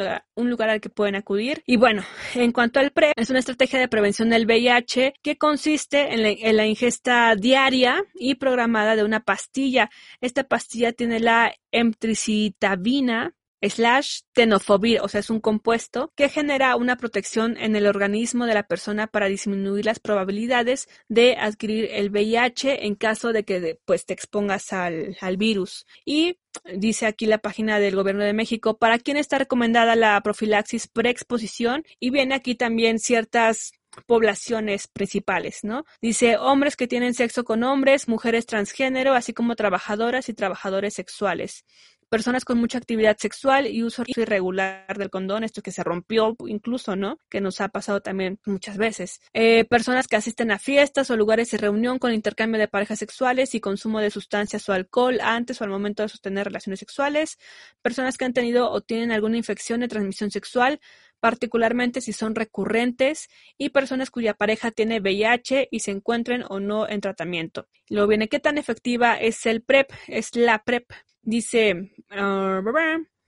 lugar, 0.50 0.70
al 0.70 0.82
que 0.82 0.90
pueden 0.90 1.16
acudir. 1.16 1.64
Y 1.66 1.78
bueno, 1.78 2.04
en 2.34 2.52
cuanto 2.52 2.80
al 2.80 2.92
PrEP, 2.92 3.14
es 3.16 3.30
una 3.30 3.40
estrategia 3.40 3.80
de 3.80 3.88
prevención 3.88 4.30
del 4.30 4.46
VIH 4.46 5.14
que 5.22 5.38
consiste 5.38 6.14
en 6.14 6.24
la, 6.24 6.30
en 6.30 6.58
la 6.58 6.66
ingesta 6.66 7.36
diaria 7.36 8.04
y 8.16 8.36
programada 8.36 8.96
de 8.96 9.04
una 9.04 9.22
pastilla. 9.22 9.90
Esta 10.20 10.44
pastilla 10.44 10.92
tiene 10.92 11.20
la 11.20 11.54
emtricitabina, 11.72 13.34
slash 13.62 14.22
tenofovir, 14.34 15.02
o 15.02 15.08
sea, 15.08 15.20
es 15.20 15.30
un 15.30 15.40
compuesto 15.40 16.12
que 16.16 16.30
genera 16.30 16.76
una 16.76 16.98
protección 16.98 17.58
en 17.58 17.76
el 17.76 17.88
organismo 17.88 18.46
de 18.46 18.54
la 18.54 18.68
persona 18.68 19.08
para 19.08 19.28
disminuir 19.28 19.86
las 19.86 20.00
probabilidades 20.00 20.88
de 21.08 21.36
adquirir 21.38 21.90
el 21.92 22.10
VIH 22.10 22.86
en 22.86 22.96
caso 22.96 23.34
de 23.34 23.44
que 23.44 23.80
pues 23.86 24.06
te 24.06 24.14
expongas 24.14 24.74
al, 24.74 25.18
al 25.22 25.38
virus. 25.38 25.86
Y 26.06 26.40
dice 26.76 27.06
aquí 27.06 27.26
la 27.26 27.40
página 27.40 27.80
del 27.80 27.96
Gobierno 27.96 28.24
de 28.24 28.34
México 28.34 28.78
para 28.78 29.00
quién 29.00 29.18
está 29.18 29.38
recomendada 29.38 29.96
la 29.96 30.20
profilaxis 30.22 30.88
preexposición 30.88 31.84
y 32.00 32.10
viene 32.10 32.36
aquí 32.36 32.56
también 32.56 33.00
ciertas 33.00 33.74
poblaciones 34.06 34.88
principales, 34.88 35.64
¿no? 35.64 35.86
Dice 36.02 36.38
hombres 36.38 36.76
que 36.76 36.88
tienen 36.88 37.16
sexo 37.16 37.44
con 37.44 37.64
hombres, 37.64 38.08
mujeres 38.08 38.46
transgénero, 38.46 39.14
así 39.14 39.34
como 39.34 39.56
trabajadoras 39.56 40.30
y 40.30 40.34
trabajadores 40.34 40.94
sexuales 40.94 41.66
personas 42.10 42.46
con 42.46 42.58
mucha 42.58 42.78
actividad 42.78 43.18
sexual 43.18 43.68
y 43.68 43.84
uso 43.84 44.04
irregular 44.08 44.98
del 44.98 45.10
condón, 45.10 45.44
esto 45.44 45.62
que 45.62 45.72
se 45.72 45.84
rompió 45.84 46.36
incluso, 46.48 46.96
¿no? 46.96 47.20
Que 47.30 47.42
nos 47.42 47.62
ha 47.62 47.70
pasado 47.70 48.02
también 48.02 48.40
muchas 48.46 48.78
veces. 48.78 49.20
Eh, 49.34 49.66
personas 49.66 50.08
que 50.08 50.16
asisten 50.16 50.52
a 50.52 50.60
fiestas 50.60 51.10
o 51.12 51.18
lugares 51.18 51.52
de 51.52 51.58
reunión 51.58 52.00
con 52.00 52.14
intercambio 52.14 52.60
de 52.60 52.68
parejas 52.68 53.00
sexuales 53.00 53.56
y 53.56 53.60
consumo 53.60 54.00
de 54.00 54.12
sustancias 54.12 54.68
o 54.70 54.74
alcohol 54.74 55.20
antes 55.22 55.62
o 55.62 55.64
al 55.64 55.70
momento 55.70 56.04
de 56.04 56.10
sostener 56.10 56.46
relaciones 56.46 56.80
sexuales. 56.80 57.38
Personas 57.82 58.18
que 58.18 58.26
han 58.26 58.34
tenido 58.34 58.72
o 58.72 58.82
tienen 58.82 59.12
alguna 59.12 59.38
infección 59.38 59.82
de 59.82 59.88
transmisión 59.88 60.32
sexual, 60.32 60.80
particularmente 61.20 62.02
si 62.02 62.14
son 62.14 62.36
recurrentes, 62.36 63.28
y 63.58 63.70
personas 63.70 64.12
cuya 64.12 64.34
pareja 64.34 64.72
tiene 64.72 65.00
VIH 65.00 65.68
y 65.72 65.80
se 65.80 65.92
encuentren 65.92 66.44
o 66.48 66.60
no 66.60 66.88
en 66.88 67.02
tratamiento. 67.02 67.68
Luego 67.90 68.08
viene 68.08 68.30
qué 68.30 68.40
tan 68.40 68.58
efectiva 68.58 69.16
es 69.16 69.46
el 69.46 69.62
PrEP, 69.62 69.92
es 70.08 70.36
la 70.36 70.64
PrEP. 70.64 70.86
Dice, 71.22 71.92
ah, 72.12 72.62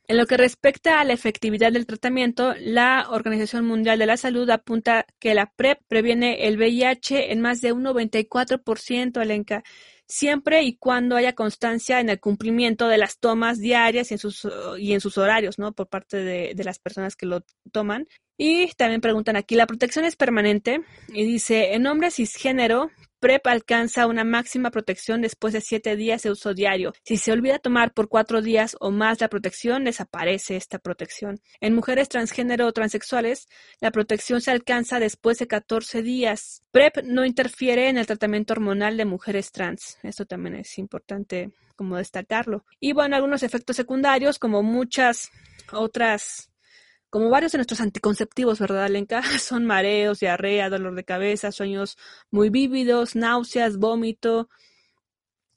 en 0.07 0.17
lo 0.17 0.25
que 0.25 0.37
respecta 0.37 0.99
a 0.99 1.03
la 1.03 1.13
efectividad 1.13 1.71
del 1.71 1.85
tratamiento, 1.85 2.55
la 2.59 3.07
Organización 3.09 3.65
Mundial 3.65 3.99
de 3.99 4.07
la 4.07 4.17
Salud 4.17 4.49
apunta 4.49 5.05
que 5.19 5.33
la 5.33 5.51
PrEP 5.51 5.79
previene 5.87 6.47
el 6.47 6.57
VIH 6.57 7.31
en 7.31 7.41
más 7.41 7.61
de 7.61 7.73
un 7.73 7.83
94%, 7.83 9.17
Alenka 9.17 9.63
siempre 10.09 10.63
y 10.63 10.75
cuando 10.75 11.15
haya 11.15 11.33
constancia 11.33 11.99
en 11.99 12.09
el 12.09 12.19
cumplimiento 12.19 12.87
de 12.87 12.97
las 12.97 13.19
tomas 13.19 13.59
diarias 13.59 14.09
y 14.09 14.15
en 14.15 14.17
sus, 14.17 14.47
y 14.79 14.93
en 14.93 15.01
sus 15.01 15.17
horarios, 15.19 15.59
¿no? 15.59 15.71
Por 15.71 15.87
parte 15.87 16.17
de, 16.17 16.53
de 16.55 16.63
las 16.63 16.79
personas 16.79 17.15
que 17.15 17.27
lo 17.27 17.45
toman. 17.71 18.07
Y 18.35 18.71
también 18.73 19.01
preguntan 19.01 19.35
aquí, 19.35 19.55
¿la 19.55 19.67
protección 19.67 20.05
es 20.05 20.15
permanente? 20.15 20.81
Y 21.09 21.25
dice, 21.25 21.75
en 21.75 21.85
hombres 21.85 22.15
cisgénero, 22.15 22.89
PrEP 23.19 23.47
alcanza 23.47 24.07
una 24.07 24.23
máxima 24.23 24.71
protección 24.71 25.21
después 25.21 25.53
de 25.53 25.61
siete 25.61 25.95
días 25.95 26.23
de 26.23 26.31
uso 26.31 26.53
diario. 26.53 26.93
Si 27.03 27.17
se 27.17 27.31
olvida 27.31 27.59
tomar 27.59 27.93
por 27.93 28.07
cuatro 28.07 28.41
días 28.41 28.77
o 28.79 28.91
más 28.91 29.19
la 29.19 29.27
protección, 29.27 29.83
desaparece 29.83 30.55
esta 30.55 30.79
protección. 30.79 31.39
En 31.59 31.75
mujeres 31.75 32.09
transgénero 32.09 32.67
o 32.67 32.71
transexuales, 32.71 33.47
la 33.81 33.91
protección 33.91 34.41
se 34.41 34.51
alcanza 34.51 34.99
después 34.99 35.37
de 35.39 35.47
14 35.47 36.01
días. 36.01 36.63
PrEP 36.71 37.03
no 37.03 37.25
interfiere 37.25 37.89
en 37.89 37.97
el 37.97 38.07
tratamiento 38.07 38.53
hormonal 38.53 38.97
de 38.97 39.05
mujeres 39.05 39.51
trans. 39.51 39.97
Esto 40.03 40.25
también 40.25 40.55
es 40.55 40.77
importante 40.77 41.51
como 41.75 41.97
destacarlo. 41.97 42.65
Y 42.79 42.93
bueno, 42.93 43.15
algunos 43.15 43.43
efectos 43.43 43.75
secundarios, 43.75 44.37
como 44.37 44.63
muchas 44.63 45.29
otras 45.71 46.49
como 47.09 47.29
varios 47.29 47.51
de 47.51 47.57
nuestros 47.57 47.81
anticonceptivos, 47.81 48.59
¿verdad, 48.59 48.89
Lenka? 48.89 49.21
Son 49.39 49.65
mareos, 49.65 50.19
diarrea, 50.19 50.69
dolor 50.69 50.95
de 50.95 51.03
cabeza, 51.03 51.51
sueños 51.51 51.97
muy 52.31 52.49
vívidos, 52.49 53.15
náuseas, 53.15 53.77
vómito. 53.77 54.49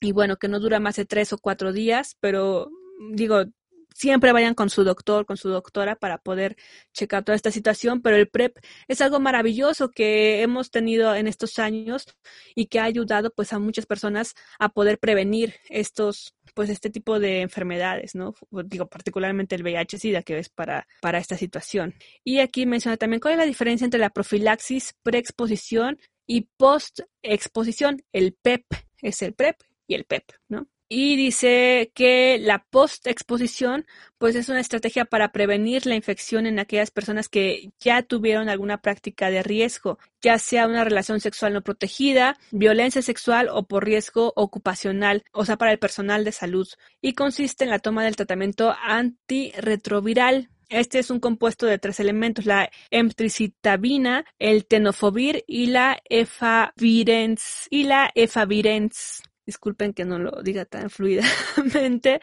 Y 0.01 0.13
bueno, 0.13 0.37
que 0.37 0.49
no 0.49 0.59
dura 0.61 0.81
más 0.81 0.97
de 0.97 1.05
tres 1.05 1.33
o 1.33 1.39
cuatro 1.39 1.73
días, 1.73 2.17
pero 2.21 2.71
digo, 3.13 3.45
siempre 3.95 4.33
vayan 4.33 4.55
con 4.55 4.71
su 4.71 4.85
doctor, 4.85 5.27
con 5.27 5.37
su 5.37 5.49
doctora 5.49 5.97
para 5.97 6.19
poder 6.19 6.57
checar 6.93 7.25
toda 7.25 7.37
esta 7.37 7.51
situación, 7.51 8.03
pero 8.03 8.17
el 8.17 8.29
PrEP 8.29 8.59
es 8.89 9.01
algo 9.01 9.21
maravilloso 9.21 9.91
que 9.91 10.43
hemos 10.43 10.71
tenido 10.71 11.15
en 11.15 11.27
estos 11.27 11.59
años 11.59 12.07
y 12.55 12.67
que 12.67 12.81
ha 12.81 12.85
ayudado 12.85 13.31
pues 13.31 13.53
a 13.53 13.59
muchas 13.59 13.87
personas 13.87 14.35
a 14.59 14.71
poder 14.71 14.99
prevenir 14.99 15.55
estos 15.69 16.35
pues 16.55 16.69
este 16.71 16.91
tipo 16.91 17.19
de 17.19 17.41
enfermedades, 17.41 18.15
¿no? 18.15 18.35
Digo, 18.65 18.87
particularmente 18.87 19.55
el 19.55 19.63
VIH-Sida 19.63 20.23
que 20.23 20.39
es 20.39 20.49
para, 20.49 20.87
para 21.01 21.19
esta 21.19 21.37
situación. 21.37 21.95
Y 22.25 22.41
aquí 22.41 22.67
menciona 22.67 22.97
también 22.97 23.21
cuál 23.21 23.35
es 23.35 23.39
la 23.39 23.47
diferencia 23.47 23.85
entre 23.85 24.01
la 24.01 24.11
profilaxis, 24.11 24.95
preexposición 25.03 25.99
y 26.27 26.49
postexposición. 26.57 28.03
El 28.13 28.35
PEP 28.35 28.65
es 29.01 29.23
el 29.23 29.35
PrEP 29.35 29.57
y 29.87 29.95
el 29.95 30.05
PEP, 30.05 30.25
¿no? 30.49 30.69
Y 30.95 31.17
dice 31.17 31.91
que 31.95 32.37
la 32.39 32.67
post-exposición 32.69 33.87
pues 34.19 34.37
es 34.37 34.51
una 34.51 34.61
estrategia 34.61 35.07
para 35.07 35.33
prevenir 35.33 35.87
la 35.87 35.95
infección 35.95 36.45
en 36.45 36.59
aquellas 36.59 36.91
personas 36.91 37.31
que 37.31 37.71
ya 37.81 38.03
tuvieron 38.03 38.51
alguna 38.51 38.83
práctica 38.83 39.31
de 39.31 39.43
riesgo, 39.43 39.99
ya 40.21 40.39
sea 40.39 40.67
una 40.67 40.85
relación 40.85 41.21
sexual 41.21 41.55
no 41.55 41.63
protegida, 41.63 42.37
violencia 42.51 43.01
sexual 43.01 43.49
o 43.51 43.67
por 43.67 43.87
riesgo 43.87 44.35
ocupacional, 44.37 45.25
o 45.33 45.47
sea, 45.47 45.57
para 45.57 45.73
el 45.73 45.79
personal 45.79 46.27
de 46.27 46.33
salud, 46.33 46.69
y 47.01 47.15
consiste 47.15 47.65
en 47.65 47.71
la 47.71 47.79
toma 47.79 48.05
del 48.05 48.17
tratamiento 48.17 48.77
antirretroviral. 48.85 50.51
Este 50.69 50.99
es 50.99 51.11
un 51.11 51.21
compuesto 51.21 51.65
de 51.65 51.79
tres 51.79 52.01
elementos, 52.01 52.45
la 52.45 52.71
emtricitabina, 52.91 54.27
el 54.39 54.67
tenofovir 54.67 55.43
y 55.47 55.69
la 55.69 56.03
efavirenz 56.05 57.67
y 57.71 57.85
la 57.85 58.11
efavirenz. 58.15 59.23
Disculpen 59.47 59.93
que 59.93 60.05
no 60.05 60.19
lo 60.19 60.43
diga 60.43 60.65
tan 60.65 60.91
fluidamente. 60.91 62.21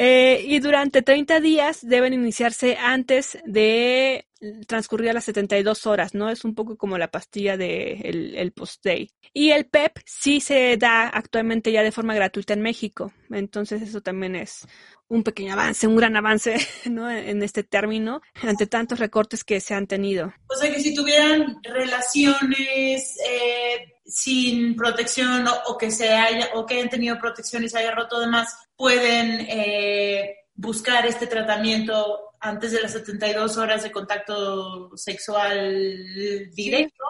Eh, 0.00 0.44
y 0.46 0.60
durante 0.60 1.02
30 1.02 1.40
días 1.40 1.80
deben 1.82 2.14
iniciarse 2.14 2.76
antes 2.76 3.36
de 3.44 4.28
transcurrir 4.66 5.12
las 5.12 5.24
72 5.24 5.86
horas, 5.86 6.14
¿no? 6.14 6.30
Es 6.30 6.44
un 6.44 6.54
poco 6.54 6.76
como 6.76 6.98
la 6.98 7.10
pastilla 7.10 7.56
de 7.56 7.94
el, 8.36 8.52
post-day. 8.52 9.10
Y 9.32 9.50
el 9.50 9.66
PEP 9.66 9.98
sí 10.06 10.40
se 10.40 10.76
da 10.76 11.08
actualmente 11.08 11.72
ya 11.72 11.82
de 11.82 11.92
forma 11.92 12.14
gratuita 12.14 12.54
en 12.54 12.62
México. 12.62 13.12
Entonces 13.30 13.82
eso 13.82 14.00
también 14.00 14.36
es 14.36 14.66
un 15.08 15.24
pequeño 15.24 15.54
avance, 15.54 15.86
un 15.86 15.96
gran 15.96 16.16
avance, 16.16 16.56
¿no? 16.88 17.10
En 17.10 17.42
este 17.42 17.64
término, 17.64 18.20
ante 18.42 18.66
tantos 18.66 19.00
recortes 19.00 19.42
que 19.42 19.60
se 19.60 19.74
han 19.74 19.86
tenido. 19.86 20.32
O 20.48 20.54
sea 20.54 20.72
que 20.72 20.80
si 20.80 20.94
tuvieran 20.94 21.56
relaciones 21.64 23.16
eh, 23.28 23.97
sin 24.08 24.74
protección 24.74 25.46
o, 25.66 25.76
que 25.76 25.90
se 25.90 26.08
haya 26.08 26.48
o 26.54 26.64
que 26.64 26.76
hayan 26.76 26.88
tenido 26.88 27.18
protección 27.18 27.62
y 27.62 27.68
se 27.68 27.78
haya 27.78 27.94
roto 27.94 28.18
demás, 28.18 28.56
pueden 28.74 29.46
eh, 29.48 30.46
buscar 30.54 31.06
este 31.06 31.26
tratamiento 31.26 32.34
antes 32.40 32.72
de 32.72 32.80
las 32.80 32.92
72 32.92 33.56
horas 33.58 33.82
de 33.82 33.92
contacto 33.92 34.96
sexual 34.96 36.50
directo 36.52 37.04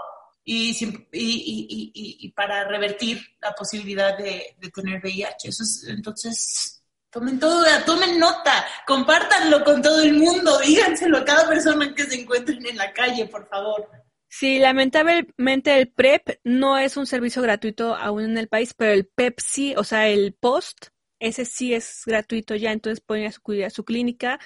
y, 0.44 1.06
y, 1.12 2.32
para 2.32 2.64
revertir 2.64 3.20
la 3.40 3.52
posibilidad 3.52 4.16
de, 4.16 4.56
tener 4.74 5.00
VIH. 5.02 5.50
Entonces, 5.88 6.82
tomen 7.10 7.38
todo, 7.38 7.64
tomen 7.84 8.18
nota, 8.18 8.66
compártanlo 8.86 9.62
con 9.62 9.82
todo 9.82 10.02
el 10.02 10.14
mundo, 10.14 10.58
díganselo 10.60 11.18
a 11.18 11.24
cada 11.24 11.46
persona 11.46 11.94
que 11.94 12.04
se 12.04 12.22
encuentren 12.22 12.64
en 12.66 12.78
la 12.78 12.92
calle, 12.92 13.26
por 13.26 13.46
favor. 13.48 13.88
Sí, 14.28 14.58
lamentablemente 14.58 15.78
el 15.78 15.88
PrEP 15.90 16.40
no 16.44 16.78
es 16.78 16.96
un 16.96 17.06
servicio 17.06 17.42
gratuito 17.42 17.96
aún 17.96 18.24
en 18.24 18.38
el 18.38 18.48
país, 18.48 18.74
pero 18.74 18.92
el 18.92 19.06
PEP 19.06 19.40
sí, 19.40 19.74
o 19.76 19.84
sea, 19.84 20.08
el 20.08 20.34
POST, 20.34 20.88
ese 21.18 21.44
sí 21.44 21.74
es 21.74 22.02
gratuito 22.06 22.54
ya, 22.54 22.72
entonces 22.72 23.00
pueden 23.00 23.26
acudir 23.26 23.64
a 23.64 23.70
su 23.70 23.84
clínica 23.84 24.38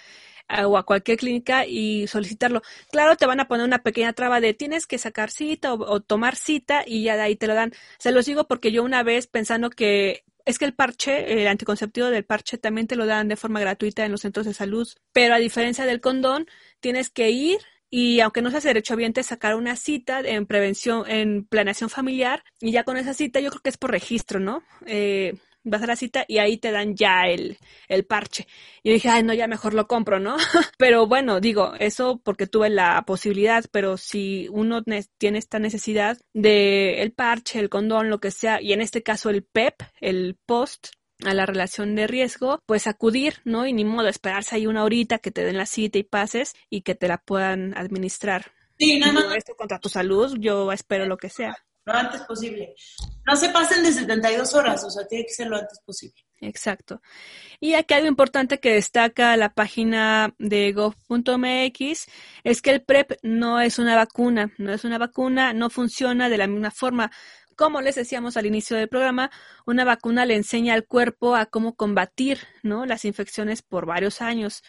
o 0.66 0.76
a 0.76 0.84
cualquier 0.84 1.18
clínica 1.18 1.66
y 1.66 2.06
solicitarlo. 2.06 2.62
Claro, 2.90 3.16
te 3.16 3.26
van 3.26 3.40
a 3.40 3.48
poner 3.48 3.66
una 3.66 3.82
pequeña 3.82 4.12
traba 4.12 4.40
de 4.40 4.54
tienes 4.54 4.86
que 4.86 4.98
sacar 4.98 5.30
cita 5.30 5.72
o, 5.74 6.00
tomar 6.00 6.36
cita 6.36 6.84
y 6.86 7.04
ya 7.04 7.16
de 7.16 7.22
ahí 7.22 7.36
te 7.36 7.46
lo 7.46 7.54
dan. 7.54 7.72
Se 7.98 8.12
los 8.12 8.26
digo 8.26 8.46
porque 8.48 8.72
yo 8.72 8.82
una 8.82 9.02
vez 9.02 9.26
pensando 9.26 9.70
que 9.70 10.24
es 10.44 10.58
que 10.58 10.64
el 10.64 10.74
parche, 10.74 11.42
el 11.42 11.48
anticonceptivo 11.48 12.08
del 12.08 12.24
parche 12.24 12.58
también 12.58 12.86
te 12.86 12.96
lo 12.96 13.06
dan 13.06 13.28
de 13.28 13.36
forma 13.36 13.60
gratuita 13.60 14.04
en 14.04 14.12
los 14.12 14.22
centros 14.22 14.46
de 14.46 14.54
salud, 14.54 14.88
pero 15.12 15.34
a 15.34 15.38
diferencia 15.38 15.86
del 15.86 16.00
condón, 16.00 16.46
tienes 16.80 17.10
que 17.10 17.30
ir 17.30 17.60
y 17.94 18.20
aunque 18.20 18.40
no 18.40 18.50
seas 18.50 18.64
derechohabiente, 18.64 19.22
sacar 19.22 19.54
una 19.54 19.76
cita 19.76 20.20
en 20.20 20.46
prevención, 20.46 21.04
en 21.10 21.44
planeación 21.44 21.90
familiar, 21.90 22.42
y 22.58 22.72
ya 22.72 22.84
con 22.84 22.96
esa 22.96 23.12
cita 23.12 23.38
yo 23.38 23.50
creo 23.50 23.60
que 23.60 23.68
es 23.68 23.76
por 23.76 23.90
registro, 23.90 24.40
¿no? 24.40 24.62
Eh, 24.86 25.34
vas 25.62 25.82
a 25.82 25.86
la 25.86 25.94
cita 25.94 26.24
y 26.26 26.38
ahí 26.38 26.56
te 26.56 26.70
dan 26.72 26.96
ya 26.96 27.26
el, 27.26 27.58
el 27.88 28.06
parche. 28.06 28.46
Y 28.82 28.94
dije, 28.94 29.10
ay, 29.10 29.22
no, 29.22 29.34
ya 29.34 29.46
mejor 29.46 29.74
lo 29.74 29.88
compro, 29.88 30.18
¿no? 30.18 30.38
pero 30.78 31.06
bueno, 31.06 31.38
digo, 31.38 31.74
eso 31.78 32.18
porque 32.24 32.46
tuve 32.46 32.70
la 32.70 33.02
posibilidad, 33.02 33.62
pero 33.70 33.98
si 33.98 34.48
uno 34.50 34.82
tiene 35.18 35.38
esta 35.38 35.58
necesidad 35.58 36.18
de 36.32 37.02
el 37.02 37.12
parche, 37.12 37.58
el 37.58 37.68
condón, 37.68 38.08
lo 38.08 38.20
que 38.20 38.30
sea, 38.30 38.62
y 38.62 38.72
en 38.72 38.80
este 38.80 39.02
caso 39.02 39.28
el 39.28 39.44
PEP, 39.44 39.82
el 40.00 40.38
post, 40.46 40.88
a 41.24 41.34
la 41.34 41.46
relación 41.46 41.94
de 41.94 42.06
riesgo, 42.06 42.60
pues 42.66 42.86
acudir, 42.86 43.40
¿no? 43.44 43.66
Y 43.66 43.72
ni 43.72 43.84
modo, 43.84 44.08
esperarse 44.08 44.56
ahí 44.56 44.66
una 44.66 44.84
horita 44.84 45.18
que 45.18 45.30
te 45.30 45.44
den 45.44 45.56
la 45.56 45.66
cita 45.66 45.98
y 45.98 46.02
pases 46.02 46.54
y 46.70 46.82
que 46.82 46.94
te 46.94 47.08
la 47.08 47.18
puedan 47.18 47.76
administrar. 47.76 48.52
Sí, 48.78 48.98
nada 48.98 49.12
más. 49.12 49.36
Esto 49.36 49.54
contra 49.54 49.78
tu 49.78 49.88
salud, 49.88 50.36
yo 50.38 50.72
espero 50.72 51.06
lo 51.06 51.16
que 51.16 51.28
sea. 51.28 51.56
Lo 51.84 51.94
antes 51.94 52.22
posible. 52.22 52.74
No 53.26 53.36
se 53.36 53.48
pasen 53.48 53.82
de 53.82 53.92
72 53.92 54.54
horas, 54.54 54.84
o 54.84 54.90
sea, 54.90 55.06
tiene 55.06 55.24
que 55.24 55.32
ser 55.32 55.48
lo 55.48 55.56
antes 55.56 55.80
posible. 55.84 56.22
Exacto. 56.40 57.00
Y 57.60 57.74
aquí 57.74 57.94
algo 57.94 58.08
importante 58.08 58.58
que 58.58 58.74
destaca 58.74 59.36
la 59.36 59.54
página 59.54 60.34
de 60.38 60.72
gov.mx 60.72 62.06
es 62.42 62.62
que 62.62 62.70
el 62.70 62.82
PrEP 62.82 63.12
no 63.22 63.60
es 63.60 63.78
una 63.78 63.94
vacuna, 63.94 64.52
no 64.58 64.72
es 64.72 64.84
una 64.84 64.98
vacuna, 64.98 65.52
no 65.52 65.70
funciona 65.70 66.28
de 66.28 66.38
la 66.38 66.48
misma 66.48 66.72
forma. 66.72 67.12
Como 67.56 67.80
les 67.80 67.94
decíamos 67.94 68.36
al 68.36 68.46
inicio 68.46 68.76
del 68.76 68.88
programa, 68.88 69.30
una 69.66 69.84
vacuna 69.84 70.26
le 70.26 70.36
enseña 70.36 70.74
al 70.74 70.86
cuerpo 70.86 71.34
a 71.34 71.46
cómo 71.46 71.74
combatir 71.74 72.38
las 72.62 73.04
infecciones 73.04 73.62
por 73.62 73.86
varios 73.86 74.20
años. 74.20 74.62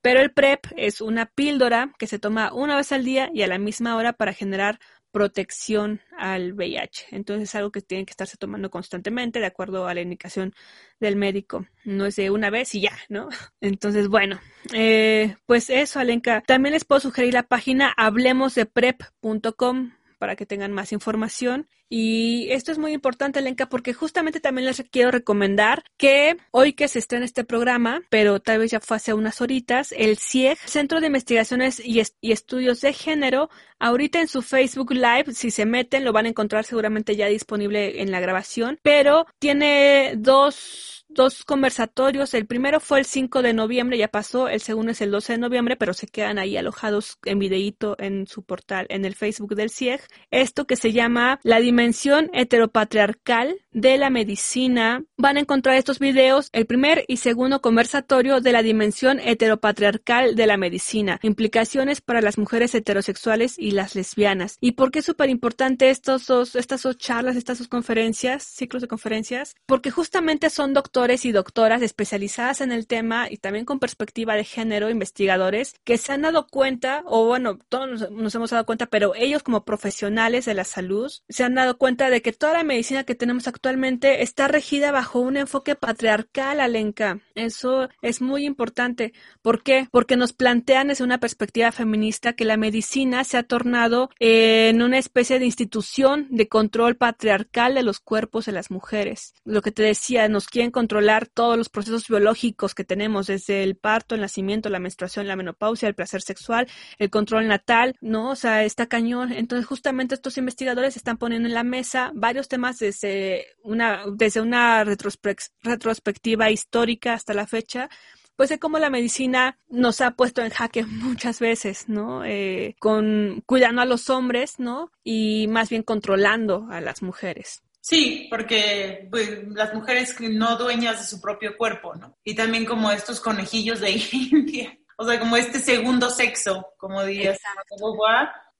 Pero 0.00 0.20
el 0.20 0.32
PrEP 0.32 0.66
es 0.76 1.00
una 1.00 1.26
píldora 1.26 1.92
que 1.98 2.06
se 2.08 2.18
toma 2.18 2.52
una 2.52 2.76
vez 2.76 2.90
al 2.92 3.04
día 3.04 3.30
y 3.32 3.42
a 3.42 3.46
la 3.46 3.58
misma 3.58 3.96
hora 3.96 4.12
para 4.12 4.32
generar 4.32 4.80
protección 5.12 6.00
al 6.18 6.54
VIH. 6.54 7.08
Entonces 7.12 7.50
es 7.50 7.54
algo 7.54 7.70
que 7.70 7.82
tiene 7.82 8.04
que 8.04 8.10
estarse 8.10 8.36
tomando 8.36 8.70
constantemente 8.70 9.38
de 9.38 9.46
acuerdo 9.46 9.86
a 9.86 9.94
la 9.94 10.00
indicación 10.00 10.54
del 10.98 11.14
médico. 11.16 11.66
No 11.84 12.06
es 12.06 12.16
de 12.16 12.30
una 12.30 12.50
vez 12.50 12.74
y 12.74 12.80
ya, 12.80 12.98
¿no? 13.08 13.28
Entonces, 13.60 14.08
bueno, 14.08 14.40
eh, 14.72 15.36
pues 15.46 15.70
eso, 15.70 16.00
Alenka. 16.00 16.40
También 16.40 16.72
les 16.72 16.84
puedo 16.84 17.00
sugerir 17.00 17.34
la 17.34 17.44
página 17.44 17.92
hablemosdeprep.com 17.96 19.92
para 20.22 20.36
que 20.36 20.46
tengan 20.46 20.72
más 20.72 20.92
información. 20.92 21.66
Y 21.88 22.46
esto 22.52 22.70
es 22.70 22.78
muy 22.78 22.92
importante, 22.92 23.40
Lenka, 23.40 23.68
porque 23.68 23.92
justamente 23.92 24.38
también 24.38 24.66
les 24.66 24.80
quiero 24.88 25.10
recomendar 25.10 25.82
que 25.96 26.36
hoy 26.52 26.74
que 26.74 26.86
se 26.86 27.00
está 27.00 27.16
en 27.16 27.24
este 27.24 27.42
programa, 27.42 28.02
pero 28.08 28.38
tal 28.38 28.60
vez 28.60 28.70
ya 28.70 28.78
fue 28.78 28.98
hace 28.98 29.14
unas 29.14 29.40
horitas, 29.40 29.90
el 29.90 30.18
CIEG, 30.18 30.58
Centro 30.64 31.00
de 31.00 31.08
Investigaciones 31.08 31.82
y, 31.84 32.00
y 32.20 32.30
Estudios 32.30 32.80
de 32.82 32.92
Género, 32.92 33.50
ahorita 33.80 34.20
en 34.20 34.28
su 34.28 34.42
Facebook 34.42 34.92
Live, 34.92 35.34
si 35.34 35.50
se 35.50 35.66
meten, 35.66 36.04
lo 36.04 36.12
van 36.12 36.26
a 36.26 36.28
encontrar 36.28 36.64
seguramente 36.64 37.16
ya 37.16 37.26
disponible 37.26 38.00
en 38.00 38.12
la 38.12 38.20
grabación, 38.20 38.78
pero 38.84 39.26
tiene 39.40 40.14
dos 40.16 41.01
dos 41.14 41.44
conversatorios. 41.44 42.34
El 42.34 42.46
primero 42.46 42.80
fue 42.80 43.00
el 43.00 43.04
5 43.04 43.42
de 43.42 43.52
noviembre, 43.52 43.98
ya 43.98 44.08
pasó. 44.08 44.48
El 44.48 44.60
segundo 44.60 44.92
es 44.92 45.00
el 45.00 45.10
12 45.10 45.34
de 45.34 45.38
noviembre, 45.38 45.76
pero 45.76 45.94
se 45.94 46.06
quedan 46.06 46.38
ahí 46.38 46.56
alojados 46.56 47.18
en 47.24 47.38
videíto 47.38 47.96
en 47.98 48.26
su 48.26 48.42
portal, 48.42 48.86
en 48.88 49.04
el 49.04 49.14
Facebook 49.14 49.54
del 49.54 49.70
CIEG. 49.70 50.00
Esto 50.30 50.66
que 50.66 50.76
se 50.76 50.92
llama 50.92 51.40
La 51.42 51.60
Dimensión 51.60 52.30
Heteropatriarcal 52.32 53.56
de 53.72 53.98
la 53.98 54.10
Medicina. 54.10 55.04
Van 55.16 55.36
a 55.36 55.40
encontrar 55.40 55.76
estos 55.76 55.98
videos, 55.98 56.48
el 56.52 56.66
primer 56.66 57.04
y 57.08 57.18
segundo 57.18 57.60
conversatorio 57.60 58.40
de 58.40 58.52
la 58.52 58.62
Dimensión 58.62 59.20
Heteropatriarcal 59.20 60.34
de 60.34 60.46
la 60.46 60.56
Medicina. 60.56 61.20
Implicaciones 61.22 62.00
para 62.00 62.20
las 62.20 62.38
mujeres 62.38 62.74
heterosexuales 62.74 63.58
y 63.58 63.72
las 63.72 63.94
lesbianas. 63.94 64.56
¿Y 64.60 64.72
por 64.72 64.90
qué 64.90 65.00
es 65.00 65.04
súper 65.04 65.30
importante 65.30 65.90
estos 65.90 66.26
dos, 66.26 66.56
estas 66.56 66.82
dos 66.82 66.96
charlas, 66.96 67.36
estas 67.36 67.58
dos 67.58 67.68
conferencias, 67.68 68.42
ciclos 68.42 68.82
de 68.82 68.88
conferencias? 68.88 69.54
Porque 69.66 69.90
justamente 69.90 70.50
son 70.50 70.72
doctores 70.72 71.01
y 71.02 71.32
doctoras 71.32 71.82
especializadas 71.82 72.60
en 72.60 72.70
el 72.70 72.86
tema 72.86 73.28
y 73.28 73.36
también 73.36 73.64
con 73.64 73.80
perspectiva 73.80 74.36
de 74.36 74.44
género, 74.44 74.88
investigadores, 74.88 75.74
que 75.82 75.98
se 75.98 76.12
han 76.12 76.22
dado 76.22 76.46
cuenta, 76.46 77.02
o 77.06 77.26
bueno, 77.26 77.58
todos 77.68 78.08
nos, 78.10 78.34
hemos 78.34 78.50
dado 78.50 78.64
cuenta, 78.64 78.86
pero 78.86 79.12
ellos 79.16 79.42
como 79.42 79.64
profesionales 79.64 80.44
de 80.44 80.54
la 80.54 80.62
salud 80.62 81.10
se 81.28 81.42
han 81.42 81.56
dado 81.56 81.76
cuenta 81.76 82.08
de 82.08 82.22
que 82.22 82.32
toda 82.32 82.52
la 82.52 82.62
medicina 82.62 83.02
que 83.02 83.16
tenemos 83.16 83.48
actualmente 83.48 84.22
está 84.22 84.46
regida 84.46 84.92
bajo 84.92 85.18
un 85.18 85.36
enfoque 85.36 85.74
patriarcal, 85.74 86.60
Alenka. 86.60 87.18
Eso 87.34 87.88
es 88.00 88.22
muy 88.22 88.46
importante. 88.46 89.12
¿Por 89.42 89.64
qué? 89.64 89.88
Porque 89.90 90.16
nos 90.16 90.32
plantean 90.32 90.88
desde 90.88 91.02
una 91.02 91.18
perspectiva 91.18 91.72
feminista 91.72 92.34
que 92.34 92.44
la 92.44 92.56
medicina 92.56 93.24
se 93.24 93.38
ha 93.38 93.42
tornado 93.42 94.08
en 94.20 94.82
una 94.82 94.98
especie 94.98 95.40
de 95.40 95.46
institución 95.46 96.28
de 96.30 96.46
control 96.46 96.96
patriarcal 96.96 97.74
de 97.74 97.82
los 97.82 97.98
cuerpos 97.98 98.46
de 98.46 98.52
las 98.52 98.70
mujeres. 98.70 99.34
Lo 99.44 99.62
que 99.62 99.72
te 99.72 99.82
decía, 99.82 100.28
nos 100.28 100.46
quieren 100.46 100.70
controlar 100.70 100.91
controlar 100.92 101.26
todos 101.26 101.56
los 101.56 101.70
procesos 101.70 102.06
biológicos 102.06 102.74
que 102.74 102.84
tenemos, 102.84 103.26
desde 103.26 103.62
el 103.62 103.76
parto, 103.76 104.14
el 104.14 104.20
nacimiento, 104.20 104.68
la 104.68 104.78
menstruación, 104.78 105.26
la 105.26 105.36
menopausia, 105.36 105.88
el 105.88 105.94
placer 105.94 106.20
sexual, 106.20 106.68
el 106.98 107.08
control 107.08 107.48
natal, 107.48 107.94
¿no? 108.02 108.28
O 108.28 108.36
sea, 108.36 108.62
está 108.62 108.84
cañón. 108.88 109.32
Entonces, 109.32 109.66
justamente 109.66 110.14
estos 110.14 110.36
investigadores 110.36 110.98
están 110.98 111.16
poniendo 111.16 111.48
en 111.48 111.54
la 111.54 111.64
mesa 111.64 112.10
varios 112.14 112.46
temas 112.48 112.78
desde 112.78 113.46
una, 113.62 114.02
desde 114.14 114.42
una 114.42 114.84
retrospectiva 114.84 116.50
histórica 116.50 117.14
hasta 117.14 117.32
la 117.32 117.46
fecha, 117.46 117.88
pues 118.36 118.50
de 118.50 118.58
cómo 118.58 118.78
la 118.78 118.90
medicina 118.90 119.58
nos 119.70 120.02
ha 120.02 120.10
puesto 120.10 120.42
en 120.42 120.50
jaque 120.50 120.84
muchas 120.86 121.40
veces, 121.40 121.88
¿no? 121.88 122.22
Eh, 122.22 122.76
con 122.80 123.42
cuidando 123.46 123.80
a 123.80 123.86
los 123.86 124.10
hombres, 124.10 124.58
¿no? 124.58 124.90
Y 125.02 125.46
más 125.48 125.70
bien 125.70 125.84
controlando 125.84 126.68
a 126.70 126.82
las 126.82 127.00
mujeres. 127.00 127.62
Sí, 127.82 128.28
porque 128.30 129.08
pues, 129.10 129.44
las 129.48 129.74
mujeres 129.74 130.14
no 130.20 130.56
dueñas 130.56 131.00
de 131.00 131.04
su 131.04 131.20
propio 131.20 131.56
cuerpo, 131.58 131.96
¿no? 131.96 132.16
Y 132.22 132.36
también 132.36 132.64
como 132.64 132.92
estos 132.92 133.20
conejillos 133.20 133.80
de 133.80 133.90
India, 134.12 134.78
o 134.96 135.04
sea, 135.04 135.18
como 135.18 135.36
este 135.36 135.58
segundo 135.58 136.08
sexo, 136.08 136.64
como 136.78 137.04
diría 137.04 137.36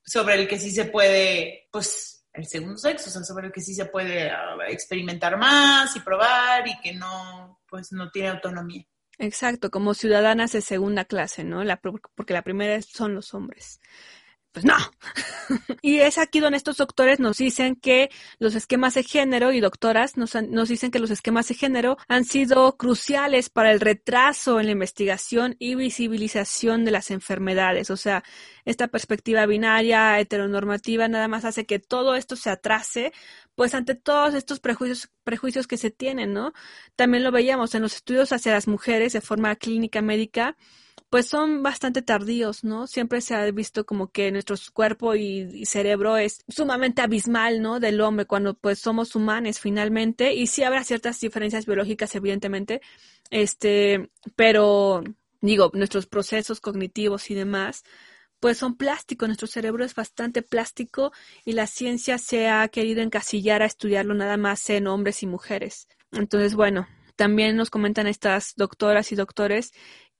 sobre 0.04 0.34
el 0.34 0.48
que 0.48 0.58
sí 0.58 0.72
se 0.72 0.86
puede, 0.86 1.68
pues, 1.70 2.26
el 2.32 2.46
segundo 2.46 2.76
sexo, 2.78 3.10
o 3.10 3.12
sea, 3.12 3.22
sobre 3.22 3.46
el 3.46 3.52
que 3.52 3.60
sí 3.60 3.76
se 3.76 3.86
puede 3.86 4.28
ah, 4.28 4.56
experimentar 4.68 5.36
más 5.36 5.94
y 5.94 6.00
probar 6.00 6.66
y 6.66 6.80
que 6.80 6.92
no, 6.92 7.60
pues, 7.68 7.92
no 7.92 8.10
tiene 8.10 8.30
autonomía. 8.30 8.84
Exacto, 9.18 9.70
como 9.70 9.94
ciudadanas 9.94 10.50
de 10.50 10.62
segunda 10.62 11.04
clase, 11.04 11.44
¿no? 11.44 11.62
La, 11.62 11.80
porque 11.80 12.32
la 12.32 12.42
primera 12.42 12.82
son 12.82 13.14
los 13.14 13.34
hombres 13.34 13.78
pues 14.52 14.66
no. 14.66 14.76
y 15.82 16.00
es 16.00 16.18
aquí 16.18 16.40
donde 16.40 16.58
estos 16.58 16.76
doctores 16.76 17.20
nos 17.20 17.38
dicen 17.38 17.74
que 17.74 18.10
los 18.38 18.54
esquemas 18.54 18.94
de 18.94 19.02
género 19.02 19.50
y 19.52 19.60
doctoras 19.60 20.18
nos, 20.18 20.34
nos 20.34 20.68
dicen 20.68 20.90
que 20.90 20.98
los 20.98 21.10
esquemas 21.10 21.48
de 21.48 21.54
género 21.54 21.96
han 22.06 22.26
sido 22.26 22.76
cruciales 22.76 23.48
para 23.48 23.72
el 23.72 23.80
retraso 23.80 24.60
en 24.60 24.66
la 24.66 24.72
investigación 24.72 25.56
y 25.58 25.74
visibilización 25.74 26.84
de 26.84 26.90
las 26.90 27.10
enfermedades. 27.10 27.90
O 27.90 27.96
sea, 27.96 28.22
esta 28.66 28.88
perspectiva 28.88 29.46
binaria, 29.46 30.20
heteronormativa, 30.20 31.08
nada 31.08 31.28
más 31.28 31.46
hace 31.46 31.64
que 31.64 31.78
todo 31.78 32.14
esto 32.14 32.36
se 32.36 32.50
atrase, 32.50 33.12
pues 33.54 33.74
ante 33.74 33.94
todos 33.94 34.34
estos 34.34 34.60
prejuicios, 34.60 35.08
prejuicios 35.24 35.66
que 35.66 35.78
se 35.78 35.90
tienen, 35.90 36.34
¿no? 36.34 36.52
También 36.94 37.24
lo 37.24 37.32
veíamos 37.32 37.74
en 37.74 37.82
los 37.82 37.94
estudios 37.94 38.32
hacia 38.32 38.52
las 38.52 38.68
mujeres 38.68 39.14
de 39.14 39.22
forma 39.22 39.56
clínica 39.56 40.02
médica 40.02 40.56
pues 41.12 41.26
son 41.26 41.62
bastante 41.62 42.00
tardíos, 42.00 42.64
¿no? 42.64 42.86
Siempre 42.86 43.20
se 43.20 43.34
ha 43.34 43.50
visto 43.50 43.84
como 43.84 44.10
que 44.10 44.32
nuestro 44.32 44.56
cuerpo 44.72 45.14
y, 45.14 45.66
cerebro 45.66 46.16
es 46.16 46.42
sumamente 46.48 47.02
abismal, 47.02 47.60
¿no? 47.60 47.80
Del 47.80 48.00
hombre 48.00 48.24
cuando 48.24 48.54
pues 48.54 48.78
somos 48.78 49.14
humanos 49.14 49.60
finalmente 49.60 50.32
y 50.32 50.46
sí 50.46 50.62
habrá 50.62 50.82
ciertas 50.84 51.20
diferencias 51.20 51.66
biológicas 51.66 52.14
evidentemente, 52.14 52.80
este, 53.28 54.10
pero 54.36 55.04
digo, 55.42 55.70
nuestros 55.74 56.06
procesos 56.06 56.60
cognitivos 56.60 57.30
y 57.30 57.34
demás 57.34 57.84
pues 58.40 58.56
son 58.56 58.78
plásticos, 58.78 59.28
nuestro 59.28 59.48
cerebro 59.48 59.84
es 59.84 59.94
bastante 59.94 60.40
plástico 60.40 61.12
y 61.44 61.52
la 61.52 61.66
ciencia 61.66 62.16
se 62.16 62.48
ha 62.48 62.66
querido 62.68 63.02
encasillar 63.02 63.60
a 63.60 63.66
estudiarlo 63.66 64.14
nada 64.14 64.38
más 64.38 64.70
en 64.70 64.86
hombres 64.86 65.22
y 65.22 65.26
mujeres. 65.26 65.88
Entonces, 66.10 66.54
bueno, 66.54 66.88
también 67.16 67.56
nos 67.56 67.70
comentan 67.70 68.06
estas 68.06 68.54
doctoras 68.56 69.12
y 69.12 69.14
doctores 69.14 69.72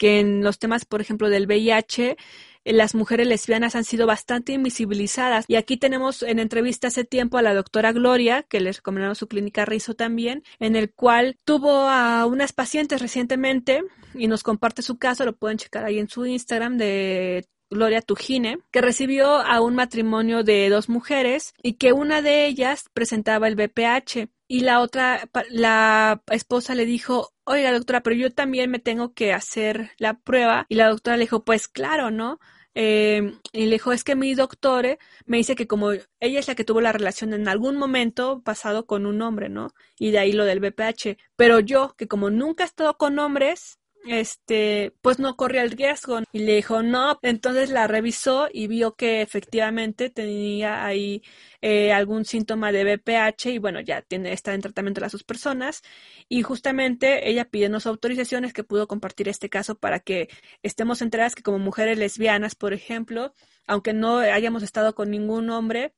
que 0.03 0.19
en 0.19 0.43
los 0.43 0.59
temas, 0.59 0.85
por 0.85 1.01
ejemplo, 1.01 1.31
del 1.31 1.47
VIH, 1.47 2.16
eh, 2.65 2.73
las 2.73 2.97
mujeres 2.97 3.29
lesbianas 3.29 3.77
han 3.77 3.85
sido 3.85 4.05
bastante 4.05 4.53
invisibilizadas. 4.53 5.45
Y 5.47 5.55
aquí 5.55 5.77
tenemos 5.77 6.24
en 6.24 6.41
entrevista 6.41 6.89
hace 6.89 7.05
tiempo 7.05 7.39
a 7.39 7.43
la 7.43 7.55
doctora 7.55 7.93
Gloria, 7.93 8.43
que 8.43 8.59
les 8.59 8.79
recomendaron 8.79 9.15
su 9.15 9.29
clínica 9.29 9.65
Rizo 9.65 9.95
también, 9.95 10.43
en 10.59 10.74
el 10.74 10.93
cual 10.93 11.39
tuvo 11.45 11.89
a 11.89 12.27
unas 12.27 12.53
pacientes 12.53 13.01
recientemente 13.01 13.85
y 14.12 14.27
nos 14.27 14.43
comparte 14.43 14.83
su 14.83 14.99
caso, 14.99 15.24
lo 15.24 15.37
pueden 15.37 15.59
checar 15.59 15.85
ahí 15.85 16.01
en 16.01 16.09
su 16.09 16.27
Instagram 16.27 16.79
de 16.79 17.47
Gloria 17.70 18.03
Tujine, 18.03 18.59
que 18.73 18.81
recibió 18.81 19.37
a 19.37 19.61
un 19.61 19.77
matrimonio 19.77 20.43
de 20.43 20.69
dos 20.69 20.89
mujeres 20.89 21.55
y 21.62 21.74
que 21.74 21.93
una 21.93 22.23
de 22.23 22.47
ellas 22.47 22.87
presentaba 22.93 23.47
el 23.47 23.55
BPH 23.55 24.29
y 24.49 24.61
la 24.61 24.81
otra, 24.81 25.29
la 25.49 26.23
esposa 26.31 26.74
le 26.74 26.87
dijo, 26.87 27.31
oiga 27.44 27.73
doctora, 27.73 28.02
pero 28.02 28.16
yo 28.16 28.32
también 28.32 28.70
me 28.70 28.78
tengo 28.78 29.14
que 29.14 29.32
hacer 29.32 29.90
la 29.98 30.14
prueba. 30.19 30.66
Y 30.69 30.77
la 30.77 30.89
doctora 30.89 31.16
le 31.16 31.24
dijo, 31.24 31.44
pues 31.44 31.69
claro, 31.69 32.10
¿no? 32.10 32.39
Eh, 32.74 33.35
y 33.52 33.66
le 33.66 33.73
dijo, 33.73 33.93
es 33.93 34.02
que 34.05 34.16
mi 34.16 34.35
doctor 34.35 34.98
me 35.27 35.36
dice 35.36 35.55
que 35.55 35.66
como 35.66 35.93
ella 35.93 36.40
es 36.40 36.48
la 36.48 36.55
que 36.55 36.64
tuvo 36.64 36.81
la 36.81 36.93
relación 36.93 37.35
en 37.35 37.48
algún 37.48 37.77
momento 37.77 38.43
pasado 38.43 38.86
con 38.86 39.05
un 39.06 39.20
hombre, 39.23 39.48
¿no? 39.48 39.74
Y 39.98 40.10
de 40.10 40.19
ahí 40.19 40.32
lo 40.32 40.44
del 40.44 40.60
BPH. 40.60 41.19
Pero 41.36 41.60
yo, 41.60 41.94
que 41.97 42.09
como 42.09 42.31
nunca 42.31 42.64
he 42.64 42.66
estado 42.66 42.97
con 42.97 43.19
hombres, 43.19 43.78
este, 44.07 44.93
pues 45.01 45.19
no 45.19 45.37
corría 45.37 45.62
el 45.62 45.70
riesgo. 45.70 46.20
Y 46.33 46.41
le 46.41 46.57
dijo, 46.57 46.83
no, 46.83 47.19
entonces 47.23 47.70
la 47.70 47.87
revisó 47.87 48.49
y 48.53 48.66
vio 48.66 48.95
que 48.95 49.23
efectivamente 49.23 50.11
tenía 50.11 50.85
ahí 50.85 51.23
eh, 51.61 51.93
algún 51.93 52.24
síntoma 52.24 52.73
de 52.73 52.85
BPH 52.97 53.47
y 53.47 53.59
bueno, 53.59 53.81
ya 53.81 54.03
tiene, 54.03 54.33
está 54.33 54.55
en 54.55 54.61
tratamiento 54.61 55.01
las 55.01 55.12
dos 55.12 55.24
personas. 55.24 55.83
Y 56.29 56.43
justamente 56.43 57.29
ella 57.29 57.45
pidiéndonos 57.47 57.87
autorizaciones 57.87 58.53
que 58.53 58.65
pudo 58.65 58.89
compartir 58.89 59.29
este 59.29 59.49
caso 59.49 59.77
para 59.77 60.01
que 60.01 60.29
estemos 60.62 61.03
enteradas 61.03 61.35
que 61.35 61.43
como 61.43 61.59
mujeres 61.59 61.99
lesbianas, 61.99 62.55
por 62.55 62.73
ejemplo, 62.73 63.35
aunque 63.66 63.93
no 63.93 64.19
hayamos 64.19 64.62
estado 64.62 64.95
con 64.95 65.11
ningún 65.11 65.51
hombre, 65.51 65.95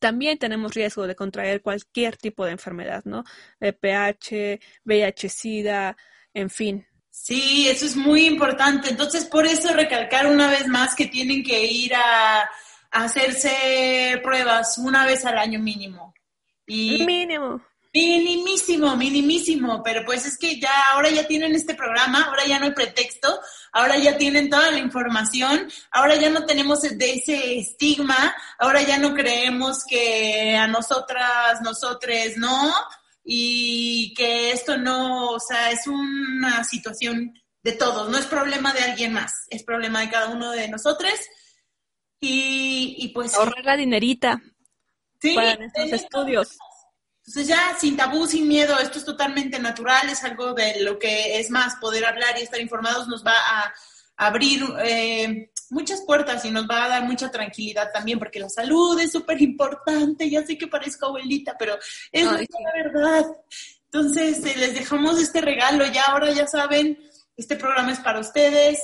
también 0.00 0.38
tenemos 0.38 0.74
riesgo 0.74 1.06
de 1.06 1.16
contraer 1.16 1.62
cualquier 1.62 2.16
tipo 2.16 2.44
de 2.44 2.52
enfermedad, 2.52 3.04
¿no? 3.04 3.24
BPH, 3.60 4.60
VIH-Sida, 4.84 5.96
en 6.34 6.50
fin, 6.50 6.86
Sí, 7.22 7.68
eso 7.68 7.84
es 7.84 7.96
muy 7.96 8.26
importante. 8.26 8.88
Entonces, 8.88 9.24
por 9.24 9.46
eso 9.46 9.72
recalcar 9.72 10.26
una 10.26 10.48
vez 10.48 10.66
más 10.66 10.94
que 10.94 11.06
tienen 11.06 11.42
que 11.42 11.64
ir 11.64 11.94
a, 11.94 12.48
hacerse 12.90 14.18
pruebas 14.22 14.78
una 14.78 15.04
vez 15.04 15.26
al 15.26 15.36
año 15.36 15.60
mínimo. 15.60 16.14
Y 16.66 17.04
mínimo. 17.04 17.60
Minimísimo, 17.92 18.96
minimísimo, 18.96 19.82
pero 19.82 20.04
pues 20.06 20.24
es 20.24 20.38
que 20.38 20.58
ya 20.58 20.72
ahora 20.92 21.10
ya 21.10 21.26
tienen 21.26 21.54
este 21.54 21.74
programa, 21.74 22.24
ahora 22.24 22.46
ya 22.46 22.58
no 22.58 22.66
hay 22.66 22.72
pretexto 22.72 23.40
ahora 23.72 23.96
ya 23.98 24.16
tienen 24.16 24.50
toda 24.50 24.70
la 24.70 24.78
información, 24.78 25.70
ahora 25.90 26.16
ya 26.16 26.30
no 26.30 26.44
tenemos 26.44 26.82
de 26.82 27.12
ese 27.12 27.58
estigma, 27.58 28.34
ahora 28.58 28.82
ya 28.82 28.98
no 28.98 29.14
creemos 29.14 29.84
que 29.84 30.56
a 30.56 30.66
nosotras, 30.66 31.60
nosotres 31.62 32.36
no, 32.36 32.72
y 33.30 34.14
que 34.14 34.52
esto 34.52 34.78
no, 34.78 35.32
o 35.32 35.38
sea, 35.38 35.70
es 35.70 35.86
una 35.86 36.64
situación 36.64 37.38
de 37.62 37.72
todos, 37.72 38.08
no 38.08 38.16
es 38.16 38.24
problema 38.24 38.72
de 38.72 38.80
alguien 38.80 39.12
más, 39.12 39.44
es 39.50 39.64
problema 39.64 40.00
de 40.00 40.08
cada 40.08 40.30
uno 40.30 40.50
de 40.50 40.66
nosotros. 40.68 41.12
Y, 42.20 42.96
y 42.96 43.08
pues... 43.08 43.34
Ahorrar 43.34 43.66
la 43.66 43.76
dinerita 43.76 44.40
sí, 45.20 45.34
para 45.34 45.56
nuestros 45.56 45.92
estudios. 45.92 46.56
Entonces 47.26 47.48
ya 47.48 47.76
sin 47.78 47.98
tabú, 47.98 48.26
sin 48.26 48.48
miedo, 48.48 48.78
esto 48.78 48.98
es 48.98 49.04
totalmente 49.04 49.58
natural, 49.58 50.08
es 50.08 50.24
algo 50.24 50.54
de 50.54 50.80
lo 50.80 50.98
que 50.98 51.38
es 51.38 51.50
más 51.50 51.76
poder 51.76 52.06
hablar 52.06 52.38
y 52.38 52.44
estar 52.44 52.58
informados 52.58 53.08
nos 53.08 53.26
va 53.26 53.34
a 53.36 53.74
abrir 54.16 54.64
eh, 54.82 55.50
muchas 55.70 56.02
puertas 56.02 56.44
y 56.44 56.50
nos 56.50 56.68
va 56.68 56.84
a 56.84 56.88
dar 56.88 57.04
mucha 57.04 57.30
tranquilidad 57.30 57.90
también, 57.92 58.18
porque 58.18 58.40
la 58.40 58.48
salud 58.48 58.98
es 59.00 59.12
súper 59.12 59.40
importante, 59.42 60.28
ya 60.28 60.44
sé 60.44 60.56
que 60.56 60.66
parezco 60.66 61.06
abuelita, 61.06 61.56
pero 61.58 61.76
es 62.12 62.24
la 62.24 62.72
verdad. 62.74 63.26
Entonces 63.84 64.44
eh, 64.44 64.54
les 64.58 64.74
dejamos 64.74 65.18
este 65.18 65.40
regalo, 65.40 65.86
ya 65.86 66.04
ahora 66.04 66.32
ya 66.32 66.46
saben, 66.46 66.98
este 67.36 67.56
programa 67.56 67.92
es 67.92 68.00
para 68.00 68.20
ustedes. 68.20 68.78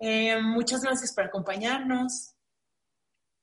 Eh, 0.00 0.40
muchas 0.40 0.82
gracias 0.82 1.12
por 1.12 1.24
acompañarnos. 1.24 2.34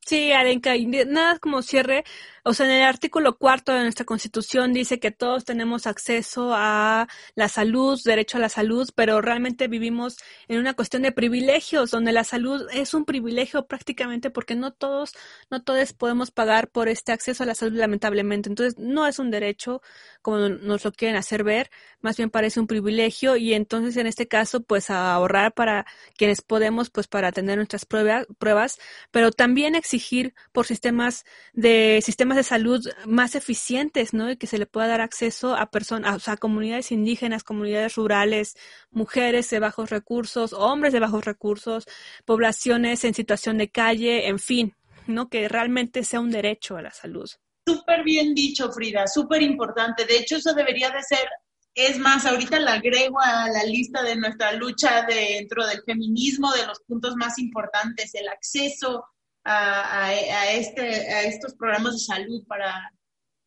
Sí, 0.06 0.32
Arenka, 0.32 0.76
y 0.76 0.86
nada 0.86 1.40
como 1.40 1.62
cierre, 1.62 2.04
o 2.48 2.54
sea, 2.54 2.68
en 2.68 2.74
el 2.74 2.84
artículo 2.84 3.40
cuarto 3.40 3.74
de 3.74 3.82
nuestra 3.82 4.06
Constitución 4.06 4.72
dice 4.72 5.00
que 5.00 5.10
todos 5.10 5.46
tenemos 5.46 5.88
acceso 5.88 6.52
a 6.54 7.08
la 7.34 7.50
salud, 7.50 8.00
derecho 8.06 8.38
a 8.38 8.40
la 8.40 8.50
salud, 8.50 8.88
pero 8.94 9.20
realmente 9.20 9.68
vivimos 9.68 10.18
en 10.48 10.60
una 10.60 10.76
cuestión 10.76 11.02
de 11.02 11.12
privilegios, 11.12 11.90
donde 11.90 12.12
la 12.12 12.24
salud 12.24 12.68
es 12.72 12.94
un 12.94 13.04
privilegio 13.04 13.66
prácticamente 13.66 14.30
porque 14.30 14.54
no 14.54 14.72
todos, 14.72 15.14
no 15.50 15.64
todos 15.64 15.94
podemos 15.94 16.30
pagar 16.30 16.70
por 16.70 16.88
este 16.88 17.12
acceso 17.12 17.42
a 17.42 17.48
la 17.48 17.56
salud, 17.56 17.80
lamentablemente. 17.80 18.48
Entonces, 18.48 18.78
no 18.78 19.08
es 19.08 19.18
un 19.18 19.32
derecho 19.32 19.82
como 20.22 20.38
nos 20.50 20.86
lo 20.86 20.92
quieren 20.92 21.18
hacer 21.18 21.44
ver, 21.44 21.72
más 22.00 22.18
bien 22.18 22.30
parece 22.30 22.60
un 22.60 22.68
privilegio 22.68 23.38
y 23.38 23.56
entonces 23.56 23.98
en 23.98 24.06
este 24.06 24.28
caso, 24.28 24.62
pues 24.62 24.92
ahorrar 24.92 25.54
para 25.54 25.88
quienes 26.16 26.42
podemos, 26.42 26.92
pues 26.92 27.08
para 27.08 27.32
tener 27.32 27.58
nuestras 27.58 27.86
pruebas, 27.86 28.28
pruebas, 28.38 28.80
pero 29.10 29.32
también 29.32 29.74
exigir 29.76 30.36
por 30.52 30.68
sistemas 30.68 31.26
de 31.54 32.02
sistemas 32.04 32.35
de 32.36 32.44
salud 32.44 32.88
más 33.06 33.36
eficientes, 33.36 34.14
¿no? 34.14 34.30
Y 34.30 34.38
que 34.38 34.48
se 34.48 34.58
le 34.58 34.66
pueda 34.66 34.88
dar 34.88 35.02
acceso 35.02 35.56
a 35.56 35.72
personas, 35.72 36.16
o 36.16 36.20
sea, 36.20 36.38
comunidades 36.38 36.92
indígenas, 36.92 37.44
comunidades 37.44 37.96
rurales, 37.96 38.56
mujeres 38.92 39.50
de 39.50 39.60
bajos 39.60 39.90
recursos, 39.90 40.54
hombres 40.54 40.94
de 40.94 41.00
bajos 41.00 41.26
recursos, 41.26 41.86
poblaciones 42.26 43.04
en 43.04 43.14
situación 43.14 43.58
de 43.58 43.70
calle, 43.70 44.28
en 44.28 44.40
fin, 44.40 44.76
¿no? 45.08 45.30
Que 45.30 45.48
realmente 45.48 46.04
sea 46.04 46.20
un 46.20 46.32
derecho 46.32 46.78
a 46.78 46.82
la 46.82 46.92
salud. 46.92 47.30
Súper 47.68 48.04
bien 48.04 48.36
dicho, 48.36 48.72
Frida, 48.72 49.08
súper 49.08 49.42
importante. 49.42 50.06
De 50.06 50.18
hecho, 50.18 50.36
eso 50.36 50.54
debería 50.54 50.92
de 50.92 51.02
ser 51.02 51.28
es 51.76 52.00
más, 52.00 52.26
ahorita 52.26 52.58
la 52.62 52.76
agrego 52.76 53.20
a 53.20 53.50
la 53.50 53.64
lista 53.66 54.02
de 54.02 54.16
nuestra 54.16 54.54
lucha 54.54 55.06
dentro 55.06 55.68
del 55.68 55.84
feminismo, 55.84 56.54
de 56.54 56.66
los 56.66 56.80
puntos 56.80 57.18
más 57.18 57.38
importantes, 57.38 58.16
el 58.16 58.30
acceso 58.30 59.04
a, 59.46 60.06
a, 60.06 60.52
este, 60.52 61.14
a 61.14 61.24
estos 61.24 61.56
programas 61.56 61.94
de 61.94 62.00
salud 62.00 62.46
para 62.48 62.92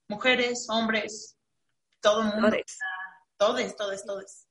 mujeres, 0.08 0.66
hombres, 0.70 1.36
todo 2.00 2.22
el 2.22 2.28
mundo. 2.28 2.56
Todos, 3.36 3.76
todos, 3.76 4.02
todos. 4.04 4.46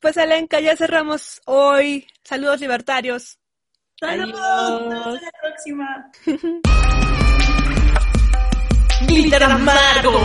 Pues 0.00 0.16
Alenka, 0.16 0.60
ya 0.60 0.76
cerramos 0.76 1.42
hoy. 1.44 2.06
Saludos 2.24 2.60
libertarios. 2.60 3.38
Saludos. 3.98 4.40
Hasta 4.40 5.20
la 5.20 5.32
próxima. 5.42 6.10
Glitter 9.06 9.42
amargo. 9.42 10.20